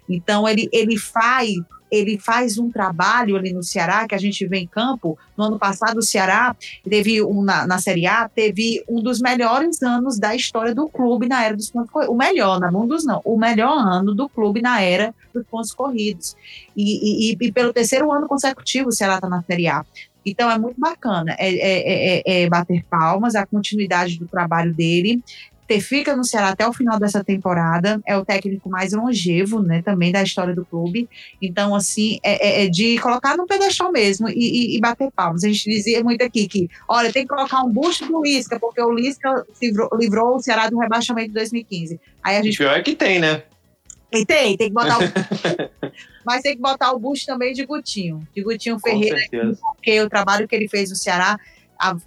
Então, 0.10 0.48
ele, 0.48 0.70
ele 0.72 0.98
faz 0.98 1.56
ele 1.94 2.18
faz 2.18 2.58
um 2.58 2.72
trabalho 2.72 3.36
ali 3.36 3.54
no 3.54 3.62
Ceará, 3.62 4.08
que 4.08 4.16
a 4.16 4.18
gente 4.18 4.48
vê 4.48 4.58
em 4.58 4.66
campo. 4.68 5.16
No 5.38 5.44
ano 5.44 5.60
passado, 5.60 5.98
o 5.98 6.02
Ceará 6.02 6.56
teve 6.84 7.22
um, 7.22 7.44
na, 7.44 7.68
na 7.68 7.78
Série 7.78 8.08
A, 8.08 8.28
teve 8.28 8.84
um 8.90 9.00
dos 9.00 9.22
melhores 9.22 9.80
anos 9.84 10.18
da 10.18 10.36
história 10.36 10.74
do 10.74 10.90
clube 10.90 11.28
na 11.28 11.44
era 11.44 11.56
dos 11.56 11.70
pontos 11.70 11.92
corridos. 11.92 12.16
O 12.16 12.18
melhor, 12.18 12.60
não 12.60 12.82
um 12.82 12.88
dos 12.88 13.06
não, 13.06 13.22
o 13.24 13.38
melhor 13.38 13.78
ano 13.78 14.16
do 14.16 14.28
clube 14.28 14.60
na 14.60 14.82
era 14.82 15.14
dos 15.32 15.46
pontos 15.46 15.72
corridos. 15.72 16.36
E, 16.76 17.30
e, 17.32 17.38
e 17.40 17.52
pelo 17.52 17.72
terceiro 17.72 18.12
ano 18.12 18.28
consecutivo, 18.28 18.90
o 18.90 18.92
Ceará 18.92 19.16
está 19.16 19.30
na 19.30 19.44
Série 19.44 19.68
A. 19.68 19.86
Então 20.26 20.50
é 20.50 20.58
muito 20.58 20.80
bacana, 20.80 21.36
é, 21.38 21.54
é, 21.54 22.22
é, 22.22 22.44
é, 22.44 22.50
bater 22.50 22.84
palmas, 22.86 23.36
a 23.36 23.46
continuidade 23.46 24.18
do 24.18 24.26
trabalho 24.26 24.74
dele 24.74 25.22
fica 25.80 26.16
no 26.16 26.24
Ceará 26.24 26.50
até 26.50 26.68
o 26.68 26.74
final 26.74 27.00
dessa 27.00 27.24
temporada, 27.24 28.02
é 28.06 28.18
o 28.18 28.26
técnico 28.26 28.70
mais 28.70 28.94
longevo, 28.94 29.62
né, 29.62 29.82
também 29.82 30.12
da 30.12 30.24
história 30.24 30.54
do 30.54 30.66
clube. 30.66 31.10
Então, 31.42 31.76
assim, 31.76 32.20
é, 32.24 32.62
é, 32.62 32.66
é 32.66 32.70
de 32.70 32.98
colocar 33.00 33.38
no 33.38 33.46
pedestal 33.46 33.92
mesmo 33.92 34.30
e, 34.30 34.34
e, 34.34 34.78
e, 34.78 34.80
bater 34.80 35.12
palmas. 35.12 35.44
A 35.44 35.48
gente 35.48 35.70
dizia 35.70 36.04
muito 36.04 36.24
aqui 36.24 36.48
que, 36.48 36.70
olha, 36.88 37.12
tem 37.12 37.24
que 37.24 37.30
colocar 37.30 37.62
um 37.64 37.72
busto 37.72 38.06
do 38.06 38.22
Lisca, 38.24 38.60
porque 38.60 38.82
o 38.82 38.92
Lisca 38.92 39.46
livrou, 39.62 39.90
livrou 39.94 40.36
o 40.36 40.40
Ceará 40.40 40.70
do 40.70 40.80
rebaixamento 40.80 41.30
de 41.30 41.34
2015. 41.34 42.00
Aí 42.24 42.38
a 42.38 42.42
gente... 42.42 42.58
Pior 42.58 42.78
é 42.78 42.82
que 42.82 42.96
tem, 42.96 43.20
né? 43.20 43.44
E 44.12 44.26
tem, 44.26 44.56
tem 44.56 44.68
que 44.68 44.74
botar 44.74 45.00
o... 45.00 45.02
Mas 46.26 46.42
tem 46.42 46.56
que 46.56 46.62
botar 46.62 46.92
o 46.94 47.00
busto 47.00 47.26
também 47.26 47.54
de 47.54 47.66
Gutinho, 47.66 48.26
de 48.34 48.42
Gutinho 48.42 48.80
Ferreira, 48.80 49.18
porque 49.76 50.00
o 50.02 50.10
trabalho 50.10 50.48
que 50.48 50.56
ele 50.56 50.70
fez 50.70 50.90
no 50.90 50.96
Ceará 50.96 51.38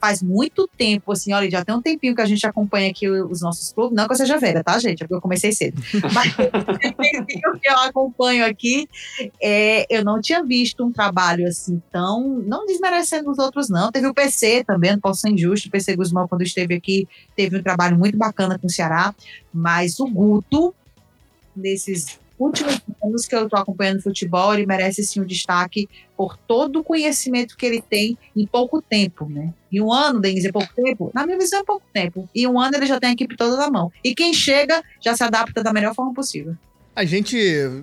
faz 0.00 0.22
muito 0.22 0.68
tempo, 0.76 1.12
assim, 1.12 1.32
olha, 1.32 1.50
já 1.50 1.64
tem 1.64 1.74
um 1.74 1.82
tempinho 1.82 2.14
que 2.14 2.20
a 2.20 2.26
gente 2.26 2.46
acompanha 2.46 2.90
aqui 2.90 3.08
os 3.08 3.40
nossos 3.40 3.72
clubes, 3.72 3.96
não 3.96 4.06
que 4.06 4.12
eu 4.12 4.16
seja 4.16 4.38
velha, 4.38 4.62
tá, 4.62 4.78
gente? 4.78 5.02
É 5.02 5.06
porque 5.06 5.14
eu 5.14 5.20
comecei 5.20 5.52
cedo. 5.52 5.80
Mas 6.12 6.34
tempinho 6.34 7.58
que 7.60 7.68
eu 7.68 7.78
acompanho 7.78 8.44
aqui, 8.46 8.88
é, 9.40 9.86
eu 9.90 10.04
não 10.04 10.20
tinha 10.20 10.42
visto 10.42 10.84
um 10.84 10.92
trabalho 10.92 11.46
assim 11.46 11.82
tão, 11.90 12.42
não 12.46 12.66
desmerecendo 12.66 13.30
os 13.30 13.38
outros, 13.38 13.68
não. 13.68 13.90
Teve 13.90 14.06
o 14.06 14.14
PC 14.14 14.64
também, 14.64 14.92
não 14.92 15.00
posso 15.00 15.20
ser 15.20 15.30
injusto, 15.30 15.68
o 15.68 15.70
PC 15.70 15.96
Guzmão, 15.96 16.28
quando 16.28 16.42
esteve 16.42 16.74
aqui, 16.74 17.08
teve 17.34 17.56
um 17.58 17.62
trabalho 17.62 17.98
muito 17.98 18.16
bacana 18.16 18.58
com 18.58 18.66
o 18.66 18.70
Ceará, 18.70 19.14
mas 19.52 20.00
o 20.00 20.06
Guto, 20.06 20.74
nesses 21.54 22.18
últimos 22.38 22.80
anos 23.02 23.26
que 23.26 23.34
eu 23.34 23.44
estou 23.44 23.58
acompanhando 23.58 24.02
futebol, 24.02 24.54
ele 24.54 24.66
merece 24.66 25.04
sim 25.04 25.20
um 25.20 25.24
destaque 25.24 25.88
por 26.16 26.36
todo 26.36 26.80
o 26.80 26.84
conhecimento 26.84 27.56
que 27.56 27.66
ele 27.66 27.82
tem 27.82 28.16
em 28.34 28.46
pouco 28.46 28.80
tempo, 28.80 29.28
né? 29.28 29.52
E 29.70 29.80
um 29.80 29.92
ano, 29.92 30.20
Denise, 30.20 30.48
é 30.48 30.52
pouco 30.52 30.72
tempo? 30.74 31.10
Na 31.14 31.26
minha 31.26 31.38
visão, 31.38 31.60
é 31.60 31.64
pouco 31.64 31.84
tempo. 31.92 32.28
E 32.34 32.46
um 32.46 32.58
ano 32.58 32.76
ele 32.76 32.86
já 32.86 32.98
tem 32.98 33.10
a 33.10 33.12
equipe 33.12 33.36
toda 33.36 33.56
na 33.56 33.70
mão. 33.70 33.92
E 34.02 34.14
quem 34.14 34.32
chega 34.32 34.82
já 35.00 35.16
se 35.16 35.22
adapta 35.22 35.62
da 35.62 35.72
melhor 35.72 35.94
forma 35.94 36.14
possível. 36.14 36.56
A 36.94 37.04
gente 37.04 37.36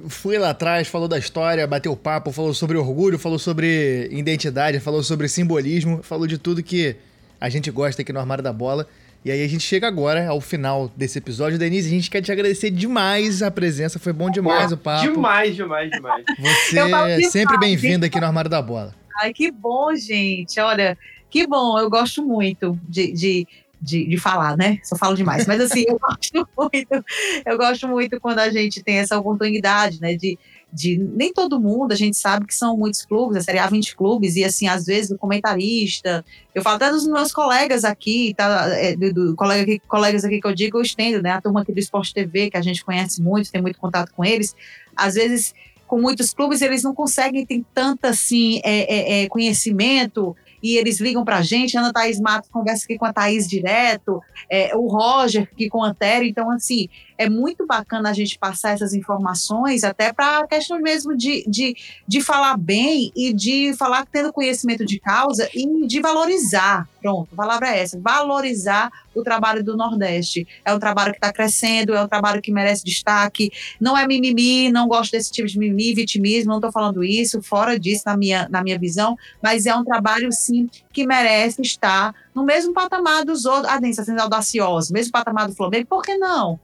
foi 0.09 0.39
lá 0.39 0.49
atrás, 0.49 0.87
falou 0.87 1.07
da 1.07 1.19
história, 1.19 1.67
bateu 1.67 1.95
papo, 1.95 2.31
falou 2.31 2.51
sobre 2.51 2.77
orgulho, 2.77 3.19
falou 3.19 3.37
sobre 3.37 4.09
identidade, 4.11 4.79
falou 4.79 5.03
sobre 5.03 5.27
simbolismo, 5.27 6.01
falou 6.01 6.25
de 6.25 6.39
tudo 6.39 6.63
que 6.63 6.95
a 7.39 7.47
gente 7.47 7.69
gosta 7.69 8.01
aqui 8.01 8.11
no 8.11 8.19
Armário 8.19 8.43
da 8.43 8.51
Bola. 8.51 8.87
E 9.25 9.31
aí 9.31 9.41
a 9.41 9.47
gente 9.47 9.63
chega 9.63 9.87
agora 9.87 10.27
ao 10.27 10.41
final 10.41 10.91
desse 10.97 11.17
episódio. 11.17 11.57
Denise, 11.57 11.87
a 11.87 11.91
gente 11.91 12.09
quer 12.09 12.21
te 12.21 12.29
agradecer 12.29 12.69
demais 12.69 13.41
a 13.41 13.49
presença. 13.49 13.97
Foi 13.97 14.11
bom 14.11 14.29
demais 14.29 14.73
o 14.73 14.77
papo. 14.77 15.03
Demais, 15.03 15.55
demais, 15.55 15.89
demais. 15.89 16.25
Você 16.37 16.77
é 16.77 17.21
sempre 17.29 17.57
bem-vindo 17.57 18.05
aqui 18.05 18.19
no 18.19 18.25
Armário 18.25 18.49
da 18.49 18.61
Bola. 18.61 18.93
Ai, 19.21 19.31
que 19.31 19.49
bom, 19.49 19.95
gente. 19.95 20.59
Olha, 20.59 20.97
que 21.29 21.47
bom. 21.47 21.79
Eu 21.79 21.89
gosto 21.89 22.21
muito 22.21 22.77
de, 22.83 23.13
de, 23.13 23.47
de, 23.81 24.09
de 24.09 24.17
falar, 24.17 24.57
né? 24.57 24.79
Só 24.83 24.97
falo 24.97 25.15
demais. 25.15 25.47
Mas 25.47 25.61
assim, 25.61 25.85
eu 25.87 25.97
gosto 26.03 26.49
muito. 26.57 27.05
Eu 27.45 27.57
gosto 27.57 27.87
muito 27.87 28.19
quando 28.19 28.39
a 28.39 28.49
gente 28.49 28.83
tem 28.83 28.97
essa 28.97 29.17
oportunidade, 29.17 30.01
né? 30.01 30.15
De, 30.15 30.37
de 30.73 30.97
nem 30.97 31.31
todo 31.31 31.61
mundo, 31.61 31.91
a 31.91 31.95
gente 31.95 32.17
sabe 32.17 32.47
que 32.47 32.55
são 32.55 32.75
muitos 32.75 33.05
clubes, 33.05 33.37
a 33.37 33.41
Série 33.41 33.59
A 33.59 33.67
20 33.67 33.95
clubes, 33.95 34.35
e 34.35 34.43
assim, 34.43 34.67
às 34.67 34.85
vezes 34.85 35.11
o 35.11 35.17
comentarista, 35.17 36.25
eu 36.53 36.63
falo 36.63 36.77
até 36.77 36.89
dos 36.89 37.07
meus 37.07 37.31
colegas 37.31 37.85
aqui, 37.85 38.33
tá, 38.35 38.67
é, 38.69 38.95
do, 38.95 39.13
do 39.13 39.35
colega 39.35 39.61
aqui, 39.61 39.79
colegas 39.87 40.25
aqui 40.25 40.41
que 40.41 40.47
eu 40.47 40.55
digo, 40.55 40.79
eu 40.79 40.81
estendo, 40.81 41.21
né, 41.21 41.31
a 41.31 41.41
turma 41.41 41.61
aqui 41.61 41.71
do 41.71 41.79
Esporte 41.79 42.13
TV, 42.13 42.49
que 42.49 42.57
a 42.57 42.61
gente 42.61 42.83
conhece 42.83 43.21
muito, 43.21 43.51
tem 43.51 43.61
muito 43.61 43.77
contato 43.77 44.11
com 44.13 44.25
eles, 44.25 44.55
às 44.95 45.13
vezes 45.13 45.53
com 45.85 46.01
muitos 46.01 46.33
clubes 46.33 46.63
eles 46.63 46.81
não 46.81 46.95
conseguem 46.95 47.45
ter 47.45 47.63
tanto 47.71 48.05
assim 48.05 48.59
é, 48.63 49.21
é, 49.21 49.23
é 49.23 49.29
conhecimento 49.29 50.35
e 50.63 50.77
eles 50.77 51.01
ligam 51.01 51.25
para 51.25 51.39
a 51.39 51.41
gente. 51.41 51.77
Ana 51.77 51.91
Thaís 51.91 52.21
Matos 52.21 52.49
conversa 52.49 52.85
aqui 52.85 52.97
com 52.97 53.05
a 53.05 53.11
Thaís 53.11 53.47
direto, 53.47 54.21
é, 54.49 54.73
o 54.75 54.87
Roger 54.87 55.43
aqui 55.43 55.67
com 55.67 55.83
a 55.83 55.93
Terry. 55.93 56.29
Então, 56.29 56.49
assim, 56.49 56.87
é 57.17 57.29
muito 57.29 57.65
bacana 57.65 58.09
a 58.09 58.13
gente 58.13 58.37
passar 58.37 58.71
essas 58.71 58.93
informações, 58.93 59.83
até 59.83 60.11
para 60.11 60.39
a 60.39 60.47
questão 60.47 60.79
mesmo 60.79 61.15
de, 61.15 61.43
de, 61.47 61.75
de 62.07 62.21
falar 62.21 62.57
bem 62.57 63.11
e 63.15 63.33
de 63.33 63.73
falar 63.77 64.05
tendo 64.05 64.33
conhecimento 64.33 64.85
de 64.85 64.99
causa 64.99 65.49
e 65.53 65.85
de 65.87 66.01
valorizar. 66.01 66.87
Pronto, 67.01 67.27
a 67.33 67.35
palavra 67.35 67.69
é 67.69 67.79
essa: 67.79 67.99
valorizar 67.99 68.89
o 69.13 69.21
trabalho 69.23 69.63
do 69.63 69.75
Nordeste. 69.75 70.47
É 70.63 70.73
um 70.73 70.79
trabalho 70.79 71.11
que 71.11 71.17
está 71.17 71.31
crescendo, 71.31 71.93
é 71.93 72.01
um 72.01 72.07
trabalho 72.07 72.41
que 72.41 72.51
merece 72.51 72.83
destaque. 72.83 73.51
Não 73.79 73.97
é 73.97 74.07
mimimi, 74.07 74.71
não 74.71 74.87
gosto 74.87 75.11
desse 75.11 75.31
tipo 75.31 75.47
de 75.47 75.59
mimimi, 75.59 75.93
vitimismo, 75.93 76.49
não 76.49 76.57
estou 76.57 76.71
falando 76.71 77.03
isso, 77.03 77.41
fora 77.41 77.79
disso 77.79 78.03
na 78.05 78.17
minha, 78.17 78.47
na 78.49 78.63
minha 78.63 78.79
visão, 78.79 79.17
mas 79.41 79.65
é 79.65 79.75
um 79.75 79.83
trabalho, 79.83 80.31
sim, 80.31 80.69
que 80.91 81.05
merece 81.05 81.61
estar 81.61 82.13
no 82.33 82.43
mesmo 82.43 82.73
patamar 82.73 83.25
dos 83.25 83.45
outros. 83.45 83.71
Ah, 83.71 83.79
está 83.83 84.03
sendo 84.03 84.21
audaciosa, 84.21 84.93
mesmo 84.93 85.11
patamar 85.11 85.47
do 85.47 85.55
Flamengo, 85.55 85.87
por 85.87 86.01
que 86.01 86.17
não? 86.17 86.59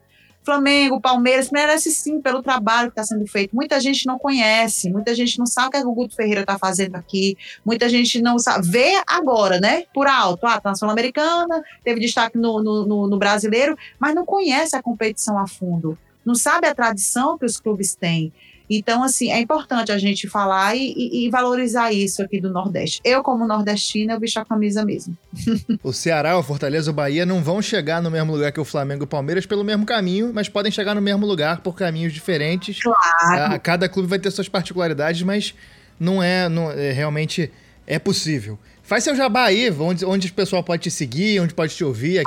Flamengo, 0.50 1.00
Palmeiras, 1.00 1.52
merece 1.52 1.92
sim 1.92 2.20
pelo 2.20 2.42
trabalho 2.42 2.90
que 2.90 3.00
está 3.00 3.04
sendo 3.04 3.28
feito. 3.28 3.56
Muita 3.56 3.80
gente 3.80 4.08
não 4.08 4.18
conhece, 4.18 4.90
muita 4.90 5.14
gente 5.14 5.38
não 5.38 5.46
sabe 5.46 5.68
o 5.68 5.72
que, 5.72 5.78
é 5.78 5.82
que 5.82 5.88
o 5.88 5.94
Guto 5.94 6.16
Ferreira 6.16 6.42
está 6.42 6.58
fazendo 6.58 6.96
aqui, 6.96 7.38
muita 7.64 7.88
gente 7.88 8.20
não 8.20 8.40
sabe. 8.40 8.68
Vê 8.68 9.00
agora, 9.06 9.60
né? 9.60 9.84
Por 9.94 10.08
alto. 10.08 10.48
Ah, 10.48 10.60
tá 10.60 10.70
na 10.70 10.76
Sul-Americana, 10.76 11.64
teve 11.84 12.00
destaque 12.00 12.36
no, 12.36 12.64
no, 12.64 12.86
no, 12.88 13.08
no 13.08 13.18
brasileiro, 13.20 13.78
mas 14.00 14.16
não 14.16 14.26
conhece 14.26 14.76
a 14.76 14.82
competição 14.82 15.38
a 15.38 15.48
fundo. 15.48 15.96
Não 16.26 16.34
sabe 16.34 16.68
a 16.68 16.74
tradição 16.74 17.38
que 17.38 17.46
os 17.46 17.60
clubes 17.60 17.94
têm. 17.94 18.34
Então, 18.70 19.04
assim, 19.04 19.32
é 19.32 19.40
importante 19.40 19.92
a 19.92 19.98
gente 19.98 20.28
falar 20.28 20.76
e, 20.76 20.94
e, 20.96 21.26
e, 21.26 21.30
valorizar 21.30 21.92
isso 21.92 22.22
aqui 22.22 22.40
do 22.40 22.52
Nordeste. 22.52 23.02
Eu, 23.04 23.24
como 23.24 23.48
nordestina, 23.48 24.14
eu 24.14 24.20
bicho 24.20 24.40
a 24.40 24.46
camisa 24.46 24.86
mesmo. 24.86 25.18
o 25.84 25.92
Ceará, 25.92 26.38
o 26.38 26.44
Fortaleza, 26.44 26.92
o 26.92 26.94
Bahia 26.94 27.26
não 27.26 27.42
vão 27.42 27.62
chegar 27.62 28.02
no 28.02 28.12
mesmo 28.12 28.32
lugar 28.32 28.52
que 28.52 28.60
o 28.60 28.66
Flamengo 28.66 29.04
e 29.04 29.06
o 29.06 29.08
Palmeiras 29.08 29.46
pelo 29.46 29.64
mesmo 29.64 29.86
caminho, 29.86 30.32
mas 30.34 30.48
podem 30.48 30.72
chegar 30.72 30.94
no 30.94 31.02
mesmo 31.02 31.26
lugar 31.26 31.62
por 31.62 31.76
caminhos 31.76 32.14
diferentes. 32.14 32.80
Claro. 32.82 33.60
cada 33.62 33.90
clube 33.90 34.08
vai 34.08 34.20
ter 34.20 34.30
suas 34.30 34.48
particularidades, 34.48 35.24
mas 35.24 35.56
não 36.00 36.22
é, 36.22 36.48
não, 36.48 36.72
é 36.72 36.92
realmente 36.92 37.52
é 37.88 37.98
possível. 37.98 38.58
Faz 38.84 39.04
seu 39.04 39.16
jabá 39.16 39.46
aí, 39.46 39.70
onde, 39.72 40.06
onde 40.06 40.28
o 40.28 40.34
pessoal 40.34 40.64
pode 40.64 40.84
te 40.84 40.92
seguir, 40.92 41.40
onde 41.40 41.54
pode 41.54 41.76
te 41.76 41.84
ouvir. 41.84 42.24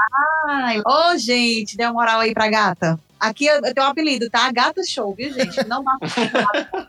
Ai, 0.48 0.80
ô, 0.80 1.16
gente, 1.16 1.76
dê 1.76 1.84
uma 1.84 1.92
moral 1.92 2.20
aí 2.20 2.32
pra 2.34 2.48
gata. 2.48 2.98
Aqui 3.22 3.46
eu, 3.46 3.54
eu 3.62 3.72
tenho 3.72 3.86
um 3.86 3.90
apelido, 3.90 4.28
tá? 4.28 4.50
Gata 4.50 4.82
Show, 4.84 5.14
viu, 5.14 5.32
gente? 5.32 5.64
Não 5.68 5.84
basta, 5.84 6.20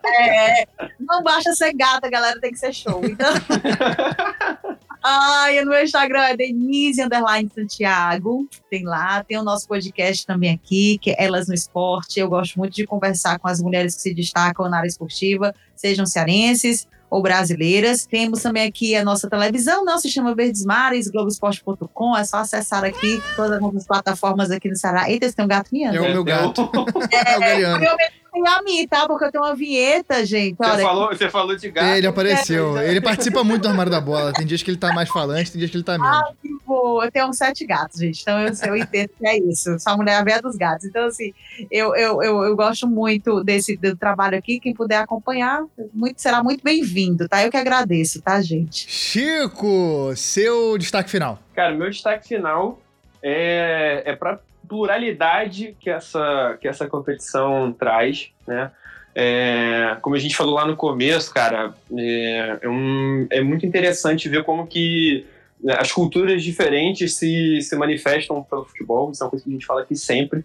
é, 0.03 0.67
não 0.99 1.21
basta 1.21 1.53
ser 1.53 1.73
gata, 1.73 2.09
galera, 2.09 2.39
tem 2.39 2.51
que 2.51 2.57
ser 2.57 2.73
show. 2.73 3.05
Então. 3.05 3.31
Ai, 5.05 5.61
no 5.61 5.69
meu 5.69 5.83
Instagram 5.83 6.23
é 6.23 6.35
Denise 6.35 7.03
Underline 7.03 7.51
Santiago. 7.53 8.47
Tem 8.67 8.83
lá, 8.83 9.23
tem 9.23 9.37
o 9.37 9.43
nosso 9.43 9.67
podcast 9.67 10.25
também 10.25 10.49
aqui, 10.55 10.97
que 10.97 11.11
é 11.11 11.23
Elas 11.23 11.47
no 11.47 11.53
Esporte. 11.53 12.19
Eu 12.19 12.29
gosto 12.29 12.57
muito 12.57 12.73
de 12.73 12.87
conversar 12.87 13.37
com 13.37 13.47
as 13.47 13.61
mulheres 13.61 13.93
que 13.93 14.01
se 14.01 14.11
destacam 14.11 14.67
na 14.67 14.77
área 14.77 14.87
esportiva, 14.87 15.53
sejam 15.75 16.03
cearenses 16.07 16.87
ou 17.13 17.21
brasileiras. 17.21 18.07
Temos 18.07 18.41
também 18.41 18.67
aqui 18.67 18.95
a 18.95 19.05
nossa 19.05 19.29
televisão, 19.29 19.85
não 19.85 19.99
se 19.99 20.09
chama 20.09 20.33
Verdes 20.33 20.65
Mares, 20.65 21.07
Globoesporte.com. 21.09 22.17
É 22.17 22.23
só 22.23 22.37
acessar 22.37 22.83
aqui 22.83 23.21
todas 23.35 23.61
as 23.61 23.85
plataformas 23.85 24.49
aqui 24.49 24.67
no 24.67 24.75
Ceará. 24.75 25.07
Eita, 25.07 25.29
você 25.29 25.35
tem 25.35 25.45
um 25.45 25.47
gato 25.47 25.69
miando. 25.71 25.97
É 25.97 26.01
o 26.01 26.11
meu 26.11 26.23
gato. 26.23 26.67
é 27.13 27.37
o 27.37 27.39
Galeano. 27.39 27.85
Eu 27.85 28.22
tem 28.33 28.47
a 28.47 28.61
mim, 28.63 28.87
tá? 28.87 29.07
Porque 29.07 29.25
eu 29.25 29.31
tenho 29.31 29.43
uma 29.43 29.55
vinheta, 29.55 30.25
gente. 30.25 30.57
Você, 30.57 30.81
falou, 30.81 31.07
você 31.09 31.29
falou 31.29 31.55
de 31.55 31.69
gato. 31.69 31.85
Ele 31.95 32.07
apareceu. 32.07 32.77
Ele 32.81 32.99
participa 32.99 33.43
muito 33.43 33.61
do 33.61 33.67
armário 33.67 33.91
da 33.91 34.01
bola. 34.01 34.33
Tem 34.33 34.45
dias 34.45 34.63
que 34.63 34.71
ele 34.71 34.77
tá 34.77 34.91
mais 34.93 35.09
falante, 35.09 35.51
tem 35.51 35.59
dias 35.59 35.69
que 35.69 35.77
ele 35.77 35.83
tá 35.83 35.97
menos. 35.97 36.07
Ah, 36.07 36.33
tipo, 36.41 37.03
eu 37.03 37.11
tenho 37.11 37.27
uns 37.27 37.37
sete 37.37 37.65
gatos, 37.65 37.99
gente. 37.99 38.21
Então 38.21 38.39
eu, 38.41 38.51
eu 38.67 38.75
entendo 38.75 39.09
que 39.17 39.27
é 39.27 39.37
isso. 39.37 39.75
A 39.85 39.95
mulher 39.95 40.15
a 40.15 40.23
véia 40.23 40.41
dos 40.41 40.55
gatos. 40.55 40.85
Então, 40.85 41.05
assim, 41.05 41.33
eu, 41.69 41.95
eu, 41.95 42.23
eu, 42.23 42.43
eu 42.43 42.55
gosto 42.55 42.87
muito 42.87 43.43
desse 43.43 43.77
do 43.77 43.95
trabalho 43.95 44.37
aqui. 44.37 44.59
Quem 44.59 44.73
puder 44.73 44.97
acompanhar, 44.97 45.63
muito, 45.93 46.21
será 46.21 46.43
muito 46.43 46.63
bem-vindo, 46.63 47.27
tá? 47.29 47.43
Eu 47.43 47.51
que 47.51 47.57
agradeço, 47.57 48.21
tá, 48.21 48.41
gente? 48.41 48.89
Chico, 48.89 50.13
seu 50.15 50.77
destaque 50.77 51.09
final. 51.09 51.39
Cara, 51.53 51.73
meu 51.75 51.89
destaque 51.89 52.27
final 52.27 52.79
é, 53.21 54.03
é 54.05 54.15
para 54.15 54.39
pluralidade 54.67 55.75
que 55.79 55.89
essa, 55.89 56.57
que 56.59 56.67
essa 56.67 56.87
competição 56.87 57.71
traz, 57.71 58.31
né? 58.47 58.71
É, 59.15 59.95
como 60.01 60.15
a 60.15 60.19
gente 60.19 60.35
falou 60.35 60.55
lá 60.55 60.65
no 60.65 60.75
começo, 60.75 61.31
cara, 61.31 61.75
é, 61.95 62.59
é, 62.61 62.69
um, 62.69 63.27
é 63.29 63.41
muito 63.41 63.65
interessante 63.65 64.27
ver 64.27 64.43
como 64.43 64.65
que 64.65 65.25
né, 65.63 65.75
as 65.77 65.91
culturas 65.91 66.41
diferentes 66.41 67.15
se, 67.15 67.61
se 67.61 67.75
manifestam 67.75 68.41
pelo 68.43 68.65
futebol, 68.65 69.11
isso 69.11 69.21
é 69.21 69.25
uma 69.25 69.29
coisa 69.29 69.43
que 69.43 69.51
a 69.51 69.53
gente 69.53 69.65
fala 69.65 69.81
aqui 69.81 69.95
sempre. 69.95 70.43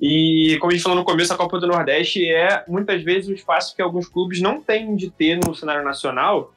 E 0.00 0.56
como 0.60 0.72
a 0.72 0.74
gente 0.74 0.82
falou 0.82 0.98
no 0.98 1.04
começo, 1.04 1.32
a 1.32 1.36
Copa 1.36 1.58
do 1.58 1.66
Nordeste 1.66 2.28
é 2.28 2.64
muitas 2.68 3.02
vezes 3.02 3.28
o 3.28 3.34
espaço 3.34 3.74
que 3.74 3.82
alguns 3.82 4.08
clubes 4.08 4.40
não 4.40 4.60
têm 4.60 4.94
de 4.96 5.10
ter 5.10 5.38
no 5.44 5.54
cenário 5.54 5.84
nacional, 5.84 6.52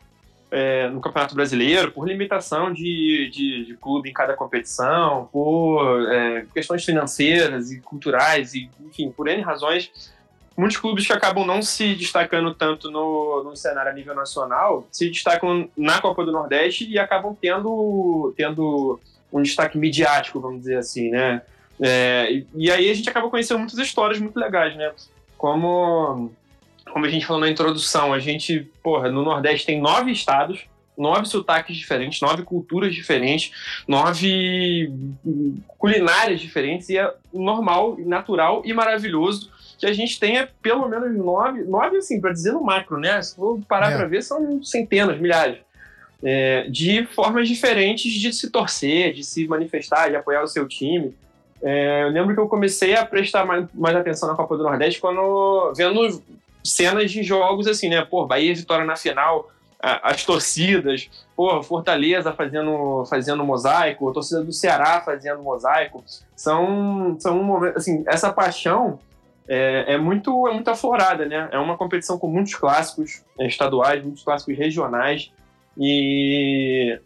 é, 0.52 0.89
no 0.89 0.99
Campeonato 0.99 1.34
Brasileiro, 1.34 1.91
por 1.91 2.08
limitação 2.08 2.74
de, 2.74 3.30
de, 3.32 3.66
de 3.66 3.78
clube 3.78 4.10
em 4.10 4.14
cada 4.14 4.36
competição, 4.36 5.30
por 5.32 6.12
é, 6.12 6.45
questões 6.54 6.84
financeiras 6.84 7.72
e 7.72 7.80
culturais, 7.80 8.54
e, 8.54 8.70
enfim, 8.82 9.10
por 9.10 9.30
N 9.30 9.41
razões, 9.41 10.14
muitos 10.58 10.78
clubes 10.78 11.08
que 11.08 11.14
acabam 11.14 11.45
não 11.45 11.62
se 11.62 11.95
destacando 11.95 12.54
tanto 12.54 12.91
no, 12.91 13.43
no 13.43 13.56
cenário 13.56 13.91
a 13.91 13.95
nível 13.95 14.14
nacional 14.14 14.86
se 14.91 15.10
destacam 15.10 15.70
na 15.78 16.02
Copa 16.02 16.26
do 16.26 16.32
Nordeste 16.32 16.88
e 16.88 16.99
acabam 16.99 17.36
tendo, 17.39 18.34
tendo 18.36 18.99
um 19.32 19.41
destaque 19.41 19.78
midiático, 19.78 20.41
vamos 20.41 20.60
dizer 20.60 20.78
assim, 20.78 21.10
né? 21.10 21.41
É, 21.80 22.32
e, 22.32 22.47
e 22.54 22.72
aí 22.72 22.91
a 22.91 22.93
gente 22.93 23.10
acaba 23.10 23.30
conhecendo 23.30 23.60
muitas 23.60 23.80
histórias 23.80 24.20
muito 24.20 24.38
legais, 24.38 24.76
né? 24.76 24.91
Como 25.38 26.32
como 26.92 27.06
a 27.06 27.10
gente 27.10 27.26
falou 27.26 27.42
na 27.42 27.50
introdução, 27.50 28.14
a 28.14 28.20
gente, 28.20 28.70
porra, 28.84 29.10
no 29.10 29.24
Nordeste 29.24 29.66
tem 29.66 29.82
nove 29.82 30.12
estados, 30.12 30.66
nove 30.98 31.26
sotaques 31.26 31.76
diferentes, 31.76 32.22
nove 32.22 32.44
culturas 32.44 32.94
diferentes, 32.94 33.52
nove 33.88 34.92
culinárias 35.78 36.39
diferentes, 36.39 36.89
e 36.89 36.98
é 36.98 37.12
normal, 37.34 37.98
natural 38.00 38.62
e 38.66 38.74
maravilhoso 38.74 39.52
que 39.80 39.86
a 39.88 39.94
gente 39.94 40.20
tenha 40.20 40.48
pelo 40.62 40.88
menos 40.88 41.18
nove, 41.18 41.64
nove 41.64 41.98
assim, 41.98 42.22
para 42.22 42.32
dizer 42.32 42.52
no 42.52 42.64
macro, 42.64 43.00
né? 43.00 43.20
Se 43.20 43.36
for 43.36 43.60
parar 43.68 43.92
é. 43.92 43.98
para 43.98 44.08
ver, 44.08 44.22
são 44.22 44.64
centenas, 44.64 45.20
milhares. 45.20 45.58
É, 46.24 46.68
de 46.70 47.04
formas 47.08 47.48
diferentes 47.48 48.14
de 48.14 48.32
se 48.32 48.52
torcer, 48.52 49.12
de 49.12 49.24
se 49.24 49.48
manifestar, 49.48 50.10
de 50.10 50.16
apoiar 50.16 50.44
o 50.44 50.48
seu 50.48 50.68
time. 50.68 51.16
É, 51.64 52.04
eu 52.04 52.10
lembro 52.10 52.36
que 52.36 52.39
eu 52.39 52.48
comecei 52.48 52.96
a 52.96 53.04
prestar 53.04 53.44
mais, 53.44 53.66
mais 53.74 53.96
atenção 53.96 54.30
na 54.30 54.36
Copa 54.36 54.56
do 54.56 54.64
Nordeste 54.64 55.02
quando 55.02 55.74
vendo 55.76 56.22
cenas 56.64 57.12
de 57.12 57.24
jogos 57.24 57.68
assim, 57.68 57.89
né? 57.89 58.03
Pô, 58.03 58.26
Bahia 58.26 58.53
Vitória 58.53 58.86
na 58.86 58.95
final, 58.95 59.49
as 59.82 60.24
torcidas, 60.24 61.09
pô, 61.36 61.62
Fortaleza 61.64 62.32
fazendo, 62.34 63.03
fazendo 63.09 63.43
mosaico, 63.43 64.09
a 64.09 64.14
torcida 64.14 64.43
do 64.43 64.53
Ceará 64.53 65.01
fazendo 65.01 65.41
mosaico. 65.41 66.03
São, 66.36 67.18
são 67.20 67.43
momentos, 67.43 67.78
assim, 67.78 68.03
essa 68.07 68.32
paixão 68.32 68.99
é, 69.47 69.93
é, 69.93 69.97
muito, 69.97 70.47
é 70.47 70.53
muito 70.53 70.70
aflorada, 70.70 71.26
né? 71.26 71.49
É 71.51 71.57
uma 71.57 71.76
competição 71.78 72.18
com 72.20 72.28
muitos 72.28 72.53
clássicos 72.53 73.24
estaduais, 73.39 74.03
muitos 74.03 74.24
clássicos 74.24 74.55
regionais 74.55 75.32
e, 75.76 76.99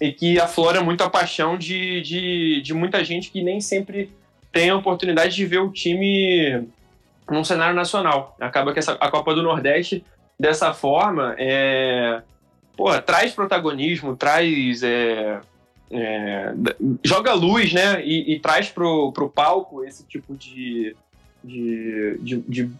e 0.00 0.12
que 0.12 0.40
aflora 0.40 0.82
muito 0.82 1.04
a 1.04 1.10
paixão 1.10 1.56
de, 1.56 2.00
de, 2.02 2.60
de 2.60 2.74
muita 2.74 3.04
gente 3.04 3.30
que 3.30 3.42
nem 3.42 3.60
sempre 3.60 4.10
tem 4.50 4.70
a 4.70 4.76
oportunidade 4.76 5.36
de 5.36 5.46
ver 5.46 5.60
o 5.60 5.70
time 5.70 6.66
num 7.30 7.44
cenário 7.44 7.74
nacional. 7.74 8.36
Acaba 8.40 8.72
que 8.72 8.78
essa, 8.78 8.92
a 8.92 9.10
Copa 9.10 9.34
do 9.34 9.42
Nordeste, 9.42 10.04
dessa 10.38 10.72
forma, 10.72 11.34
é, 11.38 12.22
porra, 12.76 13.00
traz 13.00 13.32
protagonismo, 13.32 14.16
traz. 14.16 14.82
É, 14.82 15.40
é, 15.90 16.52
joga 17.04 17.32
luz, 17.32 17.72
né? 17.72 18.04
E, 18.04 18.34
e, 18.34 18.40
traz 18.40 18.68
pro, 18.68 19.12
pro 19.12 19.28
palco 19.28 19.84
esse 19.84 20.04
tipo 20.04 20.34
de, 20.34 20.96
de, 21.44 22.18
de, 22.20 22.36
de 22.40 22.70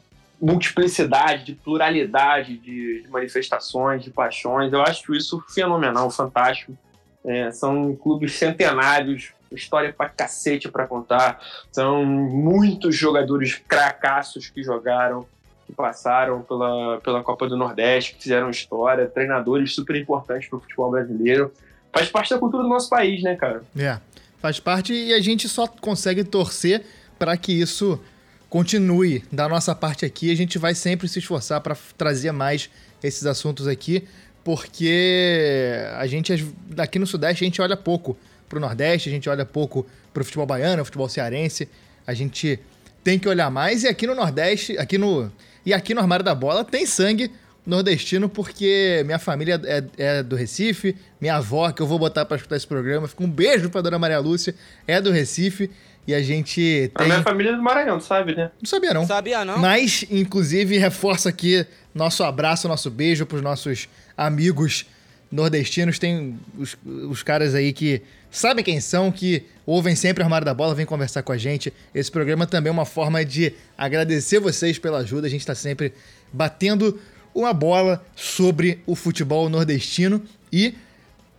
multiplicidade, 0.40 1.44
de 1.44 1.55
pluralidade 1.55 2.59
de, 2.59 3.03
de, 3.03 3.09
manifestações, 3.09 4.03
de 4.03 4.11
paixões. 4.11 4.72
Eu 4.72 4.82
acho 4.82 5.14
isso 5.14 5.42
fenomenal, 5.49 6.11
fantástico. 6.11 6.76
É, 7.24 7.51
são 7.51 7.94
clubes 7.97 8.34
centenários, 8.34 9.32
história 9.53 9.92
pra 9.92 10.09
cacete 10.09 10.68
pra 10.68 10.86
contar. 10.86 11.40
São 11.72 12.05
muitos 12.05 12.97
jogadores 12.97 13.61
cracassos 13.66 14.49
que 14.49 14.62
jogaram, 14.62 15.26
que 15.66 15.72
passaram 15.72 16.42
pela, 16.42 17.01
pela 17.01 17.22
Copa 17.22 17.49
do 17.49 17.57
Nordeste, 17.57 18.14
que 18.14 18.22
fizeram 18.22 18.51
história, 18.51 19.07
treinadores 19.07 19.74
super 19.74 19.97
importantes 19.97 20.49
pro 20.49 20.61
futebol 20.61 20.90
brasileiro. 20.90 21.53
Faz 21.92 22.09
parte 22.09 22.30
da 22.30 22.38
cultura 22.38 22.62
do 22.62 22.68
nosso 22.68 22.90
país, 22.90 23.22
né, 23.22 23.36
cara? 23.36 23.62
É, 23.76 23.99
faz 24.38 24.61
parte 24.61 24.92
e 24.92 25.12
a 25.12 25.20
gente 25.20 25.49
só 25.49 25.66
consegue 25.66 26.24
torcer 26.24 26.84
para 27.18 27.36
que 27.36 27.53
isso 27.53 28.01
continue. 28.49 29.24
Da 29.32 29.49
nossa 29.49 29.74
parte 29.74 30.05
aqui, 30.05 30.30
a 30.30 30.36
gente 30.36 30.59
vai 30.59 30.74
sempre 30.74 31.09
se 31.09 31.18
esforçar 31.18 31.61
para 31.61 31.76
trazer 31.97 32.32
mais 32.32 32.70
esses 33.03 33.26
assuntos 33.26 33.66
aqui, 33.66 34.07
porque 34.44 35.74
a 35.97 36.07
gente, 36.07 36.32
aqui 36.78 36.99
no 36.99 37.07
Sudeste, 37.07 37.44
a 37.44 37.47
gente 37.47 37.61
olha 37.61 37.76
pouco 37.76 38.16
pro 38.49 38.61
Nordeste, 38.61 39.09
a 39.09 39.12
gente 39.12 39.28
olha 39.28 39.44
pouco 39.44 39.86
pro 40.12 40.24
futebol 40.24 40.47
baiano, 40.47 40.84
futebol 40.84 41.09
cearense. 41.09 41.68
A 42.07 42.14
gente 42.14 42.59
tem 43.03 43.18
que 43.18 43.28
olhar 43.28 43.51
mais. 43.51 43.82
E 43.82 43.88
aqui 43.88 44.07
no 44.07 44.14
Nordeste, 44.14 44.78
aqui 44.78 44.99
no. 44.99 45.30
E 45.64 45.74
aqui 45.74 45.94
no 45.94 46.01
Armário 46.01 46.24
da 46.24 46.34
Bola 46.34 46.64
tem 46.64 46.86
sangue 46.86 47.30
nordestino, 47.66 48.28
porque 48.28 49.03
minha 49.05 49.18
família 49.18 49.61
é, 49.64 49.84
é 49.97 50.22
do 50.22 50.36
Recife, 50.36 50.97
minha 51.20 51.34
avó, 51.34 51.72
que 51.72 51.82
eu 51.82 51.86
vou 51.86 51.99
botar 51.99 52.24
para 52.24 52.36
escutar 52.36 52.57
esse 52.57 52.66
programa, 52.66 53.09
fica 53.09 53.24
um 53.24 53.30
beijo 53.30 53.68
pra 53.68 53.80
dona 53.80 53.99
Maria 53.99 54.20
Lúcia, 54.20 54.55
é 54.86 55.01
do 55.01 55.11
Recife. 55.11 55.70
E 56.07 56.14
a 56.14 56.22
gente 56.22 56.92
tem. 56.97 57.05
A 57.05 57.05
minha 57.05 57.22
família 57.22 57.51
é 57.51 57.57
do 57.57 57.62
Maranhão, 57.62 58.01
sabe, 58.01 58.36
né? 58.36 58.53
Não 58.62 58.68
sabia, 58.68 58.94
não. 58.94 59.05
Sabia, 59.05 59.44
não. 59.44 59.59
Mas, 59.59 60.05
inclusive, 60.09 60.78
reforça 60.78 61.30
aqui 61.30 61.66
nosso 61.93 62.23
abraço, 62.23 62.68
nosso 62.68 62.89
beijo 62.93 63.27
pros 63.27 63.43
nossos 63.43 63.89
amigos 64.16 64.86
nordestinos. 65.32 65.98
Tem 65.98 66.39
os, 66.56 66.77
os 66.85 67.24
caras 67.24 67.56
aí 67.56 67.73
que 67.73 68.02
sabem 68.37 68.63
quem 68.63 68.81
são, 68.81 69.11
que 69.11 69.45
ouvem 69.65 69.97
sempre 69.97 70.23
o 70.23 70.27
Armário 70.27 70.45
da 70.45 70.53
Bola, 70.53 70.75
vem 70.75 70.85
conversar 70.85 71.23
com 71.23 71.33
a 71.33 71.39
gente. 71.39 71.73
Esse 71.95 72.11
programa 72.11 72.47
também 72.47 72.69
é 72.69 72.73
uma 72.73 72.85
forma 72.85 73.25
de 73.25 73.55
agradecer 73.77 74.39
vocês 74.39 74.79
pela 74.79 74.99
ajuda. 74.99 75.27
A 75.27 75.31
gente 75.31 75.41
está 75.41 75.55
sempre 75.55 75.95
batendo 76.33 77.01
uma 77.35 77.53
bola 77.53 78.05
sobre 78.15 78.83
o 78.87 78.95
futebol 78.95 79.49
nordestino 79.49 80.23
e 80.53 80.75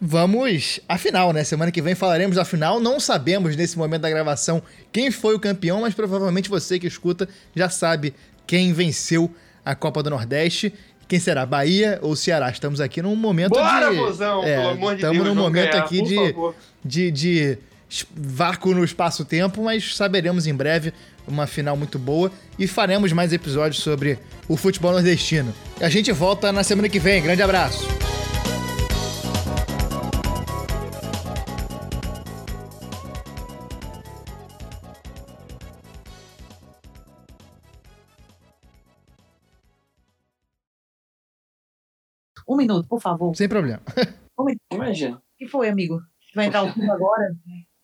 vamos 0.02 0.80
à 0.88 0.98
final, 0.98 1.32
né? 1.34 1.44
Semana 1.44 1.72
que 1.72 1.82
vem 1.82 1.94
falaremos 1.94 2.36
da 2.36 2.46
final. 2.46 2.80
Não 2.80 3.00
sabemos 3.00 3.56
nesse 3.56 3.78
momento 3.78 4.02
da 4.02 4.10
gravação 4.10 4.62
quem 4.92 5.12
foi 5.12 5.36
o 5.36 5.40
campeão, 5.40 5.82
mas 5.82 5.94
provavelmente 5.94 6.50
você 6.50 6.80
que 6.80 6.88
escuta 6.88 7.30
já 7.56 7.70
sabe 7.70 8.14
quem 8.46 8.74
venceu 8.74 9.32
a 9.64 9.76
Copa 9.76 10.02
do 10.02 10.10
Nordeste. 10.10 10.74
Quem 11.08 11.20
será? 11.20 11.46
Bahia 11.46 12.00
ou 12.02 12.16
Ceará? 12.16 12.50
Estamos 12.50 12.82
aqui 12.82 13.02
num 13.02 13.16
momento 13.16 13.52
Bora, 13.52 13.90
de. 13.90 13.96
Mozão, 13.96 14.44
é, 14.44 14.58
pelo 14.58 14.70
amor 14.70 14.90
de 14.92 14.96
estamos 14.98 15.24
Deus, 15.24 15.36
num 15.36 15.42
momento 15.42 15.72
ganhar, 15.72 15.84
aqui 15.84 16.02
de, 16.02 16.36
de, 16.84 17.12
de 17.12 17.58
vácuo 18.16 18.74
no 18.74 18.84
espaço-tempo, 18.84 19.64
mas 19.64 19.96
saberemos 19.96 20.48
em 20.48 20.54
breve 20.54 20.94
uma 21.28 21.48
final 21.48 21.78
muito 21.78 21.98
boa 21.98 22.32
e 22.58 22.68
faremos 22.68 23.12
mais 23.14 23.32
episódios 23.32 23.82
sobre 23.82 24.20
o 24.48 24.58
futebol 24.58 24.92
nordestino. 24.92 25.54
A 25.80 25.90
gente 25.90 26.12
volta 26.12 26.52
na 26.52 26.64
semana 26.64 26.90
que 26.90 27.00
vem. 27.00 27.22
Grande 27.22 27.42
abraço. 27.42 28.07
Um 42.58 42.62
minuto, 42.62 42.88
por 42.88 43.00
favor. 43.00 43.36
Sem 43.36 43.48
problema. 43.48 43.82
Um 44.40 44.44
minuto. 44.46 44.62
Imagina. 44.72 45.18
O 45.18 45.22
que 45.38 45.48
foi, 45.48 45.68
amigo? 45.70 46.00
Vai 46.36 46.46
entrar 46.48 46.62
o 46.64 46.72
fundo 46.72 46.92
agora? 46.92 47.36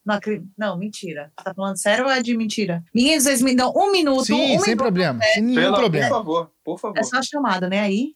Não, 0.06 0.20
não, 0.56 0.78
mentira. 0.78 1.32
Tá 1.44 1.52
falando 1.52 1.78
sério 1.80 2.06
ou 2.06 2.12
é 2.12 2.22
de 2.22 2.38
mentira? 2.38 2.84
Meninos, 2.94 3.24
vocês 3.24 3.42
me 3.42 3.56
dão 3.56 3.74
um 3.76 3.92
minuto. 3.92 4.26
Sim, 4.26 4.34
um 4.36 4.38
sem 4.60 4.60
minuto. 4.60 4.78
problema. 4.78 5.20
Sem 5.34 5.42
nenhum 5.42 5.62
Pela- 5.62 5.78
problema. 5.80 6.08
Por 6.10 6.16
favor, 6.16 6.52
por 6.64 6.80
favor. 6.80 6.98
É 7.00 7.02
só 7.04 7.18
a 7.18 7.24
chamada, 7.24 7.68
né? 7.68 7.80
Aí. 7.80 8.14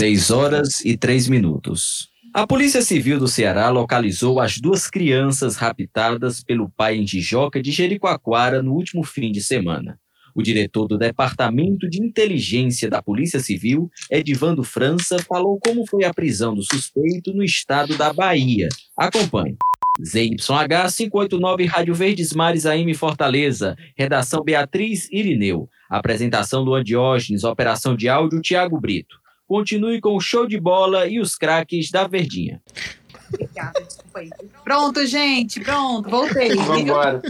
Seis 0.00 0.30
horas 0.30 0.82
e 0.82 0.96
três 0.96 1.28
minutos. 1.28 2.08
A 2.32 2.46
Polícia 2.46 2.80
Civil 2.80 3.18
do 3.18 3.28
Ceará 3.28 3.68
localizou 3.68 4.40
as 4.40 4.58
duas 4.58 4.88
crianças 4.88 5.56
raptadas 5.56 6.42
pelo 6.42 6.70
pai 6.70 6.96
em 6.96 7.04
Tijoca 7.04 7.62
de 7.62 7.70
Jericoacoara 7.70 8.62
no 8.62 8.72
último 8.72 9.04
fim 9.04 9.30
de 9.30 9.42
semana. 9.42 10.00
O 10.34 10.42
diretor 10.42 10.88
do 10.88 10.96
Departamento 10.96 11.86
de 11.86 12.02
Inteligência 12.02 12.88
da 12.88 13.02
Polícia 13.02 13.40
Civil, 13.40 13.90
Edivando 14.10 14.64
França, 14.64 15.18
falou 15.18 15.58
como 15.62 15.86
foi 15.86 16.04
a 16.04 16.14
prisão 16.14 16.54
do 16.54 16.62
suspeito 16.62 17.34
no 17.34 17.44
estado 17.44 17.94
da 17.98 18.10
Bahia. 18.10 18.70
Acompanhe. 18.96 19.58
ZYH 20.02 20.96
589 20.96 21.66
Rádio 21.66 21.94
Verdes 21.94 22.32
Mares 22.32 22.64
AM 22.64 22.94
Fortaleza. 22.94 23.76
Redação 23.98 24.42
Beatriz 24.42 25.10
Irineu. 25.12 25.68
Apresentação 25.90 26.62
Luan 26.62 26.82
Diógenes. 26.82 27.44
Operação 27.44 27.94
de 27.94 28.08
áudio 28.08 28.40
Tiago 28.40 28.80
Brito. 28.80 29.19
Continue 29.50 30.00
com 30.00 30.14
o 30.14 30.20
show 30.20 30.46
de 30.46 30.60
bola 30.60 31.08
e 31.08 31.18
os 31.18 31.34
craques 31.34 31.90
da 31.90 32.06
Verdinha. 32.06 32.62
Obrigada, 33.34 33.80
desculpa 33.80 34.20
aí. 34.20 34.30
Pronto, 34.62 35.04
gente, 35.04 35.58
pronto, 35.58 36.08
voltei. 36.08 36.54
Vamos 36.54 36.82
embora. 36.82 37.20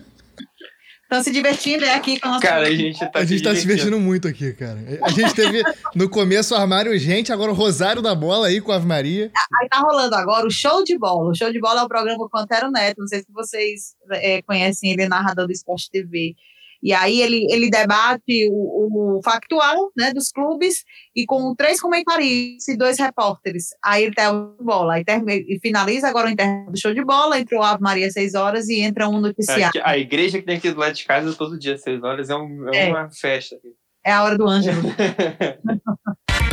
Estão 1.03 1.23
se 1.23 1.33
divertindo, 1.33 1.83
é 1.83 1.95
aqui 1.95 2.21
com 2.21 2.29
a 2.29 2.33
nossa. 2.33 2.47
Cara, 2.47 2.69
a 2.69 2.75
gente 2.75 2.99
tá 2.99 3.11
a 3.15 3.25
gente 3.25 3.43
tá 3.43 3.55
se 3.55 3.63
divertindo 3.63 3.99
muito 3.99 4.29
aqui, 4.29 4.53
cara. 4.53 4.79
A 5.03 5.09
gente 5.09 5.35
teve 5.35 5.63
no 5.95 6.11
começo 6.11 6.55
o 6.55 6.59
armário 6.59 6.97
gente, 6.99 7.33
agora 7.33 7.53
o 7.53 7.55
Rosário 7.55 8.03
da 8.03 8.15
Bola 8.15 8.49
aí 8.49 8.61
com 8.61 8.71
a 8.71 8.77
Ave 8.77 8.87
Maria. 8.87 9.33
Aí 9.59 9.69
tá 9.71 9.79
rolando 9.79 10.15
agora 10.15 10.47
o 10.47 10.51
Show 10.51 10.85
de 10.85 10.99
Bola. 10.99 11.31
O 11.31 11.35
Show 11.35 11.51
de 11.51 11.59
Bola 11.59 11.81
é 11.81 11.85
o 11.85 11.89
programa 11.89 12.29
com 12.29 12.37
o 12.37 12.41
Antero 12.41 12.71
Neto. 12.71 12.99
Não 12.99 13.09
sei 13.09 13.21
se 13.21 13.33
vocês 13.33 13.97
é, 14.11 14.43
conhecem 14.43 14.93
ele, 14.93 15.05
é 15.05 15.09
narrador 15.09 15.47
do 15.47 15.53
Esporte 15.53 15.91
TV. 15.91 16.37
E 16.83 16.93
aí 16.93 17.21
ele, 17.21 17.47
ele 17.51 17.69
debate 17.71 18.49
o, 18.51 19.19
o 19.19 19.23
factual 19.23 19.91
né, 19.97 20.13
dos 20.13 20.31
clubes 20.31 20.83
e 21.15 21.27
com 21.27 21.55
três 21.55 21.81
comentaristas 21.81 22.69
e 22.69 22.77
dois 22.77 22.99
repórteres. 22.99 23.69
Aí 23.85 24.05
ele 24.05 24.15
tem 24.15 24.27
o 24.29 24.57
bola. 24.61 24.95
Aí 24.95 25.05
termina, 25.05 25.43
e 25.47 25.59
finaliza 25.61 26.09
agora 26.09 26.29
o 26.29 26.31
interno 26.31 26.71
do 26.71 26.81
show 26.81 26.95
de 26.95 27.05
bola, 27.05 27.39
entre 27.39 27.57
o 27.57 27.63
Ave 27.63 27.83
Maria 27.83 28.07
às 28.07 28.13
seis 28.13 28.35
horas 28.35 28.69
e 28.69 28.81
entra 28.81 29.09
um 29.09 29.21
noticiário. 29.21 29.81
É, 29.81 29.89
a 29.89 29.99
igreja 29.99 30.39
que 30.39 30.47
tem 30.47 30.57
aqui 30.57 30.71
do 30.71 30.81
lado 30.81 30.95
de 30.95 31.05
casa 31.05 31.35
todo 31.35 31.59
dia, 31.59 31.75
às 31.75 31.83
seis 31.83 32.03
horas, 32.03 32.31
é, 32.31 32.37
um, 32.37 32.69
é, 32.73 32.89
É. 32.89 32.91
uma 32.91 33.11
festa. 33.11 33.57
É 34.05 34.13
a 34.13 34.25
hora 34.25 34.39
do 34.39 34.49
Ângelo. 34.49 34.81